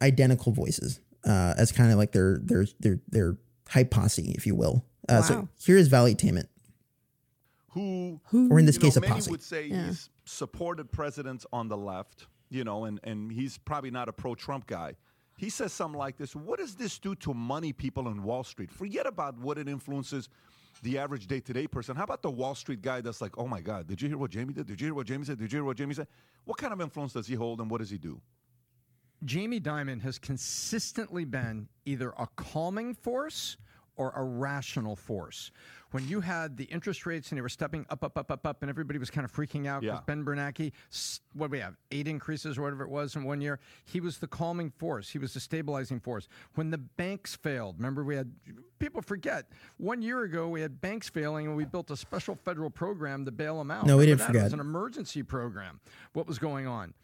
identical 0.00 0.52
voices 0.52 1.00
uh, 1.24 1.54
as 1.56 1.70
kind 1.72 1.92
of 1.92 1.98
like 1.98 2.12
their 2.12 2.38
their 2.42 2.66
their 2.80 3.00
their 3.08 3.36
hype 3.68 3.90
posse, 3.90 4.32
if 4.32 4.46
you 4.46 4.54
will. 4.56 4.84
Uh, 5.08 5.22
So 5.22 5.34
Wow. 5.34 5.48
here 5.64 5.76
is 5.76 5.88
valuetainment. 5.88 6.46
who, 7.74 8.20
who, 8.26 8.50
Or 8.50 8.58
in 8.58 8.66
this 8.66 8.76
case, 8.78 8.96
know, 8.96 9.00
a 9.00 9.02
many 9.02 9.14
posse. 9.14 9.30
would 9.30 9.42
say 9.42 9.66
Yeah. 9.66 9.86
he's 9.86 10.10
supported 10.24 10.92
presidents 10.92 11.46
on 11.52 11.68
the 11.68 11.76
left, 11.76 12.26
you 12.52 12.64
know, 12.64 12.84
and, 12.84 13.00
and 13.04 13.32
he's 13.32 13.58
probably 13.58 13.90
not 13.90 14.08
a 14.08 14.12
pro 14.12 14.34
Trump 14.34 14.66
guy. 14.66 14.94
He 15.38 15.50
says 15.50 15.72
something 15.72 15.98
like 15.98 16.16
this 16.16 16.36
What 16.36 16.58
does 16.58 16.74
this 16.74 16.98
do 16.98 17.14
to 17.16 17.34
money 17.34 17.72
people 17.72 18.06
on 18.06 18.22
Wall 18.22 18.44
Street? 18.44 18.70
Forget 18.70 19.06
about 19.06 19.38
what 19.38 19.58
it 19.58 19.68
influences 19.68 20.28
the 20.82 20.98
average 20.98 21.26
day 21.26 21.40
to 21.40 21.52
day 21.52 21.66
person. 21.66 21.96
How 21.96 22.04
about 22.04 22.22
the 22.22 22.30
Wall 22.30 22.54
Street 22.54 22.82
guy 22.82 23.00
that's 23.00 23.20
like, 23.20 23.38
oh 23.38 23.46
my 23.46 23.60
God, 23.60 23.86
did 23.86 24.02
you 24.02 24.08
hear 24.08 24.18
what 24.18 24.30
Jamie 24.30 24.52
did? 24.52 24.66
Did 24.66 24.80
you 24.80 24.88
hear 24.88 24.94
what 24.94 25.06
Jamie 25.06 25.24
said? 25.24 25.38
Did 25.38 25.52
you 25.52 25.58
hear 25.58 25.64
what 25.64 25.76
Jamie 25.76 25.94
said? 25.94 26.08
What 26.44 26.58
kind 26.58 26.72
of 26.72 26.80
influence 26.80 27.12
does 27.12 27.26
he 27.26 27.34
hold 27.34 27.60
and 27.60 27.70
what 27.70 27.78
does 27.78 27.90
he 27.90 27.98
do? 27.98 28.20
Jamie 29.24 29.60
Dimon 29.60 30.00
has 30.02 30.18
consistently 30.18 31.24
been 31.24 31.68
either 31.84 32.12
a 32.18 32.26
calming 32.34 32.94
force 32.94 33.56
or 33.96 34.12
a 34.16 34.24
rational 34.24 34.96
force. 34.96 35.52
When 35.92 36.06
you 36.08 36.20
had 36.20 36.56
the 36.56 36.64
interest 36.64 37.06
rates 37.06 37.30
and 37.30 37.38
they 37.38 37.42
were 37.42 37.48
stepping 37.48 37.86
up, 37.90 38.02
up, 38.02 38.18
up, 38.18 38.30
up, 38.30 38.46
up, 38.46 38.62
and 38.62 38.68
everybody 38.68 38.98
was 38.98 39.10
kind 39.10 39.24
of 39.24 39.32
freaking 39.32 39.66
out 39.66 39.82
because 39.82 39.98
Yeah. 39.98 40.04
Ben 40.06 40.24
Bernanke, 40.24 40.72
what 41.34 41.46
do 41.48 41.52
we 41.52 41.58
have, 41.60 41.76
eight 41.90 42.08
increases 42.08 42.58
or 42.58 42.62
whatever 42.62 42.82
it 42.84 42.90
was 42.90 43.14
in 43.14 43.24
one 43.24 43.40
year, 43.40 43.60
he 43.84 44.00
was 44.00 44.18
the 44.18 44.26
calming 44.26 44.70
force. 44.70 45.08
He 45.10 45.18
was 45.18 45.34
the 45.34 45.40
stabilizing 45.40 46.00
force. 46.00 46.28
When 46.54 46.70
the 46.70 46.78
banks 46.78 47.36
failed, 47.36 47.76
remember 47.78 48.04
we 48.04 48.16
had, 48.16 48.32
people 48.78 49.02
forget, 49.02 49.46
one 49.76 50.02
year 50.02 50.22
ago 50.22 50.48
we 50.48 50.60
had 50.60 50.80
banks 50.80 51.08
failing 51.08 51.46
and 51.46 51.56
we 51.56 51.64
built 51.64 51.90
a 51.90 51.96
special 51.96 52.34
federal 52.34 52.70
program 52.70 53.24
to 53.24 53.30
bail 53.30 53.58
them 53.58 53.70
out. 53.70 53.86
No, 53.86 53.96
we 53.98 54.06
didn't 54.06 54.20
that? 54.20 54.34
It 54.34 54.42
was 54.42 54.52
an 54.52 54.60
emergency 54.60 55.22
program. 55.22 55.80
What 56.14 56.26
was 56.26 56.38
going 56.38 56.66
on? 56.66 56.94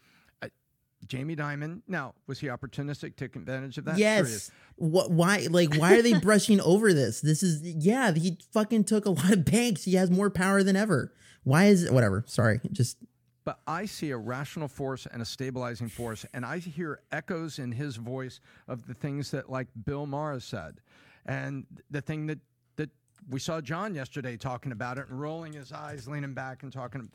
Jamie 1.07 1.35
Dimon. 1.35 1.81
Now, 1.87 2.13
was 2.27 2.39
he 2.39 2.47
opportunistic? 2.47 3.15
Take 3.15 3.35
advantage 3.35 3.77
of 3.77 3.85
that? 3.85 3.97
Yes. 3.97 4.51
What? 4.75 5.11
Why? 5.11 5.47
Like, 5.49 5.75
why 5.75 5.97
are 5.97 6.01
they 6.01 6.13
brushing 6.19 6.59
over 6.61 6.93
this? 6.93 7.21
This 7.21 7.43
is 7.43 7.61
yeah. 7.61 8.11
He 8.13 8.37
fucking 8.51 8.85
took 8.85 9.05
a 9.05 9.11
lot 9.11 9.31
of 9.31 9.45
banks. 9.45 9.83
He 9.83 9.95
has 9.95 10.11
more 10.11 10.29
power 10.29 10.63
than 10.63 10.75
ever. 10.75 11.13
Why 11.43 11.65
is 11.65 11.83
it? 11.83 11.93
Whatever. 11.93 12.23
Sorry. 12.27 12.59
Just 12.71 12.97
But 13.45 13.59
I 13.65 13.85
see 13.85 14.11
a 14.11 14.17
rational 14.17 14.67
force 14.67 15.07
and 15.11 15.21
a 15.21 15.25
stabilizing 15.25 15.89
force, 15.89 16.25
and 16.33 16.45
I 16.45 16.59
hear 16.59 17.01
echoes 17.11 17.59
in 17.59 17.71
his 17.71 17.95
voice 17.95 18.39
of 18.67 18.85
the 18.85 18.93
things 18.93 19.31
that, 19.31 19.49
like 19.49 19.67
Bill 19.85 20.05
Maher 20.05 20.39
said, 20.39 20.81
and 21.25 21.65
the 21.89 22.01
thing 22.01 22.27
that 22.27 22.39
that 22.75 22.89
we 23.29 23.39
saw 23.39 23.61
John 23.61 23.95
yesterday 23.95 24.37
talking 24.37 24.71
about 24.71 24.97
it 24.97 25.07
and 25.09 25.19
rolling 25.19 25.53
his 25.53 25.71
eyes, 25.71 26.07
leaning 26.07 26.33
back 26.33 26.63
and 26.63 26.71
talking. 26.71 27.09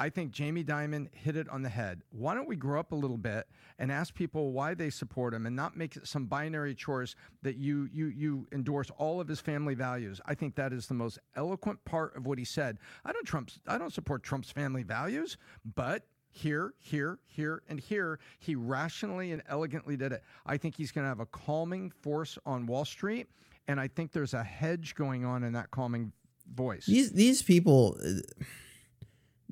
I 0.00 0.08
think 0.08 0.32
Jamie 0.32 0.64
Dimon 0.64 1.08
hit 1.12 1.36
it 1.36 1.46
on 1.50 1.60
the 1.60 1.68
head. 1.68 2.00
Why 2.08 2.34
don't 2.34 2.48
we 2.48 2.56
grow 2.56 2.80
up 2.80 2.92
a 2.92 2.94
little 2.94 3.18
bit 3.18 3.46
and 3.78 3.92
ask 3.92 4.14
people 4.14 4.50
why 4.50 4.72
they 4.72 4.88
support 4.88 5.34
him 5.34 5.44
and 5.44 5.54
not 5.54 5.76
make 5.76 5.94
it 5.94 6.06
some 6.06 6.24
binary 6.24 6.74
choice 6.74 7.14
that 7.42 7.56
you 7.56 7.86
you 7.92 8.06
you 8.06 8.46
endorse 8.50 8.90
all 8.96 9.20
of 9.20 9.28
his 9.28 9.40
family 9.40 9.74
values. 9.74 10.18
I 10.24 10.34
think 10.34 10.54
that 10.54 10.72
is 10.72 10.86
the 10.86 10.94
most 10.94 11.18
eloquent 11.36 11.84
part 11.84 12.16
of 12.16 12.24
what 12.24 12.38
he 12.38 12.46
said. 12.46 12.78
I 13.04 13.12
don't 13.12 13.26
Trump's 13.26 13.60
I 13.68 13.76
don't 13.76 13.92
support 13.92 14.22
Trump's 14.22 14.50
family 14.50 14.84
values, 14.84 15.36
but 15.74 16.06
here, 16.30 16.72
here, 16.78 17.18
here, 17.26 17.62
and 17.68 17.78
here, 17.78 18.20
he 18.38 18.54
rationally 18.54 19.32
and 19.32 19.42
elegantly 19.48 19.98
did 19.98 20.12
it. 20.12 20.22
I 20.46 20.56
think 20.56 20.76
he's 20.76 20.92
going 20.92 21.04
to 21.04 21.08
have 21.08 21.20
a 21.20 21.26
calming 21.26 21.90
force 21.90 22.38
on 22.46 22.64
Wall 22.66 22.86
Street, 22.86 23.26
and 23.68 23.78
I 23.78 23.88
think 23.88 24.12
there's 24.12 24.32
a 24.32 24.44
hedge 24.44 24.94
going 24.94 25.26
on 25.26 25.42
in 25.42 25.52
that 25.52 25.70
calming 25.72 26.12
voice. 26.54 26.86
these 26.86 27.12
these 27.12 27.42
people. 27.42 27.98
uh, 28.02 28.44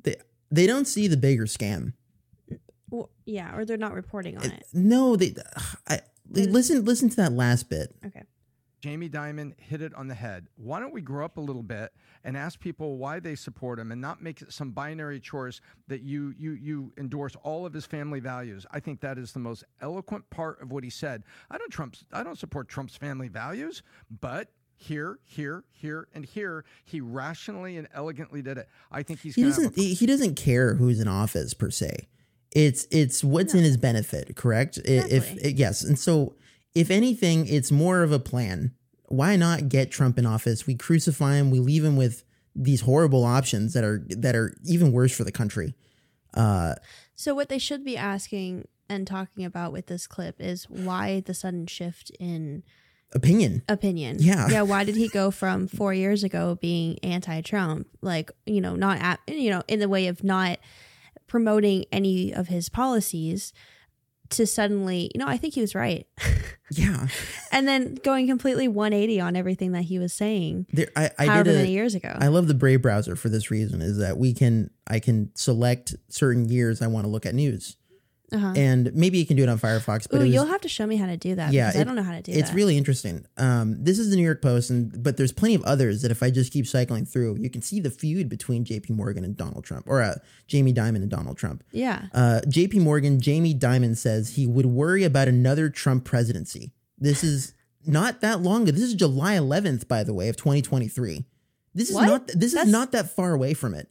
They, 0.04 0.16
they 0.50 0.66
don't 0.66 0.86
see 0.86 1.08
the 1.08 1.16
bigger 1.16 1.44
scam. 1.44 1.92
Well, 2.90 3.10
yeah, 3.26 3.54
or 3.54 3.64
they're 3.64 3.76
not 3.76 3.94
reporting 3.94 4.38
on 4.38 4.44
it. 4.44 4.64
No, 4.72 5.16
they. 5.16 5.34
I, 5.88 6.00
listen. 6.30 6.84
Listen 6.84 7.10
to 7.10 7.16
that 7.16 7.32
last 7.32 7.68
bit. 7.68 7.94
Okay. 8.06 8.22
Jamie 8.80 9.08
Dimon 9.08 9.58
hit 9.58 9.82
it 9.82 9.92
on 9.94 10.06
the 10.06 10.14
head. 10.14 10.46
Why 10.56 10.78
don't 10.78 10.92
we 10.92 11.00
grow 11.00 11.24
up 11.24 11.36
a 11.36 11.40
little 11.40 11.64
bit 11.64 11.92
and 12.22 12.36
ask 12.36 12.60
people 12.60 12.96
why 12.96 13.18
they 13.18 13.34
support 13.34 13.78
him 13.78 13.90
and 13.90 14.00
not 14.00 14.22
make 14.22 14.40
it 14.40 14.52
some 14.52 14.70
binary 14.70 15.18
choice 15.18 15.60
that 15.88 16.02
you 16.02 16.32
you 16.38 16.52
you 16.52 16.92
endorse 16.96 17.34
all 17.42 17.66
of 17.66 17.72
his 17.72 17.86
family 17.86 18.20
values. 18.20 18.66
I 18.70 18.78
think 18.78 19.00
that 19.00 19.18
is 19.18 19.32
the 19.32 19.40
most 19.40 19.64
eloquent 19.80 20.30
part 20.30 20.62
of 20.62 20.70
what 20.70 20.84
he 20.84 20.90
said. 20.90 21.24
I 21.50 21.58
don't 21.58 21.70
Trump's 21.72 22.04
I 22.12 22.22
don't 22.22 22.38
support 22.38 22.68
Trump's 22.68 22.96
family 22.96 23.28
values, 23.28 23.82
but 24.20 24.48
here, 24.80 25.18
here, 25.24 25.64
here, 25.72 26.06
and 26.14 26.24
here, 26.24 26.64
he 26.84 27.00
rationally 27.00 27.76
and 27.76 27.88
elegantly 27.92 28.40
did 28.42 28.58
it. 28.58 28.68
I 28.92 29.02
think 29.02 29.20
he's 29.20 29.34
He 29.34 29.42
doesn't. 29.42 29.74
He 29.74 29.92
he 29.94 30.06
doesn't 30.06 30.36
care 30.36 30.74
who's 30.76 31.00
in 31.00 31.08
office 31.08 31.52
per 31.52 31.70
se. 31.70 32.08
It's 32.52 32.86
it's 32.90 33.22
what's 33.24 33.52
in 33.54 33.64
his 33.64 33.76
benefit. 33.76 34.36
Correct. 34.36 34.78
I- 34.86 34.90
If 35.10 35.58
yes, 35.58 35.82
and 35.82 35.98
so 35.98 36.36
if 36.74 36.90
anything, 36.90 37.46
it's 37.46 37.70
more 37.72 38.02
of 38.02 38.12
a 38.12 38.18
plan. 38.20 38.72
Why 39.08 39.36
not 39.36 39.68
get 39.68 39.90
Trump 39.90 40.18
in 40.18 40.24
office? 40.26 40.66
We 40.66 40.74
crucify 40.76 41.34
him. 41.36 41.50
We 41.50 41.58
leave 41.60 41.84
him 41.84 41.96
with 41.96 42.22
these 42.54 42.82
horrible 42.82 43.24
options 43.24 43.72
that 43.74 43.82
are 43.84 44.04
that 44.10 44.36
are 44.36 44.54
even 44.64 44.92
worse 44.92 45.14
for 45.14 45.24
the 45.24 45.32
country. 45.32 45.74
Uh, 46.34 46.74
So 47.16 47.34
what 47.34 47.48
they 47.48 47.58
should 47.58 47.84
be 47.84 47.96
asking 47.96 48.68
and 48.88 49.06
talking 49.06 49.44
about 49.44 49.72
with 49.72 49.86
this 49.86 50.06
clip 50.06 50.36
is 50.40 50.64
why 50.70 51.20
the 51.20 51.34
sudden 51.34 51.66
shift 51.66 52.10
in 52.20 52.62
opinion. 53.12 53.62
opinion. 53.68 54.16
Yeah. 54.20 54.48
Yeah. 54.48 54.62
Why 54.62 54.84
did 54.84 54.96
he 54.96 55.08
go 55.08 55.30
from 55.30 55.68
four 55.68 55.94
years 55.94 56.24
ago 56.24 56.58
being 56.60 56.98
anti-Trump, 57.02 57.86
like 58.00 58.30
you 58.46 58.60
know, 58.60 58.76
not 58.76 58.98
at 59.00 59.20
you 59.28 59.50
know, 59.50 59.62
in 59.68 59.78
the 59.80 59.88
way 59.88 60.06
of 60.06 60.22
not 60.24 60.58
promoting 61.26 61.84
any 61.92 62.32
of 62.32 62.48
his 62.48 62.68
policies, 62.68 63.52
to 64.30 64.46
suddenly, 64.46 65.10
you 65.14 65.18
know, 65.18 65.26
I 65.26 65.36
think 65.36 65.54
he 65.54 65.60
was 65.60 65.74
right. 65.74 66.06
yeah. 66.70 67.08
and 67.50 67.66
then 67.66 67.94
going 67.96 68.26
completely 68.26 68.68
180 68.68 69.20
on 69.20 69.36
everything 69.36 69.72
that 69.72 69.82
he 69.82 69.98
was 69.98 70.12
saying. 70.12 70.66
There, 70.72 70.88
I, 70.94 71.10
I 71.18 71.26
however 71.26 71.44
did 71.44 71.54
a- 71.54 71.58
many 71.58 71.70
years 71.70 71.94
ago. 71.94 72.14
I 72.14 72.28
love 72.28 72.46
the 72.46 72.54
Brave 72.54 72.82
browser 72.82 73.16
for 73.16 73.28
this 73.28 73.50
reason: 73.50 73.80
is 73.80 73.98
that 73.98 74.18
we 74.18 74.34
can 74.34 74.70
I 74.86 75.00
can 75.00 75.30
select 75.34 75.96
certain 76.08 76.48
years 76.48 76.82
I 76.82 76.88
want 76.88 77.06
to 77.06 77.10
look 77.10 77.24
at 77.24 77.34
news, 77.34 77.76
Uh-huh. 78.30 78.52
and 78.56 78.94
maybe 78.94 79.16
you 79.18 79.24
can 79.24 79.36
do 79.36 79.42
it 79.42 79.48
on 79.48 79.58
Firefox. 79.58 80.06
But 80.10 80.18
Ooh, 80.18 80.24
was- 80.24 80.34
you'll 80.34 80.46
have 80.46 80.60
to 80.60 80.68
show 80.68 80.86
me 80.86 80.96
how 80.96 81.06
to 81.06 81.16
do 81.16 81.34
that. 81.36 81.52
yeah, 81.52 81.68
because 81.68 81.80
I 81.80 81.84
don't 81.84 81.94
know 81.96 82.02
how 82.02 82.12
to 82.12 82.20
do 82.20 82.32
It's 82.32 82.50
that. 82.50 82.54
really 82.56 82.76
interesting. 82.76 83.24
Um, 83.38 83.82
this 83.82 83.98
is 83.98 84.10
the 84.10 84.16
New 84.16 84.22
York 84.22 84.42
Post, 84.42 84.68
and 84.70 85.02
but 85.02 85.16
there's 85.16 85.32
plenty 85.32 85.54
of 85.54 85.62
others 85.64 86.02
that 86.02 86.10
if 86.10 86.22
I 86.22 86.30
just 86.30 86.52
keep 86.52 86.66
cycling 86.66 87.06
through, 87.06 87.36
you 87.40 87.48
can 87.48 87.62
see 87.62 87.80
the 87.80 87.90
feud 87.90 88.28
between 88.28 88.64
J.P. 88.64 88.92
Morgan 88.92 89.24
and 89.24 89.36
Donald 89.36 89.64
Trump, 89.64 89.86
or 89.88 90.02
uh, 90.02 90.16
Jamie 90.46 90.74
Dimon 90.74 90.96
and 90.96 91.08
Donald 91.08 91.38
Trump. 91.38 91.64
Yeah. 91.72 92.06
Uh, 92.12 92.40
J.P. 92.48 92.80
Morgan, 92.80 93.20
Jamie 93.20 93.54
Dimon 93.54 93.96
says 93.96 94.34
he 94.36 94.46
would 94.46 94.66
worry 94.66 95.04
about 95.04 95.28
another 95.28 95.70
Trump 95.70 96.04
presidency. 96.04 96.72
This 96.98 97.24
is 97.24 97.54
not 97.86 98.20
that 98.20 98.42
long 98.42 98.62
ago. 98.64 98.72
This 98.72 98.82
is 98.82 98.94
July 98.94 99.36
11th, 99.36 99.88
by 99.88 100.04
the 100.04 100.12
way, 100.12 100.28
of 100.28 100.36
2023. 100.36 101.24
This 101.74 101.88
is 101.88 101.94
What? 101.94 102.06
not. 102.06 102.26
This 102.26 102.52
That's- 102.52 102.66
is 102.66 102.72
not 102.72 102.92
that 102.92 103.10
far 103.14 103.32
away 103.32 103.54
from 103.54 103.72
it. 103.72 103.88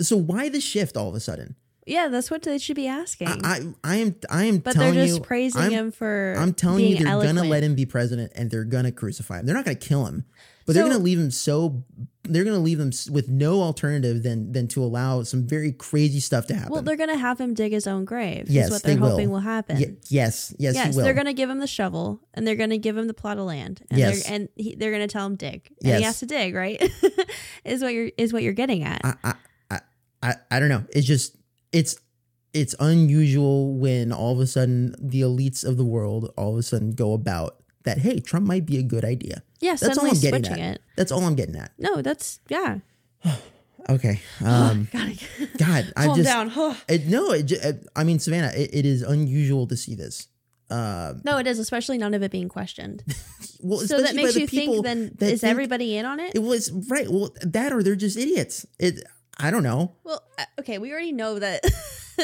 So 0.00 0.16
why 0.16 0.48
the 0.48 0.60
shift 0.60 0.96
all 0.96 1.08
of 1.08 1.14
a 1.14 1.20
sudden? 1.20 1.54
Yeah, 1.86 2.08
that's 2.08 2.30
what 2.30 2.42
they 2.42 2.58
should 2.58 2.76
be 2.76 2.86
asking. 2.86 3.28
I 3.28 3.60
I 3.82 3.96
am 3.96 4.14
I 4.30 4.44
am 4.44 4.52
telling 4.52 4.54
you, 4.54 4.60
But 4.60 4.76
they're 4.76 4.94
just 4.94 5.16
you, 5.18 5.22
praising 5.22 5.60
I'm- 5.62 5.70
him 5.72 5.92
for 5.92 6.34
I'm 6.38 6.52
telling 6.54 6.84
you, 6.84 6.96
they're 7.04 7.22
gonna 7.22 7.44
let 7.44 7.62
him 7.64 7.74
be 7.74 7.86
president, 7.86 8.32
and 8.36 8.50
they're 8.50 8.64
gonna 8.64 8.92
crucify 8.92 9.40
him. 9.40 9.46
They're 9.46 9.54
not 9.54 9.64
gonna 9.64 9.74
kill 9.74 10.06
him, 10.06 10.24
but 10.64 10.74
they're 10.74 10.84
gonna 10.84 10.98
leave 10.98 11.18
him 11.18 11.30
so. 11.32 11.82
They're 12.24 12.44
gonna 12.44 12.60
leave 12.60 12.78
him 12.78 12.92
with 13.10 13.28
no 13.28 13.62
alternative 13.62 14.22
than 14.22 14.52
than 14.52 14.68
to 14.68 14.84
allow 14.84 15.24
some 15.24 15.44
very 15.44 15.72
crazy 15.72 16.20
stuff 16.20 16.46
to 16.46 16.54
happen. 16.54 16.70
well, 16.72 16.82
they're 16.82 16.94
gonna 16.96 17.18
have 17.18 17.40
him 17.40 17.52
dig 17.52 17.72
his 17.72 17.88
own 17.88 18.04
grave. 18.04 18.46
yes, 18.48 18.66
is 18.66 18.70
what 18.70 18.82
they're 18.84 18.94
they 18.94 19.00
hoping 19.00 19.28
will. 19.30 19.34
will 19.38 19.40
happen. 19.40 19.78
Ye- 19.80 19.96
yes, 20.08 20.54
yes, 20.58 20.76
yes, 20.76 20.90
he 20.94 20.96
will. 20.96 21.02
they're 21.04 21.14
gonna 21.14 21.32
give 21.32 21.50
him 21.50 21.58
the 21.58 21.66
shovel 21.66 22.20
and 22.32 22.46
they're 22.46 22.54
gonna 22.54 22.78
give 22.78 22.96
him 22.96 23.08
the 23.08 23.14
plot 23.14 23.38
of 23.38 23.44
land. 23.46 23.82
And 23.90 23.98
Yes. 23.98 24.22
they're, 24.22 24.34
and 24.34 24.48
he, 24.54 24.76
they're 24.76 24.92
gonna 24.92 25.08
tell 25.08 25.26
him 25.26 25.34
dig, 25.34 25.68
and 25.82 25.88
Yes. 25.88 25.98
he 25.98 26.04
has 26.04 26.20
to 26.20 26.26
dig. 26.26 26.54
Right? 26.54 26.80
is 27.64 27.82
what 27.82 27.92
you're 27.92 28.12
is 28.16 28.32
what 28.32 28.44
you're 28.44 28.52
getting 28.52 28.84
at. 28.84 29.00
I, 29.04 29.14
I, 29.24 29.34
I, 29.72 29.80
I, 30.22 30.34
I 30.52 30.60
don't 30.60 30.68
know. 30.68 30.84
It's 30.90 31.08
just 31.08 31.34
it's 31.72 31.96
it's 32.54 32.74
unusual 32.80 33.74
when 33.74 34.12
all 34.12 34.32
of 34.32 34.40
a 34.40 34.46
sudden 34.46 34.94
the 34.98 35.22
elites 35.22 35.64
of 35.64 35.76
the 35.76 35.84
world 35.84 36.32
all 36.36 36.52
of 36.52 36.58
a 36.58 36.62
sudden 36.62 36.92
go 36.92 37.12
about 37.14 37.56
that. 37.84 37.98
Hey, 37.98 38.20
Trump 38.20 38.46
might 38.46 38.66
be 38.66 38.78
a 38.78 38.82
good 38.82 39.04
idea. 39.04 39.42
Yeah, 39.60 39.76
that's 39.76 39.98
all 39.98 40.06
I'm 40.06 40.20
getting 40.20 40.46
at. 40.52 40.58
it. 40.76 40.82
That's 40.96 41.10
all 41.12 41.24
I'm 41.24 41.34
getting 41.34 41.56
at. 41.56 41.72
no, 41.78 42.02
that's 42.02 42.40
yeah. 42.48 42.78
Okay. 43.88 44.20
Um, 44.44 44.88
God, 45.58 45.92
I 45.96 46.06
Calm 46.06 46.16
just 46.16 46.28
down. 46.28 46.76
it, 46.88 47.06
no. 47.06 47.32
It, 47.32 47.50
it, 47.52 47.86
I 47.96 48.04
mean, 48.04 48.18
Savannah, 48.18 48.52
it, 48.54 48.70
it 48.72 48.86
is 48.86 49.02
unusual 49.02 49.66
to 49.68 49.76
see 49.76 49.94
this. 49.94 50.28
Um, 50.70 51.20
No, 51.24 51.38
it 51.38 51.46
is, 51.46 51.58
especially 51.58 51.98
none 51.98 52.14
of 52.14 52.22
it 52.22 52.30
being 52.30 52.48
questioned. 52.48 53.04
well, 53.60 53.80
so 53.80 54.00
that 54.00 54.14
makes 54.14 54.36
you 54.36 54.46
think 54.46 54.84
then 54.84 55.16
is 55.20 55.40
think- 55.40 55.50
everybody 55.50 55.96
in 55.96 56.06
on 56.06 56.20
it? 56.20 56.32
It 56.34 56.42
was 56.42 56.70
right. 56.88 57.08
Well, 57.08 57.34
that 57.42 57.72
or 57.72 57.82
they're 57.82 57.96
just 57.96 58.16
idiots. 58.16 58.66
It. 58.78 59.04
I 59.38 59.50
don't 59.50 59.62
know. 59.62 59.92
Well, 60.04 60.22
uh, 60.38 60.44
okay, 60.60 60.78
we 60.78 60.92
already 60.92 61.12
know 61.12 61.38
that. 61.38 61.62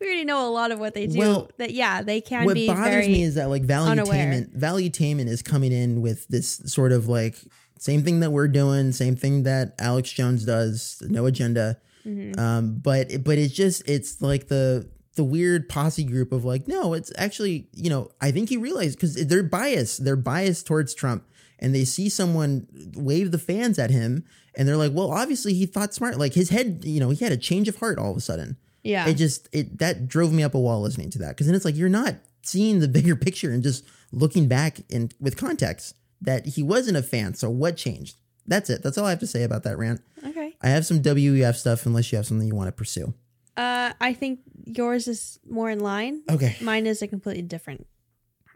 we 0.00 0.06
already 0.06 0.24
know 0.24 0.48
a 0.48 0.50
lot 0.50 0.72
of 0.72 0.78
what 0.80 0.94
they 0.94 1.06
do. 1.06 1.18
Well, 1.18 1.50
that 1.58 1.70
yeah, 1.72 2.02
they 2.02 2.20
can 2.20 2.44
what 2.44 2.54
be 2.54 2.66
bothers 2.66 3.06
me 3.06 3.22
is 3.22 3.36
that 3.36 3.48
like 3.48 3.62
unaware. 3.70 4.32
valuetainment 4.32 4.56
valuetainment 4.58 5.28
is 5.28 5.42
coming 5.42 5.72
in 5.72 6.02
with 6.02 6.26
this 6.28 6.60
sort 6.66 6.92
of 6.92 7.08
like 7.08 7.36
same 7.78 8.02
thing 8.02 8.20
that 8.20 8.30
we're 8.32 8.48
doing 8.48 8.90
same 8.90 9.14
thing 9.14 9.44
that 9.44 9.72
alex 9.78 10.10
jones 10.10 10.44
does 10.44 11.00
no 11.08 11.26
agenda 11.26 11.78
Mhm. 12.04 12.36
um 12.36 12.78
but 12.82 13.22
but 13.22 13.38
it's 13.38 13.54
just 13.54 13.88
it's 13.88 14.20
like 14.20 14.48
the 14.48 14.88
the 15.14 15.22
weird 15.22 15.68
posse 15.68 16.02
group 16.02 16.32
of 16.32 16.44
like 16.44 16.66
no 16.66 16.92
it's 16.94 17.12
actually 17.16 17.68
you 17.72 17.88
know 17.88 18.10
i 18.20 18.32
think 18.32 18.48
he 18.48 18.56
realized 18.56 18.96
because 18.98 19.14
they're 19.26 19.44
biased 19.44 20.04
they're 20.04 20.16
biased 20.16 20.66
towards 20.66 20.92
trump 20.92 21.24
and 21.58 21.74
they 21.74 21.84
see 21.84 22.08
someone 22.08 22.66
wave 22.96 23.30
the 23.30 23.38
fans 23.38 23.78
at 23.78 23.90
him 23.90 24.24
and 24.56 24.66
they're 24.68 24.76
like 24.76 24.92
well 24.92 25.10
obviously 25.10 25.54
he 25.54 25.66
thought 25.66 25.92
smart 25.94 26.18
like 26.18 26.34
his 26.34 26.50
head 26.50 26.80
you 26.84 27.00
know 27.00 27.10
he 27.10 27.22
had 27.24 27.32
a 27.32 27.36
change 27.36 27.68
of 27.68 27.76
heart 27.76 27.98
all 27.98 28.10
of 28.10 28.16
a 28.16 28.20
sudden 28.20 28.56
Yeah. 28.82 29.06
it 29.08 29.14
just 29.14 29.48
it 29.52 29.78
that 29.78 30.08
drove 30.08 30.32
me 30.32 30.42
up 30.42 30.54
a 30.54 30.60
wall 30.60 30.80
listening 30.80 31.10
to 31.10 31.18
that 31.20 31.30
because 31.30 31.46
then 31.46 31.54
it's 31.56 31.64
like 31.64 31.76
you're 31.76 31.88
not 31.88 32.14
seeing 32.42 32.80
the 32.80 32.88
bigger 32.98 33.16
picture 33.16 33.50
and 33.50 33.62
just 33.62 33.84
looking 34.12 34.48
back 34.48 34.78
in 34.88 35.10
with 35.20 35.36
context 35.36 35.94
that 36.20 36.46
he 36.46 36.62
wasn't 36.62 36.96
a 36.96 37.02
fan 37.02 37.34
so 37.34 37.48
what 37.50 37.76
changed 37.76 38.16
that's 38.46 38.70
it 38.70 38.82
that's 38.82 38.96
all 38.98 39.06
i 39.06 39.10
have 39.10 39.20
to 39.20 39.26
say 39.26 39.42
about 39.44 39.62
that 39.64 39.76
rant 39.78 40.00
Okay. 40.26 40.54
i 40.62 40.68
have 40.68 40.84
some 40.86 41.00
wef 41.00 41.54
stuff 41.56 41.86
unless 41.86 42.10
you 42.10 42.16
have 42.16 42.26
something 42.26 42.46
you 42.48 42.54
want 42.54 42.68
to 42.68 42.72
pursue 42.72 43.14
Uh, 43.58 43.92
I 44.00 44.14
think 44.14 44.38
yours 44.66 45.08
is 45.08 45.40
more 45.50 45.68
in 45.68 45.80
line. 45.80 46.22
Okay. 46.30 46.54
Mine 46.62 46.86
is 46.86 47.02
a 47.02 47.08
completely 47.08 47.42
different. 47.42 47.88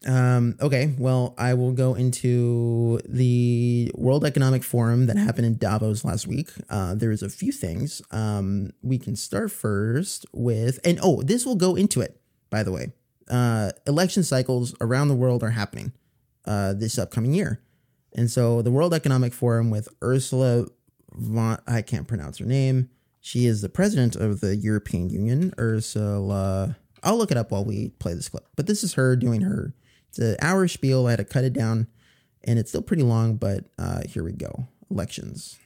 Um, 0.07 0.57
okay, 0.61 0.95
well, 0.99 1.35
I 1.39 1.55
will 1.55 1.73
go 1.73 1.95
into 1.95 3.01
the 3.09 3.91
World 3.95 4.25
Economic 4.25 4.65
Forum 4.65 5.07
that 5.07 5.17
happened 5.17 5.47
in 5.47 5.59
Davos 5.59 6.05
last 6.05 6.27
week. 6.27 6.51
Uh, 6.69 6.95
there's 6.95 7.23
a 7.23 7.29
few 7.29 7.53
things. 7.53 8.03
Um, 8.11 8.73
we 8.83 8.99
can 8.99 9.17
start 9.17 9.51
first 9.53 10.27
with, 10.33 10.81
and 10.85 10.99
oh, 11.03 11.23
this 11.23 11.47
will 11.47 11.57
go 11.57 11.77
into 11.77 12.01
it, 12.01 12.21
by 12.51 12.63
the 12.63 12.73
way. 12.73 12.93
Uh, 13.31 13.71
election 13.87 14.23
cycles 14.23 14.75
around 14.81 15.09
the 15.09 15.15
world 15.15 15.43
are 15.43 15.51
happening 15.51 15.93
uh, 16.47 16.73
this 16.73 16.99
upcoming 16.99 17.33
year. 17.33 17.61
And 18.15 18.31
so 18.31 18.61
the 18.61 18.73
World 18.73 18.93
Economic 18.93 19.33
Forum 19.33 19.71
with 19.71 19.89
Ursula 20.03 20.67
von, 21.13 21.59
I 21.67 21.83
can't 21.83 22.09
pronounce 22.09 22.39
her 22.39 22.45
name. 22.45 22.91
She 23.21 23.47
is 23.47 23.63
the 23.63 23.69
president 23.69 24.17
of 24.17 24.41
the 24.41 24.57
European 24.57 25.09
Union, 25.09 25.55
Ursula. 25.59 26.77
I'll 27.05 27.17
look 27.17 27.31
it 27.31 27.37
up 27.37 27.53
while 27.53 27.65
we 27.65 27.91
play 28.01 28.15
this 28.15 28.29
clip. 28.29 28.47
But 28.57 28.67
this 28.67 28.83
is 28.83 28.95
her 28.95 29.17
doing 29.17 29.43
her 29.43 29.75
it's 30.13 30.19
an 30.19 30.37
hour 30.43 30.69
spiel. 30.69 31.07
I 31.07 31.13
had 31.13 31.21
to 31.21 31.25
cut 31.25 31.43
it 31.43 31.55
down, 31.55 31.87
and 32.45 32.59
it's 32.59 32.71
still 32.71 32.83
pretty 32.83 33.03
long. 33.03 33.37
But 33.37 33.65
uh, 33.79 34.03
here 34.07 34.23
we 34.23 34.33
go. 34.33 34.67
Elections. 34.91 35.59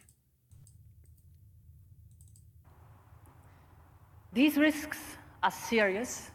These 4.32 4.56
risks 4.56 4.98
are 5.42 5.50
serious 5.50 6.30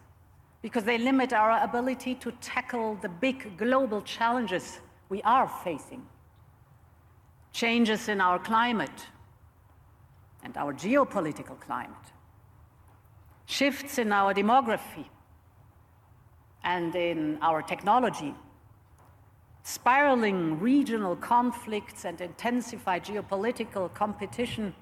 because 0.62 0.84
they 0.84 0.98
limit 0.98 1.32
our 1.32 1.64
ability 1.64 2.16
to 2.16 2.34
tackle 2.42 2.96
the 3.02 3.08
big 3.08 3.58
global 3.58 4.02
challenges 4.02 4.80
we 5.08 5.22
are 5.22 5.48
facing. 5.64 6.06
Changes 7.54 8.10
in 8.10 8.20
our 8.20 8.40
climate 8.40 9.08
and 10.44 10.58
our 10.58 10.74
geopolitical 10.74 11.58
climate, 11.60 12.08
shifts 13.46 14.00
in 14.00 14.12
our 14.12 14.34
demography 14.34 15.06
and 16.64 16.96
in 16.96 17.38
our 17.42 17.62
technology, 17.62 18.34
spiraling 19.64 20.60
regional 20.60 21.16
conflicts 21.16 22.06
and 22.06 22.20
intensified 22.22 23.04
geopolitical 23.06 23.94
competition 23.94 24.74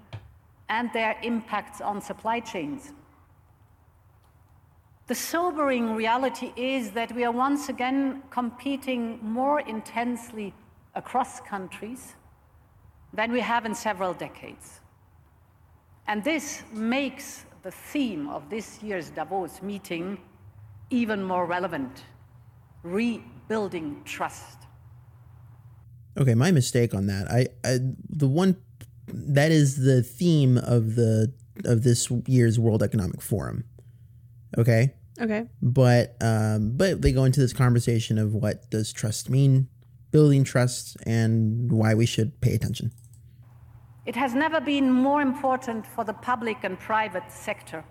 and 0.70 0.92
their 0.94 1.18
impacts 1.24 1.82
on 1.82 2.02
supply 2.02 2.40
chains. 2.40 2.94
The 5.08 5.16
sobering 5.16 5.96
reality 5.96 6.54
is 6.56 6.92
that 6.92 7.12
we 7.14 7.24
are 7.24 7.32
once 7.32 7.68
again 7.68 8.22
competing 8.30 9.20
more 9.24 9.62
intensely 9.62 10.54
across 10.94 11.40
countries 11.40 12.14
than 13.14 13.32
we 13.32 13.40
have 13.40 13.66
in 13.66 13.74
several 13.74 14.14
decades. 14.14 14.82
And 16.08 16.24
this 16.24 16.62
makes 16.72 17.46
the 17.64 17.72
theme 17.72 18.30
of 18.30 18.50
this 18.50 18.84
year's 18.84 19.10
Davos 19.10 19.62
meeting 19.62 20.20
even 20.90 21.24
more 21.24 21.46
relevant 21.46 22.04
rebuilding 22.84 24.02
trust. 24.06 24.58
Okay, 26.18 26.36
my 26.36 26.52
mistake 26.52 26.94
on 26.94 27.08
that. 27.08 27.30
I, 27.30 27.48
I 27.64 27.80
the 28.10 28.28
one 28.28 28.58
that 29.08 29.52
is 29.52 29.78
the 29.78 30.04
theme 30.04 30.58
of 30.58 30.96
the 30.96 31.34
of 31.66 31.84
this 31.84 32.12
year's 32.26 32.60
World 32.60 32.84
Economic 32.84 33.22
Forum. 33.22 33.66
Okay? 34.58 34.94
Okay. 35.22 35.48
But 35.62 36.16
um 36.22 36.78
but 36.78 37.02
they 37.02 37.12
go 37.12 37.24
into 37.24 37.40
this 37.40 37.54
conversation 37.54 38.18
of 38.18 38.34
what 38.34 38.70
does 38.70 38.92
trust 38.92 39.30
mean, 39.30 39.68
building 40.12 40.44
trust 40.44 40.98
and 41.06 41.72
why 41.72 41.94
we 41.94 42.06
should 42.06 42.40
pay 42.42 42.54
attention. 42.54 42.92
It 44.06 44.16
has 44.16 44.34
never 44.34 44.60
been 44.60 44.90
more 44.92 45.22
important 45.22 45.86
for 45.86 46.04
the 46.04 46.14
public 46.14 46.58
and 46.64 46.80
private 46.80 47.32
sector 47.32 47.84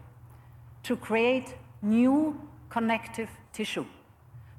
to 0.83 0.97
create 0.97 1.55
new 1.81 2.48
connective 2.69 3.31
tissue 3.53 3.87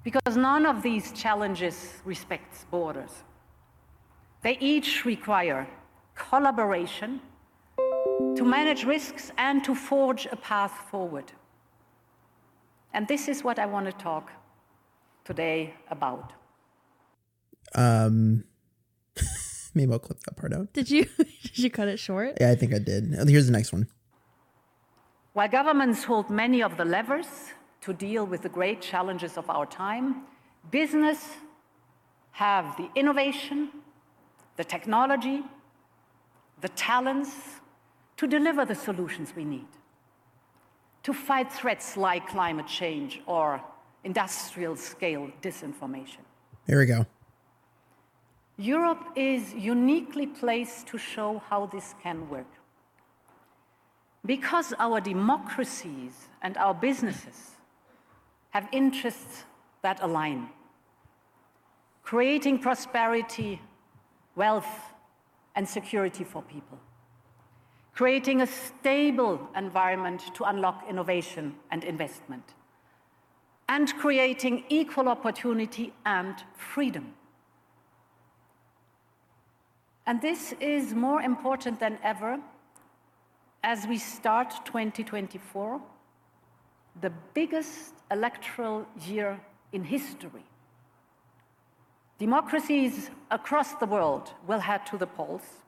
because 0.04 0.36
none 0.36 0.66
of 0.66 0.82
these 0.82 1.12
challenges 1.12 1.94
respects 2.06 2.66
borders. 2.72 3.24
They 4.42 4.58
each 4.60 5.06
require 5.06 5.68
collaboration 6.16 7.22
to 8.36 8.44
manage 8.44 8.86
risks 8.86 9.32
and 9.38 9.64
to 9.64 9.76
forge 9.76 10.28
a 10.32 10.36
path 10.36 10.72
forward. 10.90 11.32
And 12.94 13.08
this 13.08 13.28
is 13.28 13.44
what 13.44 13.60
I 13.60 13.66
want 13.66 13.86
to 13.86 13.92
talk 13.92 14.32
today 15.26 15.74
about. 15.90 16.34
Um 17.76 18.46
maybe 19.76 19.92
I'll 19.92 20.00
clip 20.00 20.20
that 20.22 20.36
part 20.38 20.54
out. 20.54 20.74
Did 20.74 20.90
you 20.90 21.06
did 21.18 21.60
you 21.60 21.70
cut 21.70 21.88
it 21.88 22.00
short? 22.00 22.38
Yeah, 22.40 22.52
I 22.52 22.56
think 22.56 22.74
I 22.74 22.80
did. 22.80 23.04
Here's 23.28 23.46
the 23.46 23.52
next 23.52 23.72
one. 23.72 23.88
While 25.34 25.50
governments 25.50 26.04
hold 26.04 26.30
many 26.30 26.64
of 26.64 26.78
the 26.78 26.86
levers 26.86 27.28
to 27.82 27.94
deal 27.94 28.26
with 28.26 28.42
the 28.42 28.50
great 28.50 28.82
challenges 28.82 29.38
of 29.38 29.50
our 29.50 29.66
time, 29.66 30.24
business 30.72 31.38
have 32.32 32.76
the 32.78 32.90
innovation, 32.96 33.70
the 34.58 34.64
technology, 34.64 35.42
the 36.62 36.70
talents 36.70 37.32
to 38.18 38.28
deliver 38.28 38.66
the 38.66 38.76
solutions 38.76 39.34
we 39.36 39.46
need, 39.46 39.68
to 41.04 41.14
fight 41.14 41.52
threats 41.52 41.96
like 41.96 42.28
climate 42.28 42.68
change 42.68 43.22
or 43.26 43.62
industrial 44.04 44.76
scale 44.76 45.32
disinformation. 45.42 46.24
Here 46.68 46.80
we 46.80 46.86
go. 46.86 47.06
Europe 48.58 49.06
is 49.16 49.54
uniquely 49.54 50.28
placed 50.28 50.88
to 50.88 50.98
show 50.98 51.42
how 51.50 51.66
this 51.68 51.96
can 52.04 52.30
work. 52.30 52.52
Because 54.26 54.74
our 54.80 55.00
democracies 55.00 56.28
and 56.42 56.58
our 56.58 56.74
businesses 56.74 57.52
have 58.50 58.68
interests 58.72 59.44
that 59.82 60.02
align, 60.02 60.50
creating 62.04 62.60
prosperity, 62.60 63.62
wealth, 64.36 64.94
and 65.56 65.68
security 65.68 66.24
for 66.24 66.42
people, 66.42 66.80
creating 67.94 68.42
a 68.42 68.48
stable 68.48 69.50
environment 69.56 70.22
to 70.34 70.44
unlock 70.44 70.86
innovation 70.90 71.56
and 71.72 71.84
investment, 71.84 72.56
and 73.68 73.94
creating 73.98 74.64
equal 74.70 75.08
opportunity 75.08 75.94
and 76.06 76.36
freedom. 76.56 77.14
And 80.06 80.20
this 80.22 80.54
is 80.60 80.96
more 80.96 81.22
important 81.22 81.80
than 81.80 82.00
ever 82.04 82.40
as 83.64 83.86
we 83.86 84.00
start 84.00 84.66
2024, 84.66 85.80
the 87.02 87.12
biggest 87.34 87.94
electoral 88.12 88.86
year 89.06 89.40
in 89.72 89.84
history. 89.84 90.44
Democracies 92.18 93.10
across 93.32 93.76
the 93.76 93.86
world 93.86 94.32
will 94.46 94.60
head 94.60 94.86
to 94.88 94.98
the 94.98 95.08
polls, 95.08 95.64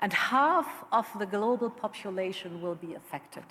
and 0.00 0.12
half 0.12 0.84
of 0.92 1.06
the 1.18 1.26
global 1.26 1.70
population 1.70 2.60
will 2.60 2.74
be 2.74 2.94
affected. 2.94 3.44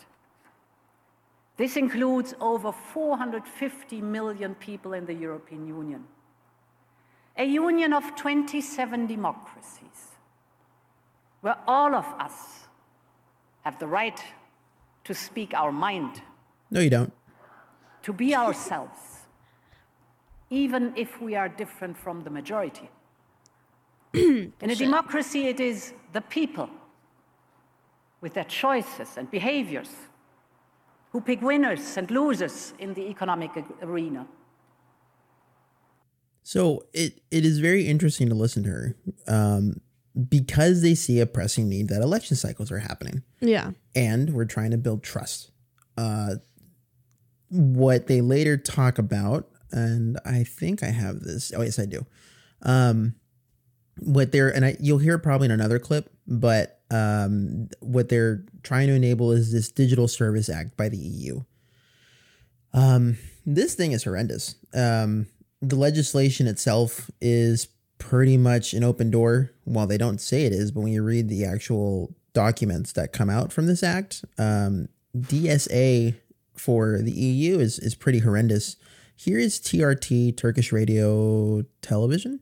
This 1.57 1.78
includes 1.78 2.34
over 2.41 2.72
450 2.72 4.01
million 4.01 4.55
people 4.55 4.93
in 4.93 5.05
the 5.05 5.13
European 5.13 5.66
Union, 5.66 6.03
a 7.38 7.45
union 7.45 7.93
of 7.93 8.16
27 8.16 9.07
democracies, 9.07 10.11
where 11.39 11.57
all 11.66 11.95
of 11.95 12.05
us 12.20 12.66
have 13.63 13.80
the 13.80 13.88
right 13.88 14.22
to 15.05 15.13
speak 15.13 15.53
our 15.53 15.72
mind, 15.72 16.22
No, 16.72 16.80
you 16.80 16.89
don't. 16.89 17.13
to 18.03 18.13
be 18.13 18.36
ourselves, 18.36 18.99
even 20.49 20.93
if 20.95 21.20
we 21.22 21.36
are 21.36 21.49
different 21.49 21.97
from 21.97 22.24
the 22.24 22.30
majority. 22.30 22.89
In 24.13 24.53
a 24.61 24.76
democracy, 24.76 25.47
it 25.47 25.59
is 25.59 25.93
the 26.13 26.22
people 26.22 26.70
with 28.22 28.34
their 28.34 28.43
choices 28.45 29.18
and 29.18 29.30
behaviors 29.32 29.89
who 31.11 31.22
pick 31.22 31.41
winners 31.41 31.97
and 31.97 32.09
losers 32.11 32.74
in 32.80 32.93
the 32.93 33.01
economic 33.09 33.51
arena. 33.82 34.26
So 36.43 36.86
it 36.93 37.22
it 37.32 37.43
is 37.45 37.59
very 37.59 37.88
interesting 37.88 38.30
to 38.30 38.36
listen 38.36 38.63
to 38.63 38.70
her, 38.70 38.95
um, 39.28 39.82
because 40.30 40.82
they 40.82 40.93
see 40.95 41.20
a 41.20 41.26
pressing 41.26 41.68
need 41.70 41.88
that 41.89 42.01
election 42.01 42.36
cycles 42.38 42.72
are 42.72 42.80
happening, 42.80 43.24
Yeah. 43.41 43.72
and 43.95 44.34
we're 44.34 44.45
trying 44.45 44.72
to 44.72 44.78
build 44.78 45.01
trust. 45.03 45.51
Uh, 45.97 46.36
what 47.56 48.08
they 48.08 48.22
later 48.22 48.58
talk 48.58 48.97
about, 48.97 49.47
and 49.72 50.20
I 50.26 50.43
think 50.43 50.84
I 50.84 50.88
have 50.88 51.22
this. 51.22 51.51
Oh 51.56 51.62
yes, 51.62 51.80
I 51.80 51.86
do. 51.86 52.06
Um, 52.62 53.16
what 53.99 54.32
they're 54.32 54.53
and 54.53 54.66
I, 54.66 54.78
you'll 54.80 54.99
hear 54.99 55.18
probably 55.18 55.45
in 55.45 55.51
another 55.51 55.80
clip, 55.80 56.10
but 56.28 56.82
um, 56.91 57.70
what 57.80 58.10
they're 58.10 58.45
trying 58.64 58.88
to 58.88 58.93
enable 58.93 59.32
is 59.32 59.51
this 59.51 59.70
Digital 59.70 60.08
Service 60.08 60.49
Act 60.49 60.78
by 60.78 60.89
the 60.89 60.97
EU. 60.97 61.41
Um, 62.74 63.18
this 63.45 63.74
thing 63.76 63.93
is 63.93 64.03
horrendous. 64.03 64.56
Um, 64.74 65.28
the 65.62 65.76
legislation 65.76 66.47
itself 66.47 67.10
is 67.22 67.68
pretty 67.97 68.38
much 68.38 68.74
an 68.74 68.84
open 68.84 69.10
door. 69.10 69.51
While 69.64 69.88
they 69.88 69.97
don't 69.97 70.22
say 70.22 70.45
it 70.45 70.51
is, 70.51 70.72
but 70.72 70.82
when 70.82 70.93
you 70.93 71.03
read 71.03 71.30
the 71.30 71.45
actual 71.45 72.16
documents 72.34 72.91
that 72.93 73.14
come 73.14 73.30
out 73.30 73.51
from 73.51 73.66
this 73.66 73.82
act, 73.82 74.24
um, 74.38 74.89
DSA 75.18 76.16
for 76.60 76.99
the 77.01 77.12
EU 77.12 77.60
is 77.60 77.80
is 77.80 77.95
pretty 77.95 78.20
horrendous. 78.20 78.78
Here 79.16 79.39
is 79.39 79.60
TRT 79.60 80.36
Turkish 80.36 80.72
Radio 80.72 81.64
Television 81.82 82.41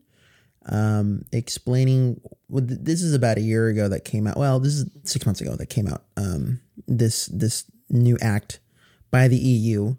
um, 0.68 1.26
explaining. 1.32 2.22
well, 2.50 2.66
th- 2.66 2.80
This 2.82 3.02
is 3.02 3.14
about 3.14 3.38
a 3.38 3.42
year 3.42 3.68
ago 3.68 3.88
that 3.90 4.06
came 4.06 4.28
out. 4.28 4.38
Well, 4.38 4.60
this 4.60 4.74
is 4.74 4.90
six 5.04 5.26
months 5.26 5.42
ago 5.42 5.56
that 5.56 5.68
came 5.68 5.88
out. 5.88 6.04
Um, 6.18 6.62
this 6.88 7.28
this 7.28 7.66
new 7.90 8.18
act 8.22 8.60
by 9.12 9.28
the 9.28 9.38
EU, 9.38 9.96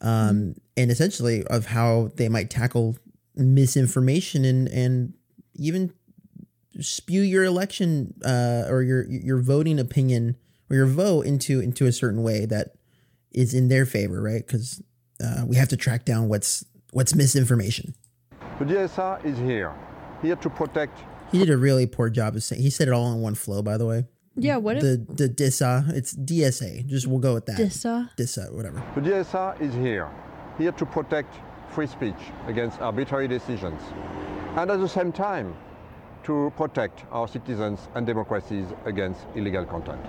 um, 0.00 0.54
and 0.76 0.90
essentially 0.90 1.44
of 1.44 1.66
how 1.66 2.10
they 2.16 2.28
might 2.28 2.50
tackle 2.50 2.96
misinformation 3.34 4.44
and 4.44 4.68
and 4.68 5.14
even 5.54 5.92
spew 6.80 7.22
your 7.22 7.44
election 7.44 8.14
uh, 8.24 8.64
or 8.68 8.82
your 8.82 9.04
your 9.10 9.38
voting 9.38 9.78
opinion 9.78 10.36
or 10.70 10.76
your 10.76 10.86
vote 10.86 11.26
into 11.26 11.60
into 11.60 11.86
a 11.86 11.92
certain 11.92 12.22
way 12.22 12.46
that 12.46 12.74
is 13.36 13.54
in 13.54 13.68
their 13.68 13.86
favor, 13.86 14.20
right? 14.20 14.44
Because 14.44 14.82
uh, 15.22 15.44
we 15.46 15.54
have 15.56 15.68
to 15.68 15.76
track 15.76 16.04
down 16.04 16.28
what's 16.28 16.64
what's 16.90 17.14
misinformation. 17.14 17.94
The 18.58 18.64
DSA 18.64 19.24
is 19.24 19.38
here, 19.38 19.72
here 20.22 20.36
to 20.36 20.50
protect. 20.50 20.98
He 21.30 21.38
did 21.38 21.50
a 21.50 21.56
really 21.56 21.86
poor 21.86 22.08
job 22.10 22.34
of 22.34 22.42
saying. 22.42 22.62
He 22.62 22.70
said 22.70 22.88
it 22.88 22.94
all 22.94 23.12
in 23.12 23.20
one 23.20 23.34
flow, 23.34 23.62
by 23.62 23.76
the 23.76 23.86
way. 23.86 24.06
Yeah, 24.34 24.56
what 24.56 24.76
if- 24.76 24.82
the 24.82 25.06
the 25.14 25.28
DISA? 25.28 25.84
It's 25.88 26.14
DSA. 26.14 26.86
Just 26.86 27.06
we'll 27.06 27.20
go 27.20 27.34
with 27.34 27.46
that. 27.46 27.56
DISA? 27.58 28.10
DISA, 28.16 28.48
whatever. 28.52 28.82
The 28.94 29.00
DSA 29.02 29.60
is 29.60 29.74
here, 29.74 30.08
here 30.58 30.72
to 30.72 30.86
protect 30.86 31.34
free 31.70 31.86
speech 31.86 32.22
against 32.46 32.80
arbitrary 32.80 33.28
decisions, 33.28 33.80
and 34.56 34.70
at 34.70 34.80
the 34.80 34.88
same 34.88 35.12
time, 35.12 35.54
to 36.24 36.52
protect 36.56 37.04
our 37.10 37.28
citizens 37.28 37.88
and 37.94 38.06
democracies 38.06 38.66
against 38.84 39.20
illegal 39.34 39.64
content. 39.64 40.00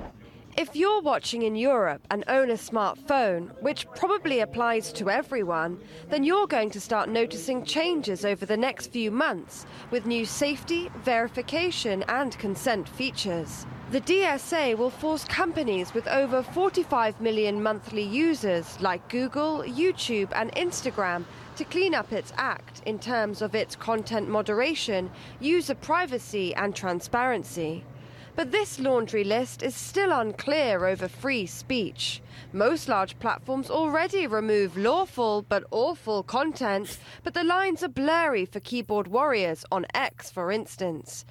If 0.58 0.76
you're 0.76 1.02
watching 1.02 1.44
in 1.44 1.56
Europe 1.56 2.02
and 2.10 2.24
own 2.28 2.50
a 2.50 2.56
smartphone, 2.56 3.52
which 3.62 3.86
probably 3.96 4.40
applies 4.40 4.92
to 4.94 5.08
everyone, 5.08 5.80
then 6.10 6.24
you're 6.24 6.48
going 6.48 6.72
to 6.72 6.82
start 6.82 7.10
noticing 7.10 7.64
changes 7.64 8.26
over 8.26 8.44
the 8.44 8.58
next 8.58 8.88
few 8.88 9.12
months 9.12 9.68
with 9.92 10.08
new 10.08 10.26
safety, 10.26 10.90
verification, 11.04 12.04
and 12.08 12.36
consent 12.40 12.90
features. 12.90 13.68
The 13.92 14.02
DSA 14.02 14.76
will 14.76 14.90
force 14.90 15.26
companies 15.26 15.94
with 15.94 16.08
over 16.08 16.42
45 16.42 17.22
million 17.22 17.62
monthly 17.62 18.02
users 18.02 18.82
like 18.82 19.08
Google, 19.10 19.60
YouTube, 19.60 20.32
and 20.34 20.52
Instagram 20.54 21.26
to 21.58 21.66
clean 21.66 21.94
up 21.94 22.12
its 22.12 22.34
act 22.36 22.82
in 22.88 22.98
terms 22.98 23.44
of 23.44 23.54
its 23.54 23.76
content 23.76 24.28
moderation, 24.28 25.12
user 25.40 25.76
privacy, 25.76 26.56
and 26.56 26.76
transparency. 26.76 27.84
But 28.38 28.52
this 28.52 28.80
laundry 28.80 29.24
list 29.24 29.64
is 29.64 29.74
still 29.74 30.12
unclear 30.12 30.86
over 30.86 31.08
free 31.08 31.48
speech. 31.48 32.22
Most 32.54 32.88
large 32.88 33.18
platforms 33.18 33.68
already 33.72 34.28
remove 34.28 34.78
lawful 34.78 35.42
but 35.42 35.64
awful 35.72 36.22
content, 36.22 37.00
but 37.24 37.34
the 37.34 37.44
lines 37.44 37.82
are 37.82 37.88
blurry 37.88 38.46
for 38.46 38.60
keyboard 38.60 39.08
warriors 39.08 39.66
on 39.72 39.88
X, 39.96 40.30
for 40.30 40.52
instance. 40.52 41.26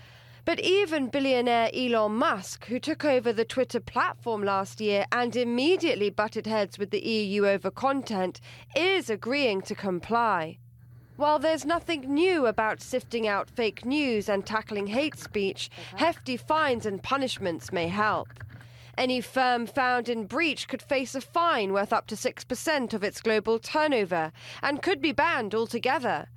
But 0.44 0.58
even 0.58 1.06
billionaire 1.06 1.70
Elon 1.72 2.16
Musk, 2.16 2.66
who 2.66 2.80
took 2.80 3.04
over 3.04 3.32
the 3.32 3.44
Twitter 3.44 3.78
platform 3.78 4.42
last 4.42 4.80
year 4.80 5.06
and 5.12 5.36
immediately 5.36 6.10
butted 6.10 6.48
heads 6.48 6.76
with 6.76 6.90
the 6.90 7.06
EU 7.06 7.46
over 7.46 7.70
content, 7.70 8.40
is 8.74 9.08
agreeing 9.08 9.62
to 9.62 9.76
comply. 9.76 10.58
While 11.16 11.38
there's 11.38 11.64
nothing 11.64 12.12
new 12.12 12.46
about 12.46 12.82
sifting 12.82 13.26
out 13.26 13.48
fake 13.48 13.84
news 13.84 14.28
and 14.28 14.44
tackling 14.44 14.86
hate 14.88 15.18
speech, 15.18 15.70
hefty 15.96 16.36
fines 16.36 16.84
and 16.84 17.02
punishments 17.02 17.72
may 17.72 17.88
help. 17.88 18.28
Any 18.98 19.20
firm 19.20 19.66
found 19.66 20.08
in 20.08 20.26
breach 20.26 20.68
could 20.68 20.82
face 20.82 21.14
a 21.14 21.20
fine 21.20 21.72
worth 21.72 21.92
up 21.92 22.06
to 22.08 22.14
6% 22.14 22.94
of 22.94 23.04
its 23.04 23.20
global 23.20 23.58
turnover 23.58 24.32
and 24.62 24.82
could 24.82 25.00
be 25.00 25.12
banned 25.12 25.54
altogether. 25.54 26.28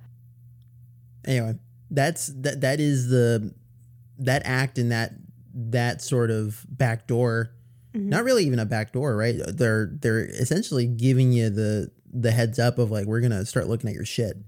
Anyway, 1.24 1.58
that's 1.90 2.28
that 2.28 2.62
that 2.62 2.80
is 2.80 3.08
the 3.08 3.52
that 4.18 4.42
act 4.44 4.78
and 4.78 4.90
that 4.92 5.12
that 5.54 6.00
sort 6.00 6.30
of 6.30 6.64
back 6.68 7.06
door. 7.06 7.50
Mhm. 7.94 8.04
Not 8.06 8.24
really 8.24 8.44
even 8.46 8.58
a 8.58 8.66
back 8.66 8.92
door, 8.92 9.16
right? 9.16 9.36
They're 9.46 9.90
they're 10.00 10.24
essentially 10.24 10.86
giving 10.86 11.32
you 11.32 11.50
the 11.50 11.90
the 12.12 12.30
heads 12.30 12.58
up 12.58 12.78
of 12.78 12.90
like 12.90 13.06
we're 13.06 13.20
gonna 13.20 13.44
start 13.44 13.68
looking 13.68 13.88
at 13.90 13.94
your 13.94 14.04
shit. 14.06 14.38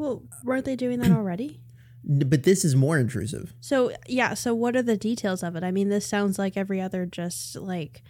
Well, 0.00 0.22
weren't 0.44 0.64
they 0.64 0.76
doing 0.76 0.98
that 1.00 1.10
already? 1.10 1.60
But 2.02 2.44
this 2.44 2.64
is 2.64 2.74
more 2.74 2.98
intrusive. 2.98 3.52
So 3.60 3.92
yeah, 4.08 4.32
so 4.32 4.54
what 4.54 4.74
are 4.74 4.82
the 4.82 4.96
details 4.96 5.42
of 5.42 5.56
it? 5.56 5.62
I 5.62 5.70
mean, 5.70 5.90
this 5.90 6.06
sounds 6.06 6.38
like 6.38 6.56
every 6.56 6.80
other 6.80 7.04
just 7.04 7.54
like 7.54 8.02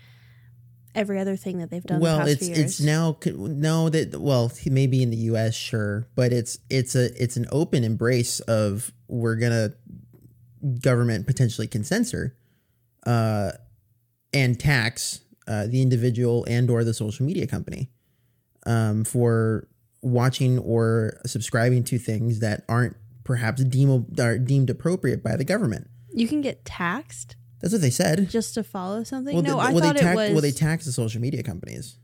every 0.94 1.18
other 1.18 1.34
thing 1.34 1.58
that 1.58 1.68
they've 1.68 1.82
done. 1.82 1.98
the 1.98 2.04
well, 2.04 2.20
past 2.20 2.30
it's 2.30 2.46
it's 2.46 2.80
now 2.80 3.18
no 3.26 3.88
that 3.88 4.20
well 4.20 4.52
maybe 4.66 5.02
in 5.02 5.10
the 5.10 5.16
U.S. 5.16 5.56
sure, 5.56 6.06
but 6.14 6.32
it's 6.32 6.60
it's 6.70 6.94
a 6.94 7.10
it's 7.20 7.36
an 7.36 7.46
open 7.50 7.82
embrace 7.82 8.38
of 8.38 8.92
we're 9.08 9.34
gonna 9.34 9.70
government 10.80 11.26
potentially 11.26 11.66
can 11.66 11.82
censor, 11.82 12.36
uh, 13.04 13.50
and 14.32 14.60
tax 14.60 15.22
uh, 15.48 15.66
the 15.66 15.82
individual 15.82 16.44
and 16.44 16.70
or 16.70 16.84
the 16.84 16.94
social 16.94 17.26
media 17.26 17.48
company, 17.48 17.90
um, 18.64 19.02
for 19.02 19.66
watching 20.02 20.58
or 20.58 21.20
subscribing 21.26 21.84
to 21.84 21.98
things 21.98 22.40
that 22.40 22.64
aren't 22.68 22.96
perhaps 23.24 23.62
deemed 23.64 24.18
are 24.18 24.38
deemed 24.38 24.70
appropriate 24.70 25.22
by 25.22 25.36
the 25.36 25.44
government. 25.44 25.88
you 26.12 26.26
can 26.26 26.40
get 26.40 26.64
taxed 26.64 27.36
That's 27.60 27.72
what 27.72 27.82
they 27.82 27.90
said. 27.90 28.28
just 28.30 28.54
to 28.54 28.62
follow 28.64 29.04
something. 29.04 29.34
Well, 29.34 29.42
no, 29.42 29.52
the- 29.56 29.58
I 29.58 29.72
well, 29.72 29.84
thought 29.84 29.96
tax, 29.96 30.06
it 30.06 30.16
was 30.16 30.30
well 30.32 30.40
they 30.40 30.52
tax 30.52 30.84
the 30.86 30.92
social 30.92 31.20
media 31.20 31.42
companies. 31.42 31.96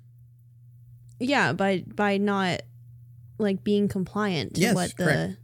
yeah 1.19 1.53
by 1.53 1.85
by 1.95 2.17
not 2.19 2.61
like 3.39 3.65
being 3.65 3.89
compliant 3.89 4.55
to 4.55 4.61
Yes, 4.61 4.75
what 4.75 4.97
the 4.97 5.05
correct. 5.05 5.37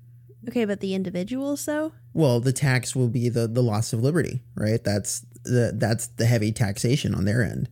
okay, 0.48 0.64
but 0.64 0.80
the 0.80 0.94
individuals 0.94 1.64
though. 1.66 1.92
Well, 2.14 2.40
the 2.40 2.52
tax 2.52 2.94
will 2.96 3.08
be 3.08 3.28
the 3.28 3.46
the 3.48 3.62
loss 3.62 3.92
of 3.92 4.02
liberty, 4.02 4.42
right? 4.54 4.82
That's 4.82 5.24
the 5.44 5.72
that's 5.76 6.06
the 6.08 6.26
heavy 6.26 6.52
taxation 6.52 7.14
on 7.14 7.24
their 7.24 7.42
end. 7.42 7.68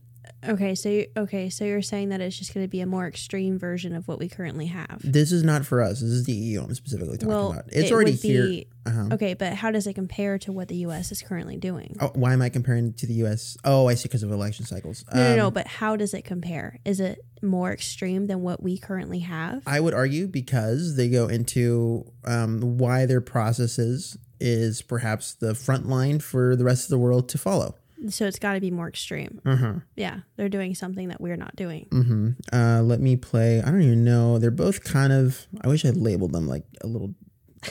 Okay, 0.47 0.75
so 0.75 0.89
you, 0.89 1.07
okay, 1.15 1.49
so 1.49 1.65
you're 1.65 1.81
saying 1.81 2.09
that 2.09 2.21
it's 2.21 2.37
just 2.37 2.53
going 2.53 2.65
to 2.65 2.69
be 2.69 2.81
a 2.81 2.85
more 2.85 3.07
extreme 3.07 3.59
version 3.59 3.95
of 3.95 4.07
what 4.07 4.19
we 4.19 4.27
currently 4.27 4.67
have. 4.67 4.99
This 5.03 5.31
is 5.31 5.43
not 5.43 5.65
for 5.65 5.81
us. 5.81 5.99
This 5.99 6.09
is 6.09 6.25
the 6.25 6.33
EU 6.33 6.61
I'm 6.63 6.73
specifically 6.73 7.17
talking 7.17 7.29
well, 7.29 7.51
about. 7.51 7.65
It's 7.67 7.89
it 7.89 7.93
already 7.93 8.11
would 8.11 8.19
here. 8.19 8.63
Uh-huh. 8.85 9.09
Okay, 9.13 9.35
but 9.35 9.53
how 9.53 9.69
does 9.69 9.85
it 9.85 9.93
compare 9.93 10.39
to 10.39 10.51
what 10.51 10.67
the 10.67 10.77
U.S. 10.77 11.11
is 11.11 11.21
currently 11.21 11.57
doing? 11.57 11.95
Oh, 11.99 12.11
why 12.15 12.33
am 12.33 12.41
I 12.41 12.49
comparing 12.49 12.87
it 12.87 12.97
to 12.99 13.07
the 13.07 13.13
U.S.? 13.15 13.55
Oh, 13.63 13.87
I 13.87 13.93
see, 13.93 14.07
because 14.07 14.23
of 14.23 14.31
election 14.31 14.65
cycles. 14.65 15.05
No, 15.13 15.21
no, 15.21 15.35
no. 15.35 15.47
Um, 15.47 15.53
But 15.53 15.67
how 15.67 15.95
does 15.95 16.13
it 16.13 16.23
compare? 16.23 16.79
Is 16.85 16.99
it 16.99 17.23
more 17.43 17.71
extreme 17.71 18.25
than 18.25 18.41
what 18.41 18.63
we 18.63 18.77
currently 18.77 19.19
have? 19.19 19.61
I 19.67 19.79
would 19.79 19.93
argue 19.93 20.27
because 20.27 20.95
they 20.95 21.09
go 21.09 21.27
into 21.27 22.11
um, 22.25 22.77
why 22.79 23.05
their 23.05 23.21
processes 23.21 24.17
is 24.39 24.81
perhaps 24.81 25.35
the 25.35 25.53
front 25.53 25.87
line 25.87 26.19
for 26.19 26.55
the 26.55 26.63
rest 26.63 26.85
of 26.85 26.89
the 26.89 26.97
world 26.97 27.29
to 27.29 27.37
follow. 27.37 27.75
So 28.09 28.25
it's 28.25 28.39
got 28.39 28.53
to 28.53 28.59
be 28.59 28.71
more 28.71 28.87
extreme. 28.87 29.39
Uh-huh. 29.45 29.73
Yeah, 29.95 30.21
they're 30.35 30.49
doing 30.49 30.73
something 30.73 31.09
that 31.09 31.21
we're 31.21 31.35
not 31.37 31.55
doing. 31.55 31.87
hmm 31.91 32.29
Uh, 32.51 32.81
let 32.81 32.99
me 32.99 33.15
play. 33.15 33.61
I 33.61 33.65
don't 33.69 33.81
even 33.83 34.03
know. 34.03 34.39
They're 34.39 34.49
both 34.51 34.83
kind 34.83 35.13
of. 35.13 35.45
I 35.61 35.67
wish 35.67 35.85
I'd 35.85 35.97
labeled 35.97 36.31
them 36.33 36.47
like 36.47 36.63
a 36.81 36.87
little, 36.87 37.13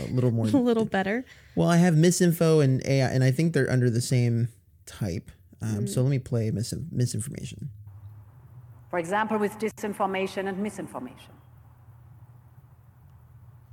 a 0.01 0.05
little 0.05 0.31
more. 0.31 0.47
a 0.53 0.57
little 0.57 0.85
better. 0.85 1.25
Well, 1.57 1.69
I 1.69 1.79
have 1.79 1.95
misinfo 1.95 2.63
and 2.63 2.81
AI, 2.87 3.09
and 3.09 3.25
I 3.25 3.33
think 3.33 3.55
they're 3.55 3.71
under 3.71 3.91
the 3.91 4.01
same 4.01 4.49
type. 4.87 5.31
Um, 5.63 5.87
So 5.87 6.01
let 6.03 6.11
me 6.11 6.19
play 6.21 6.51
mis- 6.53 6.75
misinformation. 6.93 7.71
For 8.91 8.99
example, 8.99 9.37
with 9.39 9.59
disinformation 9.59 10.49
and 10.49 10.59
misinformation. 10.59 11.35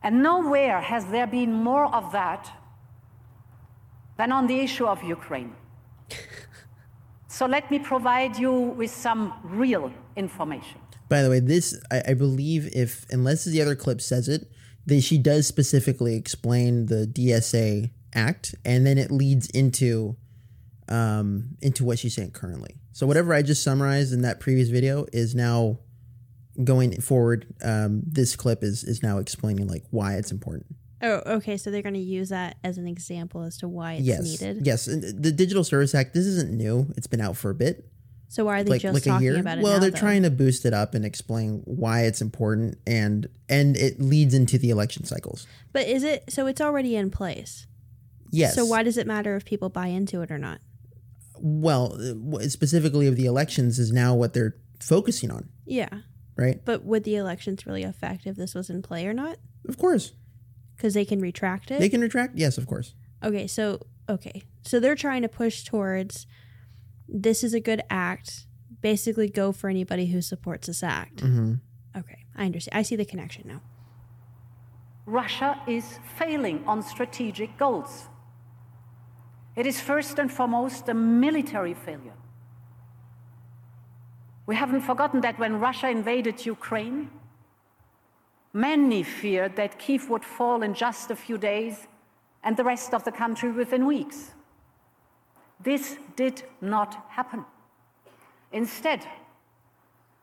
And 0.04 0.22
nowhere 0.24 0.82
has 0.82 1.06
there 1.06 1.28
been 1.28 1.52
more 1.54 1.86
of 1.94 2.12
that 2.12 2.52
than 4.18 4.32
on 4.32 4.48
the 4.48 4.60
issue 4.60 4.86
of 4.86 5.04
Ukraine. 5.04 5.54
so 7.28 7.46
let 7.46 7.70
me 7.70 7.80
provide 7.80 8.38
you 8.38 8.52
with 8.52 8.92
some 8.92 9.34
real 9.44 9.92
information. 10.16 10.80
By 11.10 11.22
the 11.22 11.30
way, 11.30 11.40
this 11.40 11.80
I, 11.92 12.02
I 12.10 12.14
believe 12.14 12.70
if 12.74 13.06
unless 13.10 13.46
the 13.46 13.62
other 13.62 13.76
clip 13.76 14.02
says 14.02 14.28
it, 14.28 14.50
that 14.86 15.02
she 15.02 15.18
does 15.18 15.48
specifically 15.48 16.16
explain 16.16 16.88
the 16.88 17.06
DSA 17.06 17.92
Act, 18.14 18.56
and 18.66 18.86
then 18.86 18.98
it 18.98 19.12
leads 19.12 19.50
into 19.50 20.16
um 20.90 21.58
into 21.62 21.84
what 21.84 22.00
she's 22.00 22.16
saying 22.16 22.32
currently. 22.32 22.76
So 22.94 23.06
whatever 23.06 23.34
I 23.34 23.42
just 23.42 23.64
summarized 23.64 24.14
in 24.14 24.22
that 24.22 24.40
previous 24.40 24.70
video 24.70 25.06
is 25.14 25.36
now 25.36 25.80
going 26.64 27.00
forward. 27.02 27.54
Um, 27.64 28.02
this 28.06 28.36
clip 28.36 28.64
is 28.64 28.84
is 28.84 29.04
now 29.04 29.18
explaining 29.20 29.68
like 29.68 29.84
why 29.92 30.16
it's 30.16 30.32
important. 30.32 30.76
Oh, 31.02 31.22
okay. 31.36 31.58
So 31.58 31.70
they're 31.70 31.82
going 31.84 31.94
to 31.94 32.00
use 32.00 32.30
that 32.30 32.58
as 32.64 32.78
an 32.78 32.88
example 32.88 33.44
as 33.44 33.58
to 33.60 33.68
why 33.68 33.94
it's 33.94 34.04
yes, 34.06 34.22
needed. 34.24 34.66
yes. 34.66 34.86
The 34.86 35.32
Digital 35.32 35.64
Service 35.64 35.94
Act. 35.94 36.14
This 36.14 36.26
isn't 36.26 36.52
new. 36.52 36.92
It's 36.98 37.08
been 37.08 37.22
out 37.22 37.38
for 37.38 37.50
a 37.52 37.56
bit. 37.56 37.88
So 38.30 38.46
why 38.46 38.60
are 38.60 38.64
they 38.64 38.78
just 38.78 39.06
talking 39.06 39.38
about 39.38 39.60
it 39.60 39.64
well, 39.64 39.74
now, 39.76 39.80
they're 39.80 39.90
though? 39.92 39.98
trying 39.98 40.24
to 40.24 40.30
boost 40.30 40.66
it 40.66 40.74
up 40.74 40.94
and 40.94 41.06
explain 41.06 41.62
why 41.64 42.02
it's 42.02 42.20
important, 42.22 42.78
and 42.86 43.28
and 43.48 43.78
it 43.78 44.02
leads 44.02 44.34
into 44.34 44.58
the 44.58 44.70
election 44.70 45.06
cycles. 45.06 45.48
But 45.72 45.88
is 45.88 46.04
it 46.04 46.26
so? 46.30 46.46
It's 46.46 46.60
already 46.60 46.98
in 46.98 47.10
place. 47.10 47.68
Yes. 48.32 48.54
So 48.56 48.66
why 48.66 48.84
does 48.84 48.98
it 48.98 49.08
matter 49.08 49.38
if 49.38 49.46
people 49.46 49.70
buy 49.70 49.88
into 49.88 50.22
it 50.24 50.30
or 50.32 50.38
not? 50.38 50.60
Well, 51.40 51.98
uh, 52.36 52.50
specifically 52.50 53.08
of 53.08 53.16
the 53.16 53.28
elections 53.28 53.80
is 53.80 53.94
now 53.94 54.14
what 54.14 54.34
they're 54.34 54.56
focusing 54.82 55.32
on, 55.32 55.48
Yeah. 55.66 56.00
right? 56.36 56.60
But 56.66 56.84
would 56.84 57.04
the 57.06 57.16
elections 57.16 57.66
really 57.66 57.84
affect 57.84 58.26
if 58.26 58.36
this 58.36 58.54
was 58.56 58.70
in 58.70 58.82
play 58.82 59.08
or 59.08 59.14
not? 59.14 59.38
Of 59.70 59.78
course. 59.78 60.14
Because 60.78 60.94
they 60.94 61.06
can 61.06 61.20
retract 61.20 61.72
it. 61.72 61.80
They 61.80 61.90
can 61.90 62.02
retract. 62.02 62.38
Yes, 62.38 62.58
of 62.58 62.68
course. 62.68 62.94
Okay, 63.24 63.48
so 63.48 63.86
okay, 64.08 64.44
so 64.62 64.80
they're 64.80 64.96
trying 64.96 65.24
to 65.24 65.28
push 65.28 65.64
towards 65.64 66.28
this 67.10 67.44
is 67.44 67.54
a 67.54 67.60
good 67.60 67.82
act. 67.90 68.46
Basically, 68.82 69.28
go 69.28 69.52
for 69.52 69.70
anybody 69.70 70.06
who 70.08 70.22
supports 70.22 70.68
this 70.68 70.84
act. 70.84 71.22
hmm 71.22 71.56
Okay, 71.98 72.20
I 72.36 72.46
understand. 72.46 72.78
I 72.78 72.84
see 72.84 72.96
the 72.96 73.06
connection 73.06 73.44
now. 73.48 73.62
Russia 75.08 75.60
is 75.68 76.00
failing 76.18 76.64
on 76.68 76.84
strategic 76.84 77.58
goals. 77.58 78.08
It 79.56 79.66
is 79.66 79.82
first 79.82 80.20
and 80.20 80.32
foremost 80.32 80.88
a 80.90 80.94
military 80.94 81.74
failure. 81.74 82.14
We 84.46 84.56
haven't 84.56 84.82
forgotten 84.82 85.22
that 85.22 85.40
when 85.40 85.60
Russia 85.60 85.90
invaded 85.90 86.46
Ukraine, 86.46 87.10
many 88.58 89.04
feared 89.04 89.56
that 89.56 89.78
Kiev 89.78 90.10
would 90.10 90.26
fall 90.26 90.64
in 90.64 90.74
just 90.74 91.12
a 91.12 91.16
few 91.16 91.38
days 91.38 91.88
and 92.44 92.58
the 92.58 92.64
rest 92.64 92.94
of 92.94 93.04
the 93.04 93.12
country 93.12 93.52
within 93.52 93.86
weeks. 93.86 94.20
This 95.64 95.98
did 96.16 96.44
not 96.62 96.92
happen. 97.10 97.46
Instead, 98.52 99.06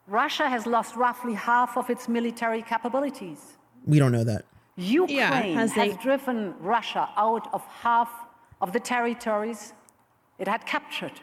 Russia 0.06 0.48
has 0.48 0.66
lost 0.66 0.96
roughly 0.96 1.34
half 1.34 1.76
of 1.76 1.88
its 1.90 2.08
military 2.08 2.62
capabilities. 2.62 3.40
We 3.86 3.98
don't 3.98 4.12
know 4.12 4.24
that. 4.24 4.44
Ukraine 4.76 5.54
has 5.56 5.72
has, 5.72 5.74
they- 5.74 5.96
driven 6.02 6.54
Russia 6.60 7.08
out 7.16 7.46
of 7.52 7.62
half 7.82 8.10
of 8.60 8.72
the 8.72 8.80
territories 8.80 9.72
it 10.38 10.48
had 10.48 10.66
captured. 10.66 11.16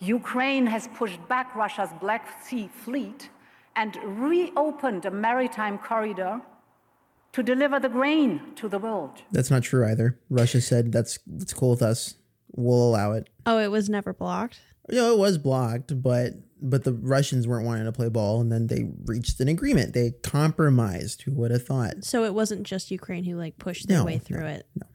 Ukraine 0.00 0.66
has 0.66 0.88
pushed 1.00 1.22
back 1.28 1.56
Russia's 1.56 1.92
Black 2.00 2.24
Sea 2.44 2.68
fleet 2.84 3.30
and 3.78 3.96
reopened 4.04 5.04
a 5.06 5.10
maritime 5.10 5.78
corridor 5.78 6.40
to 7.32 7.42
deliver 7.44 7.78
the 7.78 7.88
grain 7.88 8.40
to 8.56 8.68
the 8.68 8.78
world. 8.78 9.22
That's 9.30 9.50
not 9.50 9.62
true 9.62 9.86
either. 9.86 10.18
Russia 10.28 10.60
said 10.60 10.90
that's 10.92 11.20
that's 11.26 11.54
cool 11.54 11.70
with 11.70 11.82
us. 11.82 12.14
We'll 12.50 12.82
allow 12.82 13.12
it. 13.12 13.28
Oh, 13.46 13.58
it 13.58 13.70
was 13.70 13.88
never 13.88 14.12
blocked. 14.12 14.60
You 14.90 14.96
know, 14.96 15.12
it 15.12 15.18
was 15.18 15.38
blocked, 15.38 16.02
but 16.02 16.32
but 16.60 16.82
the 16.82 16.92
Russians 16.92 17.46
weren't 17.46 17.66
wanting 17.66 17.84
to 17.84 17.92
play 17.92 18.08
ball, 18.08 18.40
and 18.40 18.50
then 18.50 18.66
they 18.66 18.90
reached 19.04 19.38
an 19.38 19.46
agreement. 19.46 19.94
They 19.94 20.10
compromised. 20.24 21.22
Who 21.22 21.32
would 21.34 21.52
have 21.52 21.64
thought? 21.64 22.02
So 22.02 22.24
it 22.24 22.34
wasn't 22.34 22.64
just 22.64 22.90
Ukraine 22.90 23.22
who 23.22 23.36
like 23.36 23.58
pushed 23.58 23.86
their 23.86 23.98
No, 23.98 24.04
way 24.04 24.18
through 24.18 24.46
it. 24.46 24.66
No. 24.74 24.86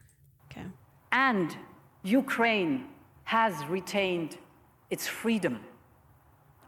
Okay. 0.50 0.66
And 1.10 1.56
Ukraine 2.02 2.84
has 3.22 3.64
retained 3.66 4.36
its 4.90 5.06
freedom 5.06 5.60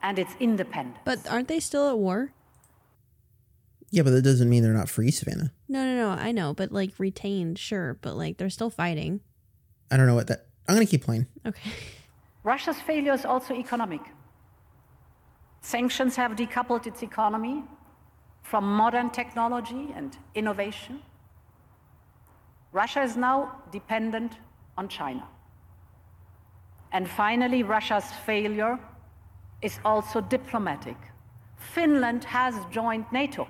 and 0.03 0.19
its 0.19 0.35
independence. 0.41 0.99
But 1.05 1.29
aren't 1.31 1.49
they 1.49 1.61
still 1.61 1.89
at 1.89 1.99
war? 1.99 2.33
Yeah, 3.91 4.03
but 4.03 4.11
that 4.11 4.23
doesn't 4.23 4.49
mean 4.49 4.63
they're 4.63 4.73
not 4.73 4.89
free, 4.89 5.11
Savannah. 5.11 5.53
No, 5.69 5.85
no, 5.85 5.97
no. 5.97 6.09
I 6.11 6.33
know, 6.33 6.53
but 6.55 6.73
like 6.73 6.93
retained, 6.99 7.59
sure, 7.59 7.99
but 8.01 8.17
like 8.17 8.37
they're 8.37 8.51
still 8.51 8.71
fighting. 8.71 9.21
I 9.91 9.97
don't 9.97 10.07
know 10.07 10.15
what 10.15 10.27
that. 10.27 10.47
I'm 10.69 10.75
gonna 10.75 10.87
keep 10.87 11.05
playing. 11.05 11.27
Okay. 11.47 11.71
Russia's 12.43 12.81
failure 12.81 13.13
is 13.13 13.25
also 13.25 13.55
economic. 13.55 14.01
Sanctions 15.61 16.15
have 16.17 16.33
decoupled 16.33 16.87
its 16.87 17.03
economy 17.03 17.65
from 18.43 18.65
modern 18.65 19.11
technology 19.11 19.93
and 19.97 20.17
innovation. 20.35 21.01
Russia 22.73 23.03
is 23.03 23.17
now 23.17 23.63
dependent 23.73 24.33
on 24.77 24.89
China. 24.89 25.27
And 26.93 27.09
finally, 27.09 27.63
Russia's 27.63 28.05
failure 28.25 28.79
is 29.63 29.79
also 29.85 30.21
diplomatic. 30.21 30.97
Finland 31.57 32.25
has 32.25 32.55
joined 32.71 33.07
NATO. 33.13 33.49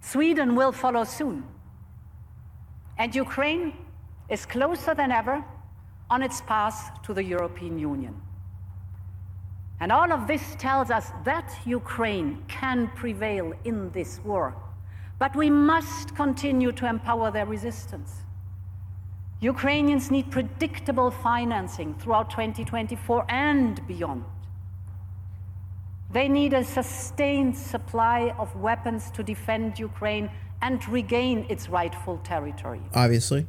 Sweden 0.00 0.54
will 0.54 0.72
follow 0.72 1.04
soon. 1.04 1.44
And 2.98 3.14
Ukraine 3.14 3.72
is 4.28 4.46
closer 4.46 4.94
than 4.94 5.12
ever 5.12 5.44
on 6.10 6.22
its 6.22 6.40
path 6.42 7.02
to 7.02 7.14
the 7.14 7.22
European 7.22 7.78
Union. 7.78 8.20
And 9.80 9.92
all 9.92 10.12
of 10.12 10.26
this 10.26 10.56
tells 10.56 10.90
us 10.90 11.12
that 11.24 11.54
Ukraine 11.64 12.42
can 12.48 12.88
prevail 12.96 13.52
in 13.64 13.90
this 13.92 14.20
war. 14.24 14.56
But 15.18 15.36
we 15.36 15.50
must 15.50 16.16
continue 16.16 16.72
to 16.72 16.86
empower 16.86 17.30
their 17.30 17.46
resistance. 17.46 18.22
Ukrainians 19.40 20.10
need 20.10 20.32
predictable 20.32 21.10
financing 21.10 21.94
throughout 21.94 22.30
2024 22.30 23.24
and 23.28 23.86
beyond. 23.86 24.24
They 26.10 26.28
need 26.28 26.54
a 26.54 26.64
sustained 26.64 27.56
supply 27.56 28.34
of 28.38 28.54
weapons 28.56 29.10
to 29.12 29.22
defend 29.22 29.78
Ukraine 29.78 30.30
and 30.62 30.86
regain 30.88 31.46
its 31.48 31.68
rightful 31.68 32.18
territory. 32.18 32.80
Obviously. 32.94 33.46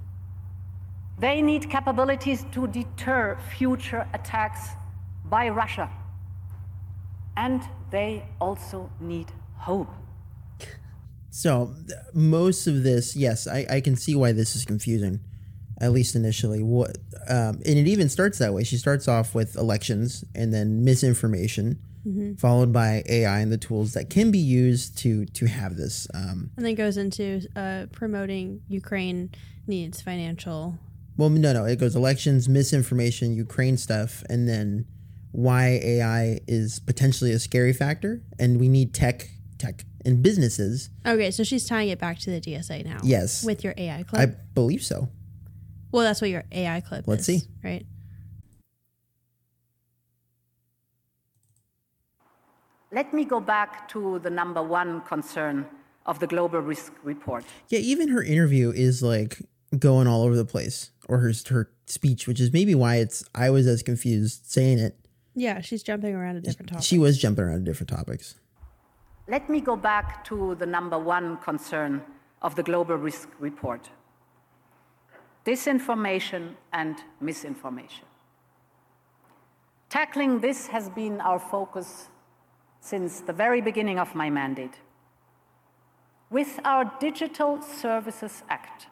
They 1.17 1.41
need 1.41 1.69
capabilities 1.69 2.45
to 2.51 2.67
deter 2.67 3.37
future 3.57 4.07
attacks 4.13 4.69
by 5.25 5.49
Russia. 5.49 5.89
And 7.35 7.61
they 7.91 8.25
also 8.39 8.89
need 8.99 9.31
hope. 9.55 9.89
So 11.29 11.73
most 12.13 12.67
of 12.67 12.83
this, 12.83 13.15
yes, 13.15 13.47
I, 13.47 13.65
I 13.69 13.81
can 13.81 13.95
see 13.95 14.15
why 14.15 14.31
this 14.31 14.55
is 14.55 14.65
confusing, 14.65 15.19
at 15.79 15.91
least 15.91 16.15
initially. 16.15 16.63
What 16.63 16.97
um, 17.29 17.61
and 17.65 17.77
it 17.77 17.87
even 17.87 18.09
starts 18.09 18.39
that 18.39 18.53
way. 18.53 18.63
She 18.63 18.77
starts 18.77 19.07
off 19.07 19.35
with 19.35 19.55
elections 19.55 20.25
and 20.33 20.53
then 20.53 20.83
misinformation, 20.83 21.79
Mhm. 22.09 22.39
followed 22.39 22.71
by 22.73 23.03
AI 23.07 23.39
and 23.39 23.51
the 23.51 23.57
tools 23.57 23.93
that 23.93 24.09
can 24.09 24.31
be 24.31 24.39
used 24.39 24.97
to 24.99 25.25
to 25.27 25.45
have 25.47 25.75
this. 25.77 26.07
Um, 26.13 26.51
And 26.57 26.65
then 26.65 26.75
goes 26.75 26.97
into 26.97 27.41
uh, 27.55 27.85
promoting 27.91 28.61
Ukraine 28.67 29.29
needs 29.67 30.01
financial. 30.01 30.77
well, 31.17 31.29
no, 31.29 31.53
no, 31.53 31.65
it 31.65 31.77
goes 31.79 31.95
elections, 31.95 32.47
misinformation, 32.49 33.33
Ukraine 33.33 33.77
stuff, 33.77 34.23
and 34.29 34.47
then 34.47 34.85
why 35.31 35.79
AI 35.83 36.39
is 36.47 36.79
potentially 36.79 37.31
a 37.31 37.39
scary 37.39 37.73
factor, 37.73 38.21
and 38.39 38.59
we 38.59 38.67
need 38.69 38.93
tech, 38.93 39.29
tech, 39.59 39.85
and 40.05 40.23
businesses. 40.23 40.89
Okay, 41.05 41.29
so 41.29 41.43
she's 41.43 41.65
tying 41.67 41.89
it 41.89 41.99
back 41.99 42.17
to 42.19 42.31
the 42.31 42.39
DSA 42.41 42.83
now. 42.83 42.99
Yes. 43.03 43.43
With 43.43 43.63
your 43.63 43.73
AI 43.77 44.03
club. 44.03 44.21
I 44.21 44.25
believe 44.55 44.81
so. 44.83 45.09
well, 45.91 46.03
that's 46.03 46.21
what 46.21 46.29
your 46.29 46.45
AI 46.51 46.79
clip 46.81 47.07
Let's 47.07 47.27
is, 47.27 47.41
see. 47.43 47.47
Right. 47.63 47.85
Let 52.91 53.13
me 53.13 53.23
go 53.23 53.39
back 53.39 53.87
to 53.89 54.19
the 54.19 54.29
number 54.29 54.63
one 54.63 55.01
concern 55.01 55.67
of 56.05 56.19
the 56.19 56.27
Global 56.27 56.59
Risk 56.59 56.93
Report. 57.03 57.45
Yeah, 57.69 57.79
even 57.79 58.09
her 58.09 58.23
interview 58.23 58.71
is 58.71 59.03
like 59.03 59.41
going 59.77 60.07
all 60.07 60.23
over 60.23 60.35
the 60.35 60.45
place, 60.45 60.91
or 61.07 61.19
her 61.19 61.31
her 61.49 61.69
speech, 61.85 62.27
which 62.27 62.39
is 62.39 62.51
maybe 62.51 62.73
why 62.73 62.95
it's 62.95 63.23
I 63.35 63.51
was 63.51 63.67
as 63.67 63.83
confused 63.83 64.45
saying 64.45 64.79
it. 64.79 64.97
Yeah, 65.35 65.61
she's 65.61 65.83
jumping 65.83 66.15
around 66.15 66.35
to 66.35 66.41
different 66.41 66.69
topics. 66.69 66.85
She 66.87 66.97
was 66.97 67.19
jumping 67.19 67.45
around 67.45 67.59
to 67.59 67.65
different 67.65 67.89
topics. 67.89 68.35
Let 69.27 69.47
me 69.49 69.61
go 69.61 69.75
back 69.75 70.23
to 70.25 70.55
the 70.55 70.65
number 70.65 70.97
one 70.97 71.37
concern 71.37 72.01
of 72.41 72.55
the 72.55 72.63
Global 72.63 72.95
Risk 72.95 73.29
Report 73.39 73.89
disinformation 75.45 76.55
and 76.73 76.97
misinformation. 77.21 78.05
Tackling 79.89 80.39
this 80.41 80.67
has 80.67 80.89
been 80.89 81.19
our 81.21 81.39
focus 81.39 82.09
since 82.89 83.21
the 83.21 83.33
very 83.33 83.61
beginning 83.61 83.99
of 83.99 84.15
my 84.15 84.31
mandate. 84.31 84.79
With 86.31 86.59
our 86.65 86.91
Digital 86.99 87.61
Services 87.61 88.41
Act, 88.49 88.87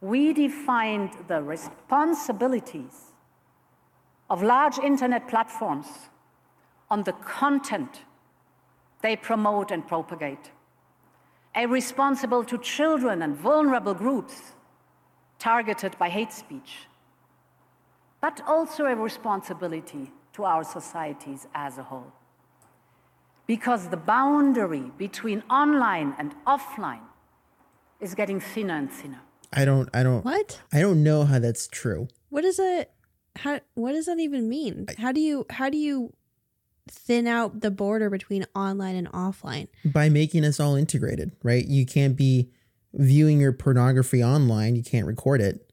we 0.00 0.32
defined 0.32 1.12
the 1.28 1.40
responsibilities 1.40 3.12
of 4.28 4.42
large 4.42 4.78
internet 4.78 5.28
platforms 5.28 5.86
on 6.90 7.04
the 7.04 7.12
content 7.12 8.00
they 9.00 9.14
promote 9.14 9.70
and 9.70 9.86
propagate. 9.86 10.50
A 11.54 11.66
responsible 11.66 12.42
to 12.44 12.58
children 12.58 13.22
and 13.22 13.36
vulnerable 13.36 13.94
groups 13.94 14.54
targeted 15.38 15.96
by 15.98 16.08
hate 16.08 16.32
speech, 16.32 16.88
but 18.20 18.40
also 18.44 18.86
a 18.86 18.96
responsibility 18.96 20.10
to 20.32 20.44
our 20.44 20.64
societies 20.64 21.46
as 21.54 21.78
a 21.78 21.84
whole. 21.84 22.12
Because 23.48 23.88
the 23.88 23.96
boundary 23.96 24.92
between 24.96 25.42
online 25.50 26.14
and 26.18 26.34
offline 26.46 27.00
is 28.00 28.14
getting 28.14 28.38
thinner 28.40 28.76
and 28.76 28.92
thinner. 28.92 29.20
I 29.52 29.64
don't. 29.64 29.88
I 29.92 30.02
don't. 30.04 30.24
What? 30.24 30.60
I 30.72 30.80
don't 30.80 31.02
know 31.02 31.24
how 31.24 31.38
that's 31.40 31.66
true. 31.66 32.06
What 32.28 32.42
does 32.42 32.58
it? 32.60 32.92
How? 33.36 33.60
What 33.74 33.92
does 33.92 34.06
that 34.06 34.20
even 34.20 34.48
mean? 34.48 34.86
How 34.98 35.10
do 35.10 35.20
you? 35.20 35.46
How 35.50 35.70
do 35.70 35.78
you 35.78 36.12
thin 36.90 37.26
out 37.26 37.60
the 37.62 37.70
border 37.70 38.10
between 38.10 38.44
online 38.54 38.94
and 38.96 39.10
offline? 39.12 39.68
By 39.84 40.10
making 40.10 40.44
us 40.44 40.60
all 40.60 40.76
integrated, 40.76 41.32
right? 41.42 41.66
You 41.66 41.86
can't 41.86 42.16
be 42.16 42.50
viewing 42.92 43.40
your 43.40 43.52
pornography 43.52 44.22
online. 44.22 44.76
You 44.76 44.82
can't 44.82 45.06
record 45.06 45.40
it. 45.40 45.70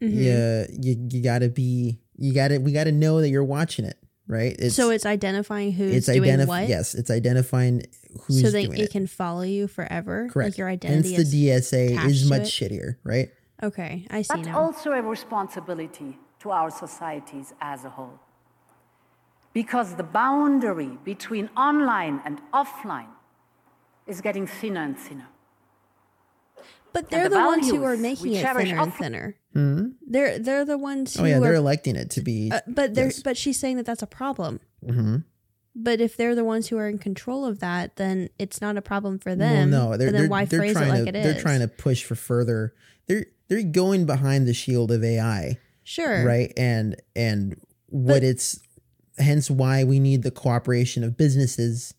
Mhm. 0.00 0.10
Yeah, 0.12 0.66
you 0.70 1.08
you 1.10 1.22
gotta 1.22 1.48
be. 1.48 1.98
You 2.16 2.32
gotta. 2.32 2.60
We 2.60 2.72
gotta 2.72 2.92
know 2.92 3.20
that 3.20 3.30
you're 3.30 3.42
watching 3.44 3.84
it, 3.84 3.98
right? 4.28 4.70
so 4.72 4.90
it's 4.90 5.06
identifying 5.06 5.72
who's 5.72 5.94
it's 5.94 6.06
doing 6.06 6.22
identif- 6.22 6.46
what. 6.48 6.68
Yes, 6.68 6.94
it's 6.94 7.10
identifying 7.10 7.82
who's 8.22 8.42
so 8.42 8.50
that 8.50 8.62
doing 8.66 8.78
it, 8.78 8.84
it. 8.84 8.90
can 8.90 9.06
follow 9.06 9.42
you 9.42 9.68
forever. 9.68 10.28
Correct. 10.30 10.52
Like 10.52 10.58
your 10.58 10.68
identity. 10.68 11.14
Hence, 11.14 11.30
the 11.30 11.48
DSA 11.48 12.04
is 12.06 12.28
much 12.28 12.42
shittier, 12.42 12.96
right? 13.04 13.30
Okay, 13.62 14.06
I 14.10 14.22
see 14.22 14.28
but 14.34 14.46
now. 14.46 14.58
also 14.58 14.92
a 14.92 15.02
responsibility 15.02 16.18
to 16.40 16.50
our 16.50 16.70
societies 16.70 17.54
as 17.60 17.84
a 17.84 17.90
whole. 17.90 18.20
Because 19.52 19.94
the 19.94 20.02
boundary 20.02 20.98
between 21.04 21.48
online 21.56 22.20
and 22.26 22.40
offline 22.52 23.08
is 24.06 24.20
getting 24.20 24.46
thinner 24.46 24.82
and 24.82 24.98
thinner. 24.98 25.28
But 26.92 27.10
they're 27.10 27.24
And 27.24 27.32
the, 27.32 27.38
the 27.38 27.44
ones 27.44 27.70
who 27.70 27.82
are 27.84 27.96
making 27.96 28.32
it 28.34 28.42
cherish 28.42 28.68
thinner 28.68 28.82
and 28.82 28.92
offline- 28.92 28.98
thinner. 28.98 29.34
Hmm? 29.56 29.86
They're 30.06 30.38
they're 30.38 30.64
the 30.66 30.76
ones 30.76 31.14
who 31.16 31.22
Oh 31.22 31.26
yeah, 31.26 31.38
they're 31.38 31.54
electing 31.54 31.96
it 31.96 32.10
to 32.10 32.20
be. 32.20 32.50
uh, 32.52 32.60
but 32.66 32.94
they're 32.94 33.10
but 33.24 33.36
she's 33.38 33.58
saying 33.58 33.76
that 33.78 33.86
that's 33.86 34.02
a 34.02 34.06
problem. 34.06 34.60
Mhm. 34.84 35.24
But 35.74 36.00
if 36.00 36.16
they're 36.16 36.34
the 36.34 36.44
ones 36.44 36.68
who 36.68 36.76
are 36.78 36.88
in 36.88 36.98
control 36.98 37.44
of 37.46 37.60
that, 37.60 37.96
then 37.96 38.28
it's 38.38 38.60
not 38.60 38.76
a 38.76 38.82
problem 38.82 39.18
for 39.18 39.30
Well, 39.30 39.38
them. 39.38 39.70
no, 39.70 39.96
they're, 39.96 40.08
but 40.08 40.12
then 40.12 40.14
they're, 40.22 40.28
why 40.28 40.44
they're 40.44 40.60
phrase 40.60 40.76
it 40.76 40.88
like 40.88 41.02
to 41.04 41.08
it 41.08 41.16
is? 41.16 41.24
they're 41.24 41.40
trying 41.42 41.60
to 41.60 41.68
push 41.68 42.04
for 42.04 42.14
further. 42.14 42.74
They're 43.06 43.26
they're 43.48 43.62
going 43.62 44.04
behind 44.06 44.46
the 44.46 44.54
shield 44.54 44.90
of 44.90 45.02
AI, 45.04 45.58
Sure. 45.84 46.24
right? 46.24 46.52
And 46.56 46.96
and 47.14 47.58
what 47.88 48.22
it's 48.22 48.58
hence 49.18 49.50
why 49.50 49.84
we 49.84 50.00
need 50.00 50.22
the 50.22 50.30
cooperation 50.30 51.02
of 51.02 51.16
businesses 51.16 51.94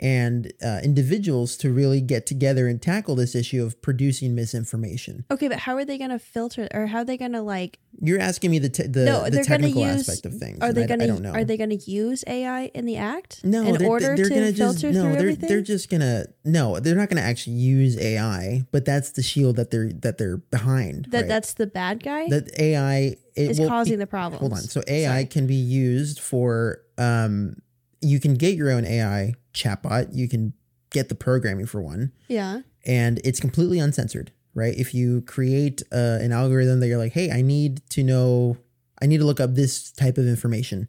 and 0.00 0.52
uh, 0.64 0.80
individuals 0.82 1.56
to 1.58 1.72
really 1.72 2.00
get 2.00 2.26
together 2.26 2.68
and 2.68 2.80
tackle 2.80 3.14
this 3.16 3.34
issue 3.34 3.64
of 3.64 3.80
producing 3.82 4.34
misinformation. 4.34 5.24
Okay, 5.30 5.48
but 5.48 5.58
how 5.60 5.74
are 5.76 5.84
they 5.84 5.98
going 5.98 6.10
to 6.10 6.18
filter, 6.18 6.68
or 6.72 6.86
how 6.86 6.98
are 6.98 7.04
they 7.04 7.16
going 7.16 7.32
to 7.32 7.42
like? 7.42 7.78
You're 8.00 8.20
asking 8.20 8.50
me 8.52 8.58
the 8.58 8.68
te- 8.68 8.86
the, 8.86 9.04
no, 9.04 9.24
the 9.24 9.30
going 9.30 9.32
to 9.32 9.44
technical 9.44 9.82
use. 9.82 10.08
aspect 10.08 10.26
of 10.26 10.38
things. 10.38 10.58
Are 10.60 10.72
they 10.72 10.84
I, 10.84 10.86
going 10.86 11.00
to? 11.00 11.06
don't 11.06 11.22
know. 11.22 11.32
Are 11.32 11.44
they 11.44 11.56
going 11.56 11.70
to 11.76 11.90
use 11.90 12.22
AI 12.26 12.66
in 12.74 12.84
the 12.84 12.96
act? 12.96 13.44
No, 13.44 13.62
in 13.62 13.74
they're, 13.78 13.88
order 13.88 14.16
they're 14.16 14.28
to 14.28 14.52
filter 14.52 14.52
just 14.52 14.82
no. 14.82 14.90
through 14.90 14.92
They're 14.92 15.18
everything. 15.18 15.48
they're 15.48 15.60
just 15.62 15.90
gonna 15.90 16.26
no. 16.44 16.78
They're 16.80 16.94
not 16.96 17.08
gonna 17.08 17.20
actually 17.22 17.56
use 17.56 17.98
AI, 17.98 18.66
but 18.70 18.84
that's 18.84 19.10
the 19.10 19.22
shield 19.22 19.56
that 19.56 19.70
they're 19.70 19.92
that 19.92 20.18
they're 20.18 20.36
behind. 20.36 21.06
that 21.10 21.20
right? 21.20 21.28
that's 21.28 21.54
the 21.54 21.66
bad 21.66 22.02
guy. 22.02 22.28
that 22.28 22.58
AI 22.58 23.16
it 23.34 23.50
is 23.50 23.58
causing 23.58 23.98
the 23.98 24.06
problems. 24.06 24.40
Hold 24.40 24.52
on. 24.52 24.58
So 24.60 24.82
AI 24.86 25.24
can 25.24 25.46
be 25.46 25.54
used 25.54 26.20
for 26.20 26.82
um 26.98 27.56
you 28.00 28.20
can 28.20 28.34
get 28.34 28.54
your 28.54 28.70
own 28.70 28.84
AI 28.84 29.34
chatbot. 29.58 30.08
You 30.12 30.28
can 30.28 30.52
get 30.90 31.08
the 31.08 31.14
programming 31.14 31.66
for 31.66 31.82
one 31.82 32.12
yeah. 32.28 32.60
and 32.86 33.20
it's 33.24 33.40
completely 33.40 33.78
uncensored, 33.78 34.32
right? 34.54 34.74
If 34.76 34.94
you 34.94 35.20
create 35.22 35.82
uh, 35.92 36.18
an 36.20 36.32
algorithm 36.32 36.80
that 36.80 36.88
you're 36.88 36.98
like, 36.98 37.12
"Hey, 37.12 37.30
I 37.30 37.42
need 37.42 37.82
to 37.90 38.02
know 38.02 38.56
I 39.00 39.06
need 39.06 39.18
to 39.18 39.24
look 39.24 39.40
up 39.40 39.54
this 39.54 39.92
type 39.92 40.18
of 40.18 40.26
information. 40.26 40.88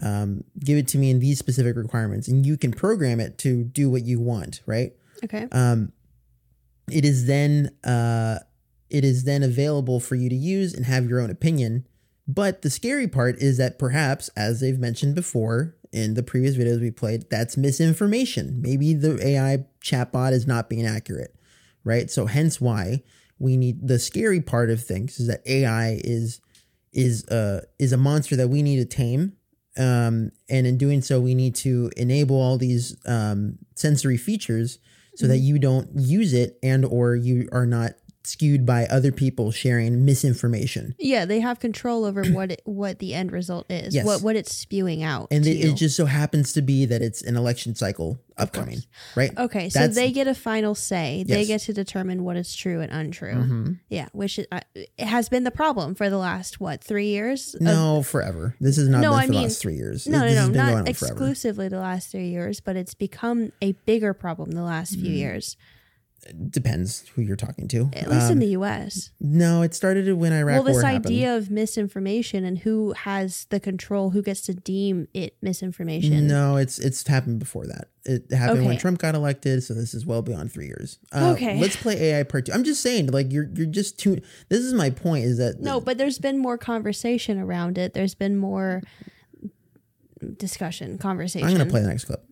Um, 0.00 0.44
give 0.58 0.78
it 0.78 0.88
to 0.88 0.98
me 0.98 1.10
in 1.10 1.20
these 1.20 1.38
specific 1.38 1.76
requirements, 1.76 2.28
and 2.28 2.46
you 2.46 2.56
can 2.56 2.72
program 2.72 3.20
it 3.20 3.38
to 3.38 3.64
do 3.64 3.90
what 3.90 4.04
you 4.04 4.20
want, 4.20 4.62
right? 4.66 4.92
Okay. 5.24 5.48
Um, 5.52 5.92
it 6.90 7.04
is 7.04 7.26
then 7.26 7.70
uh, 7.84 8.38
it 8.90 9.04
is 9.04 9.24
then 9.24 9.42
available 9.42 10.00
for 10.00 10.14
you 10.14 10.28
to 10.28 10.34
use 10.34 10.74
and 10.74 10.86
have 10.86 11.08
your 11.08 11.20
own 11.20 11.30
opinion. 11.30 11.86
But 12.26 12.62
the 12.62 12.70
scary 12.70 13.08
part 13.08 13.36
is 13.38 13.58
that 13.58 13.78
perhaps, 13.78 14.28
as 14.36 14.60
they've 14.60 14.78
mentioned 14.78 15.14
before 15.14 15.74
in 15.92 16.14
the 16.14 16.22
previous 16.22 16.56
videos 16.56 16.80
we 16.80 16.90
played, 16.90 17.28
that's 17.30 17.56
misinformation. 17.56 18.60
Maybe 18.62 18.94
the 18.94 19.24
AI 19.24 19.66
chatbot 19.82 20.32
is 20.32 20.46
not 20.46 20.68
being 20.68 20.86
accurate, 20.86 21.34
right? 21.84 22.10
So 22.10 22.26
hence 22.26 22.60
why 22.60 23.02
we 23.38 23.56
need 23.56 23.86
the 23.86 23.98
scary 23.98 24.40
part 24.40 24.70
of 24.70 24.82
things 24.82 25.20
is 25.20 25.26
that 25.26 25.42
AI 25.46 26.00
is 26.02 26.40
is 26.92 27.26
uh 27.28 27.62
is 27.78 27.92
a 27.92 27.96
monster 27.96 28.36
that 28.36 28.48
we 28.48 28.62
need 28.62 28.76
to 28.76 28.84
tame. 28.84 29.34
Um, 29.78 30.32
and 30.50 30.66
in 30.66 30.76
doing 30.76 31.00
so, 31.00 31.18
we 31.18 31.34
need 31.34 31.54
to 31.56 31.90
enable 31.96 32.36
all 32.36 32.58
these 32.58 32.94
um, 33.06 33.58
sensory 33.74 34.18
features 34.18 34.78
so 35.16 35.26
that 35.26 35.38
you 35.38 35.58
don't 35.58 35.88
use 35.94 36.32
it 36.34 36.58
and 36.62 36.84
or 36.84 37.14
you 37.14 37.48
are 37.52 37.66
not 37.66 37.92
skewed 38.26 38.64
by 38.66 38.86
other 38.86 39.12
people 39.12 39.50
sharing 39.50 40.04
misinformation. 40.04 40.94
Yeah, 40.98 41.24
they 41.24 41.40
have 41.40 41.60
control 41.60 42.04
over 42.04 42.24
what 42.30 42.52
it, 42.52 42.62
what 42.64 42.98
the 42.98 43.14
end 43.14 43.32
result 43.32 43.66
is, 43.70 43.94
Yes. 43.94 44.04
what 44.06 44.22
what 44.22 44.36
it's 44.36 44.54
spewing 44.54 45.02
out. 45.02 45.28
And 45.30 45.46
it, 45.46 45.58
it 45.64 45.74
just 45.76 45.96
so 45.96 46.06
happens 46.06 46.52
to 46.54 46.62
be 46.62 46.86
that 46.86 47.02
it's 47.02 47.22
an 47.22 47.36
election 47.36 47.74
cycle 47.74 48.18
upcoming, 48.38 48.82
right? 49.14 49.36
Okay, 49.36 49.68
so 49.68 49.78
That's- 49.80 49.94
they 49.94 50.10
get 50.10 50.26
a 50.26 50.34
final 50.34 50.74
say. 50.74 51.24
They 51.26 51.44
get 51.44 51.60
to 51.62 51.72
determine 51.72 52.24
what 52.24 52.36
is 52.36 52.54
true 52.54 52.80
and 52.80 52.90
untrue. 52.90 53.34
Mhm. 53.34 53.78
Yeah, 53.90 54.08
which 54.12 54.38
is, 54.38 54.46
uh, 54.50 54.60
it 54.74 54.88
has 54.98 55.28
been 55.28 55.44
the 55.44 55.50
problem 55.50 55.94
for 55.94 56.08
the 56.08 56.16
last 56.18 56.58
what 56.60 56.82
three 56.82 57.08
years? 57.08 57.54
of- 57.54 57.60
no 57.60 58.02
forever. 58.02 58.56
This 58.60 58.76
has 58.76 58.88
not 58.88 59.00
no, 59.02 59.10
been 59.10 59.18
I 59.18 59.22
mean, 59.22 59.32
the 59.32 59.42
last 59.42 59.60
three 59.60 59.74
years. 59.76 60.06
No, 60.06 60.20
this 60.20 60.34
no, 60.34 60.48
no, 60.48 60.72
not 60.78 60.88
exclusively 60.88 61.68
the 61.68 61.78
last 61.80 62.10
three 62.10 62.28
years, 62.28 62.60
but 62.60 62.74
it's 62.76 62.94
become 62.94 63.52
a 63.60 63.72
bigger 63.84 64.14
problem 64.14 64.52
the 64.52 64.62
last 64.62 64.94
few 64.94 65.10
Mm. 65.12 65.16
years, 65.16 65.56
Depends 66.50 67.04
who 67.14 67.22
you're 67.22 67.34
talking 67.34 67.66
to. 67.68 67.90
at 67.94 68.08
least 68.08 68.26
in 68.26 68.32
Um, 68.34 68.38
the 68.38 68.46
U.S. 68.48 69.10
No, 69.20 69.62
it 69.62 69.74
started 69.74 70.12
when 70.14 70.32
Iraq 70.32 70.54
well, 70.54 70.62
this 70.62 70.74
War 70.74 70.82
happened. 70.82 71.06
idea 71.06 71.36
of 71.36 71.50
misinformation 71.50 72.44
and 72.44 72.58
who 72.58 72.92
has 72.92 73.46
the 73.50 73.58
control, 73.58 74.10
who 74.10 74.22
gets 74.22 74.40
to 74.42 74.54
deem 74.54 75.08
it 75.14 75.36
misinformation. 75.42 76.28
No, 76.28 76.56
it's 76.56 76.78
it's 76.78 77.04
happened 77.08 77.40
before 77.40 77.66
that. 77.66 77.88
It 78.04 78.32
happened 78.32 78.66
when 78.66 78.78
Trump 78.78 78.98
got 79.00 79.16
elected, 79.16 79.64
so 79.64 79.74
this 79.74 79.94
is 79.94 80.06
well 80.06 80.22
beyond 80.22 80.52
three 80.52 80.66
years. 80.66 80.98
Uh, 81.12 81.32
Okay. 81.34 81.60
let's 81.60 81.74
play 81.76 81.94
AI 82.12 82.22
part 82.22 82.46
two. 82.46 82.52
I'm 82.52 82.62
just 82.64 82.82
saying, 82.82 83.08
like 83.08 83.32
you're 83.32 83.48
you're 83.54 83.66
just 83.66 83.98
too. 83.98 84.20
This 84.48 84.60
is 84.60 84.72
my 84.74 84.90
point. 84.90 85.24
Is 85.24 85.38
that 85.38 85.60
No, 85.60 85.80
but 85.80 85.98
there's 85.98 86.18
been 86.20 86.38
more 86.38 86.56
conversation 86.56 87.38
around 87.40 87.78
it. 87.78 87.94
There's 87.94 88.14
been 88.14 88.36
more 88.36 88.82
discussion, 90.36 90.98
conversation. 90.98 91.46
I'm 91.48 91.54
going 91.54 91.66
to 91.66 91.70
play 91.70 91.80
the 91.82 91.88
next 91.88 92.04
clip. 92.04 92.24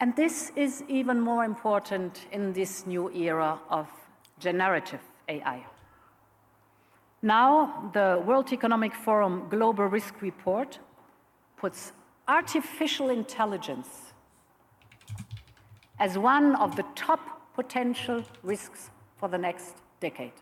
And 0.00 0.16
this 0.16 0.50
is 0.56 0.82
even 0.88 1.20
more 1.20 1.44
important 1.44 2.26
in 2.32 2.54
this 2.54 2.86
new 2.86 3.10
era 3.10 3.60
of 3.68 3.86
generative 4.38 5.02
AI. 5.28 5.66
Now, 7.20 7.90
the 7.92 8.22
World 8.24 8.50
Economic 8.50 8.94
Forum 8.94 9.46
Global 9.50 9.84
Risk 9.84 10.22
Report 10.22 10.78
puts 11.58 11.92
artificial 12.26 13.10
intelligence 13.10 14.14
as 15.98 16.16
one 16.16 16.56
of 16.56 16.76
the 16.76 16.84
top 16.94 17.20
potential 17.54 18.24
risks 18.42 18.88
for 19.18 19.28
the 19.28 19.36
next 19.36 19.74
decade. 20.00 20.32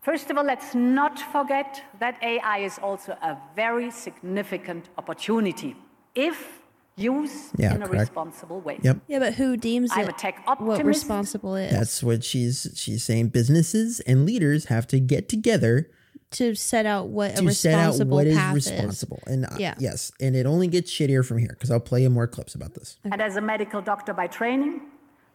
First 0.00 0.30
of 0.30 0.38
all, 0.38 0.44
let's 0.44 0.74
not 0.74 1.18
forget 1.18 1.82
that 1.98 2.16
AI 2.22 2.60
is 2.60 2.78
also 2.78 3.12
a 3.20 3.36
very 3.54 3.90
significant 3.90 4.88
opportunity 4.96 5.76
if 6.14 6.59
used 7.00 7.52
Yeah, 7.58 7.74
in 7.74 7.82
a 7.82 7.86
responsible 7.86 8.60
way. 8.60 8.78
Yep. 8.82 8.98
Yeah, 9.08 9.18
but 9.18 9.34
who 9.34 9.56
deems 9.56 9.90
I'm 9.92 10.00
it 10.02 10.08
a 10.08 10.12
tech 10.12 10.46
what 10.60 10.84
responsible 10.84 11.56
is? 11.56 11.72
That's 11.72 12.02
what 12.02 12.24
she's 12.24 12.72
she's 12.76 13.04
saying. 13.04 13.28
Businesses 13.28 14.00
and 14.00 14.26
leaders 14.26 14.66
have 14.66 14.86
to 14.88 15.00
get 15.00 15.28
together 15.28 15.90
to 16.32 16.54
set 16.54 16.86
out 16.86 17.08
what 17.08 17.32
a 17.32 17.42
to 17.42 17.54
set 17.54 17.74
out 17.74 17.88
responsible 17.88 18.16
what 18.16 18.26
is 18.26 18.36
path 18.36 18.54
responsible. 18.54 19.20
And 19.26 19.46
uh, 19.46 19.56
Yeah. 19.58 19.74
yes, 19.78 20.12
and 20.20 20.36
it 20.36 20.46
only 20.46 20.68
gets 20.68 20.90
shittier 20.90 21.24
from 21.26 21.38
here 21.38 21.50
because 21.54 21.70
I'll 21.70 21.80
play 21.80 22.02
you 22.02 22.10
more 22.10 22.26
clips 22.26 22.54
about 22.54 22.74
this. 22.74 22.98
And 23.04 23.20
as 23.20 23.36
a 23.36 23.40
medical 23.40 23.82
doctor 23.82 24.12
by 24.12 24.26
training, 24.28 24.82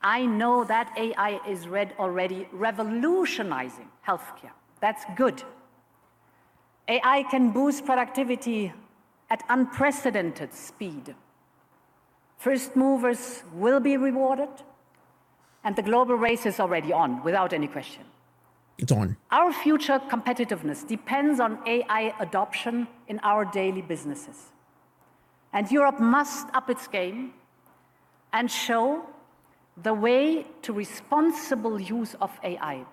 I 0.01 0.25
know 0.25 0.63
that 0.65 0.93
AI 0.97 1.39
is 1.47 1.67
red 1.67 1.93
already 1.99 2.47
revolutionizing 2.53 3.89
healthcare. 4.07 4.51
That's 4.79 5.03
good. 5.15 5.43
AI 6.87 7.23
can 7.31 7.51
boost 7.51 7.85
productivity 7.85 8.71
at 9.29 9.43
unprecedented 9.49 10.53
speed. 10.53 11.15
First 12.37 12.75
movers 12.75 13.43
will 13.53 13.79
be 13.79 13.97
rewarded, 13.97 14.49
and 15.63 15.75
the 15.75 15.81
global 15.81 16.15
race 16.15 16.45
is 16.45 16.59
already 16.59 16.93
on, 16.93 17.23
without 17.23 17.53
any 17.53 17.67
question. 17.67 18.03
It's 18.77 18.91
on. 18.91 19.15
Our 19.31 19.53
future 19.53 19.99
competitiveness 20.09 20.85
depends 20.87 21.39
on 21.39 21.59
AI 21.65 22.13
adoption 22.19 22.87
in 23.07 23.19
our 23.23 23.45
daily 23.45 23.81
businesses. 23.81 24.51
And 25.53 25.71
Europe 25.71 25.99
must 25.99 26.47
up 26.53 26.69
its 26.69 26.87
game 26.87 27.33
and 28.33 28.51
show 28.51 29.05
the 29.81 29.93
way 29.93 30.45
to 30.61 30.73
responsible 30.73 31.79
use 31.79 32.15
of 32.21 32.31
AI. 32.43 32.85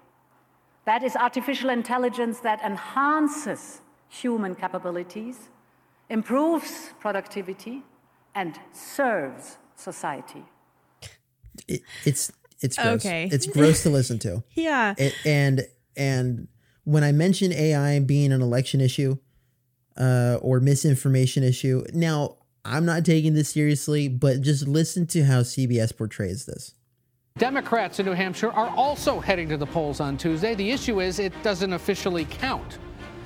That 0.84 1.02
is 1.02 1.16
artificial 1.16 1.70
intelligence 1.70 2.40
that 2.40 2.60
enhances 2.62 3.80
human 4.08 4.54
capabilities, 4.54 5.48
improves 6.08 6.92
productivity, 7.00 7.82
and 8.34 8.58
serves 8.72 9.58
society. 9.76 10.44
It, 11.68 11.82
it's 12.04 12.32
it's 12.60 12.76
gross. 12.76 13.04
Okay. 13.04 13.28
It's 13.30 13.46
gross 13.46 13.82
to 13.82 13.90
listen 13.90 14.18
to. 14.20 14.42
Yeah. 14.54 14.94
It, 14.96 15.14
and 15.24 15.66
and 15.96 16.48
when 16.84 17.04
I 17.04 17.12
mention 17.12 17.52
AI 17.52 17.98
being 18.00 18.32
an 18.32 18.42
election 18.42 18.80
issue 18.80 19.16
uh, 19.96 20.38
or 20.40 20.60
misinformation 20.60 21.42
issue, 21.42 21.84
now 21.92 22.36
I'm 22.64 22.84
not 22.84 23.04
taking 23.04 23.34
this 23.34 23.50
seriously, 23.50 24.08
but 24.08 24.40
just 24.40 24.66
listen 24.66 25.06
to 25.08 25.24
how 25.24 25.40
CBS 25.40 25.96
portrays 25.96 26.46
this. 26.46 26.74
Democrats 27.38 27.98
in 27.98 28.06
New 28.06 28.12
Hampshire 28.12 28.52
are 28.52 28.68
also 28.76 29.18
heading 29.18 29.48
to 29.48 29.56
the 29.56 29.66
polls 29.66 30.00
on 30.00 30.16
Tuesday. 30.16 30.54
The 30.54 30.70
issue 30.70 31.00
is 31.00 31.18
it 31.18 31.32
doesn't 31.42 31.72
officially 31.72 32.26
count. 32.26 32.78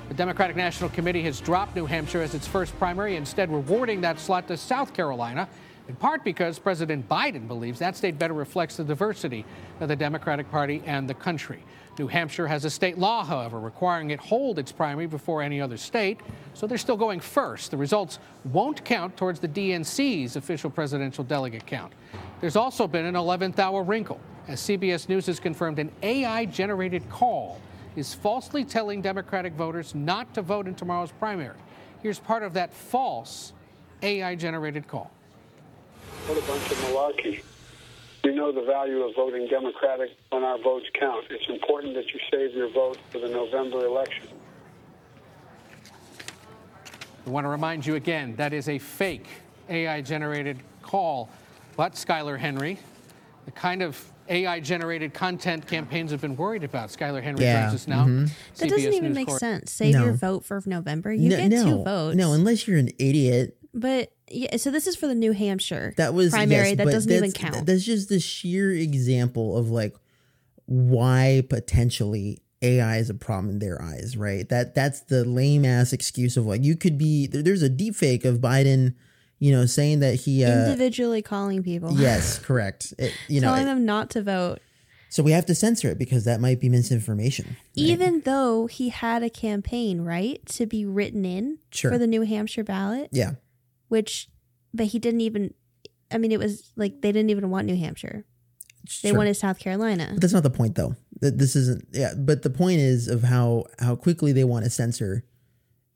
The 0.07 0.13
Democratic 0.13 0.55
National 0.55 0.89
Committee 0.89 1.23
has 1.23 1.41
dropped 1.41 1.75
New 1.75 1.85
Hampshire 1.85 2.21
as 2.21 2.33
its 2.33 2.47
first 2.47 2.77
primary, 2.79 3.17
instead 3.17 3.51
rewarding 3.51 3.99
that 4.01 4.19
slot 4.19 4.47
to 4.47 4.55
South 4.55 4.93
Carolina, 4.93 5.49
in 5.89 5.95
part 5.97 6.23
because 6.23 6.59
President 6.59 7.09
Biden 7.09 7.45
believes 7.45 7.79
that 7.79 7.97
state 7.97 8.17
better 8.17 8.33
reflects 8.33 8.77
the 8.77 8.85
diversity 8.85 9.43
of 9.81 9.89
the 9.89 9.97
Democratic 9.97 10.49
Party 10.49 10.81
and 10.85 11.09
the 11.09 11.13
country. 11.13 11.61
New 11.99 12.07
Hampshire 12.07 12.47
has 12.47 12.63
a 12.63 12.69
state 12.69 12.97
law, 12.97 13.25
however, 13.25 13.59
requiring 13.59 14.11
it 14.11 14.19
hold 14.19 14.59
its 14.59 14.71
primary 14.71 15.07
before 15.07 15.41
any 15.41 15.59
other 15.59 15.75
state, 15.75 16.21
so 16.53 16.67
they're 16.67 16.77
still 16.77 16.95
going 16.95 17.19
first. 17.19 17.71
The 17.71 17.77
results 17.77 18.19
won't 18.45 18.85
count 18.85 19.17
towards 19.17 19.41
the 19.41 19.47
DNC's 19.49 20.37
official 20.37 20.69
presidential 20.69 21.25
delegate 21.25 21.65
count. 21.65 21.91
There's 22.39 22.55
also 22.55 22.87
been 22.87 23.05
an 23.05 23.15
11th 23.15 23.59
hour 23.59 23.83
wrinkle, 23.83 24.21
as 24.47 24.61
CBS 24.61 25.09
News 25.09 25.25
has 25.25 25.41
confirmed 25.41 25.79
an 25.79 25.91
AI 26.01 26.45
generated 26.45 27.09
call 27.09 27.59
is 27.97 28.13
falsely 28.13 28.63
telling 28.63 29.01
Democratic 29.01 29.53
voters 29.53 29.95
not 29.95 30.31
to 30.35 30.41
vote 30.43 30.67
in 30.67 30.75
tomorrow's 30.75 31.11
primary. 31.13 31.57
Here's 32.03 32.19
part 32.19 32.43
of 32.43 32.53
that 32.53 32.71
false 32.71 33.53
AI 34.03 34.35
generated 34.35 34.87
call. 34.87 35.11
What 36.27 36.37
a 36.37 36.41
bunch 36.41 36.71
of 36.71 36.77
malarkey. 36.77 37.43
We 38.23 38.35
know 38.35 38.51
the 38.51 38.61
value 38.61 39.01
of 39.01 39.15
voting 39.15 39.47
Democratic 39.47 40.11
when 40.29 40.43
our 40.43 40.59
votes 40.59 40.85
count. 40.93 41.25
It's 41.31 41.49
important 41.49 41.95
that 41.95 42.13
you 42.13 42.19
save 42.29 42.53
your 42.53 42.69
vote 42.69 42.99
for 43.09 43.19
the 43.19 43.29
November 43.29 43.85
election. 43.85 44.27
I 47.25 47.29
want 47.29 47.45
to 47.45 47.49
remind 47.49 47.85
you 47.85 47.95
again 47.95 48.35
that 48.35 48.53
is 48.53 48.69
a 48.69 48.77
fake 48.77 49.25
AI 49.69 50.01
generated 50.01 50.59
call. 50.83 51.29
But, 51.75 51.93
Skyler 51.93 52.37
Henry, 52.37 52.77
the 53.45 53.51
kind 53.51 53.81
of 53.81 53.99
AI 54.29 54.59
generated 54.59 55.13
content 55.13 55.65
campaigns 55.67 56.11
have 56.11 56.21
been 56.21 56.35
worried 56.35 56.63
about. 56.63 56.89
Skyler 56.89 57.21
Henry 57.23 57.43
Yeah, 57.45 57.63
joins 57.69 57.81
us 57.81 57.87
now. 57.87 58.05
mhm. 58.05 58.29
That 58.57 58.69
doesn't 58.69 58.93
even 58.93 59.09
News 59.09 59.15
make 59.15 59.27
Corp- 59.27 59.39
sense. 59.39 59.71
Save 59.71 59.93
No. 59.95 60.05
your 60.05 60.13
vote 60.13 60.43
for 60.45 60.61
November. 60.65 61.13
You 61.13 61.29
no, 61.29 61.37
get 61.37 61.47
no, 61.49 61.63
two 61.63 61.83
votes. 61.83 62.15
No, 62.17 62.33
unless 62.33 62.67
you're 62.67 62.77
an 62.77 62.89
idiot. 62.99 63.57
But 63.73 64.11
yeah, 64.29 64.57
so 64.57 64.71
this 64.71 64.87
is 64.87 64.95
for 64.95 65.07
the 65.07 65.15
New 65.15 65.31
Hampshire 65.33 65.93
That 65.97 66.13
was 66.13 66.31
primary. 66.31 66.69
yes, 66.69 66.77
that 66.77 66.87
doesn't 66.87 67.11
even 67.11 67.31
count. 67.31 67.65
That's 67.65 67.83
just 67.83 68.09
the 68.09 68.19
sheer 68.19 68.71
example 68.71 69.57
of 69.57 69.69
like 69.69 69.95
why 70.65 71.43
potentially 71.49 72.41
AI 72.61 72.97
is 72.97 73.09
a 73.09 73.13
problem 73.13 73.51
in 73.51 73.59
their 73.59 73.81
eyes, 73.81 74.17
right? 74.17 74.47
That 74.49 74.73
that's 74.73 75.01
the 75.01 75.23
lame 75.23 75.63
ass 75.63 75.93
excuse 75.93 76.37
of 76.37 76.45
like 76.45 76.63
you 76.63 76.75
could 76.75 76.97
be 76.97 77.27
there's 77.27 77.61
a 77.61 77.69
deep 77.69 77.95
fake 77.95 78.25
of 78.25 78.39
Biden, 78.39 78.95
you 79.39 79.51
know, 79.51 79.65
saying 79.65 79.99
that 79.99 80.15
he 80.15 80.43
uh 80.43 80.65
Individually 80.65 81.21
calling 81.21 81.63
people. 81.63 81.91
yes, 81.99 82.39
correct. 82.39 82.93
It, 82.97 83.13
you 83.27 83.39
know, 83.41 83.47
telling 83.47 83.63
it- 83.63 83.65
them 83.65 83.85
not 83.85 84.09
to 84.11 84.21
vote. 84.23 84.59
So 85.09 85.23
we 85.23 85.31
have 85.31 85.45
to 85.45 85.55
censor 85.55 85.89
it 85.89 85.97
because 85.97 86.25
that 86.25 86.41
might 86.41 86.59
be 86.59 86.67
misinformation. 86.67 87.55
Even 87.75 88.21
though 88.25 88.67
he 88.67 88.89
had 88.89 89.23
a 89.23 89.29
campaign, 89.29 90.01
right, 90.01 90.45
to 90.47 90.65
be 90.65 90.85
written 90.85 91.23
in 91.23 91.59
Sure. 91.71 91.91
for 91.91 91.97
the 91.97 92.07
New 92.07 92.23
Hampshire 92.23 92.65
ballot. 92.65 93.07
Yeah. 93.13 93.31
Which, 93.87 94.27
but 94.73 94.87
he 94.87 94.99
didn't 94.99 95.21
even. 95.21 95.53
I 96.11 96.17
mean, 96.17 96.33
it 96.33 96.39
was 96.39 96.71
like 96.75 97.01
they 97.01 97.13
didn't 97.13 97.29
even 97.29 97.49
want 97.49 97.67
New 97.67 97.77
Hampshire. 97.77 98.25
They 99.01 99.09
Sure. 99.09 99.17
wanted 99.17 99.35
South 99.35 99.59
Carolina. 99.59 100.09
But 100.11 100.21
that's 100.21 100.33
not 100.33 100.43
the 100.43 100.49
point, 100.49 100.75
though. 100.75 100.95
Th- 101.21 101.33
This 101.33 101.55
isn't. 101.55 101.87
Yeah, 101.93 102.13
but 102.17 102.43
the 102.43 102.49
point 102.49 102.79
is 102.79 103.07
of 103.07 103.23
how 103.23 103.65
how 103.79 103.95
quickly 103.95 104.33
they 104.33 104.43
want 104.43 104.65
to 104.65 104.69
censor 104.69 105.23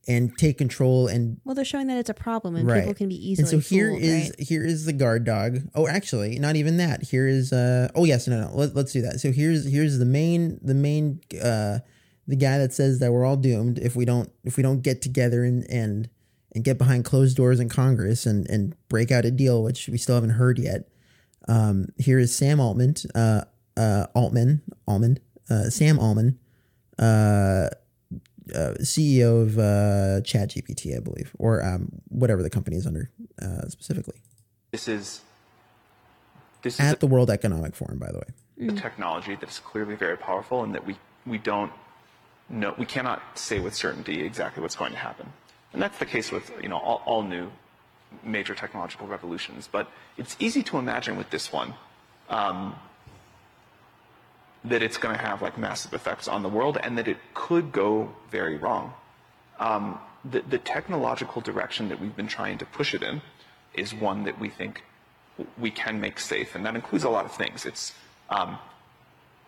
and 0.07 0.35
take 0.37 0.57
control 0.57 1.07
and 1.07 1.39
Well, 1.43 1.53
they're 1.55 1.65
showing 1.65 1.87
that 1.87 1.97
it's 1.97 2.09
a 2.09 2.15
problem 2.15 2.55
and 2.55 2.67
right. 2.67 2.79
people 2.79 2.95
can 2.95 3.09
be 3.09 3.15
easily. 3.15 3.43
And 3.43 3.63
so 3.63 3.75
here 3.75 3.89
fooled, 3.89 4.01
is 4.01 4.29
right? 4.29 4.39
here 4.39 4.65
is 4.65 4.85
the 4.85 4.93
guard 4.93 5.25
dog. 5.25 5.59
Oh, 5.75 5.87
actually, 5.87 6.39
not 6.39 6.55
even 6.55 6.77
that. 6.77 7.03
Here 7.03 7.27
is 7.27 7.53
uh. 7.53 7.89
Oh 7.95 8.05
yes, 8.05 8.27
no, 8.27 8.41
no. 8.41 8.51
Let, 8.53 8.75
let's 8.75 8.91
do 8.91 9.01
that. 9.01 9.19
So 9.19 9.31
here's 9.31 9.69
here's 9.69 9.99
the 9.99 10.05
main 10.05 10.59
the 10.61 10.73
main 10.73 11.21
uh 11.41 11.79
the 12.27 12.35
guy 12.35 12.57
that 12.57 12.73
says 12.73 12.99
that 12.99 13.11
we're 13.11 13.25
all 13.25 13.37
doomed 13.37 13.77
if 13.79 13.95
we 13.95 14.05
don't 14.05 14.31
if 14.43 14.57
we 14.57 14.63
don't 14.63 14.81
get 14.81 15.01
together 15.01 15.43
and 15.43 15.69
and 15.69 16.09
and 16.53 16.63
get 16.63 16.77
behind 16.77 17.05
closed 17.05 17.37
doors 17.37 17.59
in 17.59 17.69
Congress 17.69 18.25
and 18.25 18.49
and 18.49 18.75
break 18.89 19.11
out 19.11 19.25
a 19.25 19.31
deal, 19.31 19.63
which 19.63 19.87
we 19.87 19.97
still 19.97 20.15
haven't 20.15 20.31
heard 20.31 20.59
yet. 20.59 20.87
Um, 21.47 21.87
here 21.97 22.19
is 22.19 22.35
Sam 22.35 22.59
Altman, 22.59 22.95
uh, 23.15 23.45
uh, 23.75 24.07
Altman, 24.13 24.61
Almond, 24.87 25.19
uh, 25.49 25.69
Sam 25.69 25.97
Altman, 25.97 26.37
uh, 26.99 27.69
uh, 28.55 28.73
CEO 28.81 29.43
of 29.43 29.57
uh, 29.57 30.21
ChatGPT, 30.21 30.95
I 30.95 30.99
believe, 30.99 31.31
or 31.37 31.63
um, 31.63 32.01
whatever 32.09 32.43
the 32.43 32.49
company 32.49 32.77
is 32.77 32.85
under 32.85 33.09
uh, 33.41 33.67
specifically. 33.67 34.15
This 34.71 34.87
is 34.87 35.21
this 36.61 36.75
is 36.75 36.79
At 36.79 36.99
the 36.99 37.07
World 37.07 37.29
Economic 37.29 37.75
Forum, 37.75 37.97
by 37.97 38.11
the 38.11 38.19
way. 38.19 38.69
a 38.69 38.73
technology 38.73 39.35
that 39.35 39.49
is 39.49 39.59
clearly 39.59 39.95
very 39.95 40.17
powerful 40.17 40.63
and 40.63 40.75
that 40.75 40.85
we, 40.85 40.95
we 41.25 41.37
don't 41.37 41.71
know, 42.49 42.75
we 42.77 42.85
cannot 42.85 43.21
say 43.35 43.59
with 43.59 43.73
certainty 43.73 44.21
exactly 44.23 44.61
what's 44.61 44.75
going 44.75 44.91
to 44.91 44.97
happen. 44.97 45.31
And 45.73 45.81
that's 45.81 45.97
the 45.97 46.05
case 46.05 46.31
with, 46.31 46.51
you 46.61 46.69
know, 46.69 46.77
all, 46.77 47.01
all 47.05 47.23
new 47.23 47.51
major 48.23 48.53
technological 48.53 49.07
revolutions. 49.07 49.67
But 49.71 49.89
it's 50.17 50.35
easy 50.39 50.61
to 50.63 50.77
imagine 50.77 51.17
with 51.17 51.29
this 51.29 51.51
one 51.51 51.73
um, 52.29 52.75
that 54.63 54.83
it's 54.83 54.97
going 54.97 55.15
to 55.15 55.21
have 55.21 55.41
like 55.41 55.57
massive 55.57 55.93
effects 55.93 56.27
on 56.27 56.43
the 56.43 56.49
world 56.49 56.77
and 56.83 56.97
that 56.97 57.07
it 57.07 57.17
could 57.33 57.71
go 57.71 58.13
very 58.29 58.57
wrong. 58.57 58.93
Um, 59.59 59.99
the, 60.23 60.41
the 60.41 60.59
technological 60.59 61.41
direction 61.41 61.89
that 61.89 61.99
we've 61.99 62.15
been 62.15 62.27
trying 62.27 62.57
to 62.59 62.65
push 62.65 62.93
it 62.93 63.01
in 63.01 63.21
is 63.73 63.93
one 63.93 64.23
that 64.23 64.39
we 64.39 64.49
think 64.49 64.83
we 65.57 65.71
can 65.71 65.99
make 65.99 66.19
safe, 66.19 66.55
and 66.55 66.65
that 66.65 66.75
includes 66.75 67.03
a 67.03 67.09
lot 67.09 67.25
of 67.25 67.31
things. 67.31 67.65
It's 67.65 67.93
um, 68.29 68.57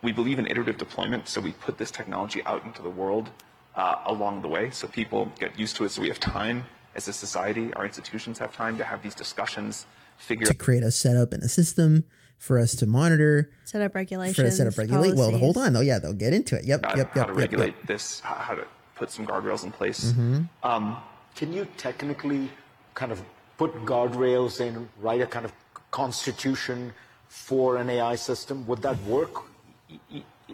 we 0.02 0.12
believe 0.12 0.38
in 0.38 0.46
iterative 0.46 0.78
deployment, 0.78 1.28
so 1.28 1.40
we 1.40 1.52
put 1.52 1.78
this 1.78 1.90
technology 1.90 2.42
out 2.44 2.64
into 2.64 2.82
the 2.82 2.90
world 2.90 3.30
uh, 3.76 3.96
along 4.06 4.42
the 4.42 4.48
way, 4.48 4.70
so 4.70 4.88
people 4.88 5.30
get 5.38 5.58
used 5.58 5.76
to 5.76 5.84
it. 5.84 5.90
So 5.90 6.02
we 6.02 6.08
have 6.08 6.20
time 6.20 6.64
as 6.94 7.08
a 7.08 7.12
society, 7.12 7.72
our 7.74 7.84
institutions 7.84 8.38
have 8.38 8.54
time 8.54 8.78
to 8.78 8.84
have 8.84 9.02
these 9.02 9.14
discussions, 9.14 9.86
figure 10.16 10.46
To 10.46 10.54
create 10.54 10.82
a 10.82 10.90
setup 10.90 11.32
and 11.32 11.42
a 11.42 11.48
system 11.48 12.04
for 12.44 12.58
us 12.58 12.74
to 12.76 12.86
monitor, 12.86 13.50
set 13.64 13.80
up 13.80 13.94
regulations. 13.94 14.36
for 14.36 14.44
us 14.44 14.52
to 14.52 14.56
set 14.58 14.66
up 14.66 14.76
regulate. 14.76 15.14
Well, 15.14 15.30
hold 15.30 15.54
policies. 15.54 15.66
on, 15.66 15.72
though. 15.72 15.80
Yeah, 15.80 15.98
they'll 15.98 16.12
get 16.12 16.34
into 16.34 16.56
it. 16.56 16.64
Yep, 16.66 16.84
out 16.84 16.96
yep, 16.98 17.10
how 17.14 17.20
yep, 17.20 17.26
to 17.28 17.32
yep, 17.32 17.40
regulate 17.40 17.74
yep. 17.78 17.86
this, 17.86 18.20
how, 18.20 18.34
how 18.34 18.54
to 18.54 18.66
put 18.96 19.10
some 19.10 19.26
guardrails 19.26 19.64
in 19.64 19.72
place. 19.72 20.12
Mhm. 20.12 20.48
Um, 20.62 20.98
Can 21.34 21.52
you 21.52 21.66
technically 21.78 22.50
kind 22.94 23.10
of 23.10 23.22
put 23.56 23.72
guardrails 23.86 24.60
in, 24.60 24.88
write 25.00 25.22
a 25.22 25.26
kind 25.26 25.44
of 25.44 25.52
constitution 25.90 26.92
for 27.28 27.76
an 27.76 27.88
AI 27.88 28.14
system? 28.14 28.66
Would 28.66 28.82
that 28.82 29.02
work? 29.04 29.34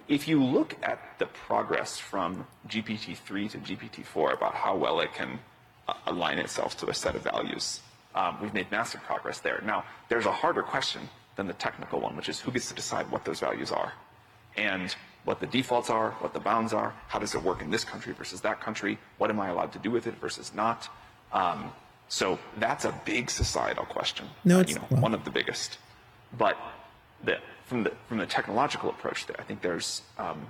if 0.07 0.29
you 0.29 0.43
look 0.43 0.77
at 0.83 1.01
the 1.19 1.27
progress 1.27 1.99
from 1.99 2.47
GPT-3 2.69 3.51
to 3.51 3.59
GPT-4 3.59 4.35
about 4.35 4.55
how 4.55 4.77
well 4.77 5.01
it 5.01 5.13
can 5.15 5.41
uh, 5.89 5.95
align 6.07 6.39
itself 6.39 6.77
to 6.79 6.89
a 6.91 6.95
set 6.95 7.17
of 7.17 7.23
values, 7.23 7.81
um, 8.15 8.39
we've 8.41 8.55
made 8.55 8.71
massive 8.71 9.03
progress 9.03 9.41
there. 9.41 9.61
Now, 9.65 9.85
there's 10.09 10.27
a 10.27 10.33
harder 10.33 10.63
question 10.63 11.09
than 11.41 11.47
the 11.47 11.55
technical 11.55 11.99
one, 12.01 12.15
which 12.17 12.29
is 12.29 12.39
who 12.39 12.51
gets 12.53 12.69
to 12.69 12.75
decide 12.75 13.11
what 13.11 13.25
those 13.25 13.41
values 13.41 13.73
are, 13.73 13.93
and 14.59 14.95
what 15.25 15.41
the 15.41 15.47
defaults 15.47 15.89
are, 15.89 16.11
what 16.23 16.33
the 16.35 16.41
bounds 16.41 16.73
are, 16.75 16.93
how 17.09 17.19
does 17.19 17.35
it 17.35 17.43
work 17.43 17.63
in 17.63 17.71
this 17.71 17.83
country 17.93 18.13
versus 18.13 18.43
that 18.43 18.61
country, 18.61 18.99
what 19.19 19.31
am 19.31 19.41
I 19.41 19.49
allowed 19.49 19.73
to 19.73 19.79
do 19.79 19.91
with 19.91 20.07
it 20.07 20.15
versus 20.21 20.53
not. 20.55 20.89
Um, 21.33 21.73
so 22.09 22.39
that's 22.59 22.85
a 22.85 22.95
big 23.07 23.31
societal 23.31 23.87
question. 23.87 24.27
No, 24.45 24.61
it's- 24.61 24.75
you 24.75 24.81
know, 24.81 24.87
well- 24.91 25.01
one 25.01 25.15
of 25.15 25.25
the 25.25 25.31
biggest. 25.31 25.79
But 26.37 26.57
the, 27.25 27.39
from 27.65 27.85
the 27.85 27.93
from 28.09 28.19
the 28.19 28.27
technological 28.27 28.91
approach, 28.91 29.27
there, 29.27 29.37
I 29.39 29.45
think 29.45 29.63
there's 29.63 30.03
um, 30.19 30.41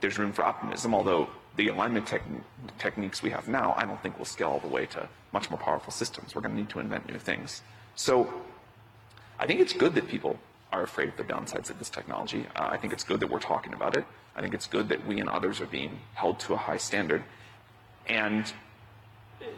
there's 0.00 0.18
room 0.18 0.32
for 0.32 0.44
optimism. 0.44 0.94
Although 0.94 1.28
the 1.56 1.66
alignment 1.68 2.06
techn- 2.06 2.42
techniques 2.78 3.22
we 3.22 3.30
have 3.30 3.48
now, 3.48 3.74
I 3.76 3.84
don't 3.84 4.00
think 4.02 4.16
will 4.18 4.24
scale 4.36 4.50
all 4.50 4.60
the 4.60 4.68
way 4.78 4.86
to 4.86 5.08
much 5.32 5.50
more 5.50 5.58
powerful 5.58 5.92
systems. 5.92 6.34
We're 6.34 6.42
going 6.42 6.54
to 6.54 6.60
need 6.60 6.70
to 6.70 6.78
invent 6.78 7.08
new 7.12 7.18
things. 7.18 7.62
So 7.96 8.32
I 9.38 9.46
think 9.46 9.60
it's 9.60 9.72
good 9.72 9.94
that 9.94 10.08
people 10.08 10.38
are 10.72 10.82
afraid 10.82 11.08
of 11.08 11.16
the 11.16 11.24
downsides 11.24 11.70
of 11.70 11.78
this 11.78 11.88
technology. 11.88 12.46
Uh, 12.54 12.68
I 12.70 12.76
think 12.76 12.92
it's 12.92 13.04
good 13.04 13.20
that 13.20 13.30
we're 13.30 13.38
talking 13.38 13.72
about 13.72 13.96
it. 13.96 14.04
I 14.36 14.40
think 14.40 14.54
it's 14.54 14.66
good 14.66 14.88
that 14.90 15.06
we 15.06 15.20
and 15.20 15.28
others 15.28 15.60
are 15.60 15.66
being 15.66 16.00
held 16.14 16.40
to 16.40 16.54
a 16.54 16.56
high 16.56 16.76
standard. 16.76 17.22
And 18.06 18.52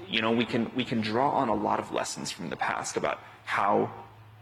you 0.08 0.20
know, 0.20 0.30
we 0.30 0.44
can 0.44 0.70
we 0.74 0.84
can 0.84 1.00
draw 1.00 1.30
on 1.30 1.48
a 1.48 1.54
lot 1.54 1.78
of 1.78 1.92
lessons 1.92 2.30
from 2.30 2.50
the 2.50 2.56
past 2.56 2.96
about 2.96 3.18
how 3.44 3.90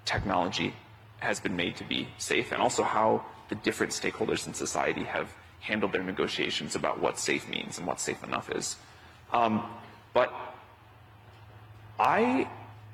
technology 0.04 0.74
has 1.20 1.40
been 1.40 1.56
made 1.56 1.76
to 1.76 1.84
be 1.84 2.08
safe, 2.18 2.52
and 2.52 2.60
also 2.60 2.82
how 2.82 3.24
the 3.48 3.54
different 3.54 3.92
stakeholders 3.92 4.46
in 4.46 4.54
society 4.54 5.04
have 5.04 5.32
handled 5.60 5.92
their 5.92 6.02
negotiations 6.02 6.74
about 6.74 7.00
what 7.00 7.18
safe 7.18 7.48
means 7.48 7.78
and 7.78 7.86
what 7.86 8.00
safe 8.00 8.22
enough 8.24 8.50
is. 8.50 8.76
Um, 9.32 9.62
but 10.14 10.32
I 11.98 12.48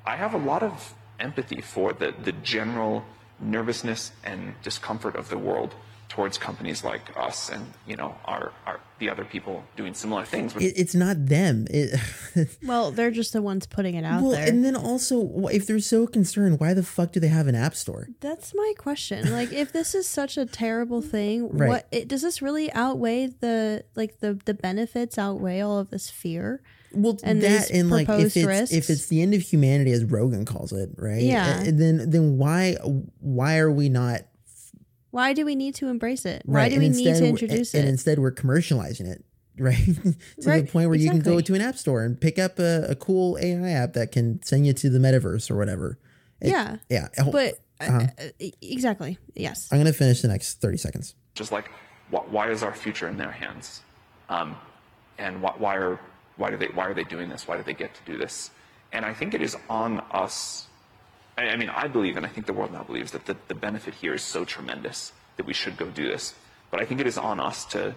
I 0.05 0.15
have 0.15 0.33
a 0.33 0.37
lot 0.37 0.63
of 0.63 0.93
empathy 1.19 1.61
for 1.61 1.93
the 1.93 2.13
the 2.23 2.31
general 2.31 3.03
nervousness 3.39 4.11
and 4.23 4.53
discomfort 4.63 5.15
of 5.15 5.29
the 5.29 5.37
world 5.37 5.73
towards 6.07 6.37
companies 6.37 6.83
like 6.83 7.01
us 7.17 7.49
and 7.49 7.65
you 7.87 7.95
know 7.95 8.15
our, 8.25 8.51
our 8.65 8.79
the 8.99 9.09
other 9.09 9.25
people 9.25 9.61
doing 9.75 9.93
similar 9.93 10.23
things. 10.23 10.55
It, 10.55 10.73
it's 10.77 10.95
not 10.95 11.25
them. 11.25 11.67
It, 11.69 11.99
Well, 12.63 12.91
they're 12.91 13.11
just 13.11 13.33
the 13.33 13.41
ones 13.41 13.65
putting 13.67 13.95
it 13.95 14.05
out 14.05 14.21
well, 14.21 14.31
there. 14.31 14.47
and 14.47 14.63
then 14.63 14.75
also, 14.75 15.47
if 15.47 15.67
they're 15.67 15.79
so 15.79 16.07
concerned, 16.07 16.59
why 16.61 16.73
the 16.73 16.83
fuck 16.83 17.11
do 17.11 17.19
they 17.19 17.27
have 17.27 17.47
an 17.47 17.55
app 17.55 17.75
store? 17.75 18.07
That's 18.21 18.53
my 18.55 18.73
question. 18.77 19.31
Like, 19.33 19.51
if 19.51 19.73
this 19.73 19.95
is 19.95 20.07
such 20.07 20.37
a 20.37 20.45
terrible 20.45 21.01
thing, 21.01 21.49
Right. 21.51 21.67
what 21.67 21.87
it, 21.91 22.07
does 22.07 22.21
this 22.21 22.41
really 22.41 22.71
outweigh 22.71 23.27
the 23.27 23.83
like 23.95 24.19
the 24.19 24.39
the 24.45 24.53
benefits 24.53 25.17
outweigh 25.17 25.59
all 25.59 25.77
of 25.79 25.89
this 25.89 26.09
fear? 26.09 26.61
Well, 26.95 27.17
and 27.23 27.41
that 27.41 27.67
these 27.69 27.79
and 27.79 27.89
like 27.89 28.09
if 28.09 28.35
it's 28.35 28.45
risks? 28.45 28.73
if 28.73 28.89
it's 28.89 29.07
the 29.07 29.21
end 29.21 29.33
of 29.33 29.41
humanity, 29.41 29.91
as 29.91 30.03
Rogan 30.03 30.45
calls 30.45 30.71
it, 30.71 30.89
right? 30.97 31.21
Yeah. 31.21 31.61
And 31.61 31.79
then 31.79 32.09
then 32.09 32.37
why 32.37 32.75
why 33.19 33.57
are 33.57 33.71
we 33.71 33.89
not 33.89 34.21
why 35.11 35.33
do 35.33 35.45
we 35.45 35.55
need 35.55 35.75
to 35.75 35.87
embrace 35.87 36.25
it? 36.25 36.41
right? 36.45 36.63
Why 36.63 36.69
do 36.69 36.75
and 36.75 36.83
we 36.83 36.89
need 36.89 37.07
instead 37.07 37.15
to 37.15 37.21
we're- 37.21 37.29
introduce 37.29 37.73
and, 37.73 37.79
it? 37.79 37.83
And 37.83 37.89
instead, 37.89 38.19
we're 38.19 38.33
commercializing 38.33 39.07
it, 39.07 39.23
right? 39.59 39.77
to 39.85 40.15
Right, 40.49 40.65
the 40.65 40.71
point 40.71 40.89
where 40.89 40.97
you 40.97 41.09
can 41.09 41.21
go 41.21 41.39
to 41.39 41.53
an 41.55 41.61
app 41.61 41.77
store 41.77 42.03
and 42.03 42.19
pick 42.19 42.37
up 42.37 42.59
a, 42.59 42.85
a 42.89 42.95
cool 42.95 43.37
AI 43.41 43.69
app 43.69 43.93
that 43.93 44.11
can 44.11 44.41
send 44.43 44.67
you 44.67 44.73
to 44.73 44.89
the 44.89 44.99
metaverse 44.99 45.49
or 45.49 45.55
whatever. 45.55 45.97
It- 46.41 46.49
yeah, 46.49 46.77
yeah. 46.89 47.07
But 47.31 47.59
uh-huh. 47.79 48.07
uh, 48.19 48.23
uh, 48.23 48.47
exactly, 48.61 49.17
yes. 49.35 49.69
I'm 49.71 49.77
gonna 49.79 49.93
finish 49.93 50.21
the 50.21 50.27
next 50.27 50.59
thirty 50.61 50.77
seconds. 50.77 51.15
just 51.33 51.51
like 51.53 51.69
wh- 52.11 52.29
why 52.31 52.49
is 52.49 52.61
our 52.63 52.73
future 52.73 53.07
in 53.07 53.15
their 53.17 53.31
hands 53.31 53.81
um, 54.29 54.55
and 55.17 55.37
wh- 55.37 55.59
why 55.61 55.75
are 55.77 55.97
why 56.37 56.49
do 56.49 56.57
they 56.57 56.67
why 56.67 56.87
are 56.87 56.93
they 56.93 57.03
doing 57.03 57.29
this? 57.29 57.47
Why 57.47 57.57
do 57.57 57.63
they 57.63 57.73
get 57.73 57.93
to 57.93 58.11
do 58.11 58.17
this? 58.17 58.51
And 58.91 59.05
i 59.05 59.13
think 59.13 59.33
it 59.33 59.41
is 59.41 59.57
on 59.69 60.01
us. 60.11 60.67
I, 61.37 61.49
I 61.49 61.55
mean 61.57 61.69
i 61.69 61.87
believe 61.87 62.17
and 62.17 62.25
i 62.25 62.29
think 62.29 62.45
the 62.45 62.53
world 62.53 62.71
now 62.71 62.83
believes 62.83 63.11
that 63.11 63.25
the, 63.25 63.35
the 63.47 63.55
benefit 63.55 63.93
here 63.93 64.13
is 64.13 64.23
so 64.23 64.45
tremendous 64.45 65.11
that 65.37 65.45
we 65.45 65.53
should 65.53 65.77
go 65.77 65.85
do 65.85 66.07
this. 66.07 66.33
But 66.71 66.81
i 66.81 66.85
think 66.85 66.99
it 67.01 67.07
is 67.07 67.17
on 67.17 67.39
us 67.39 67.65
to 67.65 67.95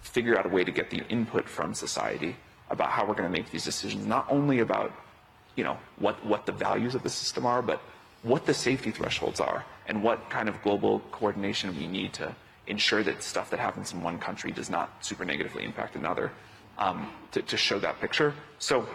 figure 0.00 0.38
out 0.38 0.46
a 0.46 0.48
way 0.48 0.64
to 0.64 0.72
get 0.72 0.90
the 0.90 1.02
input 1.08 1.48
from 1.48 1.74
society 1.74 2.36
about 2.70 2.90
how 2.90 3.04
we're 3.04 3.14
going 3.14 3.30
to 3.30 3.38
make 3.38 3.50
these 3.50 3.64
decisions 3.64 4.06
not 4.06 4.26
only 4.30 4.60
about 4.60 4.92
you 5.56 5.64
know 5.64 5.76
what 5.98 6.24
what 6.24 6.46
the 6.46 6.52
values 6.52 6.94
of 6.94 7.02
the 7.02 7.10
system 7.10 7.44
are 7.44 7.60
but 7.60 7.80
what 8.22 8.46
the 8.46 8.54
safety 8.54 8.90
thresholds 8.90 9.40
are 9.40 9.64
and 9.88 10.02
what 10.02 10.30
kind 10.30 10.48
of 10.48 10.62
global 10.62 11.00
coordination 11.10 11.76
we 11.76 11.86
need 11.86 12.12
to 12.12 12.34
ensure 12.66 13.02
that 13.02 13.22
stuff 13.22 13.50
that 13.50 13.58
happens 13.58 13.92
in 13.92 14.02
one 14.02 14.18
country 14.18 14.52
does 14.52 14.70
not 14.70 15.04
super 15.04 15.24
negatively 15.24 15.64
impact 15.64 15.96
another 15.96 16.30
um, 16.80 17.08
to, 17.32 17.42
to 17.42 17.56
show 17.56 17.78
that 17.78 18.00
picture 18.00 18.34
so 18.58 18.86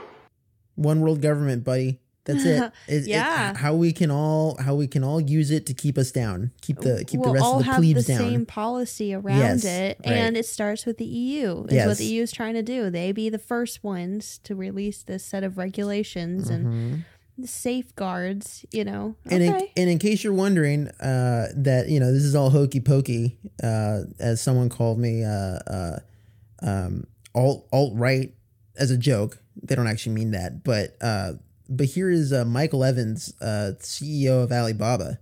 One 0.76 0.99
world 0.99 1.22
government, 1.22 1.64
buddy. 1.64 1.99
That's 2.26 2.44
it. 2.44 2.60
It- 2.88 3.03
it- 3.03 3.07
Yeah. 3.07 3.56
how 3.56 3.76
we 3.76 3.94
can 3.94 4.10
all 4.12 4.57
how 4.60 4.74
we 4.76 4.88
can 4.88 5.03
all 5.03 5.22
use 5.22 5.52
it 5.52 5.66
to 5.68 5.74
keep 5.76 5.95
us 5.98 6.12
down, 6.12 6.52
keep 6.62 6.80
the 6.80 7.06
keep 7.07 7.20
we'll 7.20 7.30
the 7.30 7.34
rest 7.36 7.45
all 7.45 7.53
of 7.60 7.66
the 7.66 7.72
have 7.72 7.76
plebes 7.78 8.07
the 8.07 8.14
down. 8.14 8.20
same 8.20 8.45
policy 8.48 9.14
around 9.14 9.38
Yes, 9.40 9.64
it, 9.66 9.98
right. 10.06 10.12
and 10.18 10.36
it 10.36 10.45
starts 10.48 10.86
with 10.88 10.98
the 10.98 11.06
EU. 11.06 11.66
Is 11.70 11.74
Yes. 11.74 11.88
what 11.88 11.98
the 11.99 12.06
EU 12.06 12.24
is 12.24 12.32
trying 12.32 12.56
to 12.56 12.64
do. 12.64 12.90
They 12.90 13.12
be 13.12 13.30
the 13.30 13.38
first 13.40 13.84
ones 13.84 14.40
to 14.44 14.56
release 14.56 15.03
this 15.03 15.24
set 15.24 15.44
of 15.44 15.57
regulations, 15.60 16.49
Mhm. 16.49 16.56
and 16.56 17.03
the 17.38 17.48
safeguards, 17.48 18.66
you 18.72 18.84
know. 18.84 19.16
And 19.30 19.44
in, 19.44 19.53
and 19.78 19.90
in 19.90 19.99
case 19.99 20.24
you're 20.24 20.34
wondering, 20.34 20.88
uh, 20.99 21.48
that 21.56 21.90
you 21.90 21.99
know 21.99 22.12
this 22.12 22.24
is 22.24 22.34
all 22.36 22.49
hokey 22.49 22.80
pokey, 22.80 23.38
uh, 23.64 24.02
as 24.20 24.41
someone 24.41 24.70
called 24.70 24.98
me, 24.99 25.24
uh, 25.24 25.30
uh, 25.30 25.99
um, 26.64 27.06
alt 27.36 27.68
alt 27.72 27.94
right 27.95 28.34
as 28.78 28.90
a 28.90 28.98
joke. 28.98 29.40
They 29.62 29.76
don't 29.76 29.88
actually 29.88 30.16
mean 30.16 30.32
that, 30.32 30.64
but 30.64 30.95
uh, 31.02 31.34
but 31.70 31.88
here 31.88 32.10
is 32.10 32.34
uh, 32.34 32.45
Michael 32.45 32.84
Evans, 32.84 33.34
uh, 33.41 33.74
CEO 33.80 34.44
of 34.44 34.52
Alibaba, 34.52 35.20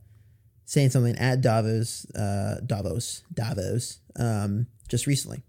saying 0.65 0.89
something 0.89 1.15
at 1.17 1.41
Davos, 1.41 2.05
uh, 2.15 2.59
Davos, 2.65 3.23
Davos, 3.33 3.99
um, 4.17 4.67
just 4.87 5.07
recently, 5.07 5.43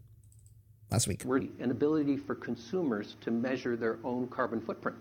last 0.91 1.09
week. 1.09 1.23
an 1.61 1.71
ability 1.71 2.17
for 2.17 2.35
consumers 2.35 3.17
to 3.23 3.31
measure 3.31 3.77
their 3.77 3.99
own 4.05 4.27
carbon 4.29 4.61
footprint. 4.61 4.99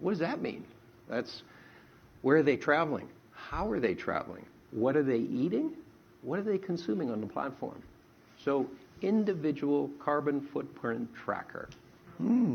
What 0.00 0.12
does 0.12 0.20
that 0.20 0.40
mean? 0.40 0.64
That's 1.08 1.42
where 2.22 2.38
are 2.38 2.42
they 2.42 2.56
traveling? 2.56 3.08
How 3.32 3.70
are 3.70 3.80
they 3.80 3.94
traveling? 3.94 4.44
What 4.70 4.96
are 4.96 5.02
they 5.02 5.18
eating? 5.18 5.72
What 6.22 6.40
are 6.40 6.42
they 6.42 6.58
consuming 6.58 7.10
on 7.10 7.20
the 7.20 7.26
platform? 7.26 7.82
So, 8.42 8.68
individual 9.02 9.90
carbon 10.02 10.40
footprint 10.40 11.08
tracker. 11.14 11.68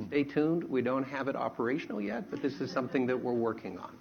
Stay 0.09 0.23
tuned. 0.25 0.65
We 0.65 0.81
don't 0.81 1.03
have 1.05 1.29
it 1.29 1.35
operational 1.37 2.01
yet, 2.01 2.29
but 2.29 2.41
this 2.41 2.59
is 2.59 2.69
something 2.69 3.05
that 3.07 3.17
we're 3.17 3.31
working 3.31 3.77
on. 3.77 3.91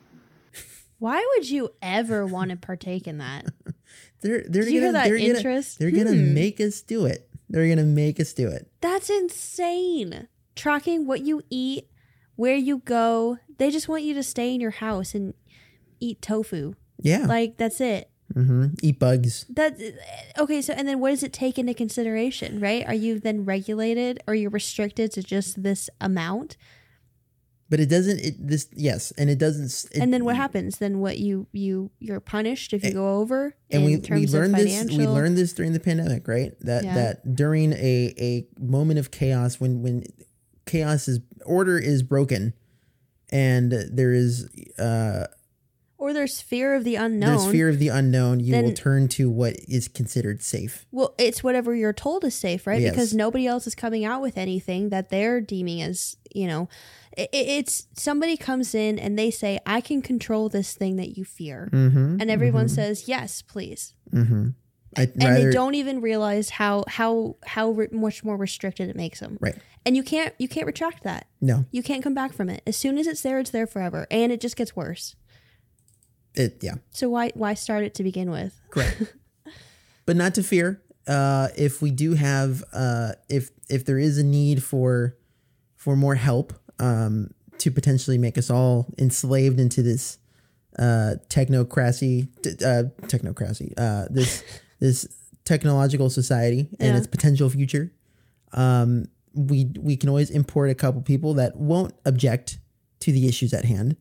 Why 0.99 1.25
would 1.37 1.49
you 1.49 1.71
ever 1.81 2.27
want 2.27 2.51
to 2.51 2.57
partake 2.57 3.07
in 3.07 3.19
that? 3.19 3.47
They're 4.23 4.45
they're 4.49 4.63
Did 4.65 4.73
you 4.73 4.81
gonna 4.81 4.83
hear 4.83 4.93
that 4.93 5.05
they're 5.09 5.19
gonna- 5.19 5.39
interest? 5.39 5.79
they're 5.81 5.91
gonna 5.91 6.15
Hmm. 6.15 6.33
make 6.35 6.61
us 6.61 6.81
do 6.81 7.07
it. 7.07 7.29
They're 7.49 7.69
gonna 7.69 7.87
make 7.87 8.21
us 8.21 8.33
do 8.33 8.49
it. 8.49 8.71
That's 8.81 9.11
insane. 9.11 10.29
Tracking 10.55 11.07
what 11.09 11.23
you 11.23 11.43
eat, 11.51 11.89
where 12.37 12.55
you 12.57 12.79
go. 12.79 13.39
They 13.59 13.71
just 13.71 13.89
want 13.89 14.05
you 14.05 14.15
to 14.15 14.23
stay 14.23 14.55
in 14.55 14.61
your 14.61 14.71
house 14.71 15.13
and 15.15 15.35
eat 15.99 16.23
tofu. 16.23 16.75
Yeah. 17.01 17.27
Like 17.27 17.57
that's 17.57 17.81
it. 17.81 18.11
Hmm 18.33 18.67
Eat 18.83 18.99
bugs. 18.99 19.45
That 19.49 19.79
okay, 20.39 20.63
so 20.63 20.73
and 20.73 20.89
then 20.89 21.01
what 21.01 21.11
does 21.11 21.23
it 21.23 21.33
take 21.33 21.59
into 21.59 21.75
consideration, 21.75 22.61
right? 22.61 22.87
Are 22.87 22.95
you 22.95 23.21
then 23.21 23.45
regulated 23.45 24.21
or 24.27 24.35
you're 24.35 24.51
restricted 24.51 25.13
to 25.13 25.23
just 25.23 25.63
this 25.63 25.89
amount? 26.01 26.57
But 27.69 27.81
it 27.81 27.89
doesn't. 27.89 28.19
It 28.21 28.47
this 28.47 28.69
yes, 28.75 29.13
and 29.17 29.31
it 29.31 29.39
doesn't. 29.39 29.91
It, 29.97 30.03
and 30.03 30.13
then 30.13 30.27
what 30.27 30.37
happens? 30.37 30.77
Then 30.79 30.99
what 30.99 31.19
you 31.19 31.47
you 31.53 31.91
you're 32.01 32.21
punished 32.21 32.75
if 32.75 32.85
you 32.85 32.93
go 32.93 33.17
over 33.21 33.55
and 33.71 33.85
we 33.85 33.97
we 33.97 34.27
learned 34.27 34.55
this 34.57 34.91
we 34.91 35.07
learned 35.07 35.39
this 35.39 35.55
during 35.55 35.73
the 35.73 35.81
pandemic 35.81 36.29
right 36.29 36.53
that 36.61 36.85
Yeah. 36.85 36.95
that 36.95 37.35
during 37.35 37.73
a 37.73 38.13
a 38.19 38.47
moment 38.61 38.99
of 38.99 39.11
chaos 39.11 39.59
when 39.59 39.81
when 39.83 40.05
chaos 40.67 41.09
is 41.09 41.21
order 41.47 41.79
is 41.79 42.03
broken 42.03 42.53
and 43.31 43.73
there 43.73 44.13
is 44.13 44.49
uh 44.79 45.27
or 46.03 46.13
there's 46.13 46.41
fear 46.41 46.75
of 46.75 46.83
the 46.85 46.97
unknown. 46.97 47.37
there's 47.37 47.51
fear 47.51 47.69
of 47.69 47.79
the 47.79 47.89
unknown 47.89 48.41
you 48.41 48.57
will 48.61 48.73
turn 48.73 49.07
to 49.09 49.31
what 49.31 49.55
is 49.69 49.87
considered 49.89 50.43
safe 50.43 50.85
Well, 50.91 51.15
it's 51.19 51.45
whatever 51.45 51.75
you're 51.75 51.93
told 51.93 52.25
is 52.25 52.35
safe, 52.35 52.67
right? 52.67 52.81
Yes. 52.83 52.91
Because 52.93 53.15
nobody 53.15 53.47
else 53.47 53.67
is 53.67 53.75
coming 53.75 54.05
out 54.05 54.21
with 54.21 54.37
anything 54.37 54.89
that 54.91 55.11
they're 55.11 55.41
deeming 55.41 55.81
as, 55.81 56.17
you 56.35 56.47
know, 56.49 56.69
i- 57.17 57.29
i- 57.33 57.49
it's 57.59 57.87
somebody 57.95 58.37
comes 58.37 58.75
in 58.75 58.99
and 58.99 59.17
they 59.19 59.31
say, 59.31 59.61
I 59.65 59.81
can 59.81 60.03
control 60.03 60.49
this 60.49 60.75
thing 60.75 60.97
that 60.97 61.17
you 61.17 61.25
fear. 61.25 61.69
Mhm, 61.73 62.21
And 62.21 62.31
everyone 62.31 62.67
mhm. 62.67 62.71
says, 62.75 63.07
yes, 63.07 63.43
please. 63.43 63.95
mm-hmm 64.13 64.49
And 64.97 65.11
rather 65.17 65.45
they 65.47 65.51
don't 65.53 65.75
even 65.75 66.01
realize 66.03 66.51
how, 66.51 66.85
how, 66.89 67.37
how 67.47 67.71
re- 67.71 67.89
much 67.93 68.25
more 68.25 68.37
restricted 68.37 68.89
it 68.91 68.97
makes 68.97 69.21
them. 69.21 69.39
right 69.41 69.57
And 69.87 69.97
you 69.97 70.03
can't, 70.03 70.35
you 70.39 70.49
can't 70.49 70.67
retract 70.67 71.03
that. 71.05 71.27
no 71.41 71.65
You 71.71 71.83
can't 71.83 72.03
come 72.03 72.15
back 72.15 72.33
from 72.35 72.49
it. 72.51 72.61
As 72.67 72.77
soon 72.77 72.99
as 72.99 73.07
it's 73.07 73.23
there, 73.23 73.39
it's 73.39 73.51
there 73.51 73.67
forever. 73.67 74.07
And 74.11 74.31
it 74.33 74.41
just 74.41 74.57
gets 74.57 74.75
worse. 74.77 75.15
It 76.35 76.59
yeah 76.63 76.75
So 76.93 77.09
why, 77.11 77.31
why 77.35 77.55
start 77.55 77.85
it 77.85 77.95
to 77.95 78.03
begin 78.03 78.31
with? 78.31 78.59
Correct. 78.71 79.03
but 80.07 80.17
not 80.17 80.35
to 80.35 80.43
fear. 80.43 80.83
Uh, 81.07 81.49
if 81.57 81.83
we 81.83 81.91
do 81.91 82.15
have, 82.15 82.63
uh, 82.73 83.13
if 83.29 83.51
if 83.69 83.85
there 83.85 83.99
is 83.99 84.19
a 84.19 84.23
need 84.23 84.63
for 84.63 85.17
for 85.77 85.97
more 85.97 86.15
help 86.15 86.53
um, 86.79 87.31
to 87.59 87.71
potentially 87.71 88.19
make 88.19 88.39
us 88.39 88.51
all 88.51 88.87
enslaved 88.99 89.59
into 89.59 89.83
this 89.83 90.19
uh, 90.79 91.15
technocracy, 91.29 92.29
uh, 92.65 92.85
technocracy, 93.09 93.73
uh, 93.77 94.07
this 94.11 94.45
this 94.81 95.09
technological 95.45 96.09
society 96.09 96.69
and 96.79 96.93
Yeah. 96.93 96.99
its 96.99 97.07
potential 97.09 97.51
future, 97.51 97.93
um, 98.53 99.07
we 99.35 99.73
we 99.81 99.97
can 99.97 100.09
always 100.09 100.31
import 100.31 100.71
a 100.71 100.75
couple 100.75 101.03
people 101.03 101.35
that 101.35 101.57
won't 101.57 101.95
object 102.05 102.59
to 103.01 103.11
the 103.13 103.27
issues 103.27 103.53
at 103.53 103.65
hand 103.65 103.97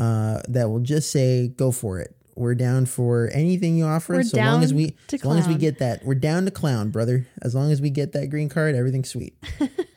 uh, 0.00 0.40
that 0.48 0.68
will 0.70 0.80
just 0.80 1.10
say, 1.10 1.48
"Go 1.48 1.70
for 1.70 2.00
it. 2.00 2.14
We're 2.34 2.54
down 2.54 2.86
for 2.86 3.28
anything 3.34 3.76
you 3.76 3.84
offer. 3.84 4.14
We're 4.14 4.22
so 4.22 4.38
long 4.38 4.62
as 4.64 4.72
we, 4.72 4.96
as 5.12 5.24
long 5.24 5.38
as 5.38 5.46
we 5.46 5.54
get 5.56 5.78
that, 5.80 6.04
we're 6.04 6.14
down 6.14 6.46
to 6.46 6.50
clown, 6.50 6.90
brother. 6.90 7.26
As 7.42 7.54
long 7.54 7.70
as 7.70 7.80
we 7.80 7.90
get 7.90 8.12
that 8.12 8.30
green 8.30 8.48
card, 8.48 8.74
everything's 8.74 9.10
sweet." 9.10 9.34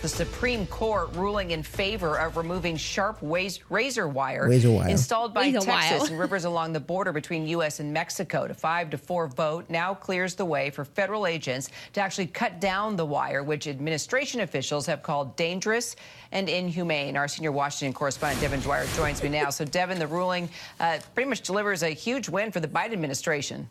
The 0.00 0.08
Supreme 0.08 0.64
Court 0.68 1.12
ruling 1.16 1.50
in 1.50 1.64
favor 1.64 2.20
of 2.20 2.36
removing 2.36 2.76
sharp 2.76 3.20
waz- 3.20 3.58
razor 3.68 4.06
wire 4.06 4.48
Razor 4.48 4.70
wire. 4.70 4.88
installed 4.88 5.34
by 5.34 5.46
Razor 5.46 5.60
Texas 5.62 6.00
wire. 6.02 6.10
and 6.10 6.18
rivers 6.20 6.44
along 6.44 6.72
the 6.72 6.78
border 6.78 7.12
between 7.12 7.48
U.S. 7.48 7.80
and 7.80 7.92
Mexico. 7.92 8.46
The 8.46 8.54
five 8.54 8.90
to 8.90 8.98
four 8.98 9.26
vote 9.26 9.68
now 9.68 9.94
clears 9.94 10.36
the 10.36 10.44
way 10.44 10.70
for 10.70 10.84
federal 10.84 11.26
agents 11.26 11.68
to 11.94 12.00
actually 12.00 12.28
cut 12.28 12.60
down 12.60 12.94
the 12.94 13.04
wire, 13.04 13.42
which 13.42 13.66
administration 13.66 14.40
officials 14.40 14.86
have 14.86 15.02
called 15.02 15.34
dangerous 15.34 15.96
and 16.30 16.48
inhumane. 16.48 17.16
Our 17.16 17.26
senior 17.26 17.50
Washington 17.50 17.92
correspondent 17.92 18.40
Devin 18.40 18.60
Dwyer 18.60 18.86
joins 18.94 19.20
me 19.20 19.28
now. 19.30 19.50
So, 19.50 19.64
Devin, 19.64 19.98
the 19.98 20.06
ruling 20.06 20.48
uh, 20.78 20.98
pretty 21.14 21.28
much 21.28 21.40
delivers 21.40 21.82
a 21.82 21.88
huge 21.90 22.28
win 22.28 22.52
for 22.52 22.60
the 22.60 22.68
Biden 22.68 22.92
administration. 22.92 23.68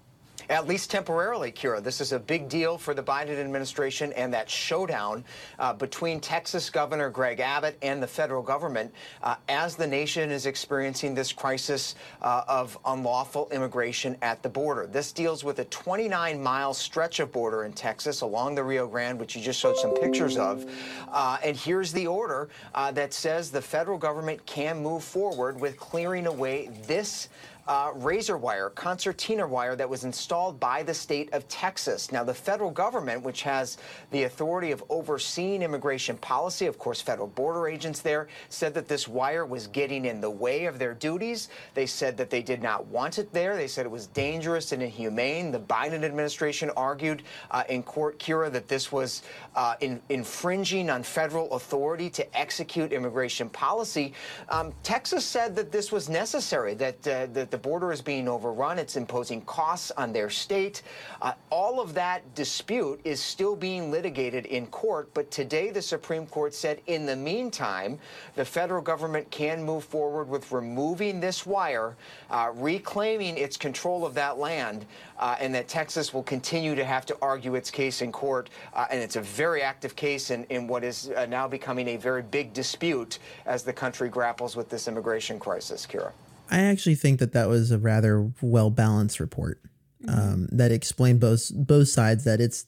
At 0.49 0.65
least 0.65 0.89
temporarily, 0.89 1.51
Kira. 1.51 1.83
This 1.83 1.99
is 1.99 2.13
a 2.13 2.19
big 2.19 2.47
deal 2.47 2.77
for 2.77 2.93
the 2.93 3.03
Biden 3.03 3.37
administration 3.37 4.13
and 4.13 4.33
that 4.33 4.49
showdown 4.49 5.25
uh, 5.59 5.73
between 5.73 6.21
Texas 6.21 6.69
Governor 6.69 7.09
Greg 7.09 7.41
Abbott 7.41 7.77
and 7.81 8.01
the 8.01 8.07
federal 8.07 8.41
government 8.41 8.93
uh, 9.23 9.35
as 9.49 9.75
the 9.75 9.85
nation 9.85 10.31
is 10.31 10.45
experiencing 10.45 11.13
this 11.13 11.33
crisis 11.33 11.95
uh, 12.21 12.43
of 12.47 12.77
unlawful 12.85 13.49
immigration 13.51 14.15
at 14.21 14.41
the 14.41 14.47
border. 14.47 14.87
This 14.87 15.11
deals 15.11 15.43
with 15.43 15.59
a 15.59 15.65
29 15.65 16.41
mile 16.41 16.73
stretch 16.73 17.19
of 17.19 17.33
border 17.33 17.65
in 17.65 17.73
Texas 17.73 18.21
along 18.21 18.55
the 18.55 18.63
Rio 18.63 18.87
Grande, 18.87 19.19
which 19.19 19.35
you 19.35 19.41
just 19.41 19.59
showed 19.59 19.75
some 19.75 19.93
pictures 19.95 20.37
of. 20.37 20.65
Uh, 21.11 21.37
and 21.43 21.57
here's 21.57 21.91
the 21.91 22.07
order 22.07 22.47
uh, 22.73 22.89
that 22.91 23.13
says 23.13 23.51
the 23.51 23.61
federal 23.61 23.97
government 23.97 24.45
can 24.45 24.81
move 24.81 25.03
forward 25.03 25.59
with 25.59 25.77
clearing 25.77 26.25
away 26.25 26.69
this 26.87 27.27
uh, 27.67 27.91
razor 27.95 28.37
wire, 28.37 28.69
concertina 28.69 29.45
wire 29.45 29.75
that 29.75 29.89
was 29.89 30.03
installed 30.03 30.59
by 30.59 30.83
the 30.83 30.93
state 30.93 31.31
of 31.33 31.47
Texas. 31.47 32.11
Now, 32.11 32.23
the 32.23 32.33
federal 32.33 32.71
government, 32.71 33.23
which 33.23 33.41
has 33.43 33.77
the 34.11 34.23
authority 34.23 34.71
of 34.71 34.83
overseeing 34.89 35.61
immigration 35.61 36.17
policy, 36.17 36.65
of 36.65 36.77
course, 36.77 37.01
federal 37.01 37.27
border 37.27 37.67
agents 37.67 37.99
there, 38.01 38.27
said 38.49 38.73
that 38.73 38.87
this 38.87 39.07
wire 39.07 39.45
was 39.45 39.67
getting 39.67 40.05
in 40.05 40.21
the 40.21 40.29
way 40.29 40.65
of 40.65 40.79
their 40.79 40.93
duties. 40.93 41.49
They 41.73 41.85
said 41.85 42.17
that 42.17 42.29
they 42.29 42.41
did 42.41 42.61
not 42.61 42.87
want 42.87 43.19
it 43.19 43.31
there. 43.33 43.55
They 43.55 43.67
said 43.67 43.85
it 43.85 43.91
was 43.91 44.07
dangerous 44.07 44.71
and 44.71 44.81
inhumane. 44.81 45.51
The 45.51 45.59
Biden 45.59 46.03
administration 46.03 46.69
argued 46.77 47.23
uh, 47.51 47.63
in 47.69 47.83
court, 47.83 48.19
Kira, 48.19 48.51
that 48.51 48.67
this 48.67 48.91
was 48.91 49.23
uh, 49.55 49.75
in, 49.81 50.01
infringing 50.09 50.89
on 50.89 51.03
federal 51.03 51.51
authority 51.53 52.09
to 52.11 52.37
execute 52.37 52.93
immigration 52.93 53.49
policy. 53.49 54.13
Um, 54.49 54.73
Texas 54.83 55.25
said 55.25 55.55
that 55.55 55.71
this 55.71 55.91
was 55.91 56.09
necessary, 56.09 56.73
that, 56.75 57.07
uh, 57.07 57.25
that 57.33 57.51
the 57.51 57.56
border 57.57 57.91
is 57.91 58.01
being 58.01 58.27
overrun. 58.27 58.79
It's 58.79 58.95
imposing 58.95 59.41
costs 59.41 59.91
on 59.91 60.13
their 60.13 60.29
state. 60.29 60.81
Uh, 61.21 61.33
all 61.49 61.79
of 61.79 61.93
that 61.93 62.35
dispute 62.35 62.99
is 63.03 63.21
still 63.21 63.55
being 63.55 63.91
litigated 63.91 64.45
in 64.45 64.67
court. 64.67 65.13
But 65.13 65.31
today, 65.31 65.71
the 65.71 65.81
Supreme 65.81 66.25
Court 66.27 66.53
said, 66.53 66.81
in 66.87 67.05
the 67.05 67.15
meantime, 67.15 67.99
the 68.35 68.45
federal 68.45 68.81
government 68.81 69.29
can 69.31 69.63
move 69.63 69.83
forward 69.83 70.29
with 70.29 70.51
removing 70.51 71.19
this 71.19 71.45
wire, 71.45 71.95
uh, 72.29 72.51
reclaiming 72.55 73.37
its 73.37 73.57
control 73.57 74.05
of 74.05 74.13
that 74.13 74.37
land, 74.37 74.85
uh, 75.19 75.35
and 75.39 75.53
that 75.55 75.67
Texas 75.67 76.13
will 76.13 76.23
continue 76.23 76.75
to 76.75 76.85
have 76.85 77.05
to 77.05 77.17
argue 77.21 77.55
its 77.55 77.71
case 77.71 78.01
in 78.01 78.11
court. 78.11 78.49
Uh, 78.73 78.85
and 78.91 79.01
it's 79.01 79.15
a 79.15 79.21
very 79.21 79.61
active 79.61 79.95
case 79.95 80.31
in, 80.31 80.43
in 80.45 80.67
what 80.67 80.83
is 80.83 81.09
uh, 81.15 81.25
now 81.25 81.47
becoming 81.47 81.89
a 81.89 81.97
very 81.97 82.21
big 82.21 82.53
dispute 82.53 83.19
as 83.45 83.63
the 83.63 83.73
country 83.73 84.09
grapples 84.09 84.55
with 84.55 84.69
this 84.69 84.87
immigration 84.87 85.39
crisis, 85.39 85.85
Kira. 85.85 86.11
I 86.49 86.59
actually 86.59 86.95
think 86.95 87.19
that 87.19 87.33
that 87.33 87.47
was 87.47 87.71
a 87.71 87.77
rather 87.77 88.31
well 88.41 88.69
balanced 88.69 89.19
report 89.19 89.61
um, 90.07 90.47
that 90.51 90.71
explained 90.71 91.19
both 91.19 91.51
both 91.53 91.87
sides. 91.89 92.23
That 92.23 92.39
it's 92.39 92.65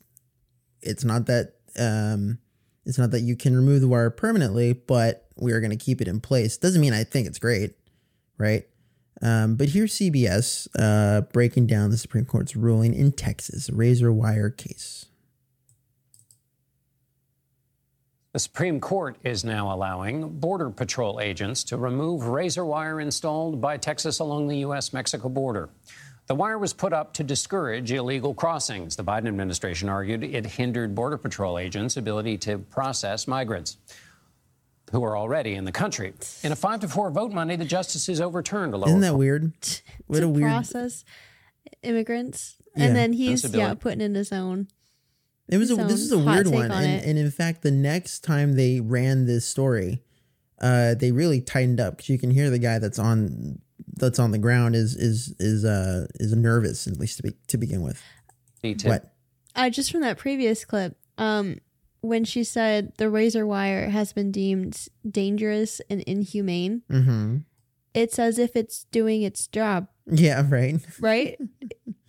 it's 0.82 1.04
not 1.04 1.26
that 1.28 1.54
um, 1.78 2.40
it's 2.86 2.98
not 2.98 3.12
that 3.12 3.22
you 3.22 3.36
can 3.36 3.56
remove 3.56 3.82
the 3.82 3.88
wire 3.88 4.10
permanently, 4.10 4.74
but 4.74 5.28
we 5.38 5.52
are 5.52 5.60
going 5.60 5.72
to 5.72 5.78
keep 5.78 6.02
it 6.02 6.08
in 6.08 6.20
place. 6.20 6.58
Doesn't 6.58 6.82
mean 6.82 6.94
I 6.94 7.04
think 7.04 7.28
it's 7.28 7.40
great, 7.40 7.76
right? 8.38 8.66
Um, 9.22 9.56
but 9.56 9.70
here's 9.70 9.94
CBS 9.94 10.68
uh, 10.78 11.22
breaking 11.34 11.68
down 11.68 11.90
the 11.90 11.98
Supreme 11.98 12.26
Court's 12.26 12.56
ruling 12.56 12.94
in 12.94 13.12
Texas, 13.12 13.70
razor 13.70 14.12
wire 14.12 14.50
case. 14.50 15.08
The 18.32 18.40
Supreme 18.40 18.80
Court 18.80 19.18
is 19.24 19.44
now 19.44 19.74
allowing 19.74 20.38
Border 20.40 20.70
Patrol 20.70 21.20
agents 21.20 21.64
to 21.66 21.78
remove 21.78 22.26
razor 22.28 22.64
wire 22.64 23.00
installed 23.02 23.60
by 23.60 23.78
Texas 23.78 24.20
along 24.20 24.48
the 24.48 24.58
U.S. 24.58 24.94
Mexico 24.94 25.30
border. 25.30 25.70
The 26.28 26.36
wire 26.36 26.60
was 26.60 26.72
put 26.72 26.94
up 26.94 27.12
to 27.16 27.24
discourage 27.24 27.92
illegal 27.92 28.36
crossings. 28.36 28.96
The 28.96 29.04
Biden 29.04 29.28
administration 29.28 29.90
argued 29.90 30.24
it 30.24 30.46
hindered 30.46 30.94
Border 30.94 31.18
Patrol 31.18 31.58
agents' 31.58 31.98
ability 31.98 32.38
to 32.40 32.60
process 32.60 33.28
migrants 33.28 33.78
who 34.92 35.04
are 35.04 35.18
already 35.18 35.56
in 35.56 35.66
the 35.66 35.72
country. 35.72 36.14
In 36.44 36.52
a 36.52 36.56
five 36.56 36.82
to 36.82 36.88
four 36.88 37.10
vote 37.10 37.32
Monday, 37.32 37.56
the 37.56 37.66
justices 37.66 38.22
overturned 38.22 38.76
a 38.76 38.78
lower 38.78 38.90
Isn't 38.90 39.02
that 39.02 39.10
court- 39.10 39.20
weird? 39.20 39.54
What 40.06 40.20
to 40.20 40.26
a 40.26 40.30
weird. 40.30 40.44
process 40.52 41.04
immigrants, 41.82 42.58
Yeah. 42.76 42.86
and 42.86 42.96
then 42.96 43.14
he's 43.14 43.44
yeah 43.56 43.74
putting 43.74 44.02
in 44.02 44.14
his 44.14 44.32
own. 44.32 44.68
It 45.50 45.58
was 45.58 45.72
a, 45.72 45.76
this 45.76 46.00
is 46.02 46.12
a 46.12 46.20
weird 46.20 46.48
one, 46.48 46.72
on 46.72 46.84
and, 46.84 47.04
and 47.04 47.18
in 47.20 47.32
fact, 47.32 47.64
the 47.64 47.72
next 47.72 48.20
time 48.24 48.54
they 48.56 48.80
ran 48.80 49.26
this 49.26 49.46
story, 49.46 50.04
uh, 50.62 50.94
they 50.94 51.12
really 51.12 51.42
tightened 51.42 51.80
up 51.80 51.98
because 51.98 52.10
you 52.10 52.20
can 52.20 52.30
hear 52.32 52.50
the 52.50 52.60
guy 52.60 52.78
that's 52.80 53.00
on 53.00 53.60
that's 53.96 54.20
on 54.20 54.32
the 54.32 54.38
ground 54.38 54.76
is 54.76 54.96
is 54.96 55.34
is 55.40 55.66
uh 55.66 56.06
is 56.16 56.34
nervous 56.36 56.86
at 56.88 56.98
least 57.00 57.18
to 57.18 57.24
be, 57.24 57.32
to 57.48 57.58
begin 57.58 57.82
with. 57.82 58.02
Me 58.64 58.76
What? 58.84 59.12
Uh, 59.56 59.70
just 59.70 59.92
from 59.92 60.02
that 60.02 60.18
previous 60.18 60.64
clip, 60.66 60.96
um, 61.18 61.58
when 62.02 62.24
she 62.24 62.44
said 62.44 62.94
the 62.98 63.10
razor 63.10 63.46
wire 63.48 63.90
has 63.90 64.14
been 64.14 64.32
deemed 64.32 64.88
dangerous 65.10 65.82
and 65.90 66.02
inhumane, 66.02 66.84
Mm-hmm. 66.92 67.38
it's 67.94 68.20
as 68.20 68.38
if 68.38 68.56
it's 68.56 68.84
doing 68.92 69.24
its 69.24 69.48
job, 69.48 69.88
Yeah. 70.06 70.46
Right. 70.48 70.76
right? 71.00 71.38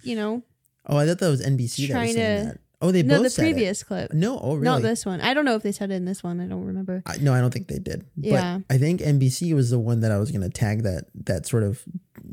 you 0.02 0.14
know, 0.16 0.42
Oh, 0.86 0.96
I 0.98 1.06
thought 1.06 1.18
that 1.20 1.28
was 1.30 1.42
NBC 1.44 1.48
that 1.48 1.82
was 1.82 1.88
trying 1.90 2.12
saying 2.14 2.46
to. 2.46 2.48
that. 2.52 2.60
Oh, 2.82 2.92
they 2.92 3.02
no, 3.02 3.16
both 3.16 3.24
the 3.24 3.30
said 3.30 3.42
it. 3.42 3.52
previous 3.52 3.82
clip. 3.82 4.12
No, 4.14 4.38
oh, 4.38 4.54
really? 4.54 4.64
Not 4.64 4.82
this 4.82 5.04
one. 5.04 5.20
I 5.20 5.34
don't 5.34 5.44
know 5.44 5.54
if 5.54 5.62
they 5.62 5.72
said 5.72 5.90
it 5.90 5.94
in 5.94 6.06
this 6.06 6.22
one. 6.22 6.40
I 6.40 6.46
don't 6.46 6.64
remember. 6.64 7.02
I, 7.04 7.18
no, 7.18 7.34
I 7.34 7.40
don't 7.40 7.52
think 7.52 7.68
they 7.68 7.78
did. 7.78 8.06
Yeah. 8.16 8.60
But 8.66 8.74
I 8.74 8.78
think 8.78 9.00
NBC 9.00 9.54
was 9.54 9.68
the 9.68 9.78
one 9.78 10.00
that 10.00 10.10
I 10.10 10.18
was 10.18 10.30
going 10.30 10.40
to 10.40 10.48
tag 10.48 10.82
that 10.84 11.04
that 11.26 11.46
sort 11.46 11.62
of 11.62 11.84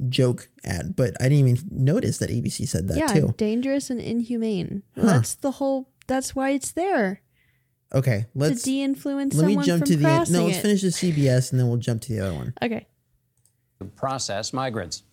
joke 0.08 0.48
at, 0.64 0.96
but 0.96 1.16
I 1.20 1.24
didn't 1.26 1.48
even 1.48 1.70
notice 1.70 2.20
that 2.20 2.30
ABC 2.30 2.68
said 2.68 2.88
that 2.88 2.98
yeah, 2.98 3.08
too. 3.08 3.34
dangerous 3.38 3.90
and 3.90 4.00
inhumane. 4.00 4.84
Huh. 4.96 5.06
That's 5.06 5.36
the 5.36 5.52
whole. 5.52 5.90
That's 6.08 6.34
why 6.34 6.52
it's 6.52 6.72
there 6.72 7.22
Okay, 7.94 8.26
let's 8.36 8.64
to 8.64 8.70
de-influence 8.70 9.36
let 9.36 9.48
me 9.48 9.56
jump 9.64 9.80
from 9.80 9.88
to 9.88 9.96
the 9.96 10.04
crossing 10.04 10.34
no. 10.34 10.46
Let's 10.46 10.58
it. 10.58 10.62
finish 10.62 10.82
the 10.82 10.88
CBS 10.90 11.52
and 11.52 11.60
then 11.60 11.70
we'll 11.70 11.78
jump 11.78 12.02
to 12.04 12.14
the 12.14 12.20
other 12.20 12.34
one. 12.34 12.54
Okay. 12.62 12.86
process 13.96 14.52
migrants 14.52 15.04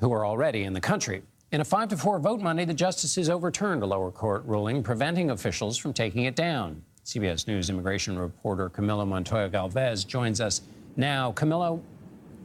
who 0.00 0.12
are 0.12 0.26
already 0.26 0.64
in 0.64 0.72
the 0.72 0.80
country. 0.80 1.22
In 1.52 1.60
a 1.60 1.64
five 1.64 1.88
to 1.88 1.96
four 1.96 2.20
vote 2.20 2.40
Monday, 2.40 2.64
the 2.64 2.72
justices 2.72 3.28
overturned 3.28 3.82
a 3.82 3.86
lower 3.86 4.12
court 4.12 4.44
ruling 4.44 4.84
preventing 4.84 5.30
officials 5.30 5.76
from 5.76 5.92
taking 5.92 6.26
it 6.26 6.36
down. 6.36 6.80
CBS 7.04 7.48
News 7.48 7.70
immigration 7.70 8.16
reporter 8.16 8.70
Camilo 8.70 9.04
Montoya 9.04 9.48
Galvez 9.48 10.04
joins 10.04 10.40
us 10.40 10.60
now. 10.94 11.32
Camilo, 11.32 11.82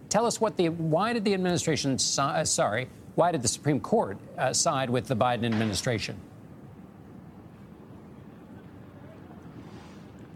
tell 0.09 0.25
us 0.25 0.41
what 0.41 0.57
the 0.57 0.69
why 0.69 1.13
did 1.13 1.23
the 1.23 1.35
administration 1.35 1.99
uh, 2.17 2.43
sorry 2.43 2.87
why 3.13 3.31
did 3.31 3.43
the 3.43 3.47
Supreme 3.47 3.79
Court 3.79 4.17
uh, 4.39 4.51
side 4.51 4.89
with 4.89 5.05
the 5.05 5.15
Biden 5.15 5.45
administration? 5.45 6.19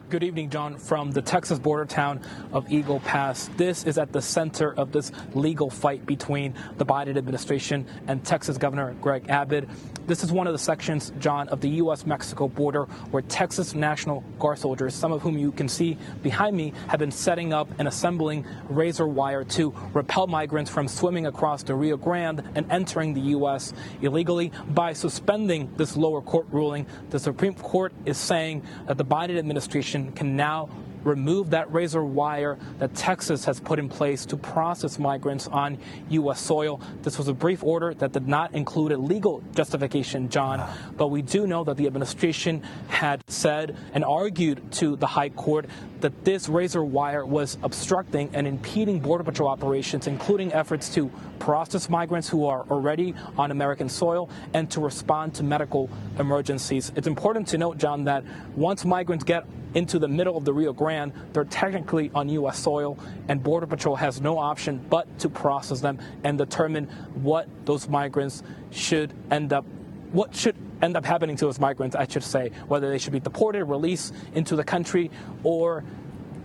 Good 0.09 0.23
evening, 0.23 0.49
John, 0.49 0.79
from 0.79 1.11
the 1.11 1.21
Texas 1.21 1.59
border 1.59 1.85
town 1.85 2.21
of 2.51 2.71
Eagle 2.71 2.99
Pass. 3.01 3.47
This 3.57 3.83
is 3.83 3.99
at 3.99 4.11
the 4.11 4.23
center 4.23 4.73
of 4.73 4.91
this 4.91 5.11
legal 5.35 5.69
fight 5.69 6.03
between 6.07 6.55
the 6.77 6.85
Biden 6.85 7.15
administration 7.15 7.85
and 8.07 8.25
Texas 8.25 8.57
Governor 8.57 8.95
Greg 9.01 9.29
Abbott. 9.29 9.69
This 10.07 10.23
is 10.23 10.31
one 10.31 10.47
of 10.47 10.53
the 10.53 10.57
sections, 10.57 11.13
John, 11.19 11.47
of 11.49 11.61
the 11.61 11.69
U.S. 11.69 12.07
Mexico 12.07 12.47
border 12.47 12.85
where 13.11 13.21
Texas 13.21 13.75
National 13.75 14.21
Guard 14.39 14.57
soldiers, 14.57 14.95
some 14.95 15.11
of 15.11 15.21
whom 15.21 15.37
you 15.37 15.51
can 15.51 15.69
see 15.69 15.95
behind 16.23 16.57
me, 16.57 16.73
have 16.87 16.97
been 16.97 17.11
setting 17.11 17.53
up 17.53 17.69
and 17.77 17.87
assembling 17.87 18.47
razor 18.67 19.07
wire 19.07 19.43
to 19.43 19.71
repel 19.93 20.25
migrants 20.25 20.71
from 20.71 20.87
swimming 20.87 21.27
across 21.27 21.61
the 21.61 21.75
Rio 21.75 21.97
Grande 21.97 22.43
and 22.55 22.65
entering 22.71 23.13
the 23.13 23.21
U.S. 23.21 23.73
illegally. 24.01 24.51
By 24.69 24.93
suspending 24.93 25.71
this 25.77 25.95
lower 25.95 26.23
court 26.23 26.47
ruling, 26.49 26.87
the 27.11 27.19
Supreme 27.19 27.53
Court 27.53 27.93
is 28.05 28.17
saying 28.17 28.63
that 28.87 28.97
the 28.97 29.05
Biden 29.05 29.37
administration 29.37 29.98
can 30.15 30.35
now 30.35 30.69
remove 31.03 31.51
that 31.51 31.71
razor 31.71 32.03
wire 32.03 32.57
that 32.79 32.93
Texas 32.95 33.45
has 33.45 33.59
put 33.59 33.79
in 33.79 33.89
place 33.89 34.25
to 34.27 34.37
process 34.37 34.99
migrants 34.99 35.47
on 35.47 35.77
U.S. 36.09 36.39
soil. 36.39 36.81
This 37.01 37.17
was 37.17 37.27
a 37.27 37.33
brief 37.33 37.63
order 37.63 37.93
that 37.95 38.11
did 38.11 38.27
not 38.27 38.53
include 38.53 38.91
a 38.91 38.97
legal 38.97 39.43
justification, 39.55 40.29
John, 40.29 40.69
but 40.97 41.07
we 41.07 41.21
do 41.21 41.47
know 41.47 41.63
that 41.63 41.77
the 41.77 41.87
administration 41.87 42.63
had 42.87 43.23
said 43.27 43.77
and 43.93 44.03
argued 44.03 44.71
to 44.73 44.95
the 44.95 45.07
High 45.07 45.29
Court 45.29 45.65
that 46.01 46.23
this 46.23 46.49
razor 46.49 46.83
wire 46.83 47.25
was 47.25 47.57
obstructing 47.63 48.29
and 48.33 48.47
impeding 48.47 48.99
Border 48.99 49.23
Patrol 49.23 49.49
operations, 49.49 50.07
including 50.07 50.53
efforts 50.53 50.93
to 50.95 51.11
process 51.39 51.89
migrants 51.89 52.29
who 52.29 52.45
are 52.45 52.65
already 52.69 53.15
on 53.37 53.51
American 53.51 53.89
soil 53.89 54.29
and 54.53 54.69
to 54.71 54.79
respond 54.79 55.33
to 55.35 55.43
medical 55.43 55.89
emergencies. 56.17 56.91
It's 56.95 57.07
important 57.07 57.47
to 57.49 57.57
note, 57.57 57.77
John, 57.77 58.05
that 58.05 58.23
once 58.55 58.85
migrants 58.85 59.23
get 59.23 59.45
into 59.73 59.99
the 59.99 60.07
middle 60.07 60.35
of 60.35 60.45
the 60.45 60.53
Rio 60.53 60.73
Grande, 60.73 60.88
they're 61.33 61.45
technically 61.45 62.11
on 62.13 62.29
U.S. 62.29 62.59
soil, 62.59 62.97
and 63.27 63.41
Border 63.43 63.67
Patrol 63.67 63.95
has 63.95 64.21
no 64.21 64.37
option 64.37 64.83
but 64.89 65.19
to 65.19 65.29
process 65.29 65.81
them 65.81 65.99
and 66.23 66.37
determine 66.37 66.85
what 67.13 67.47
those 67.65 67.87
migrants 67.87 68.43
should 68.71 69.13
end 69.31 69.53
up, 69.53 69.65
what 70.11 70.35
should 70.35 70.55
end 70.81 70.97
up 70.97 71.05
happening 71.05 71.35
to 71.37 71.45
those 71.45 71.59
migrants, 71.59 71.95
I 71.95 72.07
should 72.07 72.23
say, 72.23 72.51
whether 72.67 72.89
they 72.89 72.97
should 72.97 73.13
be 73.13 73.19
deported, 73.19 73.65
released 73.65 74.13
into 74.33 74.55
the 74.55 74.63
country, 74.63 75.11
or 75.43 75.83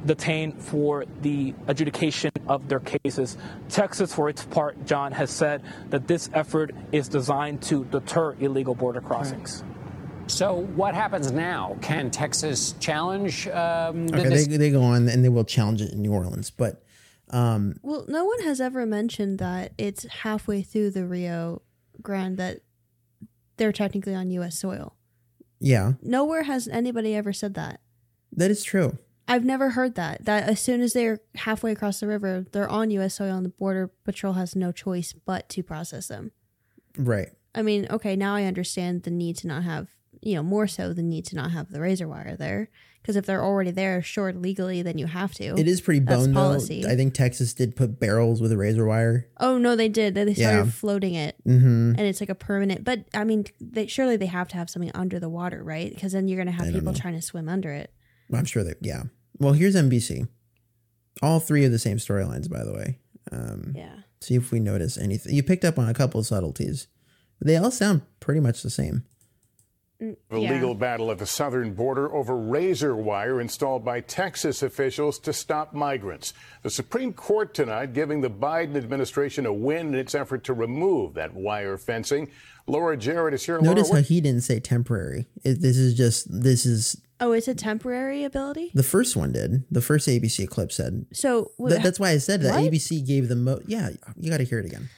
detained 0.07 0.61
for 0.63 1.05
the 1.23 1.55
adjudication 1.67 2.31
of 2.47 2.69
their 2.69 2.81
cases. 2.81 3.39
Texas, 3.69 4.13
for 4.13 4.29
its 4.29 4.45
part, 4.45 4.85
John, 4.87 5.13
has 5.13 5.31
said 5.31 5.63
that 5.91 6.07
this 6.07 6.29
effort 6.35 6.75
is 6.93 7.09
designed 7.09 7.63
to 7.63 7.85
deter 7.87 8.37
illegal 8.39 8.75
border 8.75 9.01
crossings. 9.01 9.65
So 10.27 10.63
what 10.75 10.95
happens 10.95 11.31
now? 11.33 11.77
Can 11.83 12.11
Texas 12.11 12.75
challenge 12.81 13.47
um, 13.49 14.09
the 14.09 14.21
Okay, 14.21 14.29
dis- 14.31 14.47
they, 14.49 14.57
they 14.57 14.71
go 14.71 14.83
on 14.83 15.09
and 15.09 15.25
they 15.25 15.29
will 15.29 15.45
challenge 15.45 15.81
it 15.83 15.93
in 15.93 16.03
New 16.03 16.13
Orleans, 16.13 16.51
but 16.51 16.83
um, 17.31 17.77
Well, 17.83 18.05
no 18.09 18.25
one 18.25 18.41
has 18.43 18.61
ever 18.61 18.87
mentioned 18.87 19.39
that 19.39 19.73
it's 19.79 20.05
halfway 20.05 20.63
through 20.63 20.91
the 20.91 21.07
Rio 21.07 21.63
Grande 22.03 22.39
that 22.39 22.61
they're 23.57 23.73
technically 23.73 24.15
on 24.15 24.31
U.S. 24.31 24.59
soil. 24.59 24.97
yeah, 25.61 25.93
Nowhere 26.03 26.43
has 26.45 26.69
anybody 26.69 27.15
ever 27.15 27.33
said 27.33 27.55
that. 27.55 27.81
that 28.33 28.51
is 28.51 28.65
true. 28.65 28.99
I've 29.29 29.45
never 29.45 29.71
heard 29.71 29.95
that. 29.95 30.25
That 30.25 30.49
as 30.49 30.61
soon 30.61 30.81
as 30.83 30.93
they're 30.95 31.21
halfway 31.35 31.73
across 31.73 32.01
the 32.01 32.07
river, 32.07 32.45
they're 32.53 32.69
on 32.69 32.91
U.S. 32.91 33.15
soil, 33.15 33.37
and 33.37 33.45
the 33.45 33.51
Border 33.51 33.91
Patrol 34.05 34.33
has 34.35 34.57
no 34.57 34.73
choice 34.73 35.13
but 35.13 35.49
to 35.51 35.63
process 35.63 36.09
them. 36.09 36.33
Right. 36.99 37.29
I 37.55 37.63
mean, 37.63 37.87
okay, 37.91 38.17
now 38.17 38.35
I 38.35 38.45
understand 38.45 39.05
the 39.05 39.11
need 39.11 39.37
to 39.39 39.47
not 39.47 39.63
have, 39.63 39.89
you 40.25 40.35
know, 40.35 40.43
more 40.43 40.67
so 40.67 40.93
the 40.93 41.03
need 41.03 41.25
to 41.27 41.37
not 41.37 41.51
have 41.53 41.71
the 41.71 41.81
razor 41.81 42.09
wire 42.09 42.37
there. 42.37 42.71
Because 43.03 43.17
if 43.17 43.27
they're 43.27 43.45
already 43.45 43.71
there, 43.71 44.03
stored 44.03 44.41
legally, 44.41 44.81
then 44.81 44.97
you 44.97 45.05
have 45.07 45.35
to. 45.35 45.55
It 45.59 45.69
is 45.69 45.83
pretty 45.83 46.01
That's 46.01 46.25
bone 46.25 46.33
policy. 46.35 46.83
though. 46.83 46.89
I 46.89 46.97
think 46.97 47.13
Texas 47.13 47.53
did 47.53 47.77
put 47.77 48.01
barrels 48.01 48.41
with 48.41 48.51
a 48.51 48.57
razor 48.57 48.87
wire. 48.87 49.29
Oh 49.39 49.59
no, 49.59 49.77
they 49.77 49.91
did. 49.91 50.15
They 50.15 50.33
started 50.33 50.65
Yeah. 50.65 50.71
floating 50.71 51.13
it, 51.15 51.37
Mhm. 51.47 51.91
and 51.99 52.01
it's 52.01 52.21
like 52.21 52.31
a 52.31 52.35
permanent. 52.35 52.83
But 52.83 53.05
I 53.13 53.25
mean, 53.25 53.45
they 53.61 53.87
surely 53.89 54.17
they 54.17 54.25
have 54.27 54.49
to 54.49 54.57
have 54.57 54.71
something 54.71 54.91
under 54.95 55.21
the 55.21 55.29
water, 55.29 55.63
right? 55.63 55.93
Because 55.93 56.13
then 56.13 56.29
you're 56.29 56.39
gonna 56.39 56.51
have 56.53 56.69
I 56.69 56.73
people 56.73 56.95
trying 56.95 57.15
to 57.15 57.21
swim 57.21 57.47
under 57.47 57.71
it. 57.73 57.93
I'm 58.33 58.47
sure 58.47 58.65
that 58.65 58.79
yeah. 58.81 59.03
Well, 59.39 59.53
here's 59.53 59.77
NBC. 59.77 60.27
All 61.21 61.41
three 61.41 61.65
of 61.67 61.73
the 61.73 61.79
same 61.79 61.99
storylines, 61.99 62.49
by 62.49 62.65
the 62.65 62.73
way. 62.73 62.99
Um, 63.31 63.73
yeah. 63.77 63.97
See 64.23 64.35
if 64.35 64.51
we 64.51 64.61
notice 64.61 64.97
anything. 64.97 65.35
You 65.35 65.43
picked 65.43 65.65
up 65.67 65.79
on 65.79 65.89
a 65.91 65.95
couple 65.95 66.21
of 66.21 66.27
subtleties, 66.27 66.87
they 67.41 67.57
all 67.57 67.71
sound 67.71 68.01
pretty 68.21 68.41
much 68.41 68.63
the 68.63 68.71
same. 68.71 69.05
A 70.31 70.39
legal 70.39 70.75
battle 70.75 71.11
at 71.11 71.19
the 71.19 71.27
southern 71.27 71.75
border 71.75 72.13
over 72.15 72.37
razor 72.37 72.95
wire 72.97 73.41
installed 73.41 73.85
by 73.85 74.01
Texas 74.01 74.63
officials 74.63 75.19
to 75.21 75.33
stop 75.33 75.73
migrants. 75.75 76.33
The 76.63 76.71
Supreme 76.71 77.13
Court 77.13 77.55
tonight 77.55 77.93
giving 77.93 78.21
the 78.21 78.31
Biden 78.31 78.77
administration 78.77 79.47
a 79.47 79.53
win 79.53 79.89
in 79.89 79.95
its 79.95 80.15
effort 80.15 80.45
to 80.45 80.53
remove 80.55 81.15
that 81.15 81.35
wire 81.35 81.77
fencing. 81.79 82.31
Laura 82.67 82.97
Jarrett 82.97 83.35
is 83.35 83.45
here. 83.45 83.61
Notice 83.61 83.89
Laura, 83.91 84.01
how 84.01 84.05
he 84.07 84.21
didn't 84.21 84.41
say 84.43 84.59
temporary. 84.61 85.27
It, 85.45 85.61
this 85.61 85.77
is 85.77 85.95
just 85.95 86.27
this 86.31 86.65
is 86.67 87.01
Oh, 87.21 87.33
it's 87.33 87.47
a 87.49 87.55
temporary 87.55 88.25
ability. 88.25 88.71
the 88.75 88.83
first 88.83 89.15
one 89.17 89.33
did. 89.33 89.65
The 89.71 89.81
first 89.81 90.09
ABC 90.09 90.49
clip 90.49 90.73
said. 90.73 91.07
So 91.13 91.53
wh- 91.63 91.69
That- 91.69 91.83
that's 91.83 92.01
why 92.01 92.11
I 92.11 92.19
said 92.19 92.43
that 92.43 92.55
what? 92.61 92.73
ABC 92.73 93.07
gave 93.07 93.29
the 93.29 93.37
mo. 93.37 93.61
Yeah, 93.67 93.91
you 94.19 94.31
got 94.31 94.39
to 94.39 94.45
hear 94.45 94.59
it 94.59 94.67
again. 94.67 94.89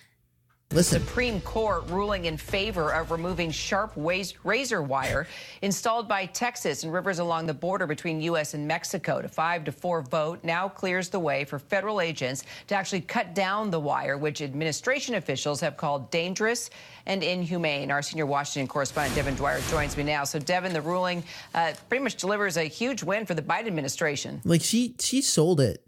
Listen. 0.73 1.01
Supreme 1.01 1.41
Court 1.43 1.89
ruling 1.91 2.25
in 2.25 2.37
favor 2.37 2.93
of 2.93 3.13
removing 3.13 3.53
sharp 3.53 3.93
razor 3.95 4.83
wire 4.83 5.29
installed 5.63 6.09
by 6.09 6.27
Texas 6.27 6.83
and 6.83 6.93
rivers 6.93 7.21
along 7.21 7.47
the 7.47 7.55
border 7.55 7.87
between 7.87 8.21
U.S. 8.23 8.53
and 8.53 8.67
Mexico. 8.67 9.23
To 9.23 9.29
five 9.29 9.65
to 9.65 9.73
four 9.73 10.03
vote 10.03 10.41
now 10.43 10.69
clears 10.69 11.09
the 11.09 11.21
way 11.21 11.45
for 11.45 11.61
federal 11.61 12.01
agents 12.01 12.43
to 12.67 12.75
actually 12.75 13.03
cut 13.03 13.33
down 13.33 13.71
the 13.71 13.79
wire, 13.79 14.19
which 14.19 14.43
administration 14.43 15.15
officials 15.15 15.61
have 15.61 15.77
called 15.77 16.11
dangerous 16.11 16.69
and 17.07 17.23
inhumane. 17.23 17.93
Our 17.93 18.03
senior 18.03 18.27
Washington 18.27 18.67
correspondent 18.67 19.15
Devin 19.15 19.37
Dwyer 19.37 19.61
joins 19.71 19.97
me 19.97 20.03
now. 20.03 20.25
So, 20.25 20.41
Devin, 20.41 20.73
the 20.73 20.83
ruling 20.83 21.23
uh, 21.55 21.75
pretty 21.89 22.03
much 22.03 22.17
delivers 22.17 22.57
a 22.57 22.65
huge 22.65 23.05
win 23.05 23.25
for 23.25 23.35
the 23.35 23.43
Biden 23.43 23.69
administration. 23.69 24.43
Like 24.45 24.63
she 24.63 24.97
she 24.99 25.23
sold 25.23 25.61
it 25.61 25.87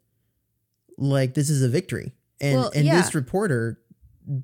like 0.97 1.35
this 1.35 1.51
is 1.51 1.63
a 1.63 1.69
victory, 1.69 2.13
and 2.41 2.61
Well, 2.61 2.71
and 2.77 2.87
yeah. 2.87 2.97
this 2.97 3.13
reporter 3.15 3.81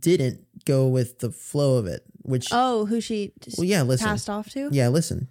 didn't 0.00 0.40
go 0.64 0.88
with 0.88 1.18
the 1.18 1.30
flow 1.30 1.76
of 1.76 1.86
it, 1.86 2.02
which 2.22 2.48
Oh, 2.52 2.86
who 2.86 3.00
she 3.00 3.32
just 3.40 3.58
well 3.58 3.66
yeah 3.66 3.82
listen 3.82 4.06
passed 4.06 4.30
off 4.30 4.48
to? 4.50 4.68
yeah 4.72 4.88
listen 4.88 5.28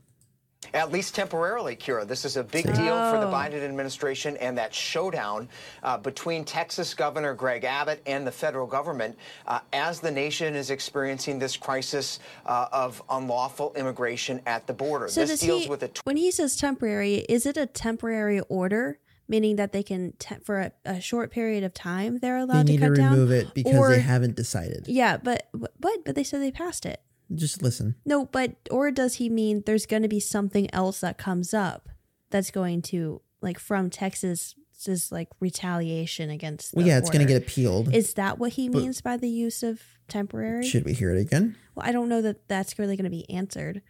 At 0.74 0.92
least 0.94 1.14
temporarily, 1.14 1.76
Kira. 1.76 2.08
This 2.08 2.24
is 2.24 2.38
a 2.38 2.44
big 2.44 2.66
See. 2.66 2.72
deal 2.72 2.96
for 3.12 3.20
the 3.20 3.28
Oh. 3.28 3.32
Biden 3.34 3.62
administration 3.64 4.38
and 4.38 4.58
that 4.58 4.74
showdown 4.74 5.50
uh, 5.84 5.98
between 5.98 6.46
Texas 6.46 6.94
Governor 6.94 7.34
Greg 7.34 7.64
Abbott 7.66 8.02
and 8.06 8.26
the 8.26 8.32
federal 8.32 8.66
government 8.66 9.18
uh, 9.46 9.60
as 9.74 10.00
the 10.00 10.10
nation 10.10 10.56
is 10.56 10.70
experiencing 10.72 11.38
this 11.38 11.58
crisis 11.58 12.20
uh, 12.46 12.68
of 12.72 13.04
unlawful 13.10 13.74
immigration 13.76 14.42
at 14.46 14.66
the 14.66 14.74
border. 14.74 15.10
So 15.10 15.26
this 15.26 15.42
deals 15.42 15.64
he, 15.64 15.70
with 15.70 15.84
a 15.84 15.90
when 16.06 16.16
he 16.18 16.32
says 16.32 16.56
temporary, 16.56 17.16
is 17.28 17.46
it 17.46 17.58
a 17.58 17.66
temporary 17.66 18.40
order, 18.48 19.00
meaning 19.28 19.56
that 19.56 19.72
they 19.72 19.84
can 19.84 20.14
te- 20.20 20.36
for 20.44 20.60
a, 20.60 20.72
a 20.86 21.00
short 21.02 21.32
period 21.32 21.64
of 21.64 21.74
time 21.74 22.20
they're 22.20 22.38
they 22.46 22.54
allowed 22.54 22.68
need 22.68 22.78
to 22.80 22.84
to 22.84 22.90
cut 22.90 22.98
down? 22.98 23.12
remove 23.14 23.32
it 23.32 23.54
because 23.54 23.76
Or- 23.76 23.90
they 23.92 24.00
haven't 24.02 24.36
decided. 24.36 24.86
Yeah, 24.88 25.18
but 25.18 25.48
but 25.54 25.72
but 26.06 26.16
they 26.16 26.24
said 26.24 26.42
they 26.42 26.52
passed 26.52 26.86
it. 26.86 27.02
Just 27.34 27.64
listen. 27.64 27.96
No, 28.06 28.26
but 28.26 28.56
or 28.70 28.92
does 28.92 29.16
he 29.16 29.30
mean 29.30 29.64
there's 29.66 29.86
going 29.86 30.04
to 30.04 30.10
be 30.10 30.20
something 30.20 30.72
else 30.74 31.00
that 31.00 31.18
comes 31.18 31.54
up 31.54 31.90
that's 32.30 32.52
going 32.52 32.82
to 32.84 33.22
like 33.42 33.58
from 33.60 33.90
Texas 33.90 34.56
just 34.84 35.12
like 35.12 35.30
retaliation 35.40 36.30
against? 36.30 36.72
The 36.72 36.78
Well, 36.78 36.88
yeah, 36.88 36.98
it's 36.98 37.10
gonna 37.10 37.26
get 37.26 37.42
appealed. 37.42 37.94
Is 37.96 38.14
that 38.16 38.38
what 38.40 38.54
he 38.54 38.68
But- 38.70 38.82
means 38.82 39.02
by 39.02 39.18
the 39.18 39.30
use 39.30 39.64
of 39.64 39.82
temporary? 40.10 40.66
Should 40.68 40.84
we 40.86 40.94
hear 40.94 41.12
it 41.16 41.20
again? 41.22 41.56
Well, 41.76 41.88
I 41.88 41.92
don't 41.92 42.10
know 42.10 42.22
that 42.22 42.48
that's 42.50 42.78
really 42.78 42.96
going 42.98 43.06
to 43.06 43.10
be 43.10 43.28
answered. 43.32 43.82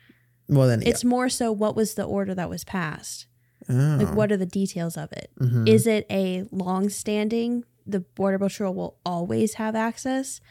Well 0.48 0.68
then, 0.68 0.84
It's 0.86 1.04
more 1.04 1.28
so 1.28 1.52
what 1.52 1.76
was 1.76 1.96
the 1.96 2.04
order 2.04 2.34
that 2.36 2.50
was 2.50 2.64
passed? 2.64 3.26
Yeah. 3.70 3.96
Like, 3.98 4.10
Oh. 4.10 4.14
what 4.14 4.32
are 4.32 4.38
the 4.38 4.46
details 4.46 4.98
of 4.98 5.12
it? 5.12 5.32
Is 5.68 5.86
Mhm. 5.86 5.88
it 5.88 6.06
a 6.10 6.44
long 6.52 6.90
standing, 6.90 7.64
the 7.86 8.00
Border 8.02 8.40
Patrol 8.40 8.74
will 8.74 8.98
always 9.06 9.56
have 9.56 9.76
access, 9.76 10.42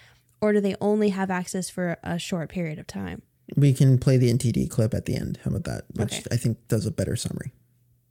or 0.40 0.52
do 0.52 0.60
they 0.60 0.76
only 0.80 1.10
have 1.10 1.30
access 1.30 1.70
for 1.70 1.96
a 2.02 2.18
short 2.18 2.48
period 2.50 2.78
of 2.78 2.86
time? 2.86 3.22
We 3.56 3.72
can 3.74 3.98
play 3.98 4.16
the 4.16 4.30
NTD 4.30 4.66
clip 4.68 4.94
at 4.94 5.04
the 5.06 5.14
end. 5.16 5.38
How 5.44 5.50
about 5.50 5.64
that? 5.64 5.84
Which 5.94 6.22
I 6.30 6.36
think 6.36 6.58
does 6.68 6.86
a 6.86 6.90
better 6.90 7.16
summary. 7.16 7.52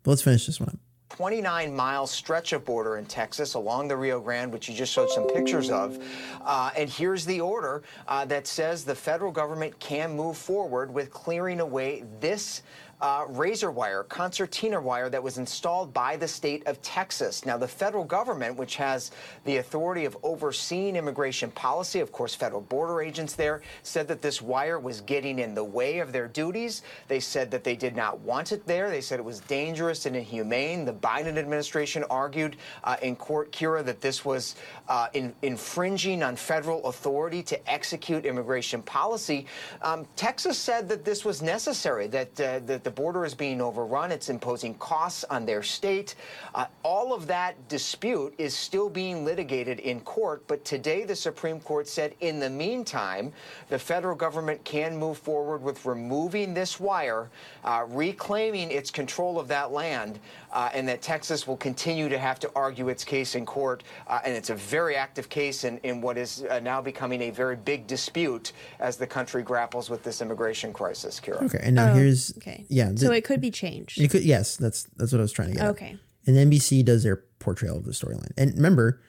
But 0.03 0.11
let's 0.11 0.21
finish 0.21 0.45
this 0.45 0.59
one 0.59 0.69
up. 0.69 0.79
29 1.09 1.75
mile 1.75 2.07
stretch 2.07 2.53
of 2.53 2.63
border 2.63 2.97
in 2.97 3.05
Texas 3.05 3.53
along 3.53 3.89
the 3.89 3.97
Rio 3.97 4.21
Grande, 4.21 4.51
which 4.53 4.69
you 4.69 4.73
just 4.75 4.93
showed 4.93 5.09
some 5.09 5.27
pictures 5.27 5.69
of. 5.69 5.97
Uh, 6.41 6.71
and 6.77 6.89
here's 6.89 7.25
the 7.25 7.41
order 7.41 7.83
uh, 8.07 8.23
that 8.25 8.47
says 8.47 8.85
the 8.85 8.95
federal 8.95 9.31
government 9.31 9.77
can 9.79 10.15
move 10.15 10.37
forward 10.37 10.93
with 10.93 11.11
clearing 11.11 11.59
away 11.59 12.03
this. 12.21 12.61
Uh, 13.01 13.25
razor 13.29 13.71
wire, 13.71 14.03
concertina 14.03 14.79
wire 14.79 15.09
that 15.09 15.23
was 15.23 15.39
installed 15.39 15.91
by 15.91 16.15
the 16.15 16.27
state 16.27 16.61
of 16.67 16.79
Texas. 16.83 17.47
Now, 17.47 17.57
the 17.57 17.67
federal 17.67 18.03
government, 18.03 18.57
which 18.57 18.75
has 18.75 19.09
the 19.43 19.57
authority 19.57 20.05
of 20.05 20.15
overseeing 20.21 20.95
immigration 20.95 21.49
policy, 21.49 21.99
of 21.99 22.11
course, 22.11 22.35
federal 22.35 22.61
border 22.61 23.01
agents 23.01 23.33
there, 23.33 23.63
said 23.81 24.07
that 24.07 24.21
this 24.21 24.39
wire 24.39 24.77
was 24.77 25.01
getting 25.01 25.39
in 25.39 25.55
the 25.55 25.63
way 25.63 25.97
of 25.97 26.11
their 26.11 26.27
duties. 26.27 26.83
They 27.07 27.19
said 27.19 27.49
that 27.49 27.63
they 27.63 27.75
did 27.75 27.95
not 27.95 28.19
want 28.19 28.51
it 28.51 28.67
there. 28.67 28.91
They 28.91 29.01
said 29.01 29.17
it 29.17 29.25
was 29.25 29.39
dangerous 29.39 30.05
and 30.05 30.15
inhumane. 30.15 30.85
The 30.85 30.93
Biden 30.93 31.37
administration 31.37 32.03
argued 32.07 32.57
uh, 32.83 32.97
in 33.01 33.15
court, 33.15 33.51
Kira, 33.51 33.83
that 33.83 34.01
this 34.01 34.23
was 34.23 34.55
uh, 34.89 35.07
in, 35.13 35.33
infringing 35.41 36.21
on 36.21 36.35
federal 36.35 36.85
authority 36.85 37.41
to 37.41 37.57
execute 37.67 38.27
immigration 38.27 38.83
policy. 38.83 39.47
Um, 39.81 40.05
Texas 40.15 40.59
said 40.59 40.87
that 40.89 41.03
this 41.03 41.25
was 41.25 41.41
necessary, 41.41 42.05
that, 42.05 42.39
uh, 42.39 42.59
that 42.59 42.83
the 42.83 42.90
border 42.91 43.25
is 43.25 43.35
being 43.35 43.61
overrun. 43.61 44.11
It's 44.11 44.29
imposing 44.29 44.73
costs 44.75 45.23
on 45.25 45.45
their 45.45 45.61
state. 45.61 46.15
Uh, 46.55 46.65
all 46.83 47.13
of 47.13 47.27
that 47.27 47.55
dispute 47.69 48.33
is 48.37 48.55
still 48.55 48.89
being 48.89 49.23
litigated 49.23 49.79
in 49.79 50.01
court. 50.01 50.43
But 50.47 50.65
today, 50.65 51.03
the 51.03 51.15
Supreme 51.15 51.59
Court 51.59 51.87
said, 51.87 52.15
in 52.21 52.39
the 52.39 52.49
meantime, 52.49 53.31
the 53.69 53.77
federal 53.77 54.15
government 54.15 54.63
can 54.63 54.97
move 54.97 55.17
forward 55.17 55.61
with 55.61 55.85
removing 55.85 56.53
this 56.53 56.79
wire, 56.79 57.29
uh, 57.63 57.85
reclaiming 57.87 58.71
its 58.71 58.89
control 58.89 59.39
of 59.39 59.47
that 59.49 59.71
land, 59.71 60.19
uh, 60.51 60.69
and 60.73 60.87
that 60.87 61.01
Texas 61.01 61.47
will 61.47 61.57
continue 61.57 62.09
to 62.09 62.17
have 62.17 62.39
to 62.39 62.51
argue 62.55 62.89
its 62.89 63.03
case 63.03 63.35
in 63.35 63.45
court. 63.45 63.83
Uh, 64.07 64.19
and 64.25 64.35
it's 64.35 64.49
a 64.49 64.55
very 64.55 64.95
active 64.95 65.29
case 65.29 65.63
in, 65.63 65.77
in 65.83 66.01
what 66.01 66.17
is 66.17 66.43
uh, 66.49 66.59
now 66.59 66.81
becoming 66.81 67.21
a 67.21 67.29
very 67.29 67.55
big 67.55 67.85
dispute 67.87 68.53
as 68.79 68.97
the 68.97 69.07
country 69.07 69.43
grapples 69.43 69.89
with 69.89 70.03
this 70.03 70.21
immigration 70.21 70.73
crisis, 70.73 71.19
Kira. 71.19 71.43
Okay, 71.43 71.59
and 71.61 71.75
now 71.75 71.91
Oh, 71.91 71.95
here's 71.95 72.35
okay. 72.37 72.63
Yeah, 72.69 72.80
So 72.97 73.07
the- 73.07 73.13
it 73.13 73.23
could 73.23 73.41
be 73.41 73.51
changed. 73.51 73.97
You 73.97 74.07
could 74.09 74.23
yes, 74.23 74.57
that's 74.57 74.83
that's 74.97 75.11
what 75.11 75.19
I 75.19 75.21
was 75.21 75.31
trying 75.31 75.49
to 75.49 75.55
get. 75.55 75.63
at. 75.63 75.69
Okay. 75.71 75.97
And 76.27 76.35
NBC 76.51 76.83
does 76.85 77.03
their 77.03 77.23
portrayal 77.39 77.77
of 77.77 77.85
the 77.85 77.91
storyline. 77.91 78.31
And 78.37 78.53
remember, 78.55 79.01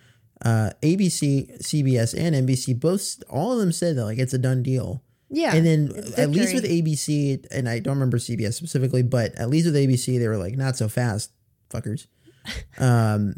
uh, 0.45 0.71
ABC, 0.83 1.59
CBS, 1.63 2.15
and 2.19 2.35
NBC 2.35 2.79
both 2.79 3.23
all 3.29 3.53
of 3.53 3.59
them 3.59 3.71
said 3.73 3.97
that 3.97 4.05
like 4.05 4.19
it's 4.19 4.33
a 4.35 4.39
done 4.39 4.63
deal. 4.63 5.03
Yeah, 5.35 5.55
And 5.55 5.65
then 5.65 5.93
at 6.19 6.29
least 6.31 6.53
with. 6.55 6.65
ABC, 6.65 7.47
and 7.51 7.67
I 7.67 7.79
don't 7.79 7.95
remember 7.95 8.19
CBS 8.19 8.53
specifically, 8.53 9.03
but 9.03 9.35
at 9.37 9.49
least 9.49 9.65
with 9.65 9.75
ABC, 9.75 10.19
they 10.19 10.29
were 10.29 10.37
like, 10.37 10.57
not 10.59 10.77
so 10.77 10.89
fast, 10.89 11.33
fuckers. 11.71 12.07
Um, 12.79 13.37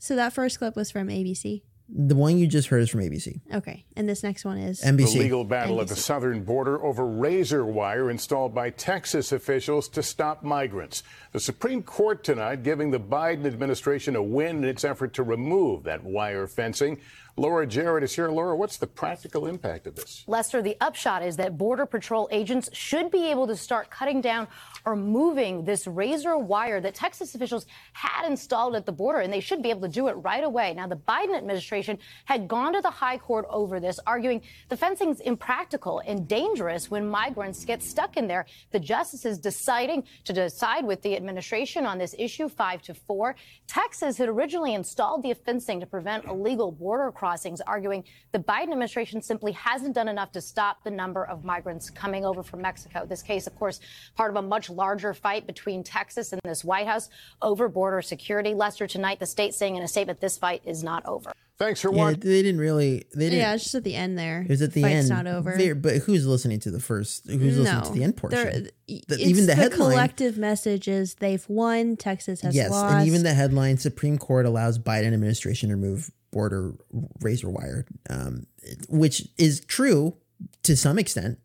So 0.00 0.16
that 0.16 0.32
first 0.32 0.58
clip 0.58 0.74
was 0.74 0.90
from 0.90 1.06
ABC. 1.08 1.62
The 1.88 2.16
one 2.16 2.36
you 2.36 2.46
just 2.46 2.68
heard 2.68 2.82
is 2.82 2.90
from 2.90 3.00
ABC. 3.00 3.40
Okay, 3.54 3.84
and 3.94 4.08
this 4.08 4.22
next 4.22 4.44
one 4.44 4.58
is 4.58 4.80
NBC. 4.82 5.14
The 5.14 5.18
legal 5.20 5.44
battle 5.44 5.80
at 5.80 5.88
the 5.88 5.96
southern 5.96 6.42
border 6.42 6.82
over 6.82 7.06
razor 7.06 7.64
wire 7.64 8.10
installed 8.10 8.54
by 8.54 8.70
Texas 8.70 9.30
officials 9.30 9.88
to 9.90 10.02
stop 10.02 10.42
migrants. 10.42 11.02
The 11.32 11.40
Supreme 11.40 11.82
Court 11.82 12.24
tonight 12.24 12.62
giving 12.64 12.90
the 12.90 12.98
Biden 12.98 13.46
administration 13.46 14.16
a 14.16 14.22
win 14.22 14.58
in 14.58 14.64
its 14.64 14.84
effort 14.84 15.14
to 15.14 15.22
remove 15.22 15.84
that 15.84 16.02
wire 16.02 16.46
fencing. 16.46 16.98
Laura 17.38 17.66
Jarrett 17.66 18.02
is 18.02 18.14
here. 18.14 18.30
Laura, 18.30 18.56
what's 18.56 18.78
the 18.78 18.86
practical 18.86 19.46
impact 19.46 19.86
of 19.86 19.94
this? 19.94 20.24
Lester, 20.26 20.62
the 20.62 20.74
upshot 20.80 21.22
is 21.22 21.36
that 21.36 21.58
Border 21.58 21.84
Patrol 21.84 22.28
agents 22.32 22.70
should 22.72 23.10
be 23.10 23.30
able 23.30 23.46
to 23.46 23.54
start 23.54 23.90
cutting 23.90 24.22
down 24.22 24.48
or 24.86 24.96
moving 24.96 25.62
this 25.62 25.86
razor 25.86 26.38
wire 26.38 26.80
that 26.80 26.94
Texas 26.94 27.34
officials 27.34 27.66
had 27.92 28.26
installed 28.26 28.74
at 28.74 28.86
the 28.86 28.92
border, 28.92 29.18
and 29.18 29.30
they 29.30 29.40
should 29.40 29.62
be 29.62 29.68
able 29.68 29.82
to 29.82 29.88
do 29.88 30.08
it 30.08 30.12
right 30.12 30.44
away. 30.44 30.72
Now, 30.72 30.86
the 30.86 30.96
Biden 30.96 31.36
administration 31.36 31.98
had 32.24 32.48
gone 32.48 32.72
to 32.72 32.80
the 32.80 32.90
high 32.90 33.18
court 33.18 33.44
over 33.50 33.80
this, 33.80 34.00
arguing 34.06 34.40
the 34.70 34.76
fencing's 34.76 35.20
impractical 35.20 36.00
and 36.06 36.26
dangerous 36.26 36.90
when 36.90 37.06
migrants 37.06 37.66
get 37.66 37.82
stuck 37.82 38.16
in 38.16 38.28
there. 38.28 38.46
The 38.70 38.80
justices 38.80 39.38
deciding 39.38 40.04
to 40.24 40.32
decide 40.32 40.86
with 40.86 41.02
the 41.02 41.14
administration 41.16 41.84
on 41.84 41.98
this 41.98 42.14
issue, 42.18 42.48
five 42.48 42.80
to 42.82 42.94
four. 42.94 43.36
Texas 43.66 44.16
had 44.16 44.30
originally 44.30 44.72
installed 44.72 45.22
the 45.22 45.34
fencing 45.34 45.80
to 45.80 45.86
prevent 45.86 46.24
illegal 46.24 46.72
border 46.72 47.12
crossings, 47.26 47.60
arguing 47.62 48.04
the 48.30 48.38
Biden 48.38 48.70
administration 48.70 49.20
simply 49.20 49.50
hasn't 49.50 49.96
done 49.96 50.06
enough 50.06 50.30
to 50.30 50.40
stop 50.40 50.84
the 50.84 50.90
number 50.92 51.24
of 51.26 51.44
migrants 51.44 51.90
coming 51.90 52.24
over 52.24 52.40
from 52.44 52.62
Mexico. 52.62 53.04
This 53.04 53.20
case, 53.20 53.48
of 53.48 53.56
course, 53.56 53.80
part 54.14 54.30
of 54.30 54.36
a 54.36 54.42
much 54.42 54.70
larger 54.70 55.12
fight 55.12 55.44
between 55.44 55.82
Texas 55.82 56.32
and 56.32 56.40
this 56.44 56.62
White 56.64 56.86
House 56.86 57.08
over 57.42 57.68
border 57.68 58.00
security. 58.00 58.54
Lester, 58.54 58.86
tonight, 58.86 59.18
the 59.18 59.26
state 59.26 59.54
saying 59.54 59.74
in 59.74 59.82
a 59.82 59.88
statement 59.88 60.20
this 60.20 60.38
fight 60.38 60.62
is 60.64 60.84
not 60.84 61.04
over. 61.04 61.32
Thanks 61.58 61.80
for 61.80 61.92
Yeah, 61.92 62.10
they 62.10 62.42
didn't 62.42 62.60
really. 62.60 63.06
They 63.14 63.24
didn't. 63.30 63.38
yeah, 63.38 63.54
it's 63.54 63.62
just 63.64 63.74
at 63.74 63.82
the 63.82 63.94
end 63.96 64.18
there. 64.18 64.42
It 64.42 64.50
was 64.50 64.60
at 64.62 64.72
the 64.74 64.82
Fight's 64.82 64.94
end. 64.94 65.08
not 65.08 65.26
over. 65.26 65.54
There- 65.56 65.74
but 65.74 65.96
who's 65.96 66.26
listening 66.26 66.60
to 66.60 66.70
the 66.70 66.80
first? 66.80 67.26
Who's 67.26 67.58
listening 67.58 67.82
to 67.82 67.92
the 67.92 68.04
end 68.04 68.16
portion? 68.18 68.38
There- 68.38 68.60
The- 68.60 68.70
it's 69.14 69.18
even 69.20 69.46
the, 69.46 69.54
headline. 69.54 69.90
collective 69.90 70.36
message 70.38 70.86
is 70.86 71.14
they've 71.14 71.44
won. 71.48 71.96
Texas 71.96 72.42
has 72.42 72.54
yes, 72.54 72.70
lost. 72.70 72.94
and 72.94 73.06
even 73.06 73.22
the 73.24 73.32
headline: 73.34 73.78
Supreme 73.78 74.18
Court 74.18 74.44
allows 74.44 74.78
Biden 74.78 75.12
administration 75.14 75.70
to 75.70 75.76
remove 75.76 76.10
border 76.36 76.74
razor 77.22 77.48
wire, 77.48 77.86
um, 78.10 78.46
which 78.90 79.16
is 79.38 79.60
true 79.60 80.16
to 80.62 80.76
some 80.76 80.98
extent, 80.98 81.38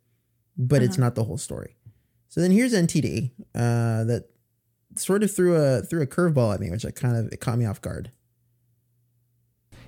but 0.57 0.81
it's 0.83 0.95
Uh-huh. 0.97 1.05
not 1.05 1.15
the 1.15 1.23
whole 1.23 1.37
story. 1.37 1.77
So 2.27 2.41
then 2.41 2.51
here's 2.51 2.73
NTD 2.73 3.31
uh, 3.55 4.03
that 4.03 4.23
sort 4.97 5.23
of 5.23 5.33
threw 5.33 5.55
a 5.55 5.81
threw 5.81 6.01
a 6.01 6.07
curveball 6.07 6.53
at 6.53 6.59
me, 6.59 6.69
which 6.69 6.85
I 6.85 6.91
kind 6.91 7.15
of 7.15 7.31
it 7.31 7.39
caught 7.39 7.57
me 7.57 7.65
off 7.65 7.81
guard. 7.81 8.11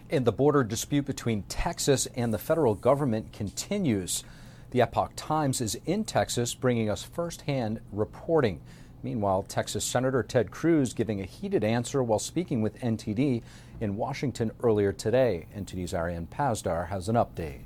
And 0.10 0.26
the 0.26 0.32
border 0.32 0.64
dispute 0.64 1.06
between 1.06 1.44
Texas 1.44 2.08
and 2.16 2.34
the 2.34 2.38
federal 2.38 2.76
government 2.76 3.34
continues. 3.34 4.24
The 4.72 4.82
Epoch 4.82 5.12
Times 5.16 5.60
is 5.62 5.78
in 5.86 6.04
Texas, 6.06 6.54
bringing 6.54 6.90
us 6.90 7.04
firsthand 7.04 7.80
reporting. 7.92 8.62
Meanwhile, 9.04 9.44
Texas 9.44 9.84
Senator 9.84 10.24
Ted 10.24 10.50
Cruz 10.50 10.94
giving 10.94 11.20
a 11.20 11.26
heated 11.26 11.64
answer 11.64 12.02
while 12.02 12.20
speaking 12.20 12.62
with 12.62 12.80
NTD 12.80 13.42
in 13.84 13.98
Washington 13.98 14.50
earlier 14.62 14.94
today. 14.94 15.46
NTD's 15.56 15.94
Ariane 15.94 16.28
Pazdar 16.28 16.88
has 16.88 17.10
an 17.10 17.16
update. 17.16 17.66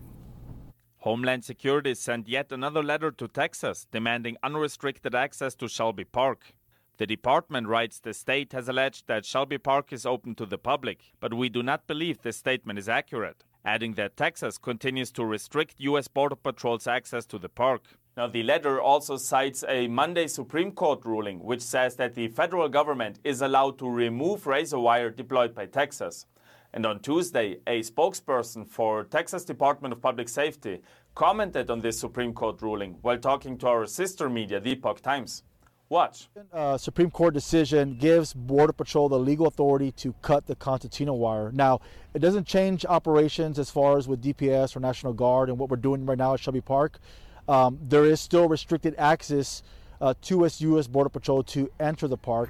Homeland 0.98 1.45
Security 1.45 1.94
sent 1.94 2.27
yet 2.27 2.52
another 2.52 2.81
letter 2.81 3.11
to 3.11 3.27
Texas 3.27 3.85
demanding 3.91 4.35
unrestricted 4.41 5.14
access 5.14 5.53
to 5.56 5.69
Shelby 5.69 6.03
Park. 6.03 6.56
The 6.98 7.06
department 7.06 7.68
writes 7.68 7.99
the 7.99 8.15
state 8.15 8.52
has 8.53 8.68
alleged 8.68 9.06
that 9.06 9.26
Shelby 9.26 9.60
Park 9.60 9.94
is 9.94 10.07
open 10.07 10.34
to 10.35 10.48
the 10.48 10.57
public, 10.57 11.14
but 11.19 11.35
we 11.35 11.49
do 11.49 11.61
not 11.61 11.85
believe 11.85 12.23
this 12.23 12.38
statement 12.38 12.80
is 12.80 12.89
accurate, 12.89 13.44
adding 13.64 13.94
that 13.94 14.18
Texas 14.18 14.57
continues 14.57 15.11
to 15.11 15.23
restrict 15.23 15.76
U.S. 15.77 16.07
Border 16.07 16.35
Patrol's 16.35 16.88
access 16.88 17.27
to 17.27 17.38
the 17.38 17.49
park. 17.49 17.84
Now, 18.18 18.26
the 18.26 18.41
letter 18.41 18.81
also 18.81 19.15
cites 19.15 19.64
a 19.68 19.88
Monday 19.88 20.26
Supreme 20.26 20.72
Court 20.72 21.06
ruling 21.06 21.38
which 21.38 21.61
says 21.61 21.98
that 21.98 22.15
the 22.15 22.30
federal 22.30 22.68
government 22.68 23.19
is 23.23 23.44
allowed 23.44 23.77
to 23.77 23.88
remove 23.88 24.48
razor 24.48 24.80
wire 24.80 25.11
deployed 25.11 25.53
by 25.53 25.68
Texas. 25.68 26.26
And 26.73 26.84
on 26.88 26.99
Tuesday, 27.02 27.57
a 27.68 27.81
spokesperson 27.81 28.68
for 28.68 29.03
Texas 29.03 29.45
Department 29.45 29.94
of 29.94 30.02
Public 30.02 30.30
Safety 30.30 30.81
commented 31.14 31.69
on 31.69 31.81
this 31.81 31.99
Supreme 31.99 32.34
Court 32.34 32.60
ruling 32.64 32.98
while 33.03 33.19
talking 33.19 33.56
to 33.60 33.68
our 33.68 33.85
sister 33.85 34.30
media, 34.30 34.60
the 34.60 34.72
Epoch 34.72 35.02
Times. 35.02 35.44
Watch. 35.88 36.27
Uh, 36.52 36.76
Supreme 36.76 37.11
Court 37.11 37.35
decision 37.35 37.98
gives 37.99 38.34
Border 38.34 38.73
Patrol 38.73 39.10
the 39.10 39.19
legal 39.19 39.45
authority 39.45 39.91
to 39.91 40.14
cut 40.23 40.48
the 40.48 40.56
concertina 40.56 41.14
wire. 41.14 41.52
Now, 41.52 41.81
it 42.15 42.19
doesn't 42.19 42.48
change 42.48 42.84
operations 42.84 43.60
as 43.60 43.69
far 43.69 43.95
as 43.99 44.07
with 44.07 44.23
DPS 44.23 44.76
or 44.76 44.80
National 44.80 45.14
Guard 45.14 45.49
and 45.49 45.60
what 45.60 45.69
we're 45.69 45.77
doing 45.77 46.03
right 46.03 46.18
now 46.18 46.34
at 46.34 46.39
Shelby 46.39 46.61
Park. 46.61 46.99
Um, 47.48 47.80
there 47.82 48.06
is 48.06 48.19
still 48.19 48.48
restricted 48.48 48.95
access 48.98 49.64
uh, 50.02 50.14
to 50.24 50.48
U.S. 50.60 50.88
Border 50.88 51.10
Patrol 51.10 51.44
to 51.44 51.69
enter 51.80 52.07
the 52.07 52.18
park. 52.18 52.49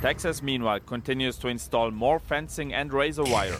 Texas, 0.00 0.42
meanwhile, 0.42 0.80
continues 0.80 1.36
to 1.38 1.48
install 1.48 1.90
more 1.90 2.18
fencing 2.18 2.74
and 2.74 2.92
razor 2.92 3.24
wire. 3.24 3.58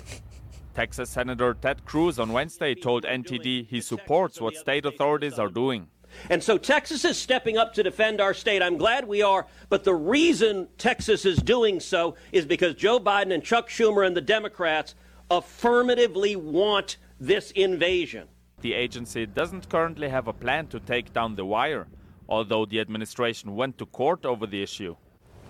Texas 0.75 1.11
Senator 1.11 1.55
Ted 1.55 1.85
Cruz 1.85 2.19
on 2.19 2.33
Wednesday 2.33 2.75
told 2.75 3.05
NTD 3.05 3.69
he 3.69 3.81
supports 3.81 4.41
what 4.41 4.57
state 4.57 4.87
authorities 4.87 5.39
are 5.39 5.49
doing. 5.49 5.87
And 6.31 6.43
so 6.43 6.59
Texas 6.59 7.05
is 7.05 7.17
stepping 7.17 7.57
up 7.57 7.75
to 7.75 7.83
defend 7.83 8.21
our 8.21 8.35
state. 8.35 8.63
I'm 8.63 8.77
glad 8.77 9.07
we 9.07 9.23
are. 9.23 9.47
But 9.69 9.85
the 9.85 9.95
reason 9.95 10.69
Texas 10.79 11.25
is 11.25 11.39
doing 11.39 11.81
so 11.81 12.17
is 12.33 12.45
because 12.45 12.75
Joe 12.75 12.99
Biden 12.99 13.33
and 13.33 13.43
Chuck 13.43 13.69
Schumer 13.69 14.07
and 14.07 14.17
the 14.17 14.21
Democrats 14.21 14.95
affirmatively 15.31 16.37
want 16.37 16.97
this 17.21 17.51
invasion. 17.53 18.29
The 18.63 18.75
agency 18.75 19.27
doesn't 19.27 19.69
currently 19.69 20.09
have 20.09 20.29
a 20.29 20.33
plan 20.33 20.69
to 20.69 20.79
take 20.79 21.13
down 21.13 21.35
the 21.35 21.45
wire, 21.45 21.89
although 22.29 22.65
the 22.65 22.79
administration 22.79 23.57
went 23.57 23.77
to 23.79 23.87
court 23.87 24.25
over 24.25 24.47
the 24.47 24.63
issue. 24.63 24.95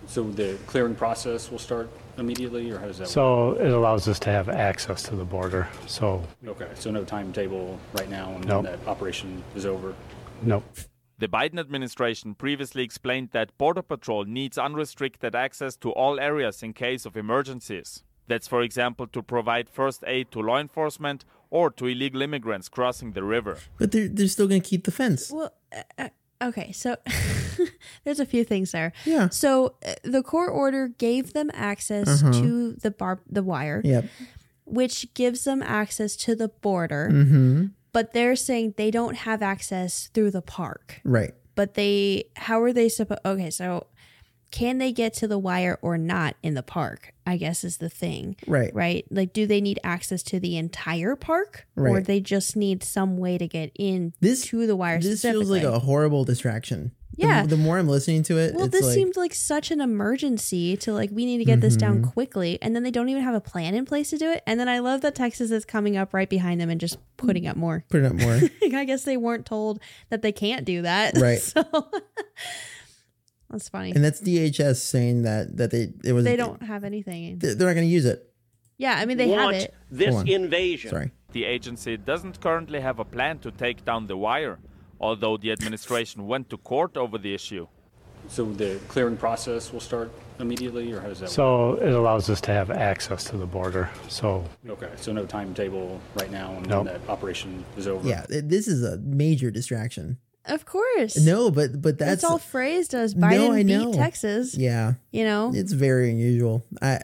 So 0.07 0.31
the 0.31 0.59
clearing 0.67 0.95
process 0.95 1.51
will 1.51 1.59
start 1.59 1.91
immediately, 2.17 2.71
or 2.71 2.79
how 2.79 2.87
does 2.87 2.99
that 2.99 3.09
So 3.09 3.53
it 3.53 3.71
allows 3.71 4.09
us 4.09 4.19
to 4.21 4.31
have 4.31 4.49
access 4.49 5.03
to 5.05 5.15
the 5.15 5.27
border. 5.27 5.69
So? 5.87 6.27
Okay, 6.47 6.69
so 6.75 6.91
no 6.91 7.05
timetable 7.05 7.79
right 7.93 8.09
now, 8.09 8.33
and 8.33 8.47
Nope. 8.47 8.65
when 8.65 8.73
that 8.73 8.89
operation 8.89 9.45
is 9.55 9.67
over. 9.67 9.95
Nope. 10.41 10.65
The 11.19 11.29
Biden 11.29 11.61
administration 11.61 12.35
previously 12.35 12.83
explained 12.83 13.29
that 13.33 13.57
Border 13.59 13.83
Patrol 13.83 14.25
needs 14.25 14.57
unrestricted 14.57 15.35
access 15.37 15.77
to 15.77 15.91
all 15.91 16.19
areas 16.19 16.63
in 16.63 16.73
case 16.73 17.05
of 17.05 17.17
emergencies. 17.17 18.03
That's, 18.27 18.49
for 18.49 18.63
example, 18.63 19.07
to 19.09 19.23
provide 19.23 19.69
first 19.69 20.03
aid 20.07 20.33
to 20.33 20.41
law 20.41 20.59
enforcement 20.59 21.25
or 21.53 21.71
to 21.71 21.87
illegal 21.87 22.23
immigrants 22.23 22.69
crossing 22.69 23.13
the 23.13 23.23
river. 23.23 23.59
But 23.79 23.93
they're 23.93 24.09
they're 24.09 24.29
still 24.37 24.49
gonna 24.49 24.61
keep 24.73 24.85
the 24.85 24.91
fence. 24.91 25.31
Well, 25.31 25.53
uh, 25.77 25.83
uh, 25.99 26.09
okay, 26.49 26.73
so 26.73 26.97
there's 28.05 28.21
a 28.21 28.27
few 28.27 28.45
things 28.45 28.73
there. 28.73 28.93
Yeah. 29.05 29.29
So 29.29 29.75
uh, 29.87 29.95
the 30.03 30.23
court 30.23 30.51
order 30.51 30.89
gave 30.89 31.33
them 31.33 31.51
access 31.55 32.09
Uh-huh. 32.23 32.33
to 32.43 32.73
the 32.83 32.91
bar, 32.91 33.21
the 33.31 33.43
wire. 33.43 33.81
Yep. 33.85 34.05
Which 34.65 35.13
gives 35.15 35.45
them 35.45 35.63
access 35.63 36.17
to 36.25 36.35
the 36.35 36.49
border. 36.49 37.11
Mm-hmm. 37.13 37.67
But 37.93 38.13
they're 38.15 38.37
saying 38.37 38.75
they 38.77 38.91
don't 38.91 39.17
have 39.17 39.43
access 39.43 40.09
through 40.15 40.31
the 40.31 40.41
park. 40.41 41.01
Right. 41.05 41.35
But 41.55 41.75
they, 41.75 42.25
how 42.37 42.63
are 42.63 42.73
they 42.73 42.89
supposed? 42.89 43.21
Okay, 43.27 43.51
so 43.51 43.87
can 44.53 44.79
they 44.79 44.93
get 44.93 45.15
to 45.15 45.27
the 45.27 45.39
wire 45.39 45.79
or 45.83 45.99
not 45.99 46.37
in 46.43 46.55
the 46.55 46.63
park? 46.63 47.13
I 47.27 47.37
guess 47.37 47.65
is 47.65 47.79
the 47.79 47.89
thing. 47.89 48.37
Right. 48.47 48.73
Right. 48.75 49.05
Like, 49.11 49.33
do 49.33 49.47
they 49.47 49.61
need 49.61 49.81
access 49.83 50.23
to 50.25 50.39
the 50.39 50.57
entire 50.57 51.17
park, 51.17 51.67
or 51.77 52.01
they 52.01 52.21
just 52.21 52.55
need 52.55 52.83
some 52.85 53.17
way 53.17 53.39
to 53.39 53.49
get 53.49 53.73
in 53.77 54.13
This 54.21 54.45
to 54.47 54.67
the 54.67 54.77
wire? 54.77 55.01
This 55.01 55.23
feels 55.23 55.51
like 55.51 55.63
a 55.65 55.79
horrible 55.81 56.25
distraction. 56.25 56.93
Yeah. 57.15 57.45
The, 57.45 57.59
more 57.59 57.77
I'm 57.79 57.89
listening 57.89 58.23
to 58.25 58.39
it, 58.39 58.55
Well, 58.55 58.69
this 58.69 58.85
like, 58.87 58.95
seemed 58.95 59.17
like 59.17 59.35
such 59.35 59.71
an 59.71 59.81
emergency 59.83 60.77
to 60.79 60.95
like 60.95 61.11
we 61.13 61.27
need 61.27 61.39
to 61.39 61.45
get 61.45 61.61
this 61.61 61.77
down 61.77 62.03
Mhm. 62.03 62.13
quickly, 62.13 62.59
and 62.63 62.75
then 62.75 62.83
they 62.85 62.91
don't 62.91 63.09
even 63.11 63.23
have 63.23 63.35
a 63.35 63.41
plan 63.41 63.75
in 63.75 63.85
place 63.85 64.09
to 64.11 64.19
do 64.19 64.31
it. 64.33 64.43
And 64.47 64.59
then 64.59 64.69
I 64.69 64.79
love 64.79 65.03
that 65.03 65.15
Texas 65.15 65.51
is 65.51 65.65
coming 65.67 65.97
up 65.97 66.15
right 66.15 66.29
behind 66.29 66.59
them 66.61 66.71
and 66.71 66.81
just 66.81 66.97
putting 67.19 67.47
up 67.47 67.57
more. 67.57 67.85
Putting 67.91 68.07
up 68.07 68.15
more. 68.15 68.41
I 68.75 68.85
guess 68.87 69.05
they 69.05 69.17
weren't 69.19 69.45
told 69.45 69.79
that 70.09 70.23
they 70.23 70.33
can't 70.33 70.65
do 70.65 70.83
that, 70.83 71.17
Right. 71.19 71.39
So 71.43 71.63
that's 73.53 73.69
funny. 73.69 73.93
and 73.93 74.03
that's 74.05 74.21
DHS 74.21 74.77
saying 74.77 75.23
that 75.23 75.57
that 75.59 75.71
they 75.71 75.93
it 76.05 76.13
was 76.13 76.25
they 76.25 76.37
don't 76.37 76.63
have 76.63 76.83
anything. 76.85 77.39
they're 77.39 77.55
not 77.55 77.75
going 77.75 77.87
to 77.89 77.95
use 78.01 78.07
it. 78.07 78.29
Yeah, 78.79 78.95
I 78.99 79.05
mean 79.07 79.19
they 79.19 79.29
have 79.31 79.53
it. 79.53 79.75
this 79.91 80.15
invasion. 80.27 80.91
Sorry. 80.91 81.13
The 81.33 81.45
agency 81.45 81.97
doesn't 81.97 82.41
currently 82.41 82.81
have 82.81 82.99
a 82.99 83.05
plan 83.05 83.39
to 83.41 83.51
take 83.51 83.85
down 83.85 84.07
the 84.07 84.17
wire, 84.17 84.59
although 85.01 85.37
the 85.37 85.53
administration 85.53 86.27
went 86.27 86.51
to 86.51 86.57
court 86.59 86.97
over 86.97 87.17
the 87.19 87.33
issue. 87.33 87.67
So 88.29 88.45
the 88.53 88.79
clearing 88.89 89.17
process 89.17 89.73
will 89.73 89.81
start 89.81 90.11
immediately, 90.39 90.93
or 90.93 91.01
how 91.01 91.09
does 91.09 91.21
that 91.21 91.31
so 91.31 91.75
it 91.75 91.93
allows 91.93 92.29
us 92.31 92.41
to 92.43 92.53
have 92.53 92.71
access 92.71 93.25
to 93.25 93.37
the 93.37 93.47
border. 93.47 93.91
So? 94.09 94.45
Okay, 94.69 94.91
so 94.97 95.13
no 95.13 95.27
timetable 95.27 96.01
right 96.15 96.31
now, 96.31 96.53
and 96.57 96.69
Nope. 96.69 96.85
when 96.85 96.95
that 96.95 97.09
operation 97.09 97.65
is 97.77 97.87
over. 97.87 98.07
Yeah, 98.07 98.25
this 98.29 98.69
is 98.69 98.83
a 98.85 98.99
major 98.99 99.51
distraction. 99.51 100.19
Of 100.45 100.67
course. 100.67 101.17
No, 101.17 101.51
but 101.53 101.81
but 101.81 101.99
that's 101.99 102.23
That's 102.23 102.25
all 102.25 102.39
phrased 102.39 102.95
as 102.95 103.15
Biden 103.15 103.31
no, 103.49 103.53
I 103.53 103.63
beat 103.63 103.67
know. 103.79 103.93
Texas. 103.93 104.57
Yeah, 104.57 104.95
You 105.13 105.23
know? 105.25 105.53
it's 105.55 105.73
very 105.73 106.11
unusual. 106.11 106.65
I 106.81 106.99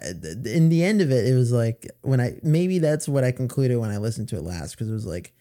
in 0.45 0.69
the 0.71 0.83
end 0.83 1.01
of 1.01 1.11
it, 1.13 1.27
it 1.27 1.35
was 1.35 1.53
like 1.53 1.87
when 2.03 2.21
I 2.21 2.39
maybe 2.43 2.79
that's 2.81 3.09
what 3.09 3.23
I 3.23 3.31
concluded 3.31 3.79
when 3.79 3.91
I 3.91 3.99
listened 3.99 4.29
to 4.31 4.37
it 4.37 4.43
last 4.43 4.73
because 4.73 4.89
it 4.89 4.93
was 4.93 5.07
like, 5.07 5.33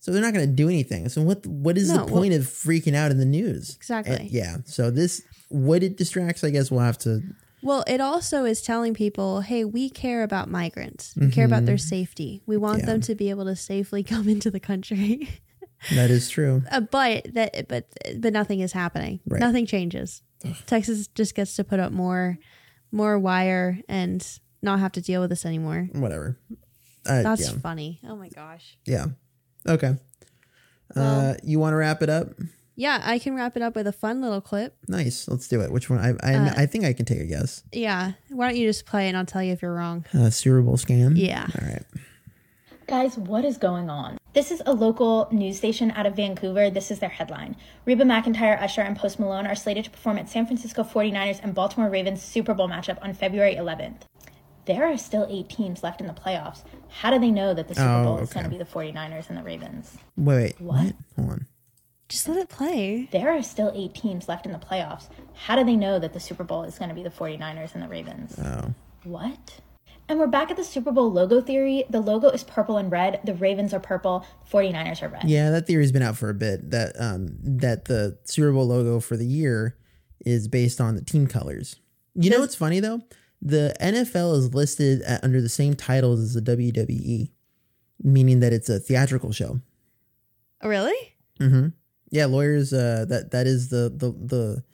so 0.00 0.12
they're 0.12 0.20
not 0.22 0.34
going 0.34 0.46
to 0.46 0.52
do 0.54 0.68
anything. 0.68 1.08
So 1.08 1.22
what 1.22 1.46
what 1.46 1.78
is 1.78 1.88
No, 1.88 1.98
the 1.98 2.04
well- 2.04 2.14
point 2.20 2.34
of 2.34 2.42
freaking 2.42 2.94
out 2.94 3.10
in 3.10 3.16
the 3.18 3.24
news? 3.24 3.76
Exactly. 3.76 4.16
And 4.16 4.30
yeah. 4.30 4.58
So 4.66 4.90
this 4.90 5.22
what 5.48 5.82
it 5.82 5.96
distracts, 5.96 6.44
I 6.44 6.50
guess 6.50 6.70
we'll 6.70 6.80
have 6.80 6.98
to. 6.98 7.22
Well, 7.62 7.82
it 7.88 8.00
also 8.00 8.44
is 8.44 8.60
telling 8.62 8.92
people, 8.94 9.40
hey, 9.40 9.64
we 9.64 9.88
care 9.90 10.22
about 10.22 10.48
migrants. 10.50 11.14
We 11.16 11.28
care 11.30 11.46
about 11.46 11.64
their 11.66 11.74
Mhm. 11.76 11.80
safety. 11.88 12.42
We 12.46 12.56
want 12.56 12.80
Yeah. 12.80 12.86
them 12.86 13.00
to 13.00 13.14
be 13.16 13.30
able 13.30 13.46
to 13.46 13.56
safely 13.56 14.02
come 14.12 14.28
into 14.28 14.50
the 14.50 14.60
country. 14.60 15.28
That 15.94 16.10
is 16.10 16.28
true. 16.28 16.62
Uh, 16.70 16.80
but 16.80 17.32
that 17.34 17.68
but 17.68 17.86
but 18.18 18.32
nothing 18.32 18.60
is 18.60 18.72
happening. 18.72 19.20
Right. 19.26 19.40
Nothing 19.40 19.66
changes. 19.66 20.22
Texas 20.66 21.08
just 21.08 21.34
gets 21.34 21.56
to 21.56 21.64
put 21.64 21.80
up 21.80 21.92
more 21.92 22.38
more 22.92 23.18
wire 23.18 23.78
and 23.88 24.26
not 24.62 24.78
have 24.80 24.92
to 24.92 25.00
deal 25.00 25.20
with 25.20 25.30
this 25.30 25.44
anymore. 25.46 25.88
Whatever. 25.92 26.38
Uh, 27.06 27.22
That's 27.22 27.52
yeah. 27.52 27.58
funny. 27.60 28.00
Oh 28.06 28.16
my 28.16 28.28
gosh. 28.28 28.76
Yeah. 28.86 29.06
Okay. 29.66 29.96
uh, 30.96 31.34
you 31.42 31.58
want 31.58 31.72
to 31.72 31.76
wrap 31.76 32.02
it 32.02 32.08
up? 32.08 32.28
Yeah, 32.76 33.00
I 33.04 33.18
can 33.18 33.34
wrap 33.34 33.56
it 33.56 33.62
up 33.62 33.74
with 33.74 33.86
a 33.88 33.92
fun 33.92 34.20
little 34.20 34.40
clip. 34.40 34.76
Nice. 34.86 35.26
Let's 35.28 35.48
do 35.48 35.60
it. 35.62 35.72
Which 35.72 35.90
one? 35.90 35.98
I 35.98 36.10
I, 36.22 36.34
Uh, 36.36 36.54
I 36.56 36.66
think 36.66 36.84
I 36.84 36.92
can 36.92 37.06
take 37.06 37.20
a 37.20 37.24
guess. 37.26 37.62
Yeah. 37.72 38.12
Why 38.30 38.48
don't 38.48 38.56
you 38.56 38.68
just 38.68 38.86
play 38.86 39.08
and 39.08 39.16
I'll 39.16 39.26
tell 39.26 39.42
you 39.42 39.52
if 39.52 39.62
you're 39.62 39.74
wrong. 39.74 40.04
Uh, 40.14 40.30
Super 40.30 40.62
Bowl 40.62 40.76
scam. 40.76 41.12
Yeah. 41.16 41.46
All 41.60 41.66
right. 41.68 41.82
Guys, 42.88 43.18
what 43.18 43.44
is 43.44 43.58
going 43.58 43.90
on? 43.90 44.16
This 44.32 44.50
is 44.50 44.62
a 44.64 44.72
local 44.72 45.28
news 45.30 45.58
station 45.58 45.90
out 45.90 46.06
of 46.06 46.16
Vancouver. 46.16 46.70
This 46.70 46.90
is 46.90 47.00
their 47.00 47.10
headline. 47.10 47.54
Reba 47.84 48.04
McEntire, 48.04 48.58
Usher, 48.62 48.80
and 48.80 48.96
Post 48.96 49.20
Malone 49.20 49.46
are 49.46 49.54
slated 49.54 49.84
to 49.84 49.90
perform 49.90 50.16
at 50.16 50.30
San 50.30 50.46
Francisco 50.46 50.82
49ers 50.82 51.38
and 51.42 51.54
Baltimore 51.54 51.90
Ravens 51.90 52.22
Super 52.22 52.54
Bowl 52.54 52.66
matchup 52.66 52.96
on 53.02 53.12
February 53.12 53.56
11th. 53.56 54.04
There 54.64 54.86
are 54.86 54.96
still 54.96 55.26
eight 55.28 55.50
teams 55.50 55.82
left 55.82 56.00
in 56.00 56.06
the 56.06 56.14
playoffs. 56.14 56.62
How 56.88 57.10
do 57.10 57.18
they 57.18 57.30
know 57.30 57.52
that 57.52 57.68
the 57.68 57.74
Super 57.74 57.88
Oh, 57.88 58.04
Bowl 58.04 58.18
is 58.20 58.32
going 58.32 58.44
to 58.44 58.50
be 58.50 58.56
the 58.56 58.64
49ers 58.64 59.28
and 59.28 59.36
the 59.36 59.42
Ravens? 59.42 59.98
Wait. 60.16 60.58
wait 60.58 60.60
What? 60.60 60.94
Hold 61.16 61.30
on. 61.30 61.46
Just 62.08 62.26
let 62.26 62.38
it 62.38 62.48
play. 62.48 63.10
There 63.12 63.30
are 63.30 63.42
still 63.42 63.70
eight 63.74 63.94
teams 63.94 64.28
left 64.30 64.46
in 64.46 64.52
the 64.52 64.58
playoffs. 64.58 65.08
How 65.34 65.56
do 65.56 65.64
they 65.64 65.76
know 65.76 65.98
that 65.98 66.14
the 66.14 66.20
Super 66.20 66.42
Bowl 66.44 66.62
is 66.62 66.78
going 66.78 66.88
to 66.88 66.94
be 66.94 67.02
the 67.02 67.10
49ers 67.10 67.74
and 67.74 67.82
the 67.82 67.88
Ravens? 67.88 68.38
Oh. 68.42 68.72
What? 69.04 69.60
And 70.08 70.18
we're 70.18 70.26
back 70.26 70.50
at 70.50 70.56
the 70.56 70.64
Super 70.64 70.90
Bowl 70.90 71.12
logo 71.12 71.42
theory. 71.42 71.84
The 71.90 72.00
logo 72.00 72.30
is 72.30 72.42
purple 72.42 72.78
and 72.78 72.90
red. 72.90 73.20
The 73.24 73.34
Ravens 73.34 73.74
are 73.74 73.80
purple. 73.80 74.24
49ers 74.50 75.02
are 75.02 75.08
red. 75.08 75.24
Yeah, 75.28 75.50
that 75.50 75.66
theory's 75.66 75.92
been 75.92 76.02
out 76.02 76.16
for 76.16 76.30
a 76.30 76.34
bit. 76.34 76.70
That 76.70 76.98
um 76.98 77.36
that 77.42 77.84
the 77.84 78.18
Super 78.24 78.52
Bowl 78.52 78.66
logo 78.66 79.00
for 79.00 79.18
the 79.18 79.26
year 79.26 79.76
is 80.24 80.48
based 80.48 80.80
on 80.80 80.94
the 80.94 81.02
team 81.02 81.26
colors. 81.26 81.76
You 82.14 82.30
know 82.30 82.40
what's 82.40 82.54
funny 82.54 82.80
though? 82.80 83.02
The 83.42 83.76
NFL 83.80 84.36
is 84.38 84.54
listed 84.54 85.02
at, 85.02 85.22
under 85.22 85.42
the 85.42 85.48
same 85.48 85.74
titles 85.74 86.20
as 86.20 86.34
the 86.34 86.40
WWE, 86.40 87.30
meaning 88.02 88.40
that 88.40 88.52
it's 88.52 88.68
a 88.68 88.80
theatrical 88.80 89.32
show. 89.32 89.60
Oh, 90.62 90.68
really? 90.68 90.96
Mm-hmm. 91.38 91.68
Yeah, 92.10 92.26
lawyers. 92.26 92.72
Uh, 92.72 93.04
that 93.08 93.30
that 93.32 93.46
is 93.46 93.68
the 93.68 93.92
the 93.94 94.10
the 94.12 94.64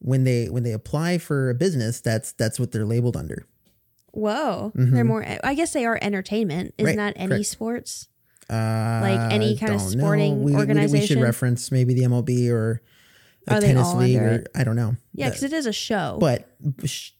when 0.00 0.24
they 0.24 0.48
when 0.48 0.64
they 0.64 0.72
apply 0.72 1.18
for 1.18 1.50
a 1.50 1.54
business, 1.54 2.00
that's 2.00 2.32
that's 2.32 2.58
what 2.58 2.72
they're 2.72 2.84
labeled 2.84 3.16
under. 3.16 3.46
Whoa. 4.12 4.72
Mhm. 4.76 4.92
They're 4.92 5.04
more 5.04 5.24
I 5.42 5.54
guess 5.54 5.72
they 5.72 5.84
are 5.84 5.98
entertainment. 6.00 6.74
Isn't 6.78 6.86
Right, 6.86 7.14
that 7.14 7.14
any 7.20 7.28
correct. 7.28 7.46
sports? 7.46 8.08
Uh, 8.50 8.54
Like 9.02 9.32
any 9.32 9.56
kind 9.56 9.72
of 9.74 9.80
sporting. 9.80 10.42
We- 10.42 10.54
we- 10.54 10.86
We, 10.88 11.06
should 11.06 11.20
reference 11.20 11.70
maybe 11.72 11.94
the 11.94 12.02
MLB 12.04 12.50
or 12.50 12.82
the 13.46 13.54
Are 13.56 13.60
tennis 13.60 13.94
league, 13.94 14.16
or 14.18 14.28
it? 14.28 14.48
I 14.54 14.64
don't 14.64 14.76
know. 14.76 14.96
Yeah, 15.14 15.28
because 15.30 15.42
it 15.42 15.52
is 15.52 15.66
a 15.66 15.72
show. 15.72 16.18
But 16.20 16.46
sh- 16.84 17.10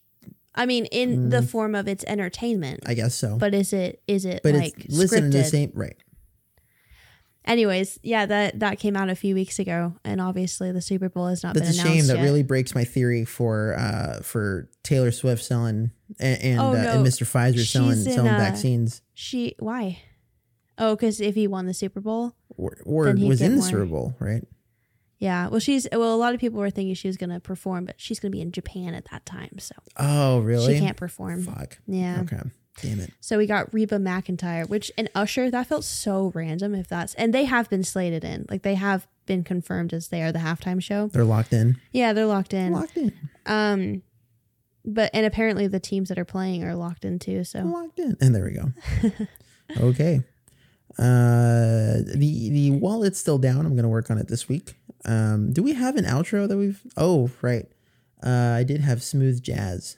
I 0.55 0.65
mean, 0.67 0.85
in 0.85 1.29
the 1.29 1.37
Mm. 1.39 1.47
form 1.49 1.73
of 1.75 1.87
its 1.87 2.03
entertainment. 2.07 2.81
I 2.85 2.93
guess 2.93 3.15
so. 3.15 3.37
But 3.37 3.55
is 3.55 3.73
it 3.73 4.01
is 4.07 4.23
it 4.25 4.41
but 4.43 4.53
like 4.53 4.85
it's 4.85 4.95
listening 4.95 5.31
to 5.31 5.37
the 5.39 5.43
same 5.43 5.71
right. 5.73 5.95
Anyways, 7.45 7.99
yeah, 8.03 8.25
that 8.25 8.59
that 8.59 8.79
came 8.79 8.95
out 8.95 9.09
a 9.09 9.15
few 9.15 9.35
weeks 9.35 9.59
ago, 9.59 9.95
and 10.05 10.21
obviously 10.21 10.71
the 10.71 10.81
Super 10.81 11.09
Bowl 11.09 11.27
has 11.27 11.43
not 11.43 11.53
That's 11.55 11.69
a 11.69 11.71
been 11.73 11.79
announced 11.81 11.97
shame. 11.99 12.07
That 12.07 12.17
yet. 12.17 12.23
really 12.23 12.43
breaks 12.43 12.73
my 12.73 12.85
theory 12.85 13.25
for 13.25 13.75
uh 13.77 14.21
for 14.21 14.69
Taylor 14.83 15.11
Swift 15.11 15.43
selling 15.43 15.91
and 16.19 16.41
and, 16.41 16.59
Oh, 16.61 16.71
uh, 16.71 16.75
and 16.75 17.05
Mr. 17.05 17.23
Pfizer 17.25 17.65
selling 17.65 17.95
She's 17.95 18.07
in, 18.07 18.13
selling 18.13 18.33
uh, 18.33 18.37
vaccines. 18.37 19.01
She 19.13 19.55
why? 19.59 19.99
Oh, 20.77 20.95
because 20.95 21.19
if 21.19 21.35
he 21.35 21.47
won 21.47 21.65
the 21.65 21.73
Super 21.73 21.99
Bowl, 21.99 22.33
Or, 22.49 22.77
or 22.85 23.13
was 23.13 23.41
in 23.41 23.51
the 23.51 23.57
more. 23.57 23.67
Super 23.67 23.85
Bowl, 23.85 24.15
right? 24.19 24.43
Yeah, 25.19 25.47
well, 25.49 25.59
she's 25.59 25.87
well. 25.91 26.13
A 26.13 26.17
lot 26.17 26.33
of 26.33 26.39
people 26.41 26.59
were 26.59 26.69
thinking 26.69 26.95
she 26.95 27.07
was 27.07 27.15
going 27.17 27.29
to 27.29 27.39
perform, 27.39 27.85
but 27.85 27.95
she's 27.97 28.19
going 28.19 28.31
to 28.31 28.35
be 28.35 28.41
in 28.41 28.51
Japan 28.51 28.93
at 28.93 29.05
that 29.11 29.25
time, 29.25 29.57
so 29.59 29.73
Oh, 29.97 30.39
really? 30.39 30.73
she 30.75 30.79
can't 30.81 30.97
perform. 30.97 31.43
Fuck. 31.43 31.77
Yeah. 31.87 32.21
Okay. 32.23 32.41
Damn 32.81 32.99
it. 32.99 33.13
So 33.19 33.37
we 33.37 33.45
got 33.45 33.73
Reba 33.73 33.97
McEntire, 33.97 34.67
which 34.67 34.91
and 34.97 35.09
Usher. 35.13 35.51
That 35.51 35.67
felt 35.67 35.83
so 35.83 36.31
random. 36.33 36.73
If 36.73 36.87
that's 36.87 37.13
and 37.15 37.33
they 37.33 37.45
have 37.45 37.69
been 37.69 37.83
slated 37.83 38.23
in, 38.23 38.45
like 38.49 38.63
they 38.63 38.75
have 38.75 39.07
been 39.25 39.43
confirmed 39.43 39.93
as 39.93 40.07
they 40.07 40.21
are 40.23 40.31
the 40.31 40.39
halftime 40.39 40.81
show. 40.81 41.07
They're 41.07 41.23
locked 41.23 41.53
in. 41.53 41.79
Yeah, 41.91 42.13
they're 42.13 42.25
locked 42.25 42.53
in. 42.53 42.73
Locked 42.73 42.97
in. 42.97 43.13
Um, 43.45 44.01
but 44.85 45.09
and 45.13 45.25
apparently 45.25 45.67
the 45.67 45.79
teams 45.79 46.09
that 46.09 46.17
are 46.17 46.25
playing 46.25 46.63
are 46.63 46.75
locked 46.75 47.05
in 47.05 47.19
too. 47.19 47.43
So 47.43 47.61
locked 47.61 47.99
in. 47.99 48.17
And 48.19 48.35
there 48.35 48.43
we 48.43 48.51
go. 48.51 48.71
okay. 49.79 50.21
Uh 50.97 52.03
the 52.05 52.49
the 52.49 52.71
while 52.71 53.03
it's 53.03 53.19
still 53.19 53.37
down. 53.37 53.65
I'm 53.65 53.75
gonna 53.75 53.89
work 53.89 54.11
on 54.11 54.17
it 54.17 54.27
this 54.27 54.49
week. 54.49 54.73
Um 55.05 55.53
do 55.53 55.63
we 55.63 55.73
have 55.73 55.95
an 55.95 56.05
outro 56.05 56.47
that 56.47 56.57
we've 56.57 56.81
oh 56.97 57.29
right. 57.41 57.67
Uh 58.21 58.55
I 58.57 58.63
did 58.63 58.81
have 58.81 59.01
smooth 59.01 59.41
jazz. 59.41 59.97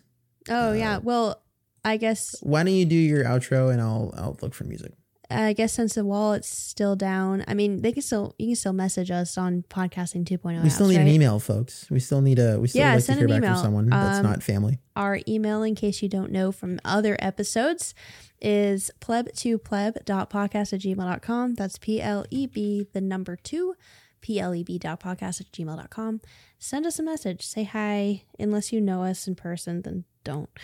Oh 0.50 0.74
yeah. 0.74 1.00
Well, 1.00 1.42
I 1.86 1.98
guess 1.98 2.36
Why 2.42 2.64
don't 2.64 2.74
you 2.74 2.86
do 2.86 2.96
your 2.96 3.24
outro 3.24 3.72
and 3.72 3.80
I'll 3.82 4.14
I'll 4.18 4.38
look 4.42 4.54
for 4.54 4.64
music. 4.66 4.92
I 5.28 5.54
guess 5.54 5.74
since 5.74 5.96
the 5.96 6.06
wallet's 6.06 6.48
still 6.48 6.96
down, 6.96 7.44
I 7.48 7.54
mean 7.56 7.82
they 7.82 7.92
can 7.92 8.02
still 8.04 8.36
you 8.38 8.48
can 8.50 8.56
still 8.56 8.74
message 8.74 9.10
us 9.10 9.38
on 9.38 9.64
podcasting 9.70 10.24
2.0. 10.26 10.62
we 10.64 10.70
still 10.70 10.86
apps, 10.86 10.90
need 10.90 10.96
an 10.98 11.06
right? 11.06 11.14
email, 11.14 11.40
folks. 11.40 11.88
We 11.90 12.00
still 12.00 12.22
need 12.22 12.38
a 12.40 12.60
we 12.60 12.68
still 12.68 12.82
Yeah, 12.82 12.90
like 12.92 13.00
to 13.00 13.06
send 13.06 13.20
hear 13.20 13.28
an 13.28 13.32
back 13.34 13.38
email. 13.44 13.54
from 13.56 13.64
someone 13.64 13.90
that's 13.90 14.18
Um, 14.20 14.24
not 14.24 14.44
family. 14.44 14.80
Our 14.96 15.20
email, 15.28 15.64
in 15.64 15.74
case 15.76 16.02
you 16.04 16.10
don't 16.10 16.32
know 16.32 16.52
from 16.52 16.80
other 16.86 17.18
episodes, 17.20 17.94
is 18.42 18.92
pleb2pleb.podcast 19.02 20.74
at 20.74 20.80
gmail.com. 20.82 21.54
That's 21.56 21.78
P 21.78 22.02
L 22.02 22.26
E 22.30 22.48
B, 22.48 22.88
the 22.94 23.02
number 23.02 23.36
two, 23.36 23.76
P 24.22 24.40
L 24.40 24.54
E 24.54 24.64
B 24.64 24.78
dot 24.78 25.00
podcast 25.00 25.42
at 25.42 25.52
gmail.com. 25.52 26.22
Send 26.60 26.86
us 26.86 27.00
a 27.00 27.04
message. 27.04 27.46
Say 27.46 27.64
hi. 27.64 28.24
Unless 28.40 28.72
you 28.72 28.82
know 28.82 29.04
us 29.04 29.28
in 29.28 29.36
person, 29.36 29.82
then 29.82 30.06
don't. 30.26 30.50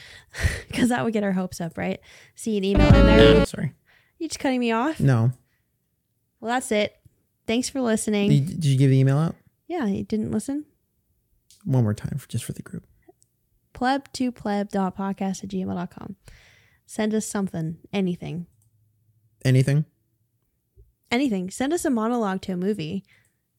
Because 0.67 0.89
that 0.89 1.03
would 1.03 1.13
get 1.13 1.23
our 1.23 1.31
hopes 1.33 1.59
up, 1.61 1.77
right? 1.77 1.99
See 2.35 2.57
an 2.57 2.63
email 2.63 2.93
in 2.95 3.05
there. 3.05 3.45
Sorry. 3.45 3.73
You 4.19 4.27
just 4.29 4.39
cutting 4.39 4.59
me 4.59 4.71
off? 4.71 4.99
No. 5.01 5.31
Well, 6.39 6.51
that's 6.53 6.71
it. 6.71 6.95
Thanks 7.45 7.69
for 7.69 7.81
listening. 7.81 8.29
Did, 8.29 8.45
did 8.47 8.65
you 8.65 8.77
give 8.77 8.89
the 8.89 8.97
email 8.99 9.17
out? 9.17 9.35
yeah, 9.67 9.85
you 9.85 10.03
didn't 10.03 10.31
listen? 10.31 10.65
One 11.65 11.83
more 11.83 11.93
time 11.93 12.17
for 12.17 12.27
just 12.29 12.43
for 12.45 12.53
the 12.53 12.61
group. 12.61 12.83
pleb2pleb.podcast 13.73 15.43
at 15.43 15.49
gmail.com. 15.49 16.15
Send 16.85 17.13
us 17.13 17.25
something, 17.25 17.77
anything. 17.93 18.47
Anything? 19.45 19.85
Anything. 21.09 21.49
Send 21.49 21.73
us 21.73 21.83
a 21.85 21.89
monologue 21.89 22.41
to 22.43 22.53
a 22.53 22.57
movie. 22.57 23.03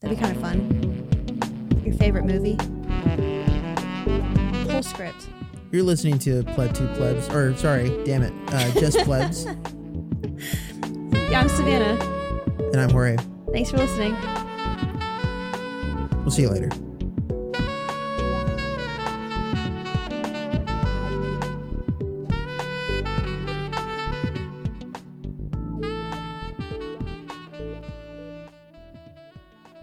That'd 0.00 0.18
be 0.18 0.22
kind 0.22 0.34
of 0.36 0.42
fun. 0.42 1.82
Your 1.84 1.94
favorite 1.94 2.24
movie. 2.24 2.56
Whole 4.70 4.82
script. 4.82 5.28
You're 5.72 5.82
listening 5.84 6.18
to 6.20 6.42
Pleb 6.54 6.74
Two 6.74 6.86
Plebs, 6.88 7.28
or 7.30 7.56
sorry, 7.56 7.88
damn 8.04 8.22
it, 8.22 8.32
uh, 8.48 8.70
just 8.78 8.98
Plebs, 9.04 9.46
Yeah, 11.30 11.40
I'm 11.40 11.48
Savannah. 11.48 11.98
and 12.72 12.80
I'm 12.80 12.90
Jorge. 12.90 13.16
Thanks 13.52 13.70
for 13.70 13.78
listening. 13.78 14.14
We'll 16.22 16.30
see 16.30 16.42
you 16.42 16.50
later. 16.50 16.68